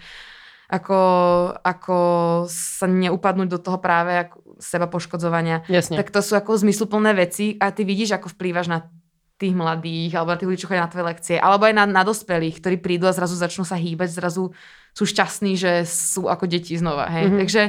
ako, 0.64 0.98
ako 1.60 1.96
sa 2.48 2.88
neupadnúť 2.88 3.48
do 3.52 3.60
toho 3.60 3.76
práve 3.78 4.16
ako 4.24 4.56
seba 4.56 4.88
poškodzovania. 4.88 5.60
Jasne. 5.68 6.00
Tak 6.00 6.08
to 6.08 6.24
sú 6.24 6.34
ako 6.40 6.56
zmysluplné 6.56 7.12
veci 7.12 7.60
a 7.60 7.68
ty 7.68 7.84
vidíš, 7.84 8.16
ako 8.16 8.32
vplývaš 8.32 8.72
na 8.72 8.88
tých 9.34 9.54
mladých, 9.54 10.14
alebo 10.14 10.30
na 10.30 10.38
tých 10.38 10.48
ľudí, 10.48 10.60
čo 10.62 10.68
chodia 10.70 10.86
na 10.86 10.92
tvoje 10.92 11.06
lekcie, 11.10 11.36
alebo 11.42 11.66
aj 11.66 11.74
na, 11.74 11.84
na 11.90 12.02
dospelých, 12.06 12.62
ktorí 12.62 12.76
prídu 12.78 13.10
a 13.10 13.16
zrazu 13.16 13.34
začnú 13.34 13.66
sa 13.66 13.74
hýbať, 13.74 14.14
zrazu 14.14 14.54
sú 14.94 15.04
šťastní, 15.10 15.58
že 15.58 15.82
sú 15.90 16.30
ako 16.30 16.46
deti 16.46 16.78
znova. 16.78 17.10
Hej? 17.10 17.26
Mm-hmm. 17.26 17.40
Takže 17.42 17.62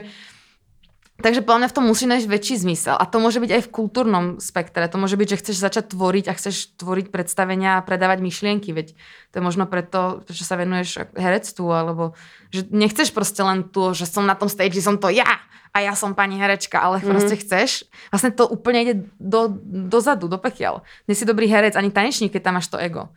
Takže 1.15 1.47
podľa 1.47 1.59
mňa 1.63 1.71
v 1.71 1.75
tom 1.79 1.85
musí 1.87 2.05
nájsť 2.11 2.27
väčší 2.27 2.55
zmysel. 2.67 2.99
A 2.99 3.07
to 3.07 3.23
môže 3.23 3.39
byť 3.39 3.51
aj 3.55 3.61
v 3.63 3.71
kultúrnom 3.71 4.25
spektre. 4.43 4.83
To 4.91 4.99
môže 4.99 5.15
byť, 5.15 5.27
že 5.31 5.39
chceš 5.39 5.57
začať 5.63 5.95
tvoriť 5.95 6.25
a 6.27 6.35
chceš 6.35 6.75
tvoriť 6.75 7.07
predstavenia 7.07 7.79
a 7.79 7.85
predávať 7.87 8.19
myšlienky. 8.19 8.75
Veď 8.75 8.91
to 9.31 9.39
je 9.39 9.43
možno 9.43 9.63
preto, 9.63 10.27
že 10.27 10.43
sa 10.43 10.59
venuješ 10.59 11.07
herectvu, 11.15 11.71
alebo 11.71 12.19
že 12.51 12.67
nechceš 12.67 13.15
proste 13.15 13.39
len 13.47 13.63
to, 13.63 13.95
že 13.95 14.11
som 14.11 14.27
na 14.27 14.35
tom 14.35 14.51
stage, 14.51 14.75
som 14.83 14.99
to 14.99 15.07
ja 15.07 15.39
a 15.71 15.77
ja 15.79 15.95
som 15.95 16.11
pani 16.15 16.35
herečka, 16.35 16.83
ale 16.83 16.99
mm-hmm. 16.99 17.11
proste 17.11 17.35
chceš. 17.39 17.87
Vlastne 18.11 18.35
to 18.35 18.43
úplne 18.51 18.79
ide 18.83 18.95
do, 19.15 19.55
dozadu, 19.87 20.27
do 20.27 20.35
pekiel. 20.35 20.83
Nie 21.07 21.15
si 21.15 21.23
dobrý 21.23 21.47
herec 21.47 21.79
ani 21.79 21.95
tanečník, 21.95 22.35
keď 22.35 22.51
tam 22.51 22.59
máš 22.59 22.67
to 22.67 22.75
ego. 22.75 23.11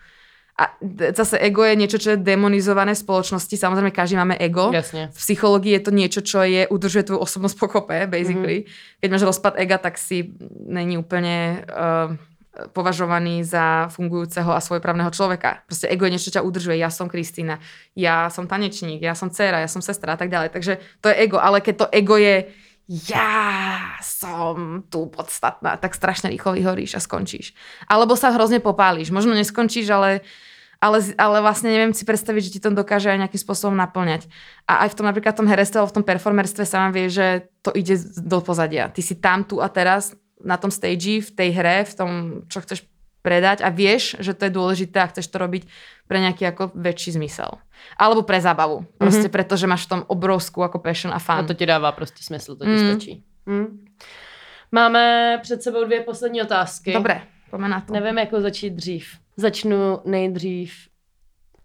A 0.59 0.75
zase 1.15 1.39
ego 1.39 1.63
je 1.63 1.79
niečo, 1.79 2.03
čo 2.03 2.09
je 2.13 2.19
demonizované 2.19 2.91
v 2.91 3.03
spoločnosti. 3.07 3.55
Samozrejme, 3.55 3.95
každý 3.95 4.19
máme 4.19 4.35
ego. 4.43 4.75
Jasne. 4.75 5.15
V 5.15 5.19
psychológii 5.23 5.79
je 5.79 5.83
to 5.87 5.93
niečo, 5.95 6.21
čo 6.27 6.43
je, 6.43 6.67
udržuje 6.67 7.07
tvoju 7.07 7.23
osobnosť 7.23 7.55
pokope, 7.55 8.11
basically. 8.11 8.67
Mm-hmm. 8.67 8.99
Keď 8.99 9.09
máš 9.09 9.23
rozpad 9.23 9.55
ega, 9.55 9.79
tak 9.79 9.95
si 10.03 10.35
není 10.67 10.99
úplne 10.99 11.63
uh, 11.63 12.11
považovaný 12.75 13.47
za 13.47 13.87
fungujúceho 13.95 14.51
a 14.51 14.59
svojprávneho 14.59 15.15
človeka. 15.15 15.63
Proste 15.63 15.87
ego 15.95 16.11
je 16.11 16.13
niečo, 16.19 16.27
čo 16.27 16.43
ťa 16.43 16.47
udržuje. 16.51 16.75
Ja 16.75 16.91
som 16.91 17.07
Kristýna, 17.07 17.63
ja 17.95 18.27
som 18.27 18.51
tanečník, 18.51 18.99
ja 18.99 19.15
som 19.15 19.31
dcera, 19.31 19.63
ja 19.63 19.71
som 19.71 19.79
sestra 19.79 20.15
a 20.15 20.19
tak 20.19 20.27
ďalej. 20.27 20.51
Takže 20.51 20.83
to 20.99 21.07
je 21.07 21.23
ego. 21.23 21.39
Ale 21.39 21.63
keď 21.63 21.87
to 21.87 21.91
ego 21.95 22.19
je 22.19 22.51
ja 22.89 24.01
som 24.01 24.81
tu 24.89 25.13
podstatná, 25.13 25.77
tak 25.77 25.93
strašne 25.93 26.33
rýchlo 26.33 26.57
vyhoríš 26.57 26.97
a 26.97 27.05
skončíš. 27.05 27.53
Alebo 27.85 28.17
sa 28.17 28.33
hrozne 28.33 28.65
popálíš. 28.65 29.13
Možno 29.13 29.37
neskončíš, 29.37 29.93
ale 29.93 30.25
ale, 30.79 31.03
ale 31.19 31.43
vlastne 31.43 31.75
neviem 31.75 31.91
si 31.91 32.07
predstaviť, 32.07 32.43
že 32.49 32.53
ti 32.55 32.61
to 32.63 32.71
dokáže 32.71 33.11
aj 33.11 33.27
nejakým 33.27 33.43
spôsobom 33.43 33.75
naplňať. 33.75 34.31
A 34.71 34.87
aj 34.87 34.95
v 34.95 34.97
tom 35.03 35.07
napríklad 35.11 35.35
tom 35.35 35.51
herectve, 35.51 35.83
v 35.83 35.97
tom 35.99 36.07
performerstve 36.07 36.63
sa 36.63 36.87
vám 36.87 36.95
vie, 36.95 37.11
že 37.11 37.51
to 37.67 37.75
ide 37.75 37.99
do 38.23 38.39
pozadia. 38.39 38.87
Ty 38.87 39.03
si 39.03 39.19
tam, 39.19 39.43
tu 39.43 39.59
a 39.59 39.67
teraz 39.67 40.15
na 40.39 40.55
tom 40.55 40.71
stage, 40.71 41.19
v 41.19 41.31
tej 41.35 41.51
hre, 41.51 41.83
v 41.83 41.95
tom, 41.99 42.11
čo 42.47 42.63
chceš 42.63 42.87
predať 43.29 43.61
a 43.61 43.69
vieš, 43.69 44.17
že 44.25 44.33
to 44.33 44.49
je 44.49 44.57
dôležité 44.57 45.05
a 45.05 45.11
chceš 45.13 45.29
to 45.29 45.37
robiť 45.37 45.69
pre 46.09 46.25
nejaký 46.25 46.49
ako 46.49 46.73
väčší 46.73 47.21
zmysel. 47.21 47.61
Alebo 48.01 48.25
pre 48.25 48.41
zábavu. 48.41 48.89
Proste 48.97 49.29
mm-hmm. 49.29 49.37
preto, 49.37 49.61
že 49.61 49.69
máš 49.69 49.85
v 49.85 49.93
tom 49.93 50.03
obrovskú 50.09 50.65
ako 50.65 50.81
passion 50.81 51.13
a 51.13 51.21
fan. 51.21 51.45
A 51.45 51.47
to 51.47 51.53
ti 51.53 51.69
dává 51.69 51.93
prostě 51.93 52.25
smysl, 52.25 52.57
to 52.57 52.65
ti 52.65 52.71
mm. 52.71 52.91
stačí. 52.91 53.13
Mm. 53.47 53.85
Máme 54.73 55.03
před 55.43 55.63
sebou 55.63 55.85
dvě 55.85 56.01
poslední 56.01 56.43
otázky. 56.43 56.93
Dobre, 56.93 57.21
poďme 57.51 57.69
na 57.69 57.81
to. 57.81 57.93
Nevím, 57.93 58.19
jako 58.19 58.41
začít 58.41 58.71
dřív. 58.71 59.07
Začnu 59.37 60.01
nejdřív 60.05 60.89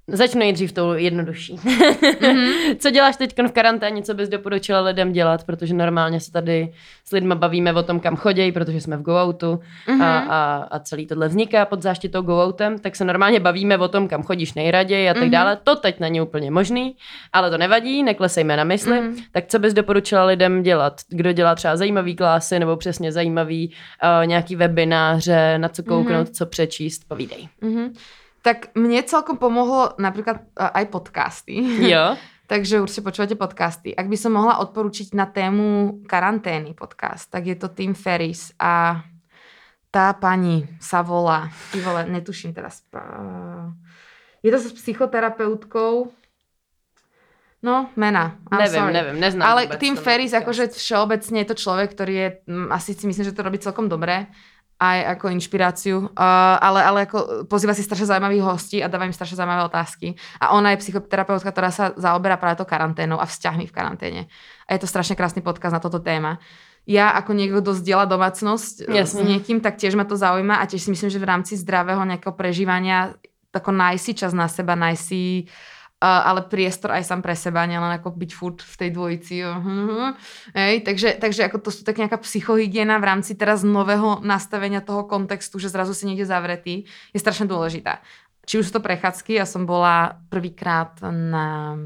Začnu 0.08 0.40
nejdřív 0.40 0.72
tou 0.72 0.94
jednodušší. 0.94 1.56
Mm-hmm. 1.56 2.76
co 2.80 2.90
děláš 2.90 3.18
teď 3.18 3.36
v 3.48 3.52
karanténě, 3.52 4.02
co 4.02 4.14
bys 4.14 4.30
doporučila 4.30 4.82
lidem 4.82 5.12
dělat, 5.12 5.44
protože 5.44 5.74
normálně 5.74 6.20
se 6.20 6.32
tady 6.32 6.74
s 7.06 7.12
lidma 7.12 7.36
bavíme 7.36 7.74
o 7.74 7.84
tom, 7.84 8.00
kam 8.00 8.16
chodí, 8.16 8.52
protože 8.52 8.82
jsme 8.82 8.98
v 8.98 9.02
GoOutu 9.02 9.60
mm-hmm. 9.88 10.04
a, 10.04 10.20
a, 10.20 10.68
a 10.72 10.80
celý 10.80 11.08
tohle 11.08 11.28
vzniká 11.28 11.66
pod 11.66 11.82
záštitou 11.82 12.22
GoOutem, 12.22 12.80
tak 12.80 12.96
se 12.96 13.06
normálně 13.06 13.40
bavíme 13.40 13.78
o 13.78 13.88
tom, 13.88 14.08
kam 14.08 14.24
chodíš 14.24 14.54
nejraději 14.54 15.10
a 15.10 15.14
tak 15.14 15.24
mm-hmm. 15.24 15.30
dále. 15.30 15.58
To 15.64 15.76
teď 15.76 16.00
není 16.00 16.22
úplně 16.22 16.52
možný, 16.52 16.96
ale 17.34 17.50
to 17.50 17.58
nevadí, 17.58 18.04
neklesejme 18.04 18.58
na 18.58 18.64
mysli. 18.64 19.00
Mm-hmm. 19.00 19.24
Tak 19.32 19.48
co 19.48 19.60
bys 19.60 19.74
doporučila 19.74 20.26
lidem 20.26 20.64
dělat? 20.64 21.02
Kdo 21.10 21.32
dělá 21.32 21.56
třeba 21.56 21.78
zajímavý 21.78 22.16
klásy 22.16 22.60
nebo 22.60 22.78
přesně 22.78 23.12
zajímavý 23.12 23.72
uh, 24.04 24.28
nějaký 24.28 24.56
webináře, 24.56 25.58
na 25.58 25.70
co 25.70 25.84
kouknout, 25.84 26.28
mm-hmm. 26.28 26.34
co 26.34 26.46
přečíst, 26.46 27.08
povídej. 27.08 27.48
Mm-hmm. 27.62 27.92
Tak 28.44 28.76
mne 28.76 29.00
celkom 29.08 29.40
pomohlo 29.40 29.96
napríklad 29.96 30.44
aj 30.54 30.86
podcasty. 30.92 31.56
Jo. 31.88 32.20
Takže 32.52 32.84
určite 32.84 33.08
počúvate 33.08 33.40
podcasty. 33.40 33.96
Ak 33.96 34.12
by 34.12 34.18
som 34.20 34.36
mohla 34.36 34.60
odporučiť 34.60 35.16
na 35.16 35.26
tému 35.32 36.04
karantény 36.04 36.76
podcast, 36.76 37.32
tak 37.32 37.48
je 37.48 37.56
to 37.56 37.72
Tim 37.72 37.96
Ferris 37.96 38.52
a 38.60 39.00
tá 39.88 40.12
pani 40.12 40.68
sa 40.82 41.00
volá, 41.06 41.48
ty 41.72 41.80
vole, 41.80 42.04
netuším 42.10 42.52
teraz. 42.52 42.84
Je 44.44 44.52
to 44.52 44.60
s 44.60 44.76
psychoterapeutkou, 44.76 46.12
No, 47.64 47.88
mena. 47.96 48.36
I'm 48.52 48.60
neviem, 48.60 48.76
sorry. 48.76 48.92
neviem, 48.92 49.18
neznám. 49.24 49.46
Ale 49.48 49.62
Tim 49.80 49.96
Ferris, 49.96 50.36
akože 50.36 50.76
všeobecne 50.76 51.38
je 51.40 51.48
to 51.48 51.56
človek, 51.56 51.96
ktorý 51.96 52.14
je, 52.14 52.28
asi 52.68 52.92
si 52.92 53.08
myslím, 53.08 53.24
že 53.24 53.32
to 53.32 53.40
robí 53.40 53.56
celkom 53.56 53.88
dobre 53.88 54.28
aj 54.82 55.00
ako 55.18 55.26
inšpiráciu, 55.32 55.98
uh, 56.12 56.58
ale, 56.60 56.80
ale 56.84 57.00
ako 57.08 57.48
pozýva 57.48 57.72
si 57.72 57.86
strašne 57.86 58.10
zaujímavých 58.10 58.44
hostí 58.44 58.78
a 58.84 58.92
dáva 58.92 59.08
im 59.08 59.16
strašne 59.16 59.40
zaujímavé 59.40 59.64
otázky. 59.70 60.18
A 60.42 60.58
ona 60.58 60.74
je 60.74 60.82
psychoterapeutka, 60.84 61.54
ktorá 61.54 61.70
sa 61.72 61.96
zaoberá 61.96 62.36
práve 62.36 62.60
to 62.60 62.68
karanténou 62.68 63.22
a 63.22 63.30
vzťahmi 63.30 63.70
v 63.70 63.76
karanténe. 63.76 64.22
A 64.68 64.70
je 64.76 64.80
to 64.84 64.88
strašne 64.90 65.16
krásny 65.16 65.40
podkaz 65.40 65.72
na 65.72 65.80
toto 65.80 66.04
téma. 66.04 66.42
Ja 66.84 67.16
ako 67.16 67.32
niekto, 67.32 67.64
kto 67.64 67.80
zdieľa 67.80 68.12
domácnosť 68.12 68.92
Jasne. 68.92 69.08
s 69.08 69.14
niekým, 69.24 69.64
tak 69.64 69.80
tiež 69.80 69.96
ma 69.96 70.04
to 70.04 70.20
zaujíma 70.20 70.60
a 70.60 70.68
tiež 70.68 70.84
si 70.84 70.90
myslím, 70.92 71.08
že 71.08 71.22
v 71.22 71.30
rámci 71.32 71.56
zdravého 71.56 72.04
nejakého 72.04 72.36
prežívania 72.36 73.16
tako 73.54 73.72
nájsť 73.72 74.04
si 74.04 74.12
čas 74.18 74.34
na 74.36 74.50
seba, 74.50 74.76
nájsť 74.76 75.04
si 75.06 75.48
ale 76.04 76.44
priestor 76.52 76.92
aj 76.92 77.08
sám 77.08 77.24
pre 77.24 77.32
seba, 77.32 77.64
nielen 77.64 77.96
ako 77.96 78.12
byť 78.12 78.32
furt 78.36 78.60
v 78.60 78.76
tej 78.76 78.90
dvojici. 78.92 79.36
Hej, 80.52 80.84
takže, 80.84 81.16
takže 81.16 81.48
ako 81.48 81.58
to 81.64 81.70
sú 81.72 81.88
tak 81.88 81.96
nejaká 81.96 82.20
psychohygiena 82.20 83.00
v 83.00 83.08
rámci 83.08 83.40
teraz 83.40 83.64
nového 83.64 84.20
nastavenia 84.20 84.84
toho 84.84 85.08
kontextu, 85.08 85.64
že 85.64 85.72
zrazu 85.72 85.96
si 85.96 86.04
niekde 86.04 86.28
zavretý, 86.28 86.84
je 87.16 87.20
strašne 87.24 87.48
dôležitá. 87.48 88.04
Či 88.44 88.60
už 88.60 88.68
sú 88.68 88.72
to 88.76 88.84
prechádzky, 88.84 89.40
ja 89.40 89.48
som 89.48 89.64
bola 89.64 90.20
prvýkrát 90.28 91.00
na 91.08 91.80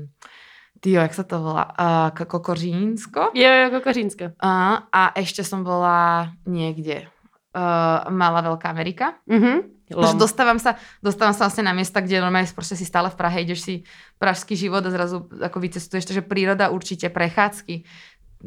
Tio, 0.78 1.01
jak 1.01 1.13
sa 1.13 1.26
to 1.26 1.41
volá? 1.41 1.74
Uh, 1.74 2.26
Kokořínsko? 2.26 3.34
Jo, 3.34 3.51
jo, 3.51 3.68
Kokořínsko. 3.74 4.38
Uh, 4.38 4.86
a 4.93 5.09
ešte 5.18 5.41
som 5.41 5.65
bola 5.65 6.30
niekde. 6.45 7.09
Uh, 7.58 8.05
Malá 8.14 8.45
Veľká 8.45 8.70
Amerika. 8.70 9.18
Uh-huh. 9.26 9.66
Lom. 9.89 10.20
Dostávam 10.20 10.62
sa, 10.62 10.78
dostávam 11.01 11.34
sa 11.34 11.49
vlastne 11.49 11.66
na 11.66 11.74
miesta, 11.74 12.05
kde 12.05 12.22
normálne 12.22 12.45
proste 12.53 12.78
si 12.78 12.86
stále 12.86 13.10
v 13.10 13.18
Prahe, 13.18 13.41
ideš 13.41 13.66
si 13.66 13.76
pražský 14.22 14.53
život 14.53 14.86
a 14.86 14.93
zrazu 14.93 15.26
ako 15.41 15.58
vycestuješ, 15.58 16.05
takže 16.05 16.28
príroda 16.28 16.70
určite, 16.70 17.10
prechádzky. 17.10 17.88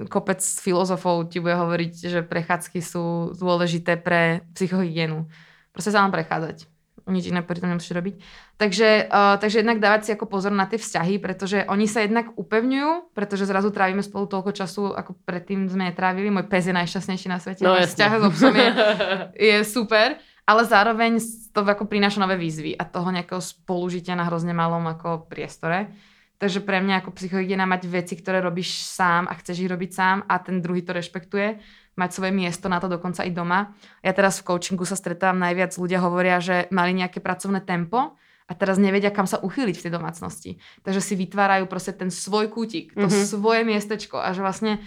kopec 0.07 0.39
filozofov 0.39 1.33
ti 1.33 1.43
bude 1.43 1.59
hovoriť, 1.59 1.93
že 1.97 2.21
prechádzky 2.23 2.79
sú 2.79 3.35
dôležité 3.35 3.99
pre 3.99 4.47
psychohygienu. 4.55 5.27
Proste 5.75 5.91
sa 5.91 6.07
vám 6.07 6.15
prechádzať. 6.15 6.71
Nič 7.09 7.31
iné 7.31 7.41
pri 7.41 7.63
tom 7.63 7.73
nemusíš 7.73 7.97
robiť. 7.97 8.15
Takže, 8.61 9.09
uh, 9.09 9.41
takže 9.41 9.65
jednak 9.65 9.81
dávať 9.81 10.01
si 10.05 10.11
ako 10.13 10.27
pozor 10.29 10.53
na 10.53 10.69
tie 10.69 10.77
vzťahy, 10.77 11.17
pretože 11.23 11.65
oni 11.69 11.89
sa 11.89 12.05
jednak 12.05 12.35
upevňujú, 12.37 13.15
pretože 13.17 13.49
zrazu 13.49 13.73
trávime 13.73 14.05
spolu 14.05 14.29
toľko 14.29 14.51
času, 14.53 14.93
ako 14.93 15.17
predtým 15.25 15.71
sme 15.71 15.89
netrávili. 15.89 16.29
Môj 16.29 16.51
pes 16.51 16.69
je 16.69 16.75
najšťastnejší 16.77 17.29
na 17.33 17.39
svete. 17.41 17.63
No, 17.65 17.79
vzťah 17.79 18.13
s 18.21 18.25
obsom 18.27 18.53
je, 18.53 18.69
je 19.55 19.57
super 19.65 20.21
ale 20.51 20.67
zároveň 20.67 21.23
to 21.55 21.63
ako 21.63 21.87
prináša 21.87 22.19
nové 22.19 22.35
výzvy 22.35 22.75
a 22.75 22.83
toho 22.83 23.15
nejakého 23.15 23.39
spolužitia 23.39 24.19
na 24.19 24.27
hrozne 24.27 24.51
malom 24.51 24.83
ako 24.83 25.31
priestore. 25.31 25.95
Takže 26.41 26.65
pre 26.65 26.81
mňa 26.81 27.05
ako 27.05 27.13
psychohygiena 27.13 27.69
mať 27.69 27.85
veci, 27.85 28.17
ktoré 28.17 28.41
robíš 28.41 28.81
sám 28.89 29.29
a 29.29 29.37
chceš 29.37 29.61
ich 29.61 29.69
robiť 29.69 29.91
sám 29.93 30.25
a 30.25 30.41
ten 30.41 30.65
druhý 30.65 30.81
to 30.81 30.97
rešpektuje, 30.97 31.61
mať 32.01 32.11
svoje 32.17 32.33
miesto 32.33 32.73
na 32.73 32.81
to 32.81 32.89
dokonca 32.89 33.21
i 33.29 33.33
doma. 33.33 33.77
Ja 34.01 34.17
teraz 34.17 34.41
v 34.41 34.49
coachingu 34.49 34.89
sa 34.89 34.97
stretávam 34.97 35.37
najviac, 35.37 35.77
ľudia 35.77 36.01
hovoria, 36.01 36.41
že 36.41 36.65
mali 36.73 36.97
nejaké 36.97 37.21
pracovné 37.21 37.61
tempo 37.61 38.17
a 38.49 38.53
teraz 38.57 38.81
nevedia, 38.81 39.13
kam 39.13 39.29
sa 39.29 39.37
uchyliť 39.37 39.77
v 39.77 39.85
tej 39.85 39.93
domácnosti. 39.93 40.51
Takže 40.81 41.05
si 41.05 41.15
vytvárajú 41.21 41.69
proste 41.69 41.93
ten 41.93 42.09
svoj 42.09 42.49
kútik, 42.49 42.97
to 42.97 43.05
mm-hmm. 43.05 43.29
svoje 43.29 43.61
miestečko 43.69 44.17
a 44.17 44.33
že 44.33 44.41
vlastne 44.41 44.81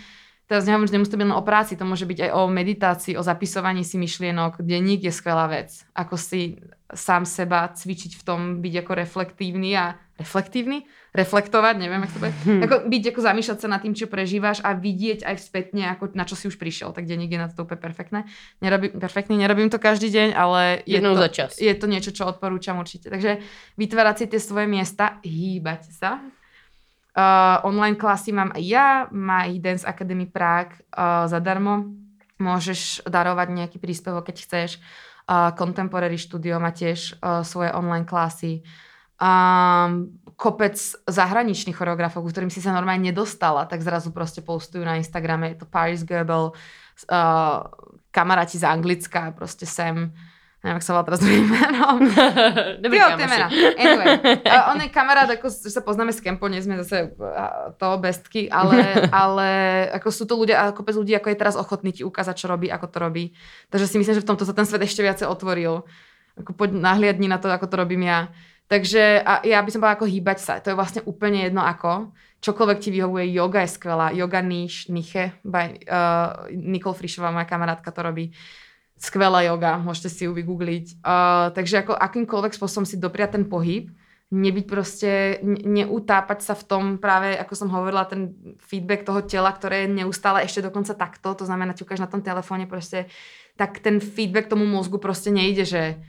Teraz 0.43 0.67
nehovorím, 0.67 0.91
že 0.91 0.95
nemusí 0.99 1.11
to 1.11 1.17
byť 1.17 1.27
len 1.31 1.39
o 1.39 1.47
práci, 1.47 1.79
to 1.79 1.87
môže 1.87 2.03
byť 2.03 2.19
aj 2.27 2.31
o 2.35 2.41
meditácii, 2.51 3.13
o 3.15 3.23
zapisovaní 3.23 3.87
si 3.87 3.95
myšlienok. 3.95 4.59
Denník 4.59 5.07
je 5.07 5.13
skvelá 5.15 5.47
vec. 5.47 5.71
Ako 5.95 6.19
si 6.19 6.59
sám 6.91 7.23
seba 7.23 7.71
cvičiť 7.71 8.19
v 8.19 8.23
tom, 8.27 8.39
byť 8.59 8.73
ako 8.83 8.91
reflektívny 8.91 9.71
a 9.79 9.95
reflektívny? 10.19 10.83
Reflektovať, 11.13 11.77
neviem, 11.77 12.01
ako 12.01 12.13
to 12.17 12.21
bude. 12.25 12.33
Hmm. 12.41 12.61
Ako 12.65 12.75
byť, 12.89 13.03
ako 13.13 13.21
zamýšľať 13.21 13.57
sa 13.61 13.67
nad 13.69 13.85
tým, 13.85 13.93
čo 13.93 14.09
prežívaš 14.09 14.65
a 14.65 14.73
vidieť 14.73 15.21
aj 15.21 15.35
spätne, 15.37 15.93
ako, 15.93 16.09
na 16.17 16.25
čo 16.25 16.33
si 16.33 16.49
už 16.49 16.57
prišiel. 16.57 16.89
Tak 16.89 17.05
denník 17.05 17.29
je 17.29 17.37
na 17.37 17.53
to 17.53 17.69
úplne 17.69 17.77
perfektné. 17.77 18.25
Nerobím, 18.65 18.97
perfektný, 18.97 19.37
nerobím 19.37 19.69
to 19.69 19.77
každý 19.77 20.09
deň, 20.09 20.33
ale 20.33 20.81
je 20.89 20.97
to, 20.97 21.13
za 21.13 21.29
čas. 21.29 21.51
je 21.61 21.73
to 21.77 21.85
niečo, 21.85 22.09
čo 22.09 22.25
odporúčam 22.25 22.81
určite. 22.81 23.13
Takže 23.13 23.45
vytvárať 23.77 24.15
si 24.17 24.25
tie 24.25 24.41
svoje 24.41 24.65
miesta, 24.65 25.21
hýbať 25.21 25.93
sa, 25.93 26.17
Uh, 27.13 27.61
online 27.61 27.93
klasy 27.93 28.33
mám 28.33 28.49
aj 28.57 28.63
ja, 28.65 29.05
má 29.13 29.45
ich 29.45 29.61
Dance 29.61 29.85
Academy 29.85 30.25
Prague 30.25 30.73
uh, 30.97 31.29
zadarmo. 31.29 31.93
Môžeš 32.41 33.05
darovať 33.05 33.53
nejaký 33.53 33.77
príspevok, 33.77 34.33
keď 34.33 34.37
chceš. 34.41 34.69
Uh, 35.29 35.53
Contemporary 35.53 36.17
Studio 36.17 36.57
má 36.57 36.73
tiež 36.73 37.21
uh, 37.21 37.45
svoje 37.45 37.69
online 37.69 38.09
klasy. 38.09 38.65
Um, 39.23 40.19
kopec 40.35 40.75
zahraničných 41.07 41.77
choreografov, 41.77 42.27
ktorým 42.27 42.51
si 42.51 42.59
sa 42.59 42.75
normálne 42.75 43.07
nedostala, 43.15 43.63
tak 43.63 43.79
zrazu 43.79 44.11
proste 44.11 44.43
postujú 44.43 44.83
na 44.83 44.99
Instagrame. 44.99 45.55
Je 45.55 45.63
to 45.63 45.67
Paris 45.69 46.03
Goebel, 46.03 46.51
uh, 46.51 47.63
kamaráti 48.11 48.59
z 48.59 48.67
Anglicka, 48.67 49.31
proste 49.31 49.63
sem 49.63 50.11
neviem, 50.63 50.79
ak 50.79 50.85
sa 50.87 50.95
volá 50.95 51.03
teraz 51.03 51.19
druhým 51.19 51.43
menom. 51.59 51.99
Dobrý 52.79 52.99
mena. 53.19 53.51
Anyway, 53.75 54.07
uh, 54.47 54.71
on 54.71 54.79
je 54.79 54.87
kamarát, 54.95 55.27
ako 55.27 55.51
sa 55.51 55.83
poznáme 55.83 56.15
s 56.15 56.23
Kempo, 56.23 56.47
nie 56.47 56.63
sme 56.63 56.79
zase 56.79 57.11
uh, 57.19 57.75
to 57.75 57.99
bestky, 57.99 58.47
ale, 58.47 58.79
ale 59.11 59.47
ako 59.91 60.07
sú 60.07 60.23
to 60.23 60.39
ľudia, 60.39 60.71
ako 60.71 60.87
bez 60.87 60.95
ľudí, 60.95 61.11
ako 61.19 61.35
je 61.35 61.37
teraz 61.39 61.59
ochotný 61.59 61.91
ti 61.91 62.07
ukázať, 62.07 62.35
čo 62.39 62.47
robí, 62.47 62.71
ako 62.71 62.87
to 62.87 62.97
robí. 63.03 63.35
Takže 63.75 63.91
si 63.91 63.99
myslím, 63.99 64.15
že 64.15 64.23
v 64.23 64.29
tomto 64.31 64.47
sa 64.47 64.55
ten 64.55 64.63
svet 64.63 64.87
ešte 64.87 65.03
viacej 65.03 65.27
otvoril. 65.27 65.83
Ako 66.39 66.55
poď 66.55 66.79
nahliadni 66.79 67.27
na 67.27 67.37
to, 67.37 67.51
ako 67.51 67.67
to 67.67 67.75
robím 67.75 68.07
ja. 68.07 68.31
Takže 68.67 69.21
a 69.21 69.43
ja 69.43 69.59
by 69.59 69.69
som 69.69 69.79
povedala 69.83 69.97
ako 69.99 70.09
hýbať 70.09 70.39
sa. 70.39 70.53
To 70.63 70.71
je 70.71 70.79
vlastne 70.79 71.01
úplne 71.05 71.45
jedno 71.45 71.61
ako. 71.61 72.15
Čokoľvek 72.43 72.79
ti 72.79 72.89
vyhovuje, 72.91 73.31
yoga 73.35 73.63
je 73.63 73.75
skvelá. 73.75 74.11
Yoga 74.15 74.43
Niche, 74.43 74.89
Niche, 74.91 75.37
by 75.43 75.83
uh, 75.87 76.51
Nicole 76.51 76.97
Frišová, 76.97 77.31
moja 77.31 77.47
kamarátka 77.47 77.91
to 77.91 78.01
robí 78.01 78.35
skvelá 79.03 79.43
yoga, 79.43 79.83
môžete 79.83 80.09
si 80.09 80.21
ju 80.23 80.31
vygoogliť. 80.31 81.03
Uh, 81.03 81.51
takže 81.51 81.83
ako 81.83 81.99
akýmkoľvek 81.99 82.55
spôsobom 82.55 82.87
si 82.87 82.95
dopriať 82.95 83.35
ten 83.35 83.45
pohyb, 83.51 83.91
nebyť 84.33 84.65
proste, 84.65 85.11
neutápať 85.45 86.39
sa 86.41 86.57
v 86.57 86.63
tom 86.65 86.83
práve, 86.97 87.37
ako 87.37 87.53
som 87.53 87.69
hovorila, 87.69 88.09
ten 88.09 88.33
feedback 88.63 89.05
toho 89.05 89.21
tela, 89.27 89.53
ktoré 89.53 89.85
je 89.85 89.93
neustále 90.01 90.41
ešte 90.41 90.65
dokonca 90.65 90.97
takto, 90.97 91.37
to 91.37 91.45
znamená, 91.45 91.77
ťukáš 91.77 92.01
na 92.01 92.09
tom 92.09 92.25
telefóne 92.25 92.65
proste, 92.65 93.11
tak 93.59 93.83
ten 93.83 94.01
feedback 94.01 94.49
tomu 94.49 94.65
mozgu 94.65 94.97
proste 94.97 95.29
nejde, 95.29 95.67
že 95.67 96.01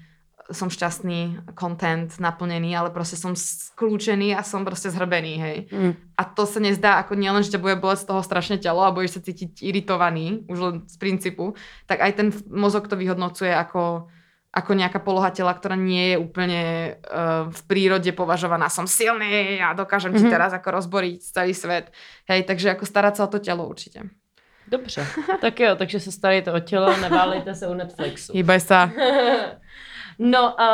som 0.53 0.69
šťastný, 0.69 1.49
content, 1.57 2.13
naplnený, 2.21 2.77
ale 2.77 2.93
proste 2.93 3.17
som 3.17 3.33
skľúčený 3.33 4.37
a 4.37 4.45
som 4.45 4.61
proste 4.61 4.93
zhrbený, 4.93 5.35
hej. 5.41 5.59
Mm. 5.73 5.93
A 6.21 6.23
to 6.29 6.45
sa 6.45 6.61
nezdá 6.61 7.01
ako 7.01 7.17
nielen, 7.17 7.41
že 7.41 7.57
ťa 7.57 7.65
bude 7.65 7.81
boleť 7.81 8.05
z 8.05 8.09
toho 8.13 8.21
strašne 8.21 8.61
telo 8.61 8.85
a 8.85 8.93
budeš 8.93 9.17
sa 9.17 9.25
cítiť 9.25 9.65
iritovaný, 9.65 10.45
už 10.45 10.59
len 10.61 10.75
z 10.85 10.97
princípu, 11.01 11.57
tak 11.89 12.05
aj 12.05 12.13
ten 12.13 12.29
mozog 12.53 12.93
to 12.93 13.01
vyhodnocuje 13.01 13.57
ako, 13.57 14.13
ako 14.53 14.71
nejaká 14.77 15.01
poloha 15.01 15.33
tela, 15.33 15.57
ktorá 15.57 15.81
nie 15.81 16.13
je 16.13 16.17
úplne 16.21 16.63
uh, 16.93 17.49
v 17.49 17.61
prírode 17.65 18.13
považovaná. 18.13 18.69
Som 18.69 18.85
silný 18.85 19.65
a 19.65 19.73
dokážem 19.73 20.13
mm-hmm. 20.13 20.29
ti 20.29 20.29
mhm. 20.29 20.35
teraz 20.37 20.53
ako 20.53 20.69
rozboriť 20.77 21.25
celý 21.25 21.57
svet. 21.57 21.89
Hej, 22.29 22.45
takže 22.45 22.77
ako 22.77 22.85
starať 22.85 23.15
sa 23.17 23.25
o 23.25 23.33
to 23.33 23.41
telo 23.41 23.65
určite. 23.65 24.13
Dobře, 24.65 25.07
tak 25.41 25.61
jo, 25.61 25.77
takže 25.77 26.01
se 26.01 26.13
starejte 26.13 26.53
o 26.53 26.61
tělo, 26.61 26.97
neválejte 26.97 27.55
se 27.55 27.69
u 27.69 27.75
Netflixu. 27.75 28.33
Hýbaj 28.33 28.61
sa. 28.61 28.89
No 30.19 30.61
a 30.61 30.69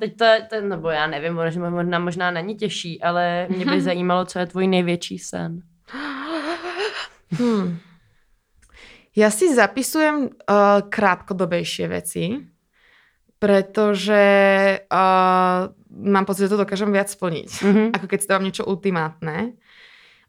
teď 0.00 0.16
to, 0.16 0.24
je, 0.24 0.42
to 0.50 0.60
nebo 0.60 0.90
já 0.90 1.06
nevím, 1.06 1.34
možná, 1.34 1.70
možná, 1.70 1.98
možná 1.98 2.30
není 2.30 2.56
těžší, 2.56 3.02
ale 3.02 3.46
mě 3.48 3.64
by 3.64 3.80
zajímalo, 3.80 4.24
co 4.24 4.38
je 4.38 4.46
tvůj 4.46 4.66
největší 4.66 5.18
sen. 5.18 5.62
Hmm. 7.30 7.78
Ja 9.16 9.32
si 9.32 9.48
zapisujem 9.48 10.28
uh, 10.28 10.84
krátkodobejšie 10.92 11.88
veci, 11.88 12.24
pretože 13.40 14.22
uh, 14.92 15.72
mám 15.88 16.24
pocit, 16.28 16.44
že 16.44 16.52
to 16.52 16.60
dokážem 16.60 16.92
viac 16.92 17.08
splniť, 17.08 17.48
mm-hmm. 17.48 17.88
ako 17.96 18.06
keď 18.12 18.18
si 18.20 18.28
dávam 18.28 18.44
niečo 18.44 18.68
ultimátne. 18.68 19.56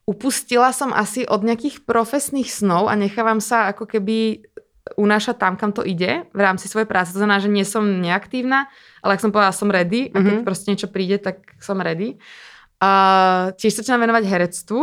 Upustila 0.07 0.71
som 0.71 0.95
asi 0.95 1.27
od 1.27 1.43
nejakých 1.43 1.83
profesných 1.83 2.47
snov 2.47 2.87
a 2.87 2.95
nechávam 2.95 3.43
sa 3.43 3.67
ako 3.75 3.91
keby 3.91 4.47
unášať 4.95 5.35
tam, 5.35 5.59
kam 5.59 5.75
to 5.75 5.83
ide 5.83 6.23
v 6.31 6.39
rámci 6.39 6.71
svojej 6.71 6.87
práce. 6.87 7.11
To 7.11 7.19
znamená, 7.19 7.43
že 7.43 7.51
nie 7.51 7.67
som 7.67 7.83
neaktívna, 7.83 8.71
ale 9.03 9.17
ak 9.17 9.23
som 9.23 9.33
povedala, 9.33 9.51
som 9.51 9.67
ready 9.67 10.13
a 10.13 10.21
keď 10.21 10.23
mm-hmm. 10.23 10.47
proste 10.47 10.67
niečo 10.71 10.87
príde, 10.87 11.19
tak 11.19 11.43
som 11.59 11.81
ready. 11.83 12.15
A 12.77 12.91
tiež 13.57 13.73
sa 13.73 13.81
začínam 13.81 14.05
venovať 14.05 14.23
herectvu. 14.29 14.79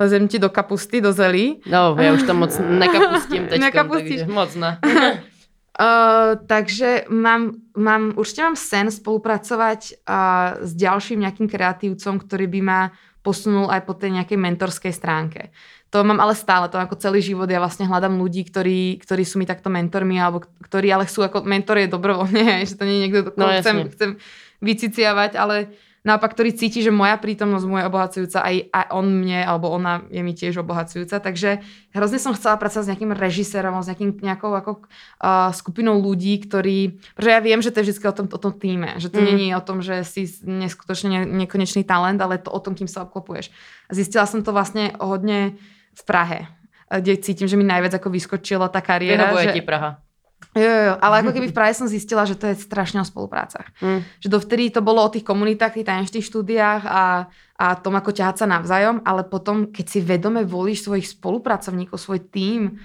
Lezem 0.00 0.24
ti 0.26 0.40
do 0.40 0.48
kapusty, 0.48 1.04
do 1.04 1.12
zelí. 1.12 1.60
No, 1.68 1.92
ja 2.00 2.16
už 2.16 2.24
to 2.24 2.32
moc 2.32 2.50
nekapustím 2.56 3.46
teďkom, 3.46 3.92
takže 3.92 4.26
moc 4.26 4.50
ne. 4.62 4.80
Uh, 5.72 6.36
takže 6.48 7.08
mám, 7.08 7.56
mám, 7.72 8.12
určite 8.20 8.44
mám 8.44 8.56
sen 8.60 8.92
spolupracovať 8.92 10.04
uh, 10.04 10.60
s 10.60 10.72
ďalším 10.76 11.24
nejakým 11.24 11.48
kreatívcom, 11.48 12.20
ktorý 12.20 12.44
by 12.44 12.60
ma 12.60 12.80
posunul 13.24 13.72
aj 13.72 13.80
po 13.88 13.96
tej 13.96 14.20
nejakej 14.20 14.36
mentorskej 14.36 14.92
stránke. 14.92 15.48
To 15.92 16.00
mám 16.00 16.24
ale 16.24 16.32
stále, 16.32 16.72
to 16.72 16.80
ako 16.80 16.96
celý 16.96 17.20
život 17.20 17.44
ja 17.52 17.60
vlastne 17.60 17.84
hľadám 17.84 18.16
ľudí, 18.16 18.48
ktorí, 18.48 18.96
ktorí 19.04 19.28
sú 19.28 19.36
mi 19.36 19.44
takto 19.44 19.68
mentormi, 19.68 20.16
alebo 20.16 20.40
ktorí 20.64 20.88
ale 20.88 21.04
sú 21.04 21.20
ako 21.20 21.44
mentor 21.44 21.84
je 21.84 21.92
dobrovoľne, 21.92 22.44
že 22.68 22.80
to 22.80 22.88
nie 22.88 22.96
je 22.96 23.02
niekto, 23.04 23.36
no, 23.36 23.52
chcem, 23.60 23.92
chcem 23.92 24.10
vyciciavať, 24.64 25.36
ale 25.36 25.76
naopak, 26.02 26.34
ktorý 26.34 26.50
cíti, 26.56 26.82
že 26.82 26.90
moja 26.90 27.14
prítomnosť 27.14 27.66
mu 27.66 27.78
je 27.78 27.86
obohacujúca, 27.86 28.38
aj, 28.42 28.56
aj 28.74 28.86
on 28.90 29.06
mne, 29.06 29.44
alebo 29.46 29.70
ona 29.70 30.02
je 30.10 30.22
mi 30.24 30.34
tiež 30.34 30.58
obohacujúca. 30.64 31.22
Takže 31.22 31.62
hrozne 31.94 32.18
som 32.18 32.34
chcela 32.34 32.58
pracovať 32.58 32.84
s 32.84 32.90
nejakým 32.90 33.12
režisérom, 33.14 33.78
s 33.78 33.90
nejakým, 33.90 34.18
nejakou 34.18 34.50
ako, 34.50 34.72
uh, 35.22 35.54
skupinou 35.54 36.02
ľudí, 36.02 36.42
ktorí... 36.42 36.98
Pretože 37.14 37.30
ja 37.30 37.40
viem, 37.42 37.60
že 37.62 37.70
to 37.70 37.80
je 37.80 37.94
vždy 37.94 38.06
o 38.10 38.16
tom, 38.16 38.26
o 38.26 38.38
tom 38.42 38.52
týme. 38.56 38.98
Že 38.98 39.08
to 39.14 39.18
mm. 39.22 39.26
je 39.28 39.54
o 39.54 39.62
tom, 39.62 39.78
že 39.78 39.96
si 40.02 40.26
neskutočne 40.42 41.22
nekonečný 41.22 41.86
talent, 41.86 42.18
ale 42.18 42.42
to 42.42 42.50
o 42.50 42.58
tom, 42.58 42.74
kým 42.74 42.90
sa 42.90 43.06
obklopuješ. 43.06 43.54
Zistila 43.92 44.26
som 44.26 44.42
to 44.42 44.50
vlastne 44.50 44.90
hodne 44.98 45.54
v 45.92 46.02
Prahe, 46.08 46.48
kde 46.88 47.20
cítim, 47.20 47.48
že 47.48 47.56
mi 47.56 47.64
najviac 47.64 47.96
ako 47.96 48.08
vyskočila 48.12 48.68
tá 48.68 48.80
kariéra. 48.80 49.32
Vyhovuje 49.32 49.46
že... 49.52 49.56
ti 49.56 49.62
Praha. 49.64 50.00
Jo, 50.52 50.68
jo, 50.68 50.94
ale 51.00 51.14
ako 51.24 51.30
keby 51.32 51.48
v 51.48 51.56
Prahe 51.56 51.72
som 51.72 51.88
zistila, 51.88 52.28
že 52.28 52.36
to 52.36 52.50
je 52.50 52.60
strašne 52.60 53.00
o 53.00 53.06
spoluprácach. 53.06 53.72
Mm. 53.80 54.04
Že 54.20 54.28
dovtedy 54.28 54.64
to 54.68 54.84
bolo 54.84 55.00
o 55.00 55.12
tých 55.12 55.24
komunitách, 55.24 55.80
tých 55.80 55.88
tajemných 55.88 56.28
štúdiách 56.28 56.82
a, 56.84 57.30
a 57.56 57.66
tom, 57.80 57.96
ako 57.96 58.12
ťahať 58.12 58.44
sa 58.44 58.46
navzájom, 58.50 59.00
ale 59.06 59.24
potom, 59.24 59.72
keď 59.72 59.86
si 59.88 59.98
vedome 60.04 60.44
volíš 60.44 60.84
svojich 60.84 61.08
spolupracovníkov, 61.16 61.96
svoj 61.96 62.20
tím, 62.28 62.76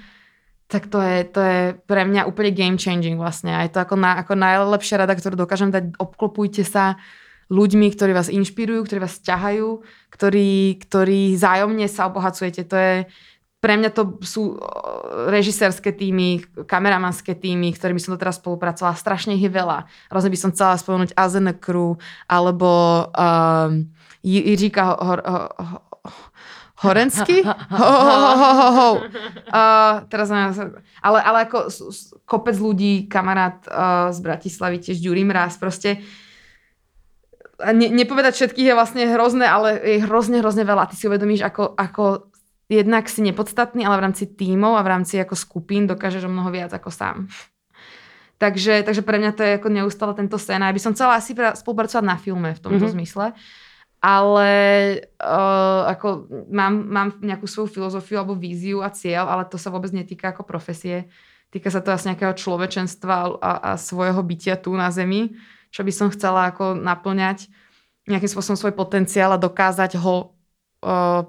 tak 0.67 0.91
to 0.91 0.99
je, 0.99 1.23
to 1.31 1.39
je 1.39 1.59
pre 1.87 2.03
mňa 2.03 2.27
úplne 2.27 2.51
game 2.51 2.75
changing 2.75 3.15
vlastne. 3.15 3.55
A 3.55 3.63
je 3.63 3.71
to 3.71 3.79
ako, 3.79 3.95
na, 3.95 4.19
ako 4.19 4.35
najlepšia 4.35 4.99
rada, 4.99 5.15
ktorú 5.15 5.39
dokážem 5.39 5.71
dať, 5.71 5.95
obklopujte 5.95 6.67
sa 6.67 6.99
ľuďmi, 7.47 7.87
ktorí 7.95 8.11
vás 8.11 8.27
inšpirujú, 8.27 8.83
ktorí 8.83 8.99
vás 8.99 9.19
ťahajú, 9.23 9.81
ktorí, 10.11 10.81
ktorí 10.83 11.35
zájomne 11.39 11.87
sa 11.87 12.11
obohacujete. 12.11 12.67
To 12.67 12.75
je, 12.75 12.95
pre 13.57 13.73
mňa 13.79 13.89
to 13.95 14.19
sú 14.21 14.59
režisérske 15.31 15.95
týmy, 15.95 16.43
kameramanské 16.67 17.33
týmy, 17.33 17.73
ktorými 17.73 17.97
som 18.03 18.13
doteraz 18.13 18.37
spolupracovala. 18.37 18.99
Strašne 18.99 19.39
ich 19.39 19.47
je 19.47 19.51
veľa. 19.51 19.87
Rozne 20.11 20.29
by 20.29 20.39
som 20.39 20.51
chcela 20.53 20.77
spomenúť 20.77 21.15
Azen 21.15 21.49
Crew 21.57 21.95
alebo 22.27 22.69
um, 23.15 23.87
Jiříka 24.21 24.99
Horensky? 26.77 27.41
Ho, 27.73 27.89
ho, 27.89 28.15
ho, 28.21 28.33
ho, 28.37 28.51
ho, 28.53 28.69
ho. 28.69 28.89
Uh, 29.49 30.05
teraz 30.13 30.29
ale, 30.29 31.19
ale 31.25 31.37
ako 31.49 31.73
kopec 32.29 32.53
ľudí, 32.53 33.09
kamarát 33.09 33.65
uh, 33.65 34.13
z 34.13 34.21
Bratislavy, 34.21 34.77
tiež 34.77 35.01
Ďuri 35.01 35.25
Mraz, 35.25 35.57
proste 35.57 36.05
ne, 37.61 37.87
nepovedať 37.89 38.33
všetkých 38.37 38.67
je 38.69 38.77
vlastne 38.77 39.03
hrozné, 39.09 39.45
ale 39.49 39.81
je 39.81 40.05
hrozne, 40.05 40.41
hrozne 40.41 40.63
veľa. 40.63 40.85
A 40.85 40.89
ty 40.89 40.95
si 40.95 41.09
uvedomíš, 41.09 41.45
ako, 41.45 41.73
ako 41.73 42.29
jednak 42.69 43.09
si 43.09 43.23
nepodstatný, 43.23 43.85
ale 43.87 43.97
v 43.97 44.05
rámci 44.11 44.23
tímov 44.29 44.77
a 44.77 44.85
v 44.85 44.91
rámci 44.91 45.17
ako 45.17 45.33
skupín 45.33 45.87
dokážeš 45.87 46.27
o 46.27 46.31
mnoho 46.31 46.53
viac 46.53 46.71
ako 46.75 46.93
sám. 46.93 47.17
Takže, 48.37 48.85
takže 48.85 49.01
pre 49.01 49.17
mňa 49.17 49.31
to 49.33 49.41
je 49.41 49.57
ako 49.57 49.69
neustále 49.73 50.13
tento 50.13 50.37
scéna. 50.37 50.69
Ja 50.69 50.77
by 50.77 50.81
som 50.83 50.93
chcela 50.93 51.17
asi 51.17 51.33
spolupracovať 51.33 52.05
na 52.05 52.21
filme 52.21 52.53
v 52.53 52.61
tomto 52.61 52.85
mm-hmm. 52.85 52.93
zmysle 52.93 53.33
ale 53.97 54.49
uh, 55.17 55.81
ako 55.89 56.29
mám, 56.53 56.73
mám 56.85 57.07
nejakú 57.17 57.49
svoju 57.49 57.81
filozofiu 57.81 58.21
alebo 58.21 58.37
víziu 58.37 58.85
a 58.85 58.93
cieľ, 58.93 59.25
ale 59.25 59.49
to 59.49 59.57
sa 59.57 59.73
vôbec 59.73 59.89
netýka 59.89 60.29
ako 60.29 60.45
profesie. 60.45 61.09
Týka 61.49 61.73
sa 61.73 61.81
to 61.81 61.89
asi 61.89 62.13
nejakého 62.13 62.37
človečenstva 62.37 63.41
a, 63.41 63.51
a 63.57 63.71
svojho 63.79 64.21
bytia 64.21 64.59
tu 64.59 64.75
na 64.77 64.93
Zemi, 64.93 65.33
čo 65.71 65.81
by 65.83 65.91
som 65.93 66.07
chcela 66.13 66.51
ako 66.51 66.77
naplňať 66.77 67.51
nejakým 68.07 68.31
spôsobom 68.31 68.55
svoj 68.55 68.73
potenciál 68.73 69.35
a 69.35 69.41
dokázať 69.41 69.99
ho 69.99 70.37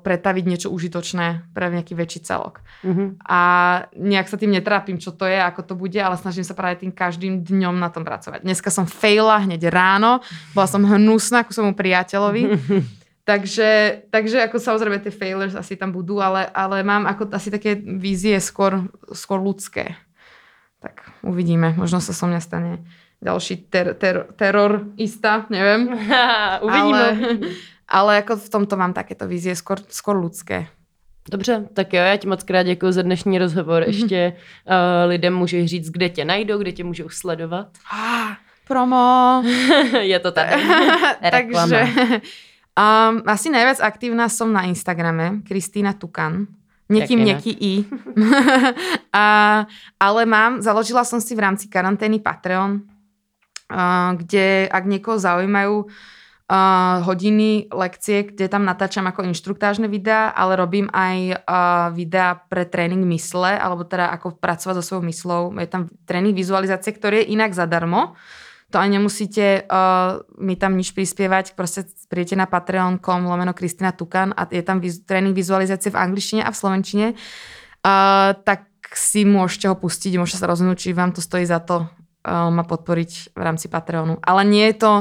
pretaviť 0.04 0.44
niečo 0.44 0.68
užitočné 0.68 1.56
pre 1.56 1.72
nejaký 1.72 1.96
väčší 1.96 2.20
celok. 2.20 2.60
Mm-hmm. 2.84 3.24
A 3.24 3.40
nejak 3.96 4.28
sa 4.28 4.36
tým 4.36 4.52
netrápim, 4.52 5.00
čo 5.00 5.16
to 5.16 5.24
je, 5.24 5.40
ako 5.40 5.64
to 5.64 5.74
bude, 5.74 5.96
ale 5.96 6.20
snažím 6.20 6.44
sa 6.44 6.52
práve 6.52 6.84
tým 6.84 6.92
každým 6.92 7.40
dňom 7.48 7.80
na 7.80 7.88
tom 7.88 8.04
pracovať. 8.04 8.44
Dneska 8.44 8.68
som 8.68 8.84
fejla 8.84 9.48
hneď 9.48 9.72
ráno, 9.72 10.20
bola 10.52 10.68
som 10.68 10.84
hnusná 10.84 11.48
ku 11.48 11.56
svojmu 11.56 11.72
priateľovi, 11.72 12.42
takže, 13.30 14.04
takže 14.12 14.44
ako 14.44 14.60
samozrejme 14.60 15.00
tie 15.00 15.16
failures 15.16 15.56
asi 15.56 15.80
tam 15.80 15.96
budú, 15.96 16.20
ale, 16.20 16.44
ale 16.52 16.84
mám 16.84 17.08
ako 17.08 17.32
asi 17.32 17.48
také 17.48 17.72
vízie 17.80 18.36
skôr, 18.44 18.84
skôr 19.16 19.40
ľudské. 19.40 19.96
Tak 20.78 21.10
uvidíme, 21.26 21.74
možno 21.74 21.98
sa 21.98 22.14
so 22.14 22.26
mňa 22.26 22.40
stane 22.40 22.72
ďalší 23.20 23.56
ter, 23.56 23.94
ter, 23.94 24.26
terorista, 24.36 25.46
neviem. 25.50 25.90
uvidíme. 26.66 27.02
Ale, 27.02 27.38
ale 27.88 28.10
jako 28.16 28.36
v 28.36 28.48
tomto 28.48 28.76
mám 28.76 28.92
takéto 28.92 29.26
vízie 29.26 29.54
skôr, 29.54 29.82
skôr 29.88 30.16
ľudské. 30.16 30.68
Dobře, 31.30 31.68
tak 31.74 31.92
jo, 31.92 32.00
já 32.00 32.16
ti 32.16 32.28
moc 32.28 32.42
krát 32.42 32.62
děkuji 32.62 32.92
za 32.92 33.02
dnešní 33.02 33.38
rozhovor. 33.38 33.82
Mhm. 33.82 33.90
Ještě 33.90 34.32
uh, 34.32 34.74
lidem 35.08 35.36
můžeš 35.36 35.70
říct, 35.70 35.90
kde 35.90 36.08
tě 36.08 36.24
najdou, 36.24 36.58
kde 36.58 36.72
tě 36.72 36.84
můžou 36.84 37.08
sledovat. 37.08 37.68
Ah, 37.92 38.36
promo. 38.68 39.42
Je 40.00 40.18
to 40.18 40.32
tady. 40.32 40.50
Takže 41.30 41.88
um, 42.78 43.22
asi 43.26 43.50
najviac 43.50 43.80
aktívna 43.80 44.28
som 44.28 44.52
na 44.52 44.62
Instagrame, 44.62 45.40
Kristýna 45.48 45.92
Tukan. 45.92 46.46
Nekým 46.88 47.20
neký 47.20 47.52
i. 47.52 47.74
A, 49.12 49.24
ale 50.00 50.22
mám, 50.24 50.64
založila 50.64 51.04
som 51.04 51.20
si 51.20 51.36
v 51.36 51.44
rámci 51.44 51.68
karantény 51.68 52.20
Patreon, 52.20 52.80
uh, 52.80 54.12
kde 54.16 54.68
ak 54.68 54.84
niekoho 54.88 55.20
zaujímajú 55.20 55.84
uh, 55.84 56.96
hodiny 57.04 57.68
lekcie, 57.68 58.32
kde 58.32 58.48
tam 58.48 58.64
natáčam 58.64 59.04
ako 59.04 59.28
inštruktážne 59.28 59.88
videá, 59.88 60.32
ale 60.32 60.56
robím 60.56 60.88
aj 60.92 61.16
uh, 61.44 61.88
videá 61.92 62.40
pre 62.48 62.64
tréning 62.64 63.04
mysle, 63.12 63.52
alebo 63.56 63.84
teda 63.84 64.08
ako 64.16 64.40
pracovať 64.40 64.74
so 64.80 64.84
svojou 64.84 65.04
myslou. 65.08 65.42
Je 65.60 65.68
tam 65.68 65.92
tréning 66.08 66.32
vizualizácie, 66.32 66.92
ktorý 66.96 67.24
je 67.24 67.36
inak 67.36 67.52
zadarmo. 67.52 68.16
To 68.68 68.76
ani 68.76 69.00
nemusíte 69.00 69.64
uh, 69.64 70.20
mi 70.36 70.52
tam 70.52 70.76
nič 70.76 70.92
prispievať, 70.92 71.56
proste 71.56 71.88
príjete 72.12 72.36
na 72.36 72.44
patreon.com 72.44 73.24
lomeno 73.24 73.56
Kristina 73.56 73.96
Tukan 73.96 74.36
a 74.36 74.44
je 74.44 74.60
tam 74.60 74.84
viz- 74.84 75.00
tréning 75.08 75.32
vizualizácie 75.32 75.88
v 75.88 75.96
angličtine 75.96 76.44
a 76.44 76.52
v 76.52 76.60
slovenčine. 76.60 77.06
Uh, 77.80 78.36
tak 78.44 78.68
si 78.92 79.24
môžete 79.24 79.72
ho 79.72 79.76
pustiť, 79.76 80.20
môžete 80.20 80.44
sa 80.44 80.50
rozhodnúť, 80.52 80.84
či 80.84 80.96
vám 80.96 81.16
to 81.16 81.24
stojí 81.24 81.48
za 81.48 81.64
to 81.64 81.88
uh, 81.88 82.52
ma 82.52 82.60
podporiť 82.60 83.32
v 83.32 83.40
rámci 83.40 83.72
Patreonu. 83.72 84.20
Ale 84.20 84.44
nie 84.44 84.68
je 84.68 84.76
to 84.84 84.92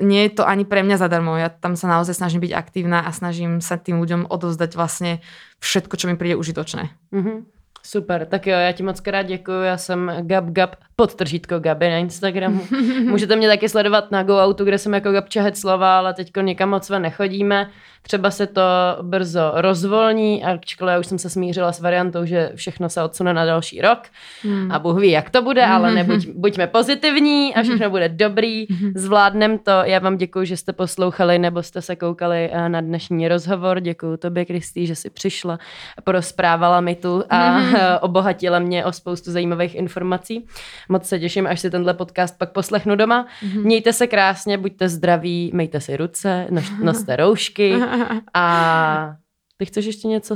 nie 0.00 0.24
je 0.24 0.40
to 0.40 0.48
ani 0.48 0.64
pre 0.64 0.80
mňa 0.80 0.96
zadarmo. 0.96 1.36
Ja 1.36 1.52
tam 1.52 1.76
sa 1.76 1.90
naozaj 1.90 2.16
snažím 2.16 2.40
byť 2.40 2.52
aktívna 2.56 3.04
a 3.04 3.10
snažím 3.12 3.60
sa 3.60 3.76
tým 3.76 4.00
ľuďom 4.00 4.30
odovzdať 4.30 4.72
vlastne 4.72 5.20
všetko, 5.60 5.94
čo 6.00 6.08
mi 6.08 6.16
príde 6.16 6.40
užitočné. 6.40 6.88
Mm-hmm. 7.12 7.36
Super, 7.84 8.26
tak 8.26 8.46
jo, 8.46 8.58
já 8.58 8.72
ti 8.72 8.82
moc 8.82 9.00
krát 9.00 9.22
děkuji, 9.22 9.62
já 9.62 9.76
jsem 9.76 10.12
Gab 10.20 10.44
Gab, 10.44 10.76
podtržítko 10.96 11.58
Gaby 11.58 11.90
na 11.90 11.96
Instagramu. 11.96 12.66
Můžete 13.04 13.36
mě 13.36 13.48
taky 13.48 13.68
sledovat 13.68 14.10
na 14.10 14.22
GoOutu, 14.22 14.64
kde 14.64 14.78
jsem 14.78 14.94
jako 14.94 15.12
Gabča 15.12 15.44
slova, 15.54 15.98
ale 15.98 16.14
teď 16.14 16.30
někam 16.42 16.70
moc 16.70 16.90
nechodíme. 16.98 17.70
Třeba 18.04 18.30
se 18.30 18.46
to 18.46 18.62
brzo 19.02 19.52
rozvolní, 19.54 20.44
ačkoliv 20.44 20.92
já 20.92 20.98
už 20.98 21.06
jsem 21.06 21.18
se 21.18 21.30
smířila 21.30 21.72
s 21.72 21.80
variantou, 21.80 22.24
že 22.24 22.52
všechno 22.54 22.88
se 22.88 23.02
odsune 23.02 23.34
na 23.34 23.44
další 23.44 23.80
rok 23.80 23.98
hmm. 24.42 24.72
a 24.72 24.78
Bůh 24.78 25.00
ví, 25.00 25.10
jak 25.10 25.30
to 25.30 25.42
bude, 25.42 25.66
ale 25.66 25.94
nebuď, 25.94 26.28
buďme 26.34 26.66
pozitivní 26.66 27.54
a 27.54 27.62
všechno 27.62 27.90
bude 27.90 28.08
dobrý, 28.08 28.66
zvládnem 28.94 29.58
to. 29.58 29.70
Já 29.70 29.98
vám 29.98 30.16
děkuji, 30.16 30.46
že 30.46 30.56
jste 30.56 30.72
poslouchali 30.72 31.38
nebo 31.38 31.62
jste 31.62 31.82
se 31.82 31.96
koukali 31.96 32.50
eh, 32.52 32.68
na 32.68 32.80
dnešní 32.80 33.28
rozhovor. 33.28 33.80
Děkuji 33.80 34.16
tobě, 34.16 34.44
Kristý, 34.44 34.86
že 34.86 34.94
jsi 34.94 35.10
přišla 35.10 35.58
a 35.98 36.00
porozprávala 36.00 36.80
mi 36.80 36.94
tu 36.94 37.24
a 37.30 37.58
obohatila 38.00 38.58
mě 38.58 38.84
o 38.84 38.92
spoustu 38.92 39.32
zajímavých 39.32 39.74
informací. 39.74 40.46
Moc 40.88 41.08
se 41.08 41.18
těším, 41.18 41.46
až 41.46 41.60
si 41.60 41.70
tenhle 41.70 41.94
podcast 41.94 42.38
pak 42.38 42.52
poslechnu 42.52 42.96
doma. 42.96 43.26
Mějte 43.54 43.92
se 43.92 44.06
krásně, 44.06 44.58
buďte 44.58 44.88
zdraví, 44.88 45.50
mejte 45.54 45.80
si 45.80 45.96
ruce, 45.96 46.46
noste 46.82 47.16
roušky 47.16 47.74
a 48.34 49.16
ty 49.56 49.66
chceš 49.66 49.84
ještě 49.84 50.08
něco 50.08 50.34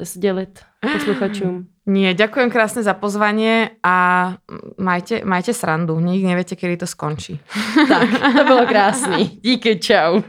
sdělit 0.00 0.60
posluchačům? 0.92 1.66
Nie, 1.86 2.14
ďakujem 2.14 2.46
krásne 2.50 2.82
za 2.86 2.94
pozvanie 2.94 3.74
a 3.82 4.38
majte, 4.78 5.26
majte 5.26 5.50
srandu. 5.50 5.98
Nikdy 5.98 6.26
neviete, 6.26 6.54
kedy 6.54 6.76
to 6.76 6.86
skončí. 6.86 7.40
tak, 7.88 8.08
to 8.38 8.44
bylo 8.44 8.66
krásný. 8.66 9.38
Díky, 9.42 9.78
čau. 9.78 10.22